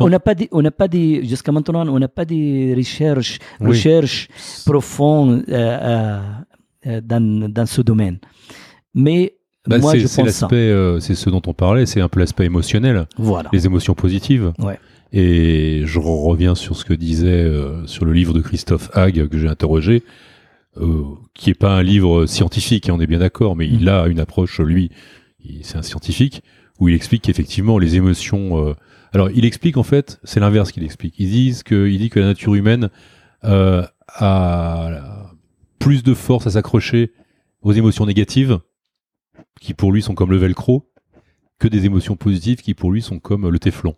on 0.00 0.08
n'a 0.08 0.20
pas 0.20 0.34
des, 0.34 0.48
on 0.52 0.62
n'a 0.62 0.70
pas 0.70 0.88
des, 0.88 1.24
jusqu'à 1.26 1.52
maintenant, 1.52 1.86
on 1.88 1.98
n'a 1.98 2.08
pas 2.08 2.24
des 2.24 2.74
recherches, 2.76 3.38
Oui. 3.60 3.68
recherches 3.70 4.28
profondes 4.64 5.44
euh, 5.48 5.52
euh, 5.52 6.20
euh, 6.86 7.00
dans, 7.02 7.48
dans 7.48 7.66
ce 7.66 7.82
domaine. 7.82 8.18
Mais 8.94 9.34
Bah, 9.66 9.78
moi, 9.78 9.92
c'est 9.92 10.00
je 10.00 10.04
pense 10.08 10.26
l'aspect, 10.26 10.56
euh, 10.56 11.00
c'est 11.00 11.14
ce 11.14 11.28
dont 11.30 11.42
on 11.46 11.54
parlait, 11.54 11.86
c'est 11.86 12.00
un 12.00 12.08
peu 12.08 12.20
l'aspect 12.20 12.44
émotionnel, 12.46 13.06
Voilà. 13.18 13.48
les 13.52 13.66
émotions 13.66 13.94
positives. 13.94 14.52
Ouais. 14.60 14.78
Et 15.12 15.82
je 15.84 15.98
re- 15.98 16.24
reviens 16.30 16.54
sur 16.54 16.74
ce 16.76 16.84
que 16.84 16.94
disait 16.94 17.46
sur 17.86 18.04
le 18.04 18.12
livre 18.12 18.32
de 18.32 18.40
Christophe 18.40 18.90
Hague 18.94 19.28
que 19.28 19.38
j'ai 19.38 19.48
interrogé, 19.48 20.02
qui 21.34 21.50
est 21.50 21.54
pas 21.54 21.76
un 21.76 21.82
livre 21.82 22.24
scientifique, 22.26 22.88
hein, 22.88 22.94
on 22.96 23.00
est 23.00 23.06
bien 23.06 23.18
d'accord, 23.18 23.54
mais 23.56 23.68
il 23.68 23.88
a 23.90 24.06
une 24.06 24.20
approche, 24.20 24.58
lui, 24.60 24.90
c'est 25.62 25.76
un 25.76 25.82
scientifique, 25.82 26.42
où 26.78 26.88
il 26.88 26.94
explique 26.94 27.22
qu'effectivement 27.22 27.78
les 27.78 27.96
émotions. 27.96 28.68
euh, 28.68 28.74
alors, 29.12 29.30
il 29.30 29.44
explique 29.44 29.76
en 29.76 29.82
fait, 29.82 30.20
c'est 30.24 30.40
l'inverse 30.40 30.72
qu'il 30.72 30.84
explique. 30.84 31.14
Ils 31.18 31.30
disent 31.30 31.62
que, 31.62 31.88
il 31.88 31.98
dit 31.98 32.10
que 32.10 32.20
la 32.20 32.26
nature 32.26 32.54
humaine 32.54 32.88
euh, 33.44 33.84
a 34.08 35.30
plus 35.78 36.02
de 36.02 36.14
force 36.14 36.46
à 36.46 36.50
s'accrocher 36.50 37.12
aux 37.60 37.72
émotions 37.72 38.06
négatives, 38.06 38.58
qui 39.60 39.74
pour 39.74 39.92
lui 39.92 40.02
sont 40.02 40.14
comme 40.14 40.30
le 40.30 40.36
velcro, 40.36 40.90
que 41.58 41.68
des 41.68 41.84
émotions 41.84 42.16
positives 42.16 42.58
qui 42.62 42.74
pour 42.74 42.90
lui 42.90 43.02
sont 43.02 43.18
comme 43.18 43.48
le 43.48 43.58
téflon. 43.58 43.94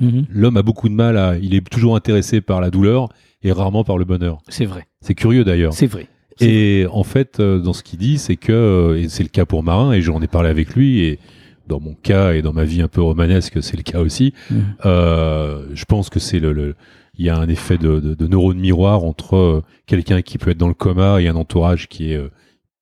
Mhm. 0.00 0.26
L'homme 0.28 0.56
a 0.56 0.62
beaucoup 0.62 0.88
de 0.88 0.94
mal 0.94 1.16
à. 1.16 1.38
Il 1.38 1.54
est 1.54 1.66
toujours 1.66 1.96
intéressé 1.96 2.40
par 2.40 2.60
la 2.60 2.70
douleur 2.70 3.08
et 3.42 3.52
rarement 3.52 3.84
par 3.84 3.96
le 3.96 4.04
bonheur. 4.04 4.38
C'est 4.48 4.66
vrai. 4.66 4.86
C'est 5.00 5.14
curieux 5.14 5.44
d'ailleurs. 5.44 5.72
C'est 5.72 5.86
vrai. 5.86 6.08
Et 6.40 6.86
en 6.90 7.02
fait, 7.02 7.40
euh, 7.40 7.60
dans 7.60 7.72
ce 7.72 7.82
qu'il 7.82 7.98
dit, 7.98 8.18
c'est 8.18 8.36
que, 8.36 8.96
et 8.98 9.08
c'est 9.08 9.22
le 9.22 9.30
cas 9.30 9.46
pour 9.46 9.62
Marin, 9.62 9.92
et 9.92 10.02
j'en 10.02 10.20
ai 10.20 10.26
parlé 10.26 10.50
avec 10.50 10.74
lui, 10.74 11.00
et 11.00 11.18
dans 11.66 11.80
mon 11.80 11.94
cas 11.94 12.32
et 12.32 12.42
dans 12.42 12.52
ma 12.52 12.64
vie 12.64 12.82
un 12.82 12.88
peu 12.88 13.00
romanesque, 13.02 13.62
c'est 13.62 13.76
le 13.76 13.82
cas 13.82 14.00
aussi. 14.00 14.32
Mhm. 14.50 14.62
Euh, 14.86 15.66
je 15.74 15.84
pense 15.84 16.10
que 16.10 16.18
c'est 16.20 16.38
le, 16.40 16.52
le- 16.52 16.74
il 17.18 17.24
y 17.24 17.30
a 17.30 17.36
un 17.38 17.48
effet 17.48 17.78
de, 17.78 17.98
de, 18.00 18.14
de 18.14 18.26
neurone 18.26 18.58
miroir 18.58 19.02
entre 19.04 19.36
euh, 19.36 19.62
quelqu'un 19.86 20.20
qui 20.22 20.36
peut 20.38 20.50
être 20.50 20.58
dans 20.58 20.68
le 20.68 20.74
coma 20.74 21.20
et 21.22 21.28
un 21.28 21.36
entourage 21.36 21.88
qui 21.88 22.12
est 22.12 22.16
euh, 22.16 22.30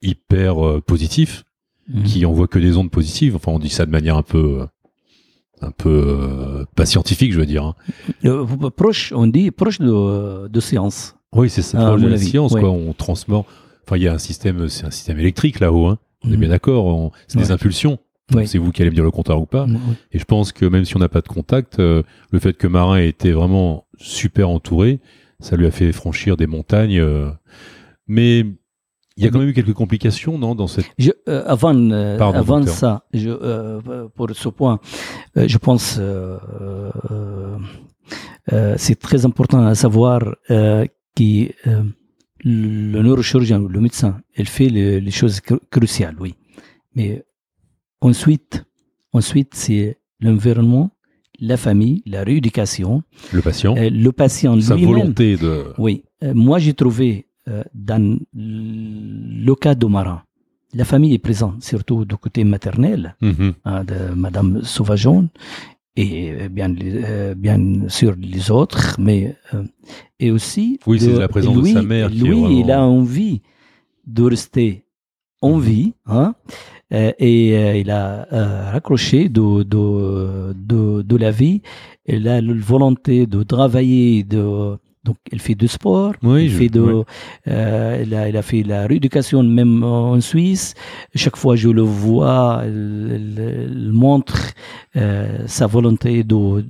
hyper 0.02 0.64
euh, 0.66 0.80
positif, 0.80 1.44
Mhm. 1.86 2.02
qui 2.04 2.24
envoie 2.24 2.46
que 2.48 2.58
des 2.58 2.78
ondes 2.78 2.90
positives. 2.90 3.36
Enfin, 3.36 3.52
on 3.52 3.58
dit 3.58 3.68
ça 3.68 3.84
de 3.84 3.90
manière 3.90 4.16
un 4.16 4.22
peu, 4.22 4.64
un 5.60 5.70
peu 5.70 5.90
euh, 6.18 6.64
pas 6.74 6.86
scientifique, 6.86 7.32
je 7.34 7.38
veux 7.38 7.44
dire. 7.46 7.62
hein. 7.64 7.74
Euh, 8.24 8.46
proche, 8.70 9.12
on 9.14 9.26
dit 9.26 9.50
proche 9.50 9.78
de, 9.80 10.48
de 10.48 10.60
séance. 10.60 11.14
Oui, 11.34 11.50
c'est 11.50 11.60
ça. 11.60 11.78
Proche 11.88 12.00
de 12.00 12.08
la 12.08 12.16
science, 12.16 12.52
ouais. 12.52 12.60
quoi. 12.60 12.70
On 12.70 12.94
transmet. 12.94 13.34
Enfin, 13.36 13.96
il 13.96 14.02
y 14.02 14.08
a 14.08 14.14
un 14.14 14.18
système, 14.18 14.66
c'est 14.70 14.86
un 14.86 14.90
système 14.90 15.18
électrique 15.18 15.60
là-haut. 15.60 15.86
Hein. 15.88 15.98
On 16.24 16.28
est 16.30 16.34
Mhm. 16.36 16.40
bien 16.40 16.48
d'accord. 16.48 17.12
C'est 17.28 17.36
des 17.38 17.50
impulsions. 17.52 17.98
C'est 18.46 18.58
vous 18.58 18.72
qui 18.72 18.82
allez 18.82 18.90
me 18.90 18.94
dire 18.94 19.04
le 19.04 19.10
contraire 19.10 19.40
ou 19.40 19.46
pas. 19.46 19.66
Et 20.12 20.18
je 20.18 20.24
pense 20.24 20.52
que 20.52 20.64
même 20.64 20.84
si 20.84 20.96
on 20.96 20.98
n'a 21.00 21.08
pas 21.08 21.20
de 21.20 21.28
contact, 21.28 21.78
euh, 21.78 22.02
le 22.30 22.38
fait 22.38 22.54
que 22.56 22.66
Marin 22.66 22.96
ait 22.98 23.08
été 23.08 23.32
vraiment 23.32 23.86
super 23.98 24.48
entouré, 24.48 25.00
ça 25.40 25.56
lui 25.56 25.66
a 25.66 25.70
fait 25.70 25.92
franchir 25.92 26.36
des 26.36 26.46
montagnes. 26.46 26.98
euh. 27.00 27.30
mais 28.08 28.40
Il 29.16 29.22
y 29.24 29.26
a 29.26 29.30
quand 29.30 29.38
même 29.38 29.48
eu 29.48 29.52
quelques 29.52 29.74
complications, 29.74 30.38
non, 30.38 30.54
dans 30.54 30.66
cette. 30.66 30.86
Je, 30.98 31.10
euh, 31.28 31.42
avant 31.46 31.72
Pardon, 32.18 32.38
avant 32.38 32.58
docteur. 32.60 32.74
ça, 32.74 33.04
je, 33.12 33.30
pour 34.16 34.28
ce 34.34 34.48
point, 34.48 34.80
je 35.36 35.58
pense 35.58 36.00
c'est 38.76 38.98
très 38.98 39.24
important 39.24 39.64
à 39.66 39.74
savoir 39.74 40.20
que 40.48 41.48
euh, 41.68 41.84
le 42.44 43.02
neurochirurgien 43.02 43.60
ou 43.60 43.68
le 43.68 43.80
médecin, 43.80 44.20
il 44.36 44.46
fait 44.48 44.68
le- 44.68 44.98
les 44.98 45.10
choses 45.10 45.40
cru- 45.40 45.60
cruciales, 45.70 46.16
oui. 46.20 46.34
Mais 46.94 47.24
ensuite, 48.08 48.64
ensuite 49.12 49.52
c'est 49.54 49.98
l'environnement, 50.20 50.90
la 51.40 51.56
famille, 51.56 52.02
la 52.06 52.22
rééducation, 52.22 53.02
Le 53.32 53.42
patient, 53.42 53.74
euh, 53.76 53.90
le 53.90 54.12
patient 54.12 54.60
sa 54.60 54.76
volonté 54.76 55.36
de. 55.36 55.52
Oui, 55.78 55.94
Euh, 56.22 56.32
moi 56.34 56.56
j'ai 56.58 56.74
trouvé 56.82 57.26
euh, 57.48 57.62
dans 57.74 58.18
le 58.34 59.54
cas 59.54 59.74
d'Omarin, 59.74 60.22
la 60.80 60.84
famille 60.84 61.12
est 61.14 61.18
présente, 61.28 61.62
surtout 61.62 62.04
du 62.04 62.16
côté 62.24 62.40
maternel 62.44 63.00
Mhm. 63.20 63.52
hein, 63.68 63.84
de 63.90 63.98
Madame 64.24 64.62
Sauvageon 64.62 65.28
et 65.96 66.48
bien, 66.50 66.70
sûr 67.88 68.12
les 68.34 68.50
autres, 68.50 68.96
mais 68.98 69.36
et 70.18 70.30
aussi 70.36 70.66
Oui, 70.86 70.98
c'est 71.00 71.18
la 71.26 71.28
présence 71.28 71.56
de 71.56 71.62
lui, 71.62 71.72
sa 71.72 71.82
mère 71.82 72.10
qui 72.10 72.18
est 72.18 72.28
Lui, 72.28 72.40
il 72.60 72.70
a 72.72 72.82
envie 72.82 73.42
de 74.06 74.22
rester 74.34 74.84
en 75.42 75.58
vie, 75.58 75.92
hein, 76.06 76.34
et 76.90 77.56
euh, 77.56 77.76
il 77.76 77.90
a 77.90 78.26
euh, 78.32 78.70
raccroché 78.72 79.28
de, 79.28 79.62
de, 79.62 80.52
de, 80.54 81.02
de 81.02 81.16
la 81.16 81.30
vie. 81.30 81.62
A 82.08 82.18
la 82.18 82.40
volonté 82.42 83.26
de 83.26 83.42
travailler, 83.42 84.24
de 84.24 84.76
donc 85.04 85.16
il 85.32 85.40
fait 85.40 85.54
du 85.54 85.68
sport, 85.68 86.14
Oui, 86.22 86.44
il 86.44 86.50
je- 86.50 86.56
fait 86.58 86.68
de, 86.68 87.04
euh, 87.48 88.02
il, 88.04 88.14
a, 88.14 88.28
il 88.30 88.36
a 88.36 88.42
fait 88.42 88.62
la 88.62 88.86
rééducation 88.86 89.42
même 89.42 89.82
en 89.84 90.20
Suisse. 90.20 90.74
Chaque 91.14 91.36
fois 91.36 91.56
je 91.56 91.68
le 91.68 91.82
vois, 91.82 92.62
il, 92.66 93.36
il- 93.38 93.68
il 93.86 93.92
montre 93.92 94.38
euh, 94.96 95.44
sa 95.46 95.66
volonté 95.66 96.24
de- 96.24 96.64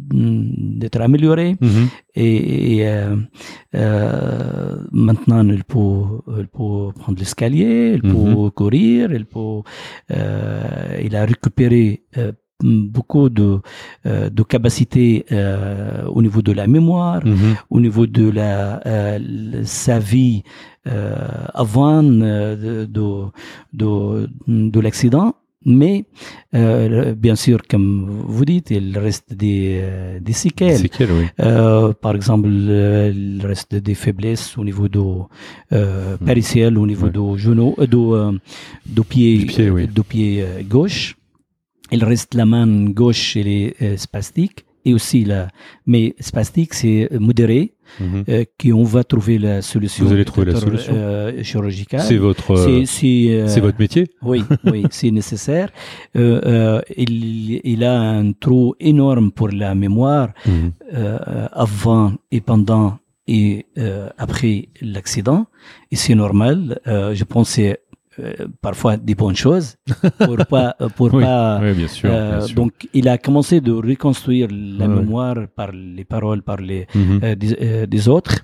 d'être 0.80 1.00
amélioré. 1.00 1.56
Mhm. 1.60 1.88
Et, 2.16 2.76
et, 2.76 2.88
euh, 2.88 3.16
euh, 3.74 4.76
maintenant, 4.92 5.42
il 5.48 5.64
peut, 5.64 6.02
il 6.38 6.46
peut 6.46 6.92
prendre 7.00 7.18
l'escalier, 7.18 7.92
il 7.96 8.02
peut 8.02 8.50
courir, 8.50 9.12
il 9.12 9.26
peut, 9.26 9.60
euh, 10.12 11.00
il 11.04 11.14
a 11.16 11.24
récupéré 11.24 12.02
euh, 12.16 12.32
beaucoup 12.64 13.28
de, 13.28 13.58
euh, 14.06 14.30
de 14.30 14.42
capacités 14.42 15.26
euh, 15.32 16.04
au 16.08 16.20
niveau 16.22 16.42
de 16.42 16.52
la 16.52 16.66
mémoire, 16.66 17.20
Mhm. 17.24 17.54
au 17.70 17.78
niveau 17.80 18.06
de 18.06 18.28
la, 18.30 18.80
euh, 18.86 19.18
sa 19.64 19.98
vie 19.98 20.42
euh, 20.86 21.14
avant 21.54 22.02
euh, 22.04 22.56
de, 22.56 22.86
de, 22.86 23.28
de, 23.80 24.28
de 24.74 24.80
l'accident. 24.80 25.34
Mais 25.66 26.04
euh, 26.54 27.14
bien 27.14 27.36
sûr, 27.36 27.58
comme 27.70 28.06
vous 28.26 28.44
dites, 28.44 28.70
il 28.70 28.98
reste 28.98 29.32
des, 29.34 29.80
euh, 29.82 30.20
des 30.20 30.34
séquelles. 30.34 30.90
Quel, 30.90 31.10
oui. 31.10 31.24
Euh, 31.40 31.94
par 31.94 32.14
exemple, 32.14 32.48
il 32.50 33.40
reste 33.42 33.74
des 33.74 33.94
faiblesses 33.94 34.58
au 34.58 34.64
niveau 34.64 34.88
de 34.88 35.00
euh, 35.72 36.18
périciel, 36.18 36.76
au 36.76 36.86
niveau 36.86 37.06
Ouais. 37.06 37.12
du 37.12 37.38
genou, 37.38 37.74
euh, 37.78 37.86
du, 37.86 37.96
euh, 37.96 38.32
du 38.84 39.02
pied, 39.04 39.38
Du 39.38 39.46
pied, 39.46 39.70
oui. 39.70 39.86
du 39.88 40.02
pied 40.02 40.44
gauche. 40.68 41.16
Il 41.92 42.02
reste 42.04 42.34
la 42.34 42.46
main 42.46 42.66
gauche, 42.90 43.36
elle 43.36 43.48
est 43.48 43.74
euh, 43.82 43.96
spastique. 43.96 44.64
Et 44.86 44.92
aussi 44.92 45.24
la, 45.24 45.48
mais 45.86 46.14
spastique, 46.20 46.74
c'est 46.74 47.08
modéré, 47.18 47.72
Mhm. 48.00 48.24
euh, 48.28 48.44
qu'on 48.60 48.84
va 48.84 49.02
trouver 49.02 49.38
la 49.38 49.62
solution. 49.62 50.04
Vous 50.04 50.12
allez 50.12 50.26
trouver 50.26 50.52
la 50.52 50.56
solution. 50.60 50.92
euh, 50.94 51.42
chirurgicale. 51.42 52.02
C'est 52.02 52.18
votre, 52.18 52.50
euh, 52.50 52.84
C'est- 52.84 53.30
euh, 53.30 53.60
votre 53.62 53.78
métier 53.80 54.08
oui, 54.22 54.44
oui, 54.64 54.84
c'est 54.90 55.10
nécessaire. 55.10 55.70
Euh, 56.16 56.40
euh, 56.44 56.80
il, 56.98 57.62
il 57.64 57.82
a 57.82 57.98
un 57.98 58.32
trou 58.32 58.74
énorme 58.78 59.30
pour 59.32 59.48
la 59.48 59.74
mémoire 59.74 60.28
Mhm. 60.46 60.72
euh, 60.92 61.46
avant 61.52 62.12
et 62.30 62.42
pendant 62.42 62.98
et 63.26 63.64
euh, 63.78 64.10
après 64.18 64.68
l'accident. 64.82 65.46
Et 65.90 65.96
c'est 65.96 66.14
normal. 66.14 66.78
Euh, 66.86 67.14
je 67.14 67.24
pense 67.24 67.48
que 67.48 67.54
c'est 67.54 67.78
euh, 68.20 68.32
parfois 68.60 68.96
des 68.96 69.14
bonnes 69.14 69.36
choses 69.36 69.76
pour 70.18 70.36
pas 70.48 70.74
pour 70.96 71.12
Oui, 71.14 71.22
pas 71.22 71.60
oui, 71.62 71.72
bien 71.74 71.88
sûr. 71.88 72.10
euh, 72.12 72.38
bien 72.38 72.46
sûr. 72.46 72.54
donc 72.56 72.72
il 72.92 73.08
a 73.08 73.16
commencé 73.18 73.60
de 73.60 73.72
reconstruire 73.72 74.48
la 74.50 74.86
mémoire 74.88 75.36
par 75.54 75.70
les 75.72 76.04
paroles 76.04 76.42
par 76.42 76.58
les 76.58 76.86
Mhm. 76.94 77.20
euh, 77.24 77.34
des, 77.34 77.56
euh, 77.60 77.86
des 77.86 78.08
autres, 78.08 78.36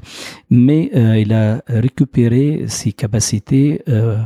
mais 0.50 0.90
euh, 0.94 1.18
il 1.18 1.32
a 1.32 1.62
récupéré 1.68 2.64
ses 2.66 2.92
capacités, 2.92 3.82
euh, 3.88 4.18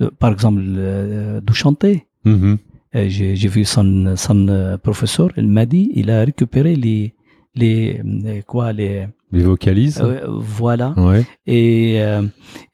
euh, 0.00 0.10
par 0.18 0.32
exemple, 0.32 0.62
euh, 0.66 1.40
de 1.40 1.52
chanter. 1.52 2.06
Mhm. 2.24 2.58
Euh, 2.94 3.08
J'ai 3.08 3.48
vu 3.48 3.64
son, 3.64 4.14
son 4.16 4.48
euh, 4.48 4.76
professeur, 4.78 5.28
il 5.36 5.48
m'a 5.48 5.64
dit, 5.66 5.90
il 5.94 6.10
a 6.10 6.20
récupéré 6.24 6.76
les, 6.76 7.14
les 7.54 8.00
quoi, 8.46 8.72
les, 8.72 9.06
Les 9.30 9.42
vocalises. 9.42 10.00
euh, 10.02 10.26
voilà, 10.28 10.94
Ouais. 10.96 11.24
et 11.46 12.00
euh, 12.00 12.22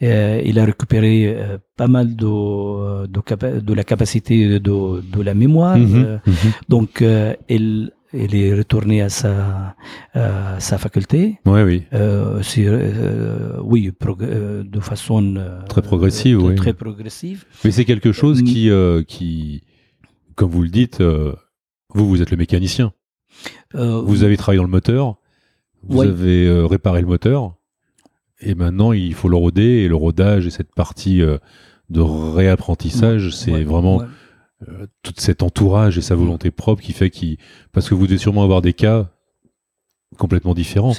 euh, 0.03 0.43
il 0.45 0.59
a 0.59 0.65
récupéré 0.65 1.37
pas 1.77 1.89
mal 1.89 2.15
de, 2.17 3.07
de, 3.07 3.75
la 3.75 3.85
capacité 3.85 4.61
de, 4.61 5.01
de 5.01 5.23
la 5.23 5.35
mémoire. 5.35 5.77
Mhm. 5.79 6.21
Mhm. 6.27 6.35
donc, 6.69 7.05
il, 7.49 7.91
il 8.15 8.35
est 8.37 8.55
retourné 8.55 9.03
à 9.03 9.09
sa, 9.09 9.77
à 10.15 10.59
sa 10.61 10.79
faculté. 10.79 11.39
Ouais, 11.45 11.63
oui. 11.63 11.83
Oui, 13.63 13.93
de 14.01 14.81
façon 14.81 15.35
Très 15.69 15.83
progressive, 15.83 16.43
oui. 16.43 16.55
Très 16.55 16.73
progressive. 16.73 17.45
Mais 17.65 17.71
c'est 17.71 17.85
quelque 17.85 18.13
chose 18.13 18.43
Mm. 18.43 18.45
qui, 18.45 18.71
qui, 19.07 19.63
comme 20.37 20.51
vous 20.51 20.63
le 20.63 20.69
dites, 20.71 21.03
vous, 21.95 22.09
vous 22.09 22.23
êtes 22.23 22.31
le 22.31 22.37
mécanicien. 22.37 22.93
Euh, 23.75 24.01
Vous 24.03 24.23
avez 24.25 24.37
travaillé 24.37 24.59
dans 24.59 24.65
le 24.65 24.71
moteur, 24.71 25.17
vous 25.83 26.03
avez 26.03 26.47
euh, 26.47 26.65
réparé 26.67 27.01
le 27.03 27.07
moteur, 27.07 27.55
et 28.41 28.55
maintenant 28.55 28.93
il 28.93 29.15
faut 29.15 29.29
le 29.29 29.37
roder, 29.37 29.83
et 29.85 29.89
le 29.89 29.95
rodage 29.97 30.47
et 30.47 30.51
cette 30.51 30.75
partie 30.75 31.21
euh, 31.23 31.39
de 31.91 32.01
réapprentissage, 32.01 33.31
c'est 33.31 33.53
ouais, 33.53 33.65
vraiment 33.65 34.03
tout 35.03 35.13
cet 35.19 35.43
entourage 35.45 35.99
et 35.99 36.01
sa 36.03 36.17
volonté 36.17 36.51
propre 36.51 36.83
qui 36.83 36.93
fait 36.93 37.11
qu'il... 37.11 37.37
Parce 37.73 37.89
que 37.89 37.95
vous 37.95 38.07
devez 38.09 38.19
sûrement 38.19 38.43
avoir 38.43 38.61
des 38.61 38.73
cas 38.73 39.09
complètement 40.17 40.55
différents, 40.55 40.93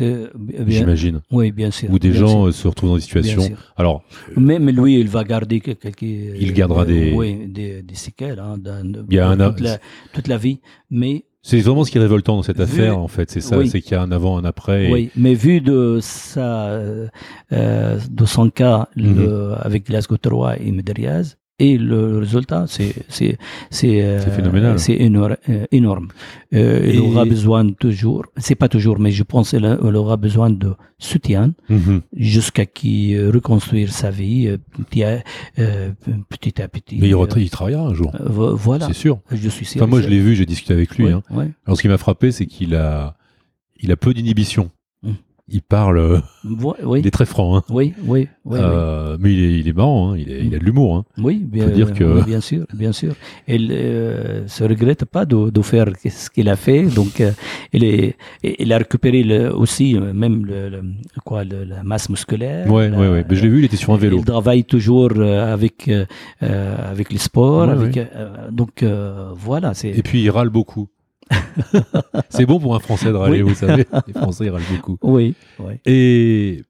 j'imagine, 0.67 1.21
oui, 1.31 1.51
bien 1.51 1.69
sûr. 1.71 1.89
où 1.91 1.99
des 1.99 2.13
gens 2.13 2.43
sûr, 2.45 2.53
se 2.53 2.67
retrouvent 2.69 2.91
dans 2.91 2.95
des 2.95 3.01
situations... 3.01 3.43
Alors, 3.75 4.03
Même 4.37 4.69
lui, 4.69 4.99
il 4.99 5.09
va 5.09 5.23
garder 5.23 5.59
que- 5.59 5.71
quelques. 5.71 6.03
Il 6.03 6.53
gardera 6.53 6.85
des- 6.85 7.11
Oui, 7.13 7.47
des, 7.47 7.81
des 7.81 7.95
séquelles 7.95 8.39
hein, 8.39 8.57
dans- 8.57 9.05
Il 9.09 9.15
y 9.15 9.19
a 9.19 9.27
un- 9.27 9.49
toute, 9.49 9.59
la, 9.59 9.77
toute 10.13 10.27
la 10.27 10.37
vie. 10.37 10.59
Mais, 10.89 11.25
c'est 11.41 11.59
vraiment 11.61 11.83
ce 11.83 11.91
qui 11.91 11.97
est 11.97 12.01
révoltant 12.01 12.35
dans 12.35 12.43
cette 12.43 12.57
Vu- 12.57 12.63
affaire, 12.63 12.99
en 12.99 13.07
fait, 13.07 13.31
c'est 13.31 13.41
ça, 13.41 13.57
Oui. 13.57 13.67
c'est 13.69 13.81
qu'il 13.81 13.93
y 13.93 13.95
a 13.95 14.01
un 14.01 14.11
avant, 14.11 14.37
un 14.37 14.43
après. 14.45 14.85
et- 14.87 14.91
oui, 14.91 15.09
mais 15.15 15.33
vu 15.33 15.61
de, 15.61 15.99
sa, 16.01 16.67
euh, 16.67 17.07
euh, 17.53 17.99
de 18.11 18.25
son 18.25 18.49
cas 18.49 18.87
Mhm. 18.95 19.15
le- 19.17 19.53
avec 19.59 19.87
Glasgow 19.87 20.17
3 20.17 20.57
et 20.59 20.71
Mederiaz, 20.71 21.37
et 21.59 21.77
le 21.77 22.19
résultat, 22.19 22.65
c'est 22.67 22.93
c'est 23.09 23.37
c'est 23.69 24.01
euh, 24.03 24.19
euh, 25.49 25.65
énorme. 25.71 26.07
Euh, 26.53 26.91
il 26.93 26.99
aura 27.01 27.25
besoin 27.25 27.69
toujours, 27.71 28.25
c'est 28.37 28.55
pas 28.55 28.69
toujours, 28.69 28.97
mais 28.99 29.11
je 29.11 29.23
pense 29.23 29.51
qu'il 29.51 29.77
il 29.83 29.95
aura 29.95 30.17
besoin 30.17 30.49
de 30.49 30.73
soutien 30.97 31.53
Mhm. 31.69 32.01
jusqu'à 32.15 32.65
qu'il 32.65 33.29
reconstruire 33.29 33.91
sa 33.91 34.09
vie 34.09 34.47
euh, 34.47 34.57
petit 34.87 35.03
à, 35.03 35.21
euh, 35.59 35.91
petit, 36.29 36.61
à 36.61 36.67
petit. 36.67 36.97
Mais 36.99 37.09
il, 37.09 37.13
Euh, 37.15 37.25
il 37.37 37.49
travaillera 37.49 37.83
un 37.87 37.93
jour, 37.93 38.11
vo- 38.19 38.55
voilà. 38.55 38.87
c'est 38.87 38.93
sûr. 38.93 39.19
Je 39.31 39.49
suis 39.49 39.65
sûr. 39.65 39.81
Enfin, 39.81 39.89
moi, 39.89 40.01
je 40.01 40.07
l'ai 40.07 40.19
vu, 40.19 40.35
j'ai 40.35 40.45
discuté 40.45 40.73
avec 40.73 40.95
lui. 40.97 41.05
Ouais, 41.05 41.11
hein. 41.13 41.23
ouais. 41.31 41.49
Alors, 41.65 41.77
ce 41.77 41.81
qui 41.81 41.87
m'a 41.87 41.97
frappé, 41.97 42.31
c'est 42.31 42.45
qu'il 42.47 42.75
a, 42.75 43.15
il 43.81 43.91
a 43.91 43.95
peu 43.95 44.13
d'inhibition. 44.13 44.71
Il 45.51 45.61
parle, 45.61 45.97
euh, 45.97 46.19
Oui, 46.85 46.99
il 47.01 47.07
est 47.07 47.11
très 47.11 47.25
franc, 47.25 47.57
hein. 47.57 47.63
oui, 47.69 47.93
oui, 48.05 48.27
oui, 48.45 48.59
Euh, 48.61 49.17
mais 49.19 49.33
il 49.33 49.43
est, 49.43 49.59
il 49.61 49.67
est 49.67 49.73
marrant, 49.73 50.11
hein. 50.11 50.15
il, 50.17 50.31
est- 50.31 50.45
il 50.45 50.53
a 50.55 50.59
de 50.59 50.63
l'humour. 50.63 50.95
Hein. 50.97 51.03
oui. 51.17 51.35
bien, 51.43 51.65
faut 51.65 51.71
dire 51.71 51.93
que- 51.93 52.03
oui, 52.03 52.21
bien 52.25 52.39
sûr, 52.41 52.65
bien 52.73 52.91
sûr. 52.91 53.13
Il 53.47 53.71
euh, 53.71 54.47
se 54.47 54.63
regrette 54.63 55.05
pas 55.05 55.25
de, 55.25 55.49
de 55.49 55.61
faire 55.61 55.87
ce 56.07 56.29
qu'il 56.29 56.49
a 56.49 56.55
fait, 56.55 56.83
donc 56.83 57.19
euh, 57.21 57.31
il 57.73 57.83
est, 57.83 58.15
il 58.43 58.71
a 58.73 58.77
récupéré 58.77 59.23
le- 59.23 59.53
aussi 59.55 59.97
même 60.23 60.45
le, 60.45 60.69
le- 60.69 60.83
quoi, 61.25 61.43
le- 61.43 61.63
la 61.63 61.83
masse 61.83 62.09
musculaire. 62.09 62.67
Ouais, 62.71 62.89
ouais. 62.89 63.25
Mais 63.27 63.35
je 63.35 63.43
l'ai 63.43 63.49
vu, 63.49 63.59
il 63.59 63.65
était 63.65 63.75
sur 63.77 63.93
un 63.93 63.97
vélo. 63.97 64.17
Il 64.19 64.25
travaille 64.25 64.63
toujours 64.63 65.11
avec 65.55 65.89
avec 66.41 67.11
les 67.11 67.17
sports, 67.17 67.67
Ouais, 67.67 67.73
avec, 67.73 67.95
ouais. 67.95 68.09
donc 68.51 68.83
voilà, 69.35 69.73
Et 69.83 70.03
puis, 70.03 70.21
il 70.21 70.29
râle 70.29 70.49
beaucoup. 70.49 70.87
C'est 72.29 72.45
bon 72.45 72.59
pour 72.59 72.75
un 72.75 72.79
Français 72.79 73.07
de 73.09 73.15
râler, 73.15 73.41
Oui. 73.43 73.49
vous 73.49 73.55
savez. 73.55 73.85
Les 74.07 74.13
Français, 74.13 74.45
ils 74.45 74.49
râlent 74.49 74.61
beaucoup. 74.71 74.97
oui. 75.01 75.35
Et 75.85 76.63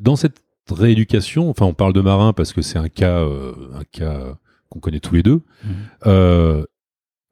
dans 0.00 0.16
cette 0.16 0.42
rééducation, 0.70 1.50
enfin, 1.50 1.66
on 1.66 1.74
parle 1.74 1.92
de 1.92 2.00
marin 2.00 2.32
parce 2.32 2.52
que 2.52 2.62
c'est 2.62 2.78
un 2.78 2.88
cas, 2.88 3.18
euh, 3.20 3.52
un 3.74 3.84
cas 3.84 4.36
qu'on 4.68 4.78
connaît 4.80 5.00
tous 5.00 5.14
les 5.14 5.22
deux. 5.22 5.42
Mhm. 5.64 5.72
Euh, 6.06 6.64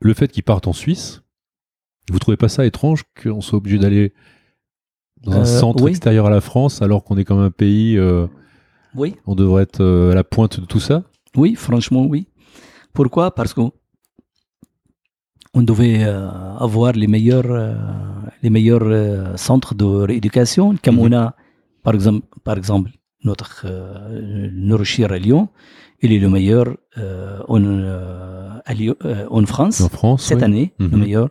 le 0.00 0.14
fait 0.14 0.28
qu'ils 0.28 0.42
partent 0.42 0.66
en 0.66 0.72
Suisse, 0.72 1.22
vous 2.10 2.18
trouvez 2.18 2.36
pas 2.36 2.48
ça 2.48 2.66
étrange 2.66 3.04
qu'on 3.22 3.40
soit 3.40 3.58
obligé 3.58 3.78
d'aller 3.78 4.12
dans 5.22 5.32
un 5.32 5.40
Euh, 5.42 5.44
centre 5.44 5.82
oui. 5.84 5.90
extérieur 5.90 6.26
à 6.26 6.30
la 6.30 6.40
France 6.40 6.82
alors 6.82 7.04
qu'on 7.04 7.16
est 7.16 7.24
comme 7.24 7.40
un 7.40 7.50
pays 7.50 7.98
Oui, 8.94 9.14
On 9.26 9.34
devrait 9.34 9.62
être 9.64 9.84
à 10.10 10.14
la 10.14 10.24
pointe 10.24 10.60
de 10.60 10.64
tout 10.66 10.80
ça? 10.80 11.04
Oui, 11.36 11.54
franchement, 11.54 12.06
oui. 12.06 12.26
Pourquoi? 12.94 13.32
Parce 13.34 13.52
qu'on 13.54 13.72
on 15.54 15.62
devait 15.62 16.04
euh, 16.04 16.28
avoir 16.58 16.92
les 16.92 17.06
meilleurs, 17.06 17.50
euh, 17.50 17.74
les 18.42 18.50
meilleurs 18.50 18.82
euh, 18.84 19.36
centres 19.36 19.74
de 19.74 19.84
rééducation, 19.84 20.74
comme 20.84 20.96
Mhm. 20.96 21.00
on 21.06 21.12
a, 21.16 21.34
par 21.82 21.94
exemple, 21.94 22.26
par 22.44 22.56
exemple 22.56 22.90
notre 23.24 23.64
euh, 23.66 24.48
neurochir 24.52 25.10
à 25.12 25.18
Lyon, 25.18 25.48
il 26.02 26.12
est 26.12 26.18
le 26.20 26.28
meilleur 26.28 26.66
euh, 26.98 27.40
en, 27.48 27.62
euh, 27.64 28.50
à 28.64 28.74
Lyon- 28.74 28.96
en 29.30 29.44
France. 29.46 29.80
en 29.80 29.88
France 29.88 30.22
Cette 30.24 30.42
année, 30.42 30.72
le 30.78 30.88
Mhm. 30.88 30.98
meilleur. 31.00 31.28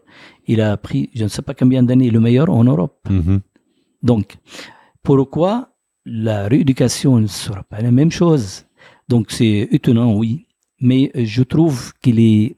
Il 0.48 0.60
a 0.62 0.76
pris, 0.78 1.10
je 1.14 1.24
ne 1.24 1.30
sais 1.30 1.42
pas 1.42 1.54
combien 1.54 1.84
d'années, 1.84 2.10
le 2.10 2.20
meilleur 2.20 2.50
en 2.50 2.64
Europe. 2.64 2.98
Mhm. 3.10 3.40
Donc, 4.04 4.36
pourquoi 5.04 5.70
la 6.06 6.48
rééducation 6.48 7.20
ne 7.20 7.28
sera 7.28 7.64
pas 7.64 7.82
la 7.82 7.92
même 7.92 8.12
chose? 8.12 8.66
Donc, 9.10 9.32
c'est 9.32 9.68
étonnant, 9.72 10.14
oui. 10.16 10.46
Mais 10.82 11.12
je 11.16 11.44
trouve 11.44 11.94
qu'il 12.02 12.20
est 12.20 12.56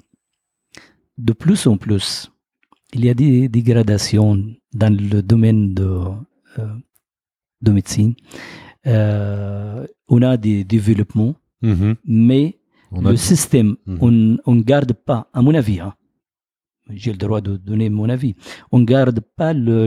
de 1.19 1.33
plus 1.33 1.67
en 1.67 1.77
plus, 1.77 2.31
il 2.93 3.05
y 3.05 3.09
a 3.09 3.13
des 3.13 3.47
dégradations 3.49 4.37
dans 4.73 4.93
le 5.13 5.21
domaine 5.21 5.73
de, 5.73 5.87
euh, 6.59 6.73
de 7.61 7.71
médecine. 7.71 8.13
Euh, 8.87 9.85
on 10.07 10.21
a 10.21 10.37
des 10.37 10.63
développements, 10.63 11.35
Mhm. 11.61 11.95
mais 12.05 12.55
On 12.91 13.01
le 13.01 13.17
système, 13.17 13.75
Mhm. 13.85 14.39
on 14.47 14.55
ne 14.55 14.61
garde 14.63 14.93
pas, 14.93 15.29
à 15.31 15.43
mon 15.43 15.53
avis, 15.53 15.79
hein, 15.79 15.93
j'ai 16.89 17.11
le 17.11 17.17
droit 17.17 17.39
de 17.41 17.55
donner 17.57 17.87
mon 17.89 18.09
avis, 18.09 18.33
on 18.71 18.79
ne 18.79 18.85
garde 18.85 19.19
pas 19.35 19.53
le- 19.53 19.85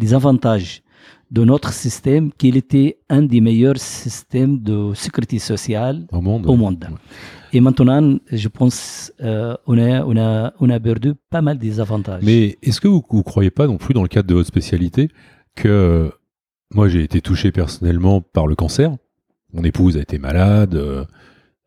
les 0.00 0.14
avantages 0.14 0.82
de 1.30 1.44
notre 1.44 1.72
système, 1.72 2.32
qu'il 2.32 2.56
était 2.56 2.98
un 3.08 3.22
des 3.22 3.40
meilleurs 3.40 3.78
systèmes 3.78 4.60
de 4.60 4.94
sécurité 4.94 5.38
sociale 5.38 6.06
au 6.12 6.20
monde. 6.20 6.46
au 6.46 6.56
monde. 6.56 6.86
Ouais. 6.90 6.96
Et 7.52 7.60
maintenant, 7.60 8.18
je 8.30 8.48
pense, 8.48 9.12
euh, 9.20 9.56
on, 9.66 9.78
a, 9.78 10.04
on, 10.04 10.16
a, 10.16 10.52
on 10.60 10.70
a 10.70 10.80
perdu 10.80 11.14
pas 11.30 11.42
mal 11.42 11.58
des 11.58 11.80
avantages. 11.80 12.22
Mais 12.24 12.58
est-ce 12.62 12.80
que 12.80 12.88
vous 12.88 13.04
ne 13.12 13.22
croyez 13.22 13.50
pas 13.50 13.66
non 13.66 13.78
plus 13.78 13.94
dans 13.94 14.02
le 14.02 14.08
cadre 14.08 14.28
de 14.28 14.34
votre 14.34 14.48
spécialité 14.48 15.08
que 15.54 15.68
euh, 15.68 16.10
moi 16.74 16.88
j'ai 16.88 17.02
été 17.04 17.20
touché 17.20 17.52
personnellement 17.52 18.20
par 18.20 18.46
le 18.46 18.56
cancer 18.56 18.90
Mon 19.52 19.62
épouse 19.62 19.96
a 19.96 20.00
été 20.00 20.18
malade, 20.18 20.74
euh, 20.74 21.04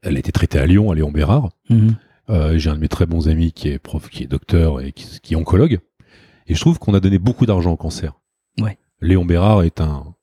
elle 0.02 0.18
a 0.18 0.20
été 0.20 0.32
traitée 0.32 0.60
à 0.60 0.66
Lyon, 0.66 0.92
à 0.92 0.96
Léon 0.96 1.12
Bérard. 1.12 1.50
Mhm. 1.70 1.96
Euh, 2.30 2.58
j'ai 2.58 2.70
un 2.70 2.76
de 2.76 2.80
mes 2.80 2.90
très 2.90 3.06
bons 3.06 3.30
amis 3.30 3.54
qui 3.54 3.70
est 3.70 3.80
prof, 3.80 4.10
qui 4.10 4.24
est 4.24 4.28
docteur 4.28 4.82
et 4.82 4.92
qui, 4.92 5.22
qui 5.22 5.34
est 5.34 5.38
oncologue. 5.38 5.80
Et 6.48 6.56
je 6.56 6.60
trouve 6.60 6.80
qu'on 6.80 6.94
a 6.94 7.00
donné 7.00 7.18
beaucoup 7.18 7.46
d'argent 7.46 7.72
au 7.72 7.78
cancer. 7.78 8.20
Ouais. 8.60 8.78
Léon 9.02 9.26
Bérard 9.26 9.64
est 9.64 9.82
un, 9.82 10.16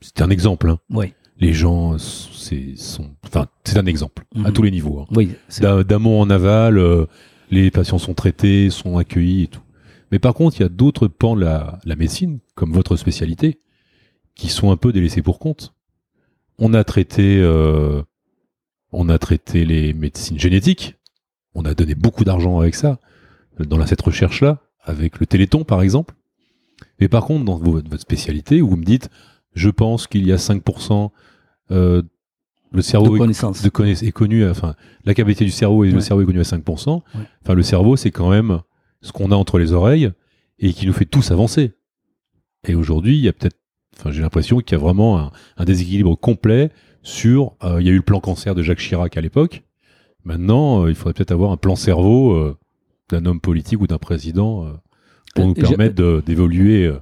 c'est 0.00 0.20
un 0.22 0.30
exemple. 0.30 0.68
hein. 0.70 0.78
Oui, 0.90 1.12
Les 1.38 1.52
gens, 1.52 1.98
c'est, 1.98 2.76
sont, 2.76 3.10
enfin, 3.24 3.46
c'est 3.64 3.76
un 3.78 3.86
exemple 3.86 4.24
à 4.36 4.48
Mhm. 4.48 4.52
tous 4.52 4.62
les 4.62 4.70
niveaux. 4.70 5.00
hein. 5.00 5.06
oui, 5.14 5.32
D'amont 5.86 6.20
en 6.20 6.30
aval, 6.30 6.78
euh, 6.78 7.06
les 7.50 7.70
patients 7.70 7.98
sont 7.98 8.14
traités, 8.14 8.70
sont 8.70 8.96
accueillis 8.98 9.42
et 9.44 9.46
tout. 9.48 9.60
Mais 10.12 10.18
par 10.18 10.34
contre, 10.34 10.56
il 10.58 10.62
y 10.62 10.66
a 10.66 10.68
d'autres 10.70 11.08
pans 11.08 11.36
de 11.36 11.42
la, 11.42 11.78
la 11.84 11.96
médecine, 11.96 12.38
comme 12.54 12.72
votre 12.72 12.96
spécialité, 12.96 13.60
qui 14.34 14.48
sont 14.48 14.70
un 14.70 14.76
peu 14.76 14.92
délaissés 14.92 15.22
pour 15.22 15.38
compte. 15.38 15.74
On 16.58 16.72
a 16.74 16.84
traité, 16.84 17.38
euh, 17.40 18.02
on 18.92 19.08
a 19.08 19.18
traité 19.18 19.64
les 19.66 19.92
médecines 19.92 20.38
génétiques. 20.38 20.96
On 21.54 21.64
a 21.64 21.74
donné 21.74 21.94
beaucoup 21.94 22.24
d'argent 22.24 22.60
avec 22.60 22.74
ça, 22.74 22.98
dans 23.58 23.76
la- 23.78 23.86
cette 23.86 24.00
recherche-là, 24.02 24.62
avec 24.82 25.18
le 25.20 25.26
Téléthon 25.26 25.64
par 25.64 25.82
exemple. 25.82 26.14
Mais 27.00 27.08
par 27.08 27.24
contre, 27.24 27.44
dans 27.44 27.56
vo- 27.56 27.72
votre 27.88 28.00
spécialité, 28.00 28.62
où 28.62 28.68
vous 28.68 28.76
me 28.76 28.84
dites, 28.84 29.10
je 29.54 29.70
pense 29.70 30.06
qu'il 30.06 30.26
y 30.26 30.32
a 30.32 30.36
5%, 30.38 31.10
euh, 31.70 32.02
le 32.72 32.78
de 32.78 32.82
cerveau 32.82 33.16
est 33.16 33.18
connaissances. 33.18 33.62
de 33.62 33.68
connaiss- 33.68 34.02
est 34.06 34.12
connu, 34.12 34.48
enfin, 34.48 34.74
la 35.04 35.14
cavité 35.14 35.44
du 35.44 35.50
cerveau 35.50 35.84
et 35.84 35.90
le 35.90 36.00
cerveau 36.00 36.22
est 36.22 36.26
connu 36.26 36.40
à 36.40 36.44
5%. 36.44 37.02
Ouais. 37.14 37.20
Enfin, 37.42 37.54
le 37.54 37.62
cerveau, 37.62 37.96
c'est 37.96 38.10
quand 38.10 38.28
même 38.30 38.60
ce 39.02 39.12
qu'on 39.12 39.30
a 39.30 39.36
entre 39.36 39.58
les 39.58 39.72
oreilles 39.72 40.10
et 40.58 40.72
qui 40.72 40.86
nous 40.86 40.92
fait 40.92 41.04
tous 41.04 41.30
avancer. 41.30 41.72
Et 42.66 42.74
aujourd'hui, 42.74 43.16
il 43.16 43.24
y 43.24 43.28
a 43.28 43.32
peut-être, 43.32 43.56
enfin, 43.98 44.10
j'ai 44.10 44.22
l'impression 44.22 44.58
qu'il 44.60 44.76
y 44.76 44.80
a 44.80 44.82
vraiment 44.82 45.18
un, 45.18 45.32
un 45.56 45.64
déséquilibre 45.64 46.18
complet 46.18 46.70
sur, 47.02 47.54
euh, 47.62 47.80
il 47.80 47.86
y 47.86 47.90
a 47.90 47.92
eu 47.92 47.96
le 47.96 48.02
plan 48.02 48.20
cancer 48.20 48.54
de 48.54 48.62
Jacques 48.62 48.80
Chirac 48.80 49.16
à 49.16 49.20
l'époque. 49.20 49.62
Maintenant, 50.24 50.82
euh, 50.84 50.88
il 50.90 50.96
faudrait 50.96 51.12
peut-être 51.14 51.30
avoir 51.32 51.52
un 51.52 51.56
plan 51.56 51.76
cerveau 51.76 52.32
euh, 52.32 52.56
d'un 53.10 53.24
homme 53.26 53.40
politique 53.40 53.80
ou 53.80 53.86
d'un 53.86 53.98
président 53.98 54.66
pour 55.36 55.46
nous 55.46 55.54
permettre 55.54 56.22
d'évoluer. 56.26 56.86
euh. 56.86 56.98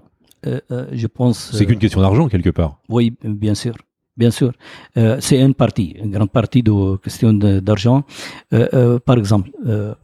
Euh, 0.46 0.60
euh, 0.70 0.86
je 0.92 1.06
pense. 1.06 1.38
C'est 1.56 1.64
qu'une 1.68 1.78
question 1.78 2.00
d'argent 2.02 2.28
quelque 2.28 2.50
part. 2.50 2.72
Oui, 2.96 3.04
bien 3.24 3.54
sûr. 3.54 3.74
Bien 4.16 4.30
sûr. 4.30 4.52
Euh, 4.96 5.16
c'est 5.26 5.40
une 5.40 5.54
partie, 5.54 5.88
une 6.04 6.12
grande 6.16 6.30
partie 6.30 6.62
de 6.62 6.96
question 6.98 7.32
d'argent. 7.32 7.98
Euh, 8.52 8.68
euh, 8.72 8.98
par 9.08 9.16
exemple, 9.18 9.50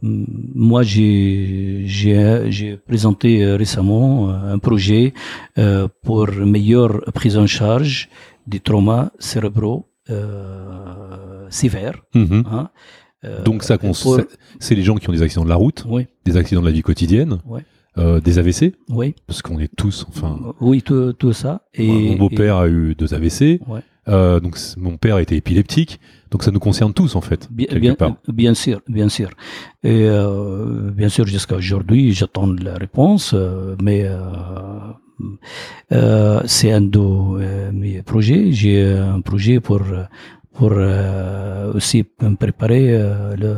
moi, 0.01 0.81
j'ai 0.83 1.85
présenté 2.87 3.45
récemment 3.63 4.29
un 4.29 4.59
projet 4.67 5.13
pour 6.05 6.27
meilleure 6.55 6.95
prise 7.13 7.37
en 7.37 7.47
charge 7.47 8.09
des 8.47 8.59
traumas 8.59 9.11
cérébraux 9.19 9.85
sévères. 11.49 11.99
Mhm. 12.13 12.43
hein. 12.51 12.69
Donc 13.45 13.63
ça, 13.63 13.77
c'est 14.59 14.75
les 14.75 14.81
gens 14.81 14.95
qui 14.95 15.07
ont 15.09 15.13
des 15.13 15.21
accidents 15.21 15.43
de 15.45 15.49
la 15.49 15.55
route, 15.55 15.85
Oui, 15.87 16.07
des 16.25 16.35
accidents 16.37 16.61
de 16.61 16.65
la 16.65 16.71
vie 16.77 16.81
quotidienne, 16.81 17.37
Ouais. 17.45 17.63
Euh, 17.97 18.19
des 18.21 18.39
AVC, 18.39 18.73
oui, 18.89 19.15
parce 19.27 19.41
qu'on 19.41 19.59
est 19.59 19.73
tous, 19.75 20.05
enfin, 20.09 20.39
oui, 20.61 20.81
tout, 20.81 21.11
tout 21.13 21.33
ça. 21.33 21.63
Et, 21.73 21.87
mon 21.87 22.15
beau-père 22.15 22.57
a 22.57 22.67
eu 22.69 22.95
deux 22.95 23.13
AVC, 23.13 23.59
Ouais. 23.67 23.81
euh, 24.07 24.39
donc 24.39 24.57
mon 24.77 24.95
père 24.97 25.17
était 25.17 25.35
épileptique, 25.35 25.99
donc 26.31 26.43
ça 26.43 26.51
nous 26.51 26.59
concerne 26.59 26.93
tous 26.93 27.15
en 27.15 27.21
fait, 27.21 27.49
Bien, 27.51 27.67
quelque 27.67 27.93
part. 27.97 28.15
bien 28.29 28.53
sûr, 28.53 28.81
bien 28.87 29.09
sûr. 29.09 29.29
Et 29.83 30.05
euh, 30.07 30.89
bien 30.91 31.09
sûr, 31.09 31.27
jusqu'à 31.27 31.55
aujourd'hui, 31.57 32.13
j'attends 32.13 32.47
la 32.47 32.75
réponse, 32.75 33.35
mais 33.83 34.07
c'est 36.45 36.71
un 36.71 36.81
de 36.81 37.71
mes 37.71 38.01
projets. 38.03 38.51
J'ai 38.51 38.89
un 38.89 39.21
projet 39.21 39.59
pour 39.59 39.81
pour 40.53 40.71
euh, 40.73 41.71
aussi 41.73 42.03
préparer 42.39 42.85
euh, 42.93 43.35
le 43.37 43.55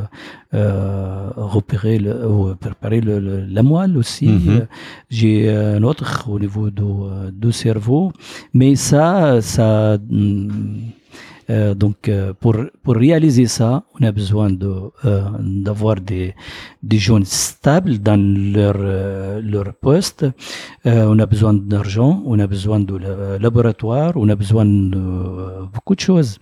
euh, 0.53 1.30
repérer 1.36 1.98
le 1.98 2.14
ou 2.30 2.53
préparer 2.56 3.02
le, 3.02 3.20
le- 3.20 3.45
la 3.45 3.64
moelle 3.64 3.98
aussi. 3.98 4.28
Mhm. 4.28 4.49
Euh, 4.49 4.65
J'ai 5.10 5.49
un 5.49 5.82
autre 5.84 6.30
au 6.30 6.40
niveau 6.40 6.70
du 6.70 6.84
euh, 6.84 7.32
du 7.32 7.52
cerveau, 7.52 8.11
mais 8.53 8.76
ça 8.76 9.41
ça 9.41 9.98
hum, 10.11 10.49
euh, 11.49 11.74
donc, 11.74 12.07
euh, 12.10 12.34
pour, 12.40 12.56
pour 12.84 12.95
réaliser 12.95 13.45
ça, 13.48 13.84
on 13.99 14.03
a 14.06 14.11
besoin 14.11 14.49
de, 14.49 14.74
euh, 15.06 15.22
d'avoir 15.40 15.95
des, 15.95 16.34
des 16.82 16.98
gens 16.98 17.20
stables 17.26 17.98
dans 17.99 18.20
leur, 18.56 18.76
euh, 18.80 19.41
leur 19.44 19.74
poste. 19.74 20.26
Euh, 20.86 21.06
on 21.10 21.20
a 21.20 21.26
besoin 21.26 21.53
d'argent, 21.53 22.22
on 22.26 22.40
a 22.40 22.48
besoin 22.48 22.80
de 22.80 22.95
la- 22.95 23.38
laboratoire, 23.40 24.14
on 24.15 24.30
a 24.30 24.36
besoin 24.36 24.65
de 24.65 24.98
euh, 24.98 25.61
beaucoup 25.74 25.95
de 25.95 25.99
choses. 26.02 26.38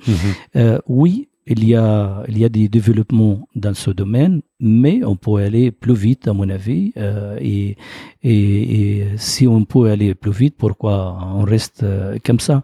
Euh, 0.56 0.80
oui, 0.88 1.28
il 1.48 1.64
y, 1.68 1.76
a, 1.76 2.24
il 2.30 2.38
y 2.38 2.46
a 2.46 2.50
des 2.50 2.70
développements 2.70 3.48
dans 3.56 3.74
ce 3.74 3.90
domaine, 3.92 4.42
mais 4.60 5.04
on 5.04 5.16
peut 5.16 5.38
aller 5.38 5.72
plus 5.72 5.96
vite, 5.96 6.28
à 6.28 6.34
mon 6.34 6.48
avis. 6.50 6.94
euh, 6.98 7.38
et, 7.42 7.78
et, 8.22 8.78
et 9.00 9.08
si 9.18 9.48
on 9.48 9.66
peut 9.66 9.90
aller 9.90 10.14
plus 10.14 10.32
vite, 10.32 10.56
pourquoi 10.58 11.18
on 11.36 11.44
reste 11.44 11.82
euh, 11.84 12.18
comme 12.24 12.40
ça? 12.40 12.64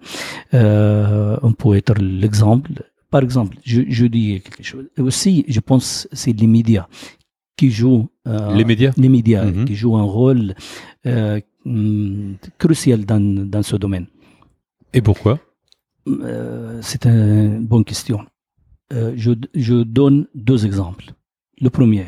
Euh, 0.54 1.38
On 1.42 1.54
peut 1.54 1.76
être 1.76 1.96
l'exemple. 2.00 2.72
Par 3.10 3.22
exemple, 3.24 3.58
je, 3.66 3.82
je 3.90 4.06
dis 4.06 4.42
quelque 4.42 4.64
chose. 4.64 4.86
Aussi, 5.00 5.44
je 5.48 5.60
pense 5.60 6.08
que 6.12 6.16
c'est 6.16 6.34
les 6.34 6.48
médias 6.48 6.88
qui 7.58 7.72
jouent. 7.72 8.08
euh, 8.28 8.56
Les 8.56 8.66
médias? 8.66 8.92
les 8.98 9.10
médias 9.10 9.46
Mhm. 9.46 9.66
qui 9.66 9.76
jouent 9.76 9.98
un 9.98 10.04
rôle 10.20 10.54
hum, 11.66 12.36
crucial 12.58 13.06
dans, 13.06 13.20
dans 13.48 13.64
ce 13.64 13.76
domaine. 13.76 14.08
Et 14.94 15.02
pourquoi? 15.02 15.40
C'est 16.82 17.06
une 17.06 17.66
bonne 17.66 17.84
question. 17.84 18.20
Euh, 18.94 19.14
je, 19.16 19.32
je 19.54 19.76
donne 19.84 20.28
deux 20.34 20.66
exemples. 20.66 21.12
Le 21.60 21.70
premier, 21.70 22.06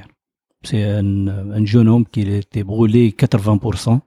c'est 0.63 0.83
un, 0.83 1.27
un 1.27 1.65
jeune 1.65 1.87
homme 1.89 2.05
qui 2.05 2.21
était 2.21 2.63
brûlé 2.63 3.11
80%, 3.11 3.99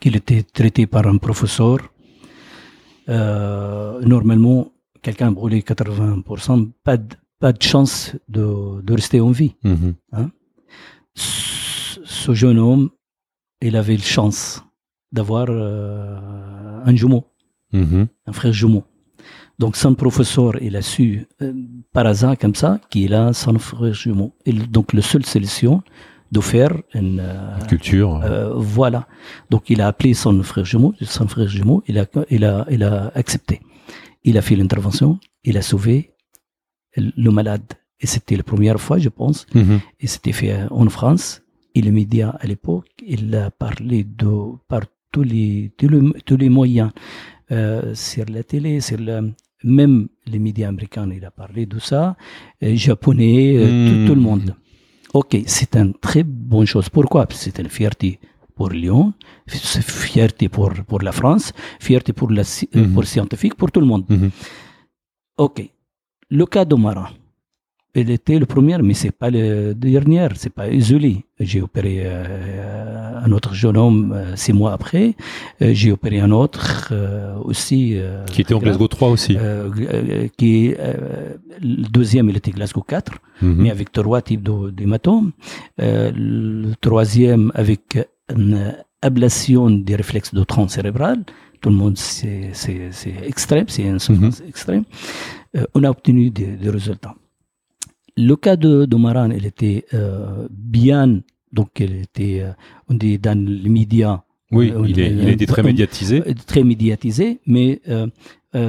qui 0.00 0.08
était 0.08 0.42
traité 0.42 0.86
par 0.86 1.06
un 1.06 1.18
professeur. 1.18 1.78
Euh, 3.08 4.00
normalement, 4.00 4.72
quelqu'un 5.02 5.30
brûlé 5.30 5.60
80%, 5.62 6.70
pas 6.82 6.96
de, 6.96 7.14
pas 7.38 7.52
de 7.52 7.62
chance 7.62 8.16
de, 8.28 8.80
de 8.82 8.92
rester 8.94 9.20
en 9.20 9.30
vie. 9.30 9.54
Mhm. 9.62 9.94
Ce 11.14 12.00
ce 12.04 12.34
jeune 12.34 12.58
homme, 12.58 12.90
il 13.62 13.76
avait 13.76 13.96
la 13.96 14.02
chance 14.02 14.62
d'avoir 15.12 15.46
euh, 15.48 16.18
un 16.84 16.94
jumeau 16.96 17.24
Mhm. 17.72 18.06
un 18.26 18.32
frère 18.32 18.52
jumeau. 18.52 18.84
Donc 19.58 19.76
son 19.76 19.94
professeur, 19.94 20.60
il 20.62 20.76
a 20.76 20.82
su 20.82 21.26
euh, 21.42 21.52
par 21.92 22.06
hasard 22.06 22.36
comme 22.38 22.54
ça 22.54 22.78
qu'il 22.90 23.14
a 23.14 23.32
son 23.32 23.58
frère 23.58 23.94
jumeau. 23.94 24.34
Et 24.44 24.52
le- 24.52 24.66
donc 24.66 24.92
la 24.92 25.02
seule 25.02 25.24
solution 25.24 25.82
de 26.32 26.40
faire 26.40 26.72
une 26.94 27.20
euh, 27.20 27.58
Culture. 27.68 28.20
euh, 28.22 28.52
voilà. 28.54 29.06
Donc 29.50 29.70
il 29.70 29.80
a 29.80 29.86
appelé 29.88 30.12
son 30.14 30.42
frère 30.42 30.64
jumeau, 30.64 30.92
son 31.00 31.26
frère 31.28 31.48
jumeau, 31.48 31.82
il 31.86 31.98
a 31.98 32.06
il 32.30 32.44
a 32.44 32.66
il 32.70 32.82
a 32.82 33.10
accepté. 33.14 33.60
il 34.24 34.36
a 34.36 34.42
fait 34.42 34.56
l'intervention, 34.56 35.18
il 35.44 35.56
a 35.56 35.62
sauvé 35.62 36.10
le 36.96 37.30
malade. 37.30 37.62
Et 38.00 38.06
c'était 38.06 38.36
la 38.36 38.42
première 38.42 38.78
fois, 38.80 38.98
je 38.98 39.08
pense, 39.08 39.46
Mhm. 39.54 39.78
et 40.00 40.06
c'était 40.06 40.32
fait 40.40 40.54
en 40.70 40.88
France. 40.90 41.42
Et 41.76 41.80
les 41.86 41.90
médias 42.00 42.30
à 42.42 42.46
l'époque, 42.46 42.90
il 43.06 43.34
a 43.36 43.50
parlé 43.50 44.04
de, 44.04 44.30
par 44.68 44.82
tous 45.12 45.22
les, 45.22 45.72
tous 45.78 45.88
les, 45.88 46.00
tous 46.26 46.36
les 46.36 46.48
moyens, 46.50 46.90
euh, 47.52 47.94
sur 47.94 48.24
la 48.36 48.42
télé, 48.42 48.80
sur 48.80 48.98
la, 48.98 49.20
même 49.66 50.08
les 50.26 50.38
médias 50.38 50.68
américains, 50.68 51.08
il 51.18 51.24
a 51.24 51.30
parlé 51.30 51.66
de 51.66 51.78
ça, 51.78 52.16
euh, 52.62 52.74
japonais, 52.76 53.56
euh, 53.56 53.88
tout, 53.88 53.96
Hmm. 54.00 54.06
tout 54.06 54.14
le 54.14 54.20
monde. 54.20 54.54
Ok, 55.14 55.36
c'est 55.46 55.76
une 55.76 55.94
très 55.94 56.22
bonne 56.24 56.66
chose. 56.66 56.88
Pourquoi? 56.88 57.26
C'est 57.30 57.58
une 57.58 57.68
fierté 57.68 58.18
pour 58.54 58.70
Lyon, 58.70 59.12
c'est 59.46 59.82
fierté 59.82 60.48
pour, 60.48 60.70
pour 60.88 61.00
la 61.02 61.12
France, 61.12 61.52
fierté 61.80 62.12
pour, 62.12 62.30
la, 62.30 62.42
Mhm. 62.74 62.92
pour 62.94 63.04
scientifique, 63.04 63.54
pour 63.54 63.70
tout 63.72 63.80
le 63.80 63.86
monde. 63.86 64.04
Mhm. 64.08 64.30
Ok. 65.38 65.58
Le 66.30 66.44
cas 66.46 66.64
d'Omara, 66.64 67.10
il 67.96 68.10
était 68.10 68.38
le 68.38 68.46
premier, 68.46 68.78
mais 68.78 68.94
c'est 68.94 69.10
pas 69.10 69.30
le 69.30 69.74
dernier, 69.74 70.28
c'est 70.36 70.52
pas 70.52 70.68
isolé. 70.68 71.24
J'ai 71.40 71.60
opéré 71.60 72.02
euh, 72.04 73.20
un 73.24 73.30
autre 73.32 73.52
jeune 73.54 73.76
homme 73.76 74.12
euh, 74.14 74.36
six 74.36 74.52
mois 74.52 74.72
après. 74.72 75.14
Euh, 75.62 75.72
J'ai 75.74 75.92
opéré 75.92 76.20
un 76.20 76.30
autre 76.30 76.92
aussi. 77.44 77.96
Qui 78.32 78.40
était 78.42 78.54
en. 78.54 78.58
Glasgow 78.58 78.88
3 78.88 79.08
aussi. 79.10 79.36
Qui, 80.38 80.74
le 81.60 81.88
deuxième, 81.90 82.28
il 82.30 82.36
était 82.36 82.50
Glasgow 82.52 82.82
4, 82.82 83.12
Mhm. 83.42 83.54
mais 83.62 83.70
avec 83.70 83.92
trois 83.92 84.22
types 84.22 84.48
d'hématomes. 84.74 85.32
Le 85.78 86.72
troisième, 86.80 87.52
avec 87.54 87.98
une 88.34 88.74
ablation 89.02 89.70
des 89.70 89.94
réflexes 89.96 90.32
de 90.34 90.42
tronc 90.44 90.68
cérébral. 90.68 91.18
Tout 91.60 91.70
le 91.70 91.76
monde, 91.76 91.96
c'est 91.98 92.50
extrême, 93.24 93.64
c'est 93.68 93.82
une 93.82 93.98
souffrance 93.98 94.42
extrême. 94.46 94.84
Euh, 95.56 95.64
on 95.74 95.82
a 95.84 95.90
obtenu 95.90 96.30
des, 96.30 96.46
des 96.56 96.70
résultats. 96.70 97.14
Le 98.16 98.34
cas 98.36 98.56
de, 98.56 98.86
de 98.86 98.96
Maran, 98.96 99.30
il 99.30 99.44
était 99.46 99.84
euh, 99.92 100.48
bien, 100.50 101.20
donc 101.52 101.68
il 101.80 101.96
était, 101.96 102.40
euh, 102.42 102.52
on 102.88 102.94
dit, 102.94 103.18
dans 103.18 103.38
les 103.38 103.68
médias, 103.68 104.22
Oui, 104.52 104.72
euh, 104.74 104.86
il, 104.88 104.98
est, 105.00 105.10
il 105.12 105.26
a 105.28 105.32
été 105.32 105.46
très 105.46 105.62
médiatisé. 105.62 106.22
très 106.46 106.62
médiatisé, 106.64 107.40
mais 107.46 107.80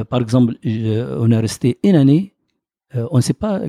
par 0.09 0.21
exemple, 0.21 0.55
on 0.65 1.31
est 1.31 1.39
resté 1.39 1.79
une 1.83 1.95
année, 1.95 2.33
on 2.93 3.17
ne 3.17 3.21
sait 3.21 3.33
pas 3.33 3.61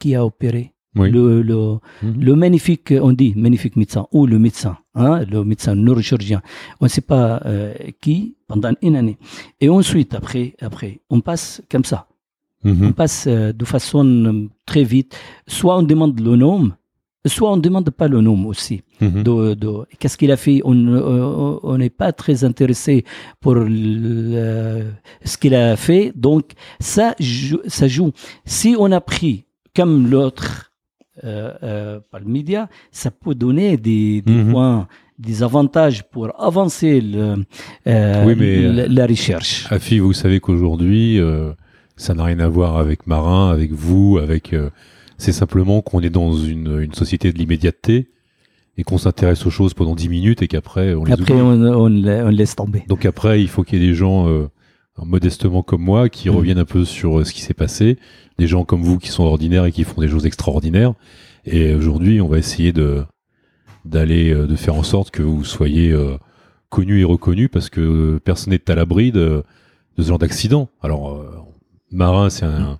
qui 0.00 0.14
a 0.14 0.24
opéré. 0.24 0.72
Oui. 0.98 1.10
Le, 1.10 1.42
le, 1.42 1.76
Mhm. 2.02 2.22
le 2.24 2.34
magnifique, 2.34 2.94
on 3.02 3.12
dit 3.12 3.34
magnifique 3.36 3.76
médecin, 3.76 4.06
ou 4.12 4.24
le 4.26 4.38
médecin, 4.38 4.78
hein, 4.94 5.22
le 5.30 5.44
médecin 5.44 5.74
neurochirurgien, 5.74 6.40
on 6.80 6.86
ne 6.86 6.88
sait 6.88 7.02
pas 7.02 7.42
euh, 7.44 7.74
qui 8.00 8.36
pendant 8.48 8.72
une 8.80 8.96
année. 8.96 9.18
Et 9.60 9.68
ensuite, 9.68 10.14
après, 10.14 10.54
après, 10.62 11.00
on 11.10 11.20
passe 11.20 11.60
comme 11.70 11.84
ça. 11.84 12.06
On 12.66 12.86
Mhm. 12.86 12.92
passe 12.92 13.26
euh, 13.28 13.52
de 13.52 13.64
façon 13.64 14.04
euh, 14.06 14.48
très 14.66 14.82
vite. 14.84 15.16
Soit 15.46 15.78
on 15.78 15.82
demande 15.84 16.18
le 16.20 16.34
nom, 16.36 16.70
soit 17.26 17.50
on 17.52 17.56
ne 17.56 17.62
demande 17.62 17.90
pas 17.90 18.08
le 18.08 18.20
nom 18.20 18.38
aussi 18.46 18.82
Mhm. 19.00 19.22
de, 19.22 19.54
de- 19.54 19.84
qu'est-ce 19.98 20.16
qu'il 20.18 20.32
a 20.32 20.36
fait? 20.36 20.60
On 20.64 20.74
euh, 20.74 21.58
on 21.62 21.78
n'est 21.78 21.90
pas 22.02 22.12
très 22.12 22.44
intéressé 22.44 23.04
pour 23.40 23.54
le- 23.54 24.84
ce 25.24 25.36
qu'il 25.38 25.54
a 25.54 25.76
fait. 25.76 26.12
Donc, 26.14 26.52
ça, 26.80 27.14
ça 27.66 27.88
joue. 27.88 28.10
Si 28.44 28.74
on 28.78 28.90
a 28.92 29.00
pris 29.00 29.44
comme 29.74 30.08
l'autre 30.10 30.72
euh, 31.24 31.50
euh, 31.62 32.00
par 32.10 32.20
le 32.20 32.26
média, 32.26 32.68
ça 32.90 33.10
peut 33.10 33.34
donner 33.34 33.76
des, 33.76 34.20
des 34.22 34.32
Mhm. 34.32 34.50
points, 34.52 34.86
des 35.18 35.42
avantages 35.42 36.02
pour 36.10 36.28
avancer 36.38 37.00
le, 37.00 37.36
Oui, 38.26 38.34
mais, 38.36 38.60
la, 38.72 38.86
la 38.86 39.06
recherche. 39.06 39.66
Afi, 39.70 39.98
vous 39.98 40.12
savez 40.12 40.40
qu'aujourd'hui, 40.40 41.18
ça 41.96 42.14
n'a 42.14 42.24
rien 42.24 42.38
à 42.40 42.48
voir 42.48 42.76
avec 42.76 43.06
Marin, 43.06 43.50
avec 43.50 43.72
vous, 43.72 44.18
avec. 44.18 44.52
euh, 44.52 44.70
c'est 45.18 45.32
simplement 45.32 45.80
qu'on 45.80 46.00
est 46.02 46.10
dans 46.10 46.34
une, 46.34 46.80
une 46.82 46.92
société 46.92 47.32
de 47.32 47.38
l'immédiateté 47.38 48.08
et 48.76 48.84
qu'on 48.84 48.98
s'intéresse 48.98 49.46
aux 49.46 49.50
choses 49.50 49.72
pendant 49.72 49.94
10 49.94 50.10
minutes 50.10 50.42
et 50.42 50.48
qu'après 50.48 50.94
on 50.94 51.04
les 51.04 51.12
Après, 51.12 51.32
oublie. 51.32 51.42
on, 51.42 51.62
on, 51.64 52.04
on 52.04 52.28
laisse 52.28 52.54
tomber. 52.54 52.84
Donc 52.88 53.06
après, 53.06 53.40
il 53.40 53.48
faut 53.48 53.62
qu'il 53.64 53.80
y 53.80 53.84
ait 53.84 53.88
des 53.88 53.94
gens 53.94 54.28
euh, 54.28 54.48
modestement 55.02 55.62
comme 55.62 55.80
moi 55.82 56.08
qui 56.10 56.28
Mhm. 56.28 56.36
reviennent 56.36 56.58
un 56.58 56.64
peu 56.66 56.84
sur 56.84 57.20
euh, 57.20 57.24
ce 57.24 57.32
qui 57.32 57.40
s'est 57.40 57.54
passé, 57.54 57.96
des 58.38 58.46
gens 58.46 58.64
comme 58.64 58.82
vous 58.82 58.98
qui 58.98 59.08
sont 59.08 59.24
ordinaires 59.24 59.64
et 59.64 59.72
qui 59.72 59.84
font 59.84 60.02
des 60.02 60.08
choses 60.08 60.26
extraordinaires. 60.26 60.92
Et 61.46 61.74
aujourd'hui, 61.74 62.20
on 62.20 62.28
va 62.28 62.36
essayer 62.38 62.72
de 62.74 63.02
d'aller 63.86 64.34
euh, 64.34 64.46
de 64.46 64.56
faire 64.56 64.74
en 64.74 64.82
sorte 64.82 65.10
que 65.10 65.22
vous 65.22 65.44
soyez 65.44 65.92
euh, 65.92 66.16
connus 66.68 67.00
et 67.00 67.04
reconnus 67.04 67.48
parce 67.50 67.70
que 67.70 68.18
personne 68.24 68.50
n'est 68.52 68.70
à 68.70 68.74
l'abri 68.74 69.12
de, 69.12 69.44
de 69.96 70.02
ce 70.02 70.08
genre 70.08 70.18
d'accident. 70.18 70.68
Alors, 70.82 71.12
euh, 71.14 71.30
marin, 71.90 72.30
c'est 72.30 72.44
un, 72.44 72.78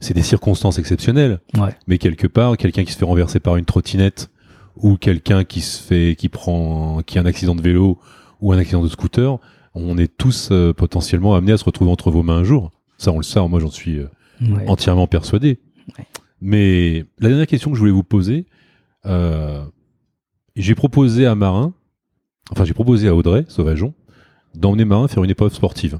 c'est 0.00 0.14
des 0.14 0.22
circonstances 0.22 0.78
exceptionnelles, 0.78 1.40
Ouais. 1.56 1.74
mais 1.86 1.98
quelque 1.98 2.26
part, 2.26 2.56
quelqu'un 2.56 2.84
qui 2.84 2.92
se 2.92 2.98
fait 2.98 3.04
renverser 3.04 3.40
par 3.40 3.56
une 3.56 3.64
trottinette 3.64 4.30
ou 4.76 4.96
quelqu'un 4.96 5.44
qui 5.44 5.60
se 5.60 5.82
fait, 5.82 6.14
qui 6.16 6.28
prend, 6.28 7.02
qui 7.02 7.18
a 7.18 7.22
un 7.22 7.26
accident 7.26 7.54
de 7.54 7.62
vélo 7.62 7.98
ou 8.40 8.52
un 8.52 8.58
accident 8.58 8.82
de 8.82 8.88
scooter, 8.88 9.38
on 9.74 9.98
est 9.98 10.16
tous 10.16 10.48
euh, 10.52 10.72
potentiellement 10.72 11.34
amenés 11.34 11.52
à 11.52 11.56
se 11.58 11.64
retrouver 11.64 11.90
entre 11.90 12.10
vos 12.10 12.22
mains 12.22 12.38
un 12.38 12.44
jour. 12.44 12.70
Ça, 12.96 13.12
on 13.12 13.18
le 13.18 13.22
sait. 13.24 13.40
Moi, 13.48 13.60
j'en 13.60 13.70
suis 13.70 13.98
euh, 13.98 14.06
Ouais. 14.40 14.68
entièrement 14.68 15.06
persuadé. 15.08 15.58
Ouais. 15.98 16.06
Mais 16.40 17.04
la 17.18 17.28
dernière 17.28 17.46
question 17.48 17.70
que 17.70 17.74
je 17.76 17.80
voulais 17.80 17.90
vous 17.92 18.04
poser, 18.04 18.46
euh, 19.06 19.64
j'ai 20.54 20.74
proposé 20.76 21.26
à 21.26 21.34
Marin, 21.34 21.74
enfin 22.52 22.64
j'ai 22.64 22.74
proposé 22.74 23.08
à 23.08 23.14
Audrey 23.16 23.44
Sauvageon, 23.48 23.94
d'emmener 24.54 24.84
Marin 24.84 25.08
faire 25.08 25.24
une 25.24 25.30
épreuve 25.30 25.52
sportive. 25.52 25.98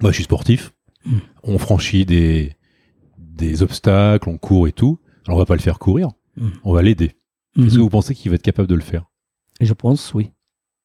Moi, 0.00 0.12
je 0.12 0.14
suis 0.16 0.24
sportif. 0.24 0.72
On 1.42 1.58
franchit 1.58 2.04
des, 2.04 2.52
des 3.18 3.62
obstacles, 3.62 4.28
on 4.28 4.38
court 4.38 4.68
et 4.68 4.72
tout. 4.72 4.98
Alors, 5.26 5.36
on 5.36 5.40
va 5.40 5.46
pas 5.46 5.54
le 5.56 5.60
faire 5.60 5.78
courir. 5.78 6.10
Mm. 6.36 6.48
On 6.64 6.72
va 6.72 6.82
l'aider. 6.82 7.12
Est-ce 7.56 7.66
que 7.74 7.76
Mhm. 7.76 7.82
vous 7.82 7.88
pensez 7.88 8.14
qu'il 8.14 8.30
va 8.30 8.34
être 8.36 8.42
capable 8.42 8.68
de 8.68 8.74
le 8.74 8.80
faire? 8.80 9.06
Je 9.60 9.72
pense, 9.72 10.14
oui. 10.14 10.30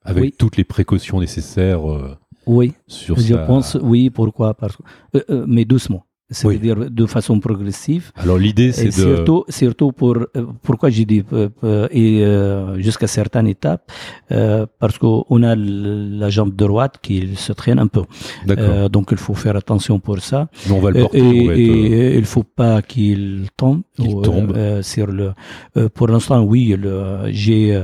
avec 0.05 0.21
Oui. 0.23 0.35
toutes 0.37 0.57
les 0.57 0.65
précautions 0.65 1.19
nécessaires 1.21 1.89
euh, 1.89 2.17
Oui. 2.45 2.73
sur 2.87 3.17
Je 3.17 3.33
sa- 3.35 3.45
pense, 3.45 3.77
oui, 3.81 4.09
pourquoi? 4.09 4.53
Parce, 4.53 4.75
que- 4.75 4.83
euh, 5.17 5.23
euh, 5.29 5.45
mais 5.47 5.63
doucement. 5.63 6.05
C'est-à-dire 6.29 6.89
de 6.89 7.05
façon 7.05 7.39
progressive. 7.39 8.11
Alors 8.15 8.37
l'idée, 8.37 8.69
Et 8.69 8.71
c'est 8.71 8.85
de. 8.87 8.91
surtout, 8.91 9.43
surtout 9.49 9.91
pour 9.91 10.15
euh, 10.17 10.45
pourquoi 10.63 10.89
j'ai 10.89 11.05
dit 11.05 11.23
euh, 11.33 11.49
euh, 11.63 11.87
et 11.91 12.81
jusqu'à 12.81 13.07
certaines 13.07 13.47
étapes 13.47 13.91
euh, 14.31 14.65
parce 14.79 14.97
qu'on 14.97 15.43
a 15.43 15.55
la 15.55 16.29
jambe 16.29 16.55
droite 16.55 16.95
qui 17.01 17.35
se 17.35 17.53
traîne 17.53 17.77
un 17.77 17.87
peu. 17.87 18.03
D'accord. 18.45 18.65
Euh, 18.67 18.89
donc 18.89 19.09
il 19.11 19.17
faut 19.17 19.35
faire 19.35 19.55
attention 19.55 19.99
pour 19.99 20.19
ça. 20.19 20.47
Mais 20.65 20.71
on 20.73 20.79
va 20.79 20.89
le 20.91 20.97
Et, 20.97 21.01
porter. 21.01 21.19
va 21.47 21.53
être, 21.53 21.59
et 21.59 22.17
il 22.17 22.25
faut 22.25 22.43
pas 22.43 22.81
qu'il 22.81 23.47
tombe. 23.55 23.81
Ou, 23.99 24.21
tombe. 24.21 24.53
euh, 24.55 24.81
sur 24.81 25.07
le. 25.07 25.33
euh, 25.77 25.87
pour 25.89 26.07
l'instant, 26.07 26.41
oui. 26.41 26.75
le- 26.77 27.29
J'ai 27.31 27.75
euh, 27.75 27.83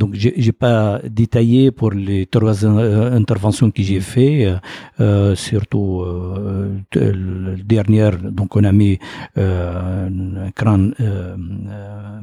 donc 0.00 0.10
j'ai 0.20 0.32
j'ai 0.44 0.52
pas 0.64 1.00
détaillé 1.20 1.62
pour 1.78 1.90
les 2.08 2.22
trois 2.34 2.58
euh, 2.64 3.20
interventions 3.22 3.68
que 3.76 3.82
j'ai 3.88 4.00
fait, 4.00 4.34
euh, 4.46 4.56
euh, 5.00 5.34
surtout 5.48 5.88
euh, 6.02 6.70
t- 6.92 7.12
le 7.12 7.56
dernier. 7.74 8.10
Donc 8.38 8.50
on 8.58 8.64
a 8.64 8.72
mis 8.80 8.94
euh, 9.36 10.46
un 10.46 10.50
crâne 10.58 10.94
euh, 11.00 11.36
euh, 11.68 12.20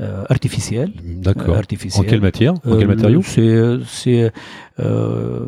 euh, 0.00 0.24
artificiel. 0.34 0.88
D'accord. 1.26 1.54
En 1.54 1.58
artificiel. 1.64 2.06
quelle 2.08 2.20
matière? 2.30 2.52
En 2.64 2.76
quel 2.78 2.84
Euh, 2.90 2.94
matériau? 2.94 3.20
C'est, 3.34 3.78
c'est, 3.98 4.22
euh, 4.80 5.46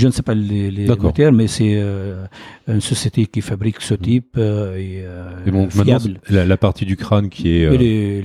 je 0.00 0.06
ne 0.08 0.12
sais 0.12 0.22
pas 0.28 0.34
les, 0.34 0.70
les 0.70 0.86
matières, 0.86 1.32
mais 1.32 1.46
c'est 1.56 1.74
euh, 1.76 2.24
une 2.68 2.80
société 2.80 3.26
qui 3.26 3.40
fabrique 3.42 3.80
ce 3.80 3.94
type 3.94 4.34
euh, 4.38 4.76
et, 4.76 5.02
euh, 5.04 5.30
Et 5.46 5.50
bon, 5.52 5.68
maintenant, 5.74 5.84
fiable. 6.00 6.20
la, 6.30 6.44
la 6.44 6.56
partie 6.56 6.84
du 6.84 6.96
crâne 6.96 7.28
qui 7.28 7.48
est. 7.50 7.64
euh, 7.64 8.22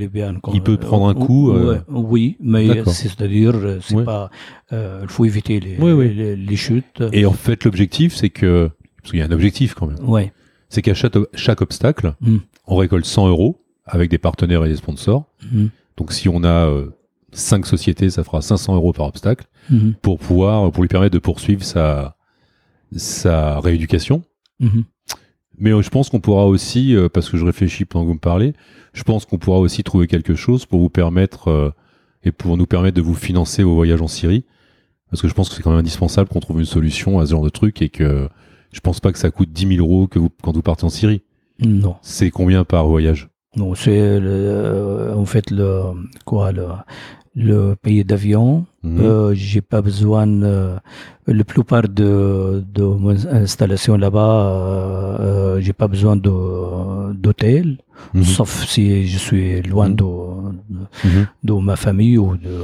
il 0.54 0.62
peut 0.64 0.78
prendre 0.78 1.08
un 1.08 1.14
coup, 1.14 1.52
euh, 1.52 1.80
oui, 1.90 2.38
mais 2.42 2.84
c'est-à-dire, 2.86 3.56
euh, 3.56 3.80
c'est 3.82 3.96
Ouais. 3.96 4.04
pas, 4.04 4.30
euh, 4.74 5.02
il 5.04 5.10
faut 5.10 5.26
éviter 5.26 5.60
les, 5.60 5.76
les, 5.78 6.36
les 6.36 6.56
chutes. 6.56 7.04
Et 7.14 7.26
en 7.26 7.34
fait, 7.34 7.64
l'objectif, 7.66 8.16
c'est 8.16 8.30
que. 8.30 8.70
Parce 9.02 9.12
qu'il 9.12 9.20
y 9.20 9.22
a 9.22 9.26
un 9.26 9.32
objectif 9.32 9.74
quand 9.74 9.88
même. 9.88 10.30
C'est 10.70 10.82
qu'à 10.82 10.94
chaque, 10.94 11.14
chaque 11.34 11.62
obstacle, 11.62 12.16
Mm. 12.22 12.38
on 12.68 12.76
récolte 12.78 13.06
100 13.06 13.28
euros 13.28 13.62
avec 13.86 14.10
des 14.10 14.18
partenaires 14.20 14.64
et 14.66 14.70
des 14.70 14.76
sponsors. 14.78 15.26
Mhm. 15.52 15.70
Donc 15.98 16.14
si 16.14 16.30
on 16.30 16.44
a 16.44 16.72
5 17.34 17.66
sociétés, 17.66 18.10
ça 18.10 18.24
fera 18.24 18.42
500 18.42 18.76
euros 18.76 18.94
par 18.94 19.06
obstacle 19.08 19.46
Mhm. 19.70 19.94
pour 20.02 20.18
pouvoir, 20.20 20.72
pour 20.72 20.82
lui 20.84 20.88
permettre 20.88 21.14
de 21.14 21.20
poursuivre 21.20 21.64
sa, 21.64 22.16
sa 22.96 23.60
rééducation. 23.60 24.24
Mhm. 24.62 24.84
Mais 25.58 25.72
euh, 25.72 25.82
je 25.82 25.90
pense 25.90 26.10
qu'on 26.10 26.20
pourra 26.22 26.46
aussi, 26.48 26.96
euh, 26.96 27.10
parce 27.10 27.30
que 27.30 27.38
je 27.38 27.46
réfléchis 27.46 27.86
pendant 27.86 28.06
que 28.06 28.08
vous 28.08 28.14
me 28.16 28.20
parlez, 28.20 28.54
je 28.94 29.04
pense 29.04 29.26
qu'on 29.26 29.38
pourra 29.38 29.60
aussi 29.60 29.84
trouver 29.84 30.08
quelque 30.08 30.34
chose 30.36 30.66
pour 30.66 30.80
vous 30.80 30.90
permettre 30.90 31.50
euh, 31.50 31.72
et 32.24 32.32
pour 32.32 32.56
nous 32.58 32.66
permettre 32.66 32.96
de 32.96 33.02
vous 33.02 33.14
financer 33.14 33.62
vos 33.64 33.76
voyages 33.76 34.02
en 34.02 34.08
Syrie. 34.08 34.46
Parce 35.10 35.22
que 35.22 35.28
je 35.28 35.34
pense 35.34 35.50
que 35.50 35.56
c'est 35.56 35.62
quand 35.62 35.72
même 35.72 35.80
indispensable 35.80 36.30
qu'on 36.30 36.40
trouve 36.40 36.60
une 36.60 36.66
solution 36.66 37.20
à 37.20 37.26
ce 37.26 37.32
genre 37.32 37.44
de 37.44 37.50
truc 37.50 37.82
et 37.82 37.90
que 37.90 38.30
je 38.72 38.80
pense 38.80 39.02
pas 39.02 39.12
que 39.12 39.20
ça 39.20 39.30
coûte 39.30 39.52
10 39.52 39.76
000 39.76 39.86
euros 39.86 40.08
que 40.08 40.20
vous, 40.20 40.30
quand 40.42 40.54
vous 40.54 40.62
partez 40.62 40.86
en 40.86 40.90
Syrie. 40.90 41.22
Non. 41.60 41.98
C'est 42.02 42.32
combien 42.32 42.64
par 42.64 42.88
voyage? 42.88 43.30
Non, 43.58 43.76
c'est 43.76 44.20
le- 44.20 45.12
en 45.16 45.26
fait 45.26 45.52
le 45.52 45.82
quoi 46.26 46.54
le 46.54 46.66
le 47.36 47.76
pays 47.76 48.04
d'avion. 48.04 48.66
Mhm. 48.84 49.00
Euh, 49.02 49.34
j'ai 49.34 49.62
pas 49.62 49.82
besoin. 49.82 50.28
euh, 50.44 50.78
la 51.28 51.44
plupart 51.44 51.84
de, 51.88 52.64
de 52.74 52.84
mon 52.84 53.12
installation 53.44 53.96
là-bas, 53.96 54.34
euh, 54.48 55.20
euh, 55.58 55.62
j'ai 55.62 55.72
pas 55.74 55.88
besoin 55.88 56.16
de 56.18 56.32
d'hôtel, 57.14 57.78
Mhm. 58.14 58.24
sauf 58.24 58.66
si 58.68 59.08
je 59.08 59.18
suis 59.18 59.62
loin 59.62 59.90
Mhm. 59.90 59.96
de, 59.96 60.08
de 61.44 61.54
ma 61.54 61.76
famille 61.76 62.18
ou 62.18 62.36
de. 62.36 62.56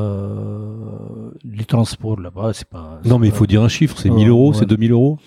Euh, 0.00 1.30
les 1.44 1.64
transports 1.64 2.20
là-bas, 2.20 2.52
c'est 2.54 2.68
pas. 2.68 3.00
Non, 3.04 3.18
mais 3.18 3.28
il 3.28 3.32
c'est 3.32 3.38
faut 3.38 3.46
dire 3.46 3.62
un 3.62 3.68
chiffre. 3.68 3.98
C'est 3.98 4.10
Oh, 4.10 4.14
1000 4.14 4.28
euros, 4.28 4.52
c'est 4.52 4.60
ouais. 4.60 4.66
2000 4.66 4.92
euros? 4.92 5.18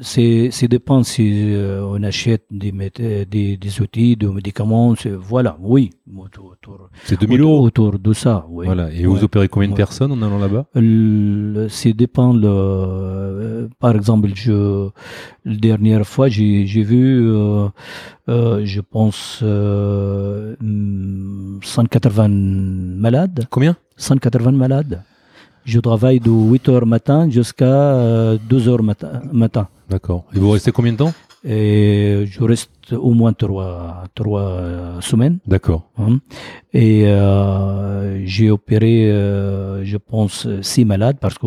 C'est, 0.00 0.48
c'est 0.52 0.68
dépend 0.68 1.02
si 1.02 1.52
euh, 1.54 1.84
on 1.84 2.02
achète 2.02 2.44
des, 2.50 2.72
mét- 2.72 3.26
des, 3.28 3.56
des 3.56 3.80
outils, 3.80 4.16
des 4.16 4.26
médicaments. 4.26 4.94
c'est- 4.96 5.10
Voilà, 5.10 5.56
oui. 5.60 5.90
Autour, 6.16 6.56
C'est 7.04 7.18
2000 7.20 7.40
autour- 7.42 7.52
euros. 7.54 7.66
autour 7.66 7.98
de 7.98 8.12
ça, 8.12 8.46
oui. 8.50 8.66
Voilà. 8.66 8.92
Et 8.92 9.00
Ouais. 9.00 9.06
vous 9.06 9.24
opérez 9.24 9.48
combien 9.48 9.68
de 9.68 9.72
Ouais. 9.72 9.76
personnes 9.76 10.12
en 10.12 10.20
allant 10.22 10.38
là-bas? 10.38 10.66
Le- 10.74 11.68
C'est 11.68 11.92
dépend. 11.94 12.32
Le, 12.32 12.46
euh, 12.48 13.68
par 13.78 13.94
exemple, 13.96 14.28
je, 14.34 14.88
la 15.44 15.56
dernière 15.56 16.06
fois, 16.06 16.28
j'ai, 16.28 16.66
j'ai 16.66 16.82
vu, 16.82 17.20
euh, 17.30 17.68
euh, 18.28 18.60
je 18.64 18.80
pense, 18.80 19.40
euh, 19.42 20.54
hum, 20.60 21.60
180 21.62 22.28
malades. 22.28 23.46
Combien? 23.50 23.76
180 23.96 24.52
malades. 24.52 25.02
Je 25.64 25.78
travaille 25.80 26.20
de 26.20 26.30
8 26.30 26.68
heures 26.68 26.86
matin 26.86 27.30
jusqu'à 27.30 27.64
euh, 27.64 28.38
2 28.48 28.68
heures 28.68 28.82
matin. 28.82 29.22
matin. 29.32 29.68
D'accord. 29.88 30.24
Et 30.34 30.38
vous 30.38 30.50
restez 30.50 30.72
combien 30.72 30.92
de 30.92 30.98
temps? 30.98 31.12
Et 31.44 32.24
je 32.26 32.42
reste 32.44 32.70
au 32.92 33.10
moins 33.14 33.32
trois, 33.32 34.04
trois 34.14 34.42
euh, 34.42 35.00
semaines. 35.00 35.38
D'accord. 35.46 35.90
hein. 35.98 36.18
Et 36.72 37.06
euh, 37.06 38.24
j'ai 38.24 38.50
opéré, 38.50 39.10
euh, 39.10 39.84
je 39.84 39.96
pense, 39.96 40.46
six 40.62 40.84
malades 40.84 41.16
parce 41.20 41.36
que 41.38 41.46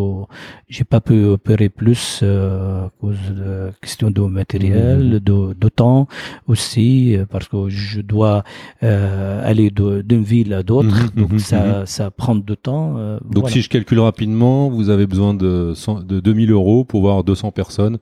j'ai 0.67 0.83
pas 0.83 0.99
pu 0.99 1.23
opérer 1.25 1.69
plus 1.69 2.19
euh, 2.23 2.85
à 2.87 2.91
cause 2.99 3.17
de 3.29 3.71
question 3.81 4.11
de 4.11 4.21
matériel, 4.21 4.99
Mhm. 5.13 5.19
de, 5.19 5.53
de 5.53 5.69
temps 5.69 6.07
aussi, 6.47 7.15
euh, 7.15 7.25
parce 7.29 7.47
que 7.47 7.69
je 7.69 8.01
dois 8.01 8.43
euh, 8.83 9.41
aller 9.49 9.71
d'une 9.71 10.23
ville 10.23 10.53
à 10.53 10.63
d'autre, 10.63 10.89
Mhm, 11.15 11.21
donc 11.21 11.31
mhm, 11.33 11.39
ça, 11.39 11.85
ça 11.85 12.11
prend 12.11 12.35
du 12.35 12.57
temps. 12.57 12.93
Donc 12.95 13.19
voilà. 13.43 13.49
si 13.49 13.61
je 13.61 13.69
calcule 13.69 13.99
rapidement, 13.99 14.69
vous 14.69 14.89
avez 14.89 15.07
besoin 15.07 15.33
de, 15.33 15.71
100 15.73 16.01
de 16.01 16.19
2000 16.19 16.51
euros 16.51 16.83
pour 16.83 17.01
voir 17.01 17.23
200 17.23 17.51
personnes. 17.51 17.97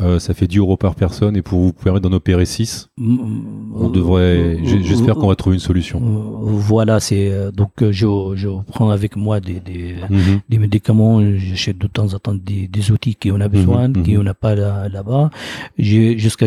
Euh, 0.00 0.18
ça 0.18 0.34
fait 0.34 0.46
10 0.46 0.58
euros 0.58 0.76
par 0.76 0.94
personne 0.94 1.36
et 1.36 1.42
pour 1.42 1.58
vous 1.60 1.72
permettre 1.72 2.08
d'en 2.08 2.14
opérer 2.16 2.44
6, 2.46 2.88
on 2.98 3.88
devrait. 3.88 4.58
j'ai- 4.64 4.82
J'espère 4.82 5.14
qu'on 5.16 5.28
va 5.28 5.36
trouver 5.36 5.54
une 5.56 5.60
solution. 5.60 6.00
Voilà, 6.00 7.00
c'est 7.00 7.30
euh, 7.30 7.50
donc 7.50 7.70
euh, 7.82 7.92
je, 7.92 8.06
je 8.34 8.48
prends 8.68 8.90
avec 8.90 9.16
moi 9.16 9.40
des, 9.40 9.60
des, 9.60 9.94
Mhm. 10.10 10.40
des 10.48 10.58
médicaments, 10.58 11.20
j'achète 11.36 11.78
de 11.78 11.86
temps 11.86 12.12
en 12.14 12.18
temps 12.18 12.34
des, 12.34 12.68
des 12.68 12.90
outils 12.90 13.16
qu'on 13.16 13.40
a 13.40 13.48
besoin, 13.48 13.88
Mhm, 13.88 14.04
qu'on 14.04 14.10
mhm. 14.18 14.22
n'a 14.22 14.34
pas 14.34 14.54
là- 14.54 14.88
là-bas. 14.88 15.30
J'ai 15.78 16.18
jusqu'à 16.18 16.46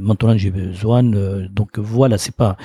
maintenant 0.00 0.36
j'ai 0.36 0.50
besoin. 0.50 1.02
donc 1.02 1.78
voilà, 1.78 2.18
c'est 2.18 2.34
pas, 2.34 2.56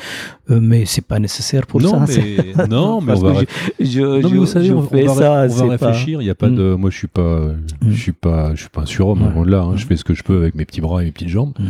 mais 0.50 0.86
c'est 0.86 1.06
pas 1.06 1.20
nécessaire 1.20 1.66
pour 1.68 1.82
non, 1.82 2.06
ça. 2.06 2.22
mais, 2.22 2.68
non, 2.68 3.02
mais 3.06 3.14
on 3.14 3.20
va, 3.34 3.42
je, 3.80 4.02
non, 4.22 4.30
mais 4.30 4.38
vous 4.38 4.46
savez, 4.46 4.72
on, 4.72 4.80
on 4.80 5.14
va, 5.14 5.50
ça, 5.50 5.64
on 5.64 5.68
va 5.68 5.78
pas- 5.78 5.88
réfléchir. 5.88 6.22
Il 6.22 6.26
y 6.26 6.30
a 6.30 6.36
pas 6.36 6.48
Mm. 6.50 6.56
de, 6.56 6.76
moi, 6.76 6.90
je 6.90 6.98
suis 6.98 7.08
pas, 7.08 7.40
Mm. 7.82 7.90
je 7.92 7.96
suis 8.00 8.12
pas, 8.14 8.56
je 8.56 8.62
suis 8.62 8.70
pas 8.70 8.82
un 8.82 8.86
surhomme. 8.86 9.20
Loin 9.36 9.46
de 9.46 9.52
là, 9.58 9.64
hein. 9.64 9.78
Je 9.78 9.86
fais 9.86 9.98
ce 9.98 10.04
que 10.04 10.14
je 10.14 10.24
peux 10.24 10.38
avec 10.38 10.56
mes 10.56 10.66
petits 10.66 10.82
bras 10.82 11.02
et 11.02 11.06
mes 11.06 11.12
petites 11.12 11.30
jambes 11.30 11.54
Mm. 11.60 11.66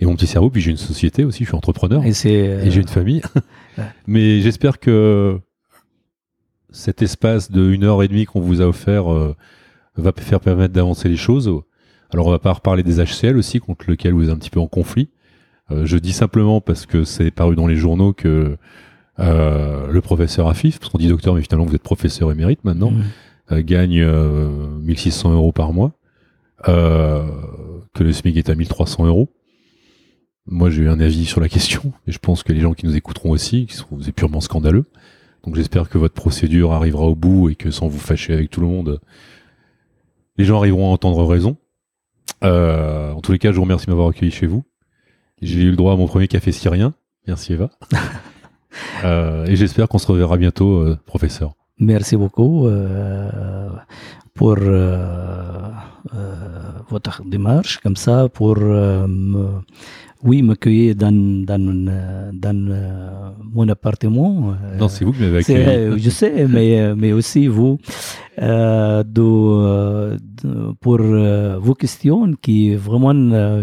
et 0.00 0.06
mon 0.06 0.14
petit 0.16 0.26
cerveau. 0.26 0.50
Puis 0.50 0.60
j'ai 0.60 0.70
une 0.70 0.76
société 0.76 1.24
aussi. 1.24 1.44
Je 1.44 1.48
suis 1.48 1.56
entrepreneur 1.56 2.04
Et 2.04 2.12
c'est. 2.12 2.48
euh, 2.48 2.64
et 2.64 2.70
j'ai 2.70 2.80
une 2.80 2.88
famille. 2.88 3.22
Mais 4.06 4.40
j'espère 4.40 4.78
que 4.80 5.38
cet 6.70 7.02
espace 7.02 7.50
de 7.50 7.70
une 7.70 7.84
heure 7.84 8.02
et 8.02 8.08
demie 8.08 8.24
qu'on 8.24 8.40
vous 8.40 8.62
a 8.62 8.66
offert 8.66 9.12
euh, 9.12 9.36
va 9.96 10.12
faire 10.16 10.40
permettre 10.40 10.72
d'avancer 10.72 11.08
les 11.08 11.16
choses. 11.16 11.50
Alors 12.10 12.26
on 12.26 12.30
va 12.30 12.38
pas 12.38 12.52
reparler 12.52 12.82
des 12.82 13.02
HCL 13.04 13.36
aussi 13.36 13.60
contre 13.60 13.84
lequel 13.88 14.12
vous 14.14 14.24
êtes 14.24 14.30
un 14.30 14.36
petit 14.36 14.50
peu 14.50 14.60
en 14.60 14.66
conflit. 14.66 15.10
Euh, 15.70 15.86
je 15.86 15.96
dis 15.96 16.12
simplement 16.12 16.60
parce 16.60 16.86
que 16.86 17.04
c'est 17.04 17.30
paru 17.30 17.56
dans 17.56 17.66
les 17.66 17.76
journaux 17.76 18.12
que 18.12 18.56
euh, 19.18 19.90
le 19.90 20.00
professeur 20.00 20.48
Afif, 20.48 20.78
parce 20.78 20.90
qu'on 20.90 20.98
dit 20.98 21.08
docteur 21.08 21.34
mais 21.34 21.42
finalement 21.42 21.66
vous 21.66 21.74
êtes 21.74 21.82
professeur 21.82 22.32
émérite 22.32 22.64
maintenant, 22.64 22.90
mm. 22.90 23.02
euh, 23.52 23.62
gagne 23.64 24.00
euh, 24.00 24.48
1600 24.80 25.32
euros 25.34 25.52
par 25.52 25.72
mois, 25.72 25.92
euh, 26.68 27.26
que 27.94 28.04
le 28.04 28.12
SMIC 28.12 28.36
est 28.36 28.50
à 28.50 28.54
1300 28.54 29.06
euros. 29.06 29.28
Moi, 30.46 30.70
j'ai 30.70 30.82
eu 30.82 30.88
un 30.88 31.00
avis 31.00 31.24
sur 31.24 31.40
la 31.40 31.48
question, 31.48 31.92
et 32.06 32.12
je 32.12 32.18
pense 32.18 32.42
que 32.42 32.52
les 32.52 32.60
gens 32.60 32.72
qui 32.72 32.86
nous 32.86 32.96
écouteront 32.96 33.30
aussi, 33.30 33.66
qui 33.66 33.76
sont 33.76 33.86
c'est 34.00 34.12
purement 34.12 34.40
scandaleux. 34.40 34.86
Donc, 35.44 35.56
j'espère 35.56 35.88
que 35.88 35.98
votre 35.98 36.14
procédure 36.14 36.72
arrivera 36.72 37.06
au 37.06 37.14
bout 37.14 37.48
et 37.48 37.54
que 37.54 37.70
sans 37.70 37.88
vous 37.88 37.98
fâcher 37.98 38.32
avec 38.32 38.50
tout 38.50 38.60
le 38.60 38.66
monde, 38.66 39.00
les 40.36 40.44
gens 40.44 40.58
arriveront 40.58 40.88
à 40.88 40.92
entendre 40.92 41.24
raison. 41.24 41.56
Euh, 42.44 43.12
en 43.12 43.20
tous 43.20 43.32
les 43.32 43.38
cas, 43.38 43.50
je 43.50 43.56
vous 43.56 43.62
remercie 43.62 43.86
de 43.86 43.90
m'avoir 43.90 44.08
accueilli 44.08 44.32
chez 44.32 44.46
vous. 44.46 44.64
J'ai 45.40 45.62
eu 45.62 45.70
le 45.70 45.76
droit 45.76 45.92
à 45.92 45.96
mon 45.96 46.06
premier 46.06 46.28
café 46.28 46.52
syrien. 46.52 46.94
Merci 47.26 47.54
Eva. 47.54 47.70
Euh, 49.04 49.44
et 49.44 49.54
j'espère 49.54 49.86
qu'on 49.86 49.98
se 49.98 50.06
reverra 50.06 50.38
bientôt, 50.38 50.78
euh, 50.78 50.98
professeur. 51.04 51.56
Merci 51.82 52.16
beaucoup 52.16 52.66
euh, 52.66 53.68
pour 54.34 54.56
euh, 54.58 55.68
euh, 56.14 56.34
votre 56.88 57.22
démarche, 57.24 57.78
comme 57.82 57.96
ça, 57.96 58.28
pour 58.28 58.56
me- 58.58 59.60
oui, 60.24 60.40
m'accueillir 60.42 60.94
dans, 60.94 61.10
dans, 61.44 61.58
dans 62.32 62.62
mon 63.52 63.68
appartement. 63.68 64.54
Non, 64.78 64.86
c'est 64.88 65.04
vous 65.04 65.12
qui 65.12 65.22
m'avez 65.22 65.38
accueilli. 65.38 65.98
je 65.98 66.10
sais, 66.10 66.46
mais, 66.48 66.94
mais 66.94 67.12
aussi 67.12 67.48
vous, 67.48 67.78
euh, 68.40 69.02
de, 69.04 69.20
euh, 69.20 70.16
de- 70.42 70.72
pour 70.80 70.98
euh, 71.00 71.58
vos 71.60 71.74
questions 71.74 72.32
qui 72.40 72.74
vraiment, 72.74 73.12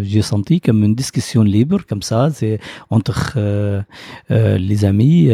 j'ai 0.03 0.21
senti 0.21 0.61
comme 0.61 0.83
une 0.83 0.93
discussion 0.93 1.41
libre, 1.41 1.79
comme 1.89 2.03
ça, 2.03 2.29
c'est 2.31 2.59
entre 2.91 3.83
les 4.29 4.85
amis, 4.85 5.29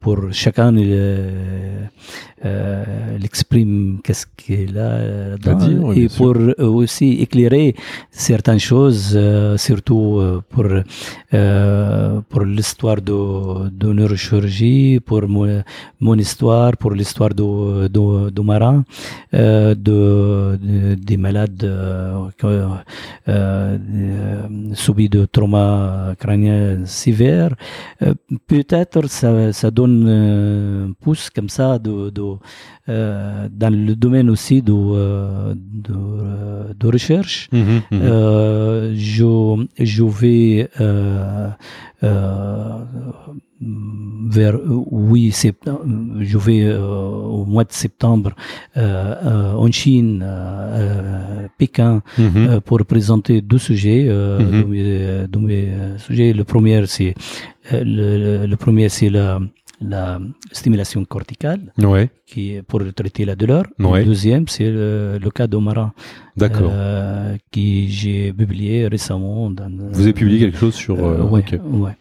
pour 0.00 0.18
chacun 0.32 0.72
l'exprime 3.20 4.00
qu'est-ce 4.02 4.26
qu'il 4.36 4.76
a 4.78 5.36
dedans, 5.36 5.56
dire, 5.56 5.78
oui, 5.84 6.02
et 6.02 6.08
pour 6.08 6.36
aussi 6.58 7.12
éclairer 7.20 7.74
certaines 8.10 8.58
choses, 8.58 9.18
surtout 9.56 10.20
pour 10.50 10.66
pour 12.28 12.42
l'histoire 12.44 13.00
de, 13.00 13.68
de 13.70 13.92
neurochirurgie, 13.92 15.00
pour 15.00 15.28
mon, 15.28 15.62
mon 16.00 16.14
histoire, 16.16 16.76
pour 16.76 16.92
l'histoire 16.92 17.30
de, 17.34 17.88
de, 17.88 18.30
euh, 19.34 19.74
de, 19.88 20.58
de- 20.62 20.94
des 21.08 21.18
malades 21.26 21.64
euh, 21.64 22.28
euh, 22.44 22.68
euh, 23.28 23.78
subi 24.74 25.08
de 25.08 25.22
trauma 25.34 26.14
crânien 26.18 26.84
sévère. 26.86 27.52
Euh, 28.02 28.14
Peut-être 28.46 29.08
ça, 29.08 29.52
ça 29.52 29.70
donne 29.70 30.08
un 30.08 30.92
pouce 31.02 31.30
comme 31.34 31.48
ça 31.58 31.78
de, 31.78 32.10
de, 32.10 32.26
dans 32.86 33.72
le 33.86 33.94
domaine 34.04 34.28
aussi 34.30 34.60
de, 34.62 34.72
de, 35.86 35.98
de 36.80 36.86
recherche. 36.96 37.48
Mhm, 37.52 37.80
mhm. 37.90 38.00
Euh, 38.02 38.92
je, 38.96 39.30
je 39.92 40.04
vais 40.04 40.68
euh, 40.80 41.48
euh, 42.02 42.78
vers 43.60 44.58
oui 44.90 45.30
septembre, 45.30 45.84
je 46.20 46.38
vais 46.38 46.62
euh, 46.64 46.80
au 46.82 47.44
mois 47.44 47.64
de 47.64 47.72
septembre 47.72 48.32
euh, 48.76 49.14
euh, 49.24 49.52
en 49.54 49.70
Chine, 49.70 50.22
euh, 50.22 50.28
euh, 51.44 51.46
Pékin, 51.58 52.02
euh, 52.18 52.60
pour 52.60 52.84
présenter 52.84 53.40
deux 53.40 53.58
sujets. 53.58 54.06
euh, 54.08 54.40
Mhm. 54.40 54.62
de 54.62 54.66
mes- 54.66 55.28
de 55.28 55.38
mes, 55.38 55.64
euh, 55.68 55.98
sujets. 55.98 56.32
Le 56.32 56.44
premier, 56.44 56.84
c'est 56.86 57.14
euh, 57.72 57.82
le, 57.84 58.06
le- 58.42 58.46
le 58.46 58.56
premier, 58.56 58.88
c'est 58.88 59.08
la, 59.10 59.40
la 59.80 60.20
stimulation 60.52 61.04
corticale, 61.04 61.72
Ouais, 61.78 62.10
qui 62.26 62.54
est 62.54 62.62
pour 62.62 62.80
traiter 62.94 63.24
la 63.24 63.36
douleur. 63.36 63.64
Ouais. 63.78 64.00
Le 64.00 64.06
deuxième, 64.06 64.48
c'est 64.48 64.70
le, 64.70 65.18
le 65.22 65.30
cas 65.30 65.46
d'Omara, 65.46 65.92
d'accord. 66.36 66.70
euh, 66.72 67.36
qui 67.50 67.88
j'ai 67.90 68.32
publié 68.32 68.88
récemment. 68.88 69.50
Dans, 69.50 69.70
Vous 69.92 70.02
avez 70.02 70.12
publié 70.12 70.38
quelque 70.40 70.58
chose 70.58 70.74
sur. 70.74 70.96
euh, 70.98 71.18
euh, 71.20 71.22
ouais. 71.24 71.96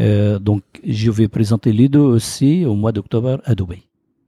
Euh, 0.00 0.38
donc, 0.38 0.62
je 0.86 1.10
vais 1.10 1.28
présenter 1.28 1.72
les 1.72 1.88
deux 1.88 1.98
aussi 2.00 2.64
au 2.64 2.74
mois 2.74 2.92
d'octobre 2.92 3.40
à 3.44 3.54
Dubaï. 3.54 3.82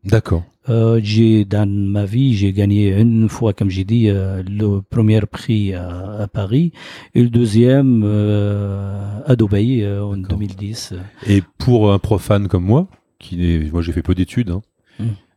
D'accord. 0.05 0.43
Euh, 0.69 1.01
j'ai 1.03 1.45
dans 1.45 1.69
ma 1.69 2.05
vie, 2.05 2.35
j'ai 2.35 2.53
gagné 2.53 2.91
une 3.01 3.29
fois, 3.29 3.53
comme 3.53 3.71
j'ai 3.71 3.85
dit, 3.85 4.09
euh, 4.09 4.43
le 4.43 4.81
premier 4.81 5.21
prix 5.23 5.75
à, 5.75 6.21
à 6.21 6.29
Paris 6.29 6.73
et 7.15 7.23
le 7.23 7.31
deuxième 7.31 8.03
euh, 8.05 9.21
à 9.27 9.35
Dubaï 9.35 9.87
en 9.87 10.17
D'accord. 10.17 10.39
2010. 10.39 10.95
Et 11.27 11.43
pour 11.59 11.93
un 11.93 11.99
profane 11.99 12.49
comme 12.49 12.65
moi, 12.65 12.89
qui 13.19 13.45
est, 13.45 13.73
moi 13.73 13.83
j'ai 13.83 13.93
fait 13.93 14.03
peu 14.03 14.15
d'études, 14.15 14.51
hein, 14.51 14.63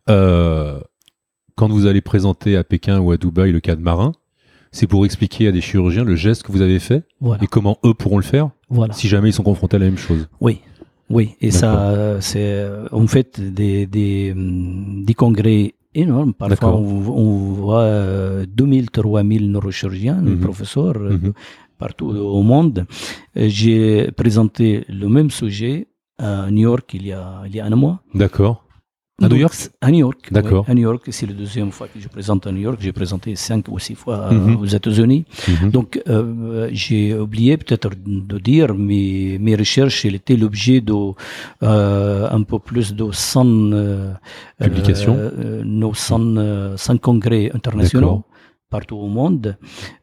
euh, 0.09 0.79
quand 1.55 1.69
vous 1.69 1.85
allez 1.85 2.01
présenter 2.01 2.55
à 2.57 2.63
Pékin 2.63 2.99
ou 2.99 3.11
à 3.11 3.17
Dubaï 3.17 3.51
le 3.51 3.59
cas 3.59 3.75
de 3.75 3.81
marin, 3.81 4.11
c'est 4.75 4.87
pour 4.87 5.05
expliquer 5.05 5.47
à 5.47 5.51
des 5.51 5.61
chirurgiens 5.61 6.03
le 6.03 6.15
geste 6.15 6.43
que 6.43 6.51
vous 6.51 6.61
avez 6.61 6.79
fait 6.79 7.01
Voilà, 7.21 7.43
et 7.43 7.47
comment 7.47 7.75
eux 7.85 7.93
pourront 7.93 8.17
le 8.17 8.23
faire 8.23 8.49
voilà. 8.69 8.93
si 8.93 9.07
jamais 9.07 9.29
ils 9.29 9.33
sont 9.33 9.43
confrontés 9.51 9.77
à 9.77 9.79
la 9.79 9.85
même 9.85 9.97
chose. 9.97 10.27
Oui, 10.41 10.59
Oui, 11.09 11.35
et 11.39 11.51
ça, 11.51 11.71
euh, 11.89 12.17
c'est 12.19 12.39
euh, 12.65 12.87
en 12.91 13.05
fait 13.07 13.39
des, 13.39 13.85
des, 13.85 14.31
hum, 14.35 15.03
des 15.05 15.13
congrès 15.13 15.75
énormes. 15.93 16.33
Parfois, 16.33 16.75
on, 16.75 16.83
on 17.25 17.31
voit 17.53 17.81
euh, 17.83 18.45
2000, 18.47 18.89
3000 18.89 19.51
neurochirurgiens, 19.51 20.19
Mhm. 20.21 20.39
professeurs 20.39 20.97
euh, 20.97 21.11
Mhm. 21.17 21.33
partout 21.77 22.07
au 22.07 22.41
monde. 22.41 22.85
Euh, 23.37 23.45
J'ai 23.47 24.11
présenté 24.21 24.83
le 24.89 25.07
même 25.07 25.29
sujet 25.29 25.87
à 26.17 26.49
New 26.49 26.63
York 26.71 26.87
il 26.95 27.05
y 27.05 27.11
a, 27.13 27.43
il 27.47 27.55
y 27.55 27.59
a 27.59 27.65
un 27.65 27.75
mois. 27.75 28.01
D'accord. 28.15 28.64
À 29.23 29.29
New 29.29 29.37
York 29.37 29.55
À 29.79 29.91
New 29.91 29.99
York. 29.99 30.27
D'accord. 30.29 30.65
À 30.67 30.73
New 30.73 30.81
York, 30.81 31.01
c'est 31.09 31.25
la 31.25 31.31
deuxième 31.33 31.71
fois 31.71 31.87
que 31.87 31.97
je 32.01 32.09
présente 32.09 32.47
à 32.47 32.51
New 32.51 32.59
York. 32.59 32.79
J'ai 32.81 32.91
présenté 32.91 33.33
cinq 33.37 33.69
ou 33.69 33.79
six 33.79 33.95
fois 33.95 34.17
euh, 34.29 34.31
Mhm. 34.33 34.57
aux 34.57 34.65
États-Unis. 34.65 35.23
Mhm. 35.47 35.69
Donc, 35.71 36.01
euh, 36.09 36.67
j'ai 36.73 37.17
oublié 37.17 37.55
peut-être 37.55 37.91
de 38.05 38.37
dire, 38.39 38.75
mais 38.75 39.37
mes 39.39 39.55
recherches, 39.55 40.03
elles 40.03 40.15
étaient 40.15 40.35
l'objet 40.35 40.81
de 40.81 40.93
euh, 41.63 42.27
un 42.29 42.43
peu 42.43 42.59
plus 42.59 42.93
de 42.93 43.05
100 43.13 43.45
euh, 43.71 44.11
Publications. 44.61 45.15
euh, 45.15 45.31
euh, 45.39 45.63
nos 45.63 45.93
100, 45.93 46.35
euh, 46.37 46.75
100 46.75 46.97
congrès 46.97 47.51
internationaux. 47.53 48.23
Partout 48.75 48.97
au 48.97 49.07
monde, 49.07 49.45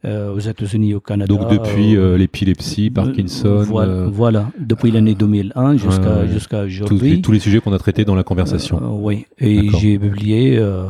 euh, 0.04 0.34
aux 0.36 0.38
États-Unis, 0.52 0.94
au 0.94 1.00
Canada. 1.00 1.28
Donc 1.32 1.44
depuis 1.56 1.94
euh, 1.96 2.14
euh, 2.14 2.18
l'épilepsie, 2.20 2.88
Parkinson, 2.90 3.62
voilà, 3.74 3.92
euh, 3.92 4.08
voilà, 4.10 4.42
depuis 4.58 4.90
l'année 4.90 5.14
2001 5.14 5.76
jusqu'à 5.76 6.62
aujourd'hui. 6.64 7.20
tous 7.22 7.32
les 7.32 7.38
sujets 7.46 7.60
qu'on 7.60 7.74
a 7.74 7.78
traités 7.78 8.04
dans 8.04 8.14
la 8.14 8.26
conversation. 8.30 8.76
Euh, 8.82 9.06
oui, 9.06 9.26
et 9.38 9.68
j'ai 9.78 9.98
publié 9.98 10.56
euh, 10.58 10.86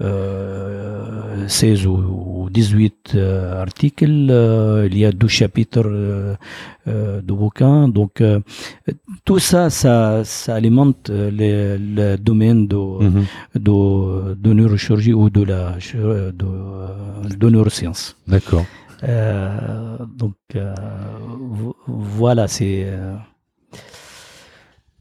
euh, 0.00 1.48
16 1.48 1.86
ou, 1.86 1.96
ou 2.44 2.50
18 2.50 3.12
euh, 3.14 3.60
articles. 3.60 4.28
euh, 4.30 4.88
il 4.90 4.98
y 4.98 5.04
a 5.04 5.12
12 5.12 5.30
chapitres 5.30 5.82
euh, 5.86 5.90
euh, 5.90 6.34
de 6.86 7.32
bouquins. 7.32 7.88
Donc, 7.88 8.20
euh, 8.20 8.40
tout 9.24 9.38
ça, 9.38 9.70
ça, 9.70 10.22
ça 10.24 10.54
alimente 10.54 11.10
euh, 11.10 11.30
le, 11.32 12.16
domaine 12.16 12.66
de, 12.66 12.76
Mhm. 12.76 13.24
de, 13.54 14.34
de 14.34 14.52
neurochirurgie 14.52 15.12
ou 15.14 15.30
de 15.30 15.42
la 15.42 15.76
de, 16.32 17.36
de 17.36 17.48
neurosciences. 17.48 18.16
D'accord. 18.28 18.64
Euh, 19.02 19.98
donc, 20.16 20.34
euh, 20.56 20.74
vo- 21.38 21.76
voilà, 21.86 22.48
c'est 22.48 22.84
euh, 22.86 23.14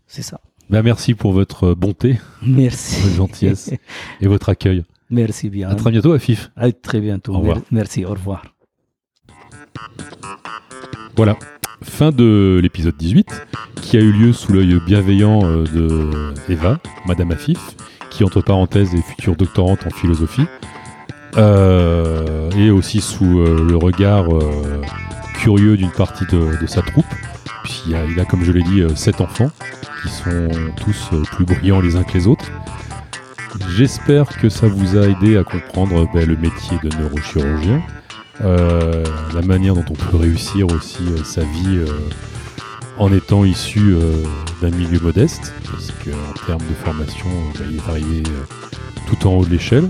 c'est 0.07 0.23
ça. 0.23 0.39
Ben, 0.69 0.81
merci 0.81 1.14
pour 1.14 1.34
votre 1.34 1.73
bonté, 1.73 2.19
Merci. 2.41 3.01
votre 3.01 3.15
gentillesse 3.15 3.72
et 4.22 4.27
votre 4.27 4.49
accueil. 4.49 4.84
Merci 5.10 5.49
bien. 5.49 5.69
À 5.69 5.76
très 5.76 5.91
bientôt, 5.91 6.14
Afif. 6.14 6.51
À 6.55 6.72
très 6.72 6.99
bientôt. 7.01 7.34
Au 7.35 7.39
revoir. 7.39 7.57
Mer- 7.57 7.65
Merci, 7.72 8.05
au 8.05 8.10
revoir. 8.11 8.43
Voilà, 11.15 11.38
fin 11.84 12.11
de 12.11 12.60
l'épisode 12.61 12.95
18, 12.97 13.47
qui 13.81 13.97
a 13.97 13.99
eu 13.99 14.11
lieu 14.11 14.34
sous 14.34 14.53
l'œil 14.53 14.80
bienveillant 14.85 15.41
euh, 15.43 15.64
de 15.65 16.34
Eva, 16.49 16.80
Madame 17.05 17.31
Afif, 17.31 17.60
qui 18.10 18.23
entre 18.23 18.41
parenthèses 18.41 18.93
est 18.93 19.01
future 19.01 19.35
doctorante 19.35 19.85
en 19.85 19.89
philosophie, 19.89 20.45
euh, 21.38 22.49
et 22.51 22.69
aussi 22.69 23.01
sous 23.01 23.39
euh, 23.39 23.68
le 23.68 23.76
regard 23.76 24.26
curieux 25.35 25.77
d'une 25.77 25.91
partie 25.91 26.26
de, 26.26 26.65
sa 26.68 26.81
troupe, 26.81 27.05
a, 27.93 28.03
il 28.10 28.19
a, 28.19 28.26
comme 28.26 28.43
je 28.43 28.51
l'ai 28.51 28.64
dit, 28.64 28.84
sept 28.95 29.22
enfants, 29.22 29.51
qui 30.01 30.10
sont 30.10 30.47
tous 30.77 31.10
plus 31.31 31.45
brillants 31.45 31.81
les 31.81 31.95
uns 31.95 32.03
que 32.03 32.14
les 32.14 32.27
autres. 32.27 32.45
J'espère 33.69 34.27
que 34.38 34.49
ça 34.49 34.68
vous 34.68 34.97
a 34.97 35.07
aidé 35.07 35.38
à 35.38 35.43
comprendre 35.43 36.07
ben, 36.14 36.27
le 36.27 36.35
métier 36.38 36.77
de 36.84 36.89
neurochirurgien, 36.97 37.81
euh, 38.41 39.03
la 39.34 39.41
manière 39.41 39.76
dont 39.76 39.85
on 39.89 39.93
peut 39.93 40.18
réussir 40.18 40.65
aussi 40.68 41.03
euh, 41.03 41.23
sa 41.23 41.41
vie 41.41 41.77
euh, 41.77 41.85
en 42.97 43.14
étant 43.14 43.45
issu 43.45 43.95
d'un 44.61 44.69
milieu 44.69 44.99
modeste, 44.99 45.51
parce 45.69 45.91
qu'en 46.03 46.45
termes 46.45 46.61
de 46.61 46.76
formation, 46.85 47.27
bah, 47.57 47.65
il 47.69 47.77
est 47.77 47.89
arrivé 47.89 48.23
tout 49.07 49.27
en 49.27 49.31
haut 49.31 49.45
de 49.45 49.49
l'échelle, 49.49 49.89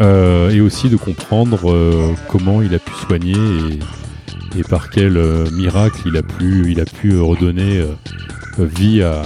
et 0.00 0.60
aussi 0.60 0.88
de 0.88 0.96
comprendre 0.96 2.16
comment 2.26 2.62
il 2.62 2.74
a 2.74 2.80
pu 2.80 2.92
soigner 3.06 3.36
et, 4.56 4.64
par 4.64 4.90
quel 4.90 5.12
miracle 5.52 6.00
il 6.04 6.16
a 6.16 6.22
pu, 6.24 6.68
il 6.68 6.80
a 6.80 6.84
pu 6.84 7.16
redonner 7.16 7.86
vie 8.58 9.02
à, 9.02 9.22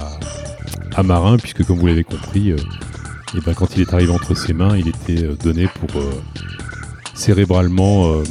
à 0.95 1.03
Marin, 1.03 1.39
puisque 1.39 1.65
comme 1.65 1.79
vous 1.79 1.87
l'avez 1.87 2.05
compris, 2.05 2.51
et 2.51 3.41
ben, 3.47 3.55
quand 3.55 3.75
il 3.77 3.81
est 3.81 3.95
arrivé 3.95 4.13
entre 4.13 4.35
ses 4.35 4.53
mains, 4.53 4.77
il 4.77 4.89
était 4.89 5.27
donné 5.43 5.69
pour 5.69 6.03
cérébralement 7.15 8.13
euh. 8.13 8.23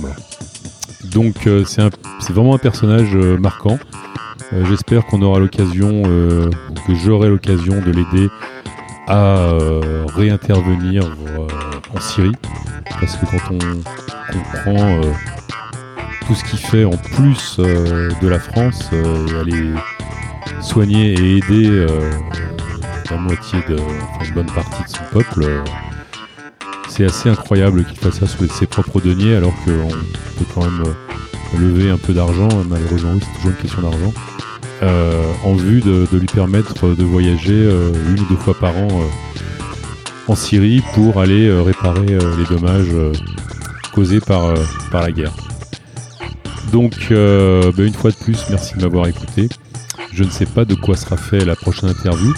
Donc 1.14 1.48
euh, 1.48 1.64
c'est 1.66 2.34
vraiment 2.34 2.56
un 2.56 2.60
personnage 2.60 3.16
euh, 3.16 3.38
marquant. 3.38 3.78
Euh, 4.52 4.66
J'espère 4.66 5.06
qu'on 5.06 5.22
aura 5.22 5.40
l'occasion, 5.40 6.04
que 6.04 6.96
j'aurai 6.96 7.30
l'occasion 7.30 7.80
de 7.82 7.92
l'aider 7.92 8.30
à 9.08 9.52
réintervenir 10.16 11.04
en 11.96 12.00
Syrie. 12.00 12.36
Parce 13.00 13.16
que 13.18 13.26
quand 13.26 13.52
on 13.52 14.34
comprend 14.34 15.02
tout 16.26 16.36
ce 16.36 16.44
qu'il 16.44 16.60
fait 16.60 16.86
en 16.86 16.98
plus 16.98 17.58
de 17.60 18.28
la 18.28 18.40
France, 18.40 18.90
euh, 18.94 19.42
aller 19.42 19.74
soigner 20.62 21.14
et 21.14 21.38
aider 21.38 21.86
la 23.10 23.18
moitié 23.18 23.60
de, 23.68 23.76
enfin, 23.76 24.26
une 24.26 24.34
bonne 24.34 24.52
partie 24.52 24.84
de 24.84 24.90
son 24.90 25.04
peuple, 25.12 25.64
c'est 26.96 27.06
assez 27.06 27.28
incroyable 27.28 27.86
qu'il 27.86 27.98
fasse 27.98 28.20
ça 28.20 28.28
sous 28.28 28.48
ses 28.48 28.68
propres 28.68 29.02
deniers 29.02 29.36
alors 29.36 29.54
qu'on 29.66 29.88
peut 29.90 30.46
quand 30.54 30.62
même 30.62 30.84
euh, 30.86 31.60
lever 31.60 31.90
un 31.90 31.98
peu 31.98 32.14
d'argent, 32.14 32.50
malheureusement 32.70 33.14
oui 33.16 33.22
c'est 33.22 33.36
toujours 33.38 33.52
une 33.52 33.58
question 33.58 33.82
d'argent, 33.82 34.14
euh, 34.84 35.24
en 35.44 35.56
vue 35.56 35.82
de, 35.82 36.08
lui 36.14 36.28
permettre 36.28 36.90
de 36.90 37.04
voyager 37.04 37.56
euh, 37.56 37.92
une 38.10 38.20
ou 38.20 38.26
deux 38.26 38.36
fois 38.36 38.54
par 38.54 38.78
an 38.78 38.88
en 40.28 40.36
Syrie 40.36 40.84
pour 40.94 41.20
aller 41.20 41.52
réparer 41.52 42.06
les 42.06 42.46
dommages 42.56 42.96
causés 43.94 44.22
par, 44.22 44.54
la 44.94 45.12
guerre. 45.12 45.34
Donc 46.72 47.10
bah, 47.10 47.84
une 47.84 47.94
fois 47.94 48.12
de 48.12 48.16
plus, 48.16 48.38
merci 48.50 48.76
de 48.78 48.84
m'avoir 48.84 49.08
écouté. 49.08 49.50
Je 50.14 50.24
ne 50.24 50.30
sais 50.30 50.46
pas 50.46 50.64
de 50.64 50.76
quoi 50.76 50.96
sera 50.96 51.18
fait 51.18 51.44
la 51.44 51.58
prochaine 51.58 51.90
interview. 51.90 52.34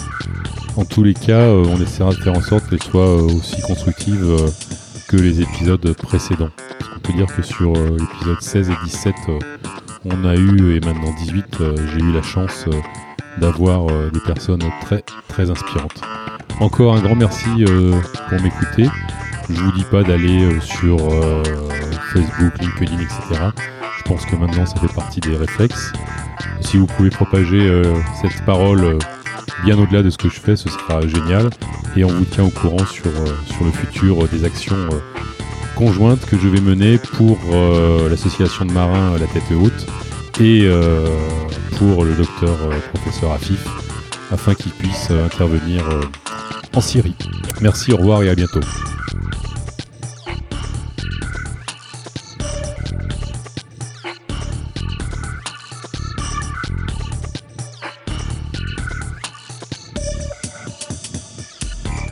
En 0.76 0.84
tous 0.84 1.02
les 1.02 1.14
cas, 1.14 1.40
euh, 1.40 1.64
on 1.66 1.80
essaiera 1.80 2.10
de 2.10 2.16
faire 2.16 2.36
en 2.36 2.42
sorte 2.42 2.68
qu'elle 2.68 2.82
soit 2.82 3.08
euh, 3.08 3.22
aussi 3.22 3.62
constructive 3.62 4.22
euh, 4.22 4.48
que 5.08 5.16
les 5.16 5.40
épisodes 5.40 5.90
précédents. 5.94 6.50
Parce 6.78 6.90
qu'on 6.90 7.00
peut 7.00 7.12
dire 7.14 7.34
que 7.34 7.40
sur 7.40 7.72
l'épisode 7.72 8.40
16 8.42 8.68
et 8.68 8.74
17, 8.84 9.14
euh, 9.30 9.38
on 10.04 10.24
a 10.26 10.34
eu, 10.34 10.76
et 10.76 10.80
maintenant 10.80 11.14
18, 11.18 11.60
euh, 11.60 11.76
j'ai 11.92 12.04
eu 12.04 12.12
la 12.12 12.20
chance 12.20 12.66
d'avoir 13.38 13.86
des 14.10 14.20
personnes 14.20 14.62
très 14.82 15.02
très 15.28 15.50
inspirantes. 15.50 16.00
Encore 16.60 16.94
un 16.94 17.00
grand 17.00 17.16
merci 17.16 17.48
pour 18.28 18.40
m'écouter. 18.40 18.86
Je 19.50 19.60
vous 19.60 19.72
dis 19.72 19.84
pas 19.84 20.02
d'aller 20.02 20.58
sur 20.60 20.98
Facebook, 22.12 22.52
LinkedIn, 22.58 22.98
etc. 22.98 23.50
Je 23.98 24.02
pense 24.04 24.24
que 24.24 24.36
maintenant 24.36 24.64
ça 24.64 24.80
fait 24.80 24.94
partie 24.94 25.20
des 25.20 25.36
réflexes. 25.36 25.92
Si 26.62 26.78
vous 26.78 26.86
pouvez 26.86 27.10
propager 27.10 27.82
cette 28.22 28.42
parole 28.46 28.98
bien 29.66 29.78
au-delà 29.80 30.04
de 30.04 30.10
ce 30.10 30.16
que 30.16 30.28
je 30.28 30.38
fais, 30.38 30.54
ce 30.54 30.68
sera 30.68 31.00
génial. 31.08 31.50
Et 31.96 32.04
on 32.04 32.08
vous 32.08 32.24
tient 32.24 32.44
au 32.44 32.50
courant 32.50 32.86
sur, 32.86 33.08
euh, 33.08 33.34
sur 33.46 33.64
le 33.64 33.72
futur 33.72 34.22
euh, 34.22 34.28
des 34.28 34.44
actions 34.44 34.76
euh, 34.76 35.00
conjointes 35.74 36.24
que 36.24 36.38
je 36.38 36.46
vais 36.46 36.60
mener 36.60 36.98
pour 36.98 37.36
l'association 38.08 38.64
de 38.64 38.72
marins 38.72 39.18
la 39.18 39.26
tête 39.26 39.42
haute 39.52 39.86
et 40.40 40.66
pour 41.76 42.02
le 42.02 42.14
docteur 42.14 42.56
professeur 42.94 43.32
Afif 43.32 43.66
afin 44.30 44.54
qu'il 44.54 44.72
puisse 44.72 45.10
intervenir 45.10 45.84
en 46.74 46.80
Syrie. 46.80 47.14
Merci, 47.60 47.92
au 47.92 47.98
revoir 47.98 48.22
et 48.22 48.30
à 48.30 48.34
bientôt. 48.34 48.60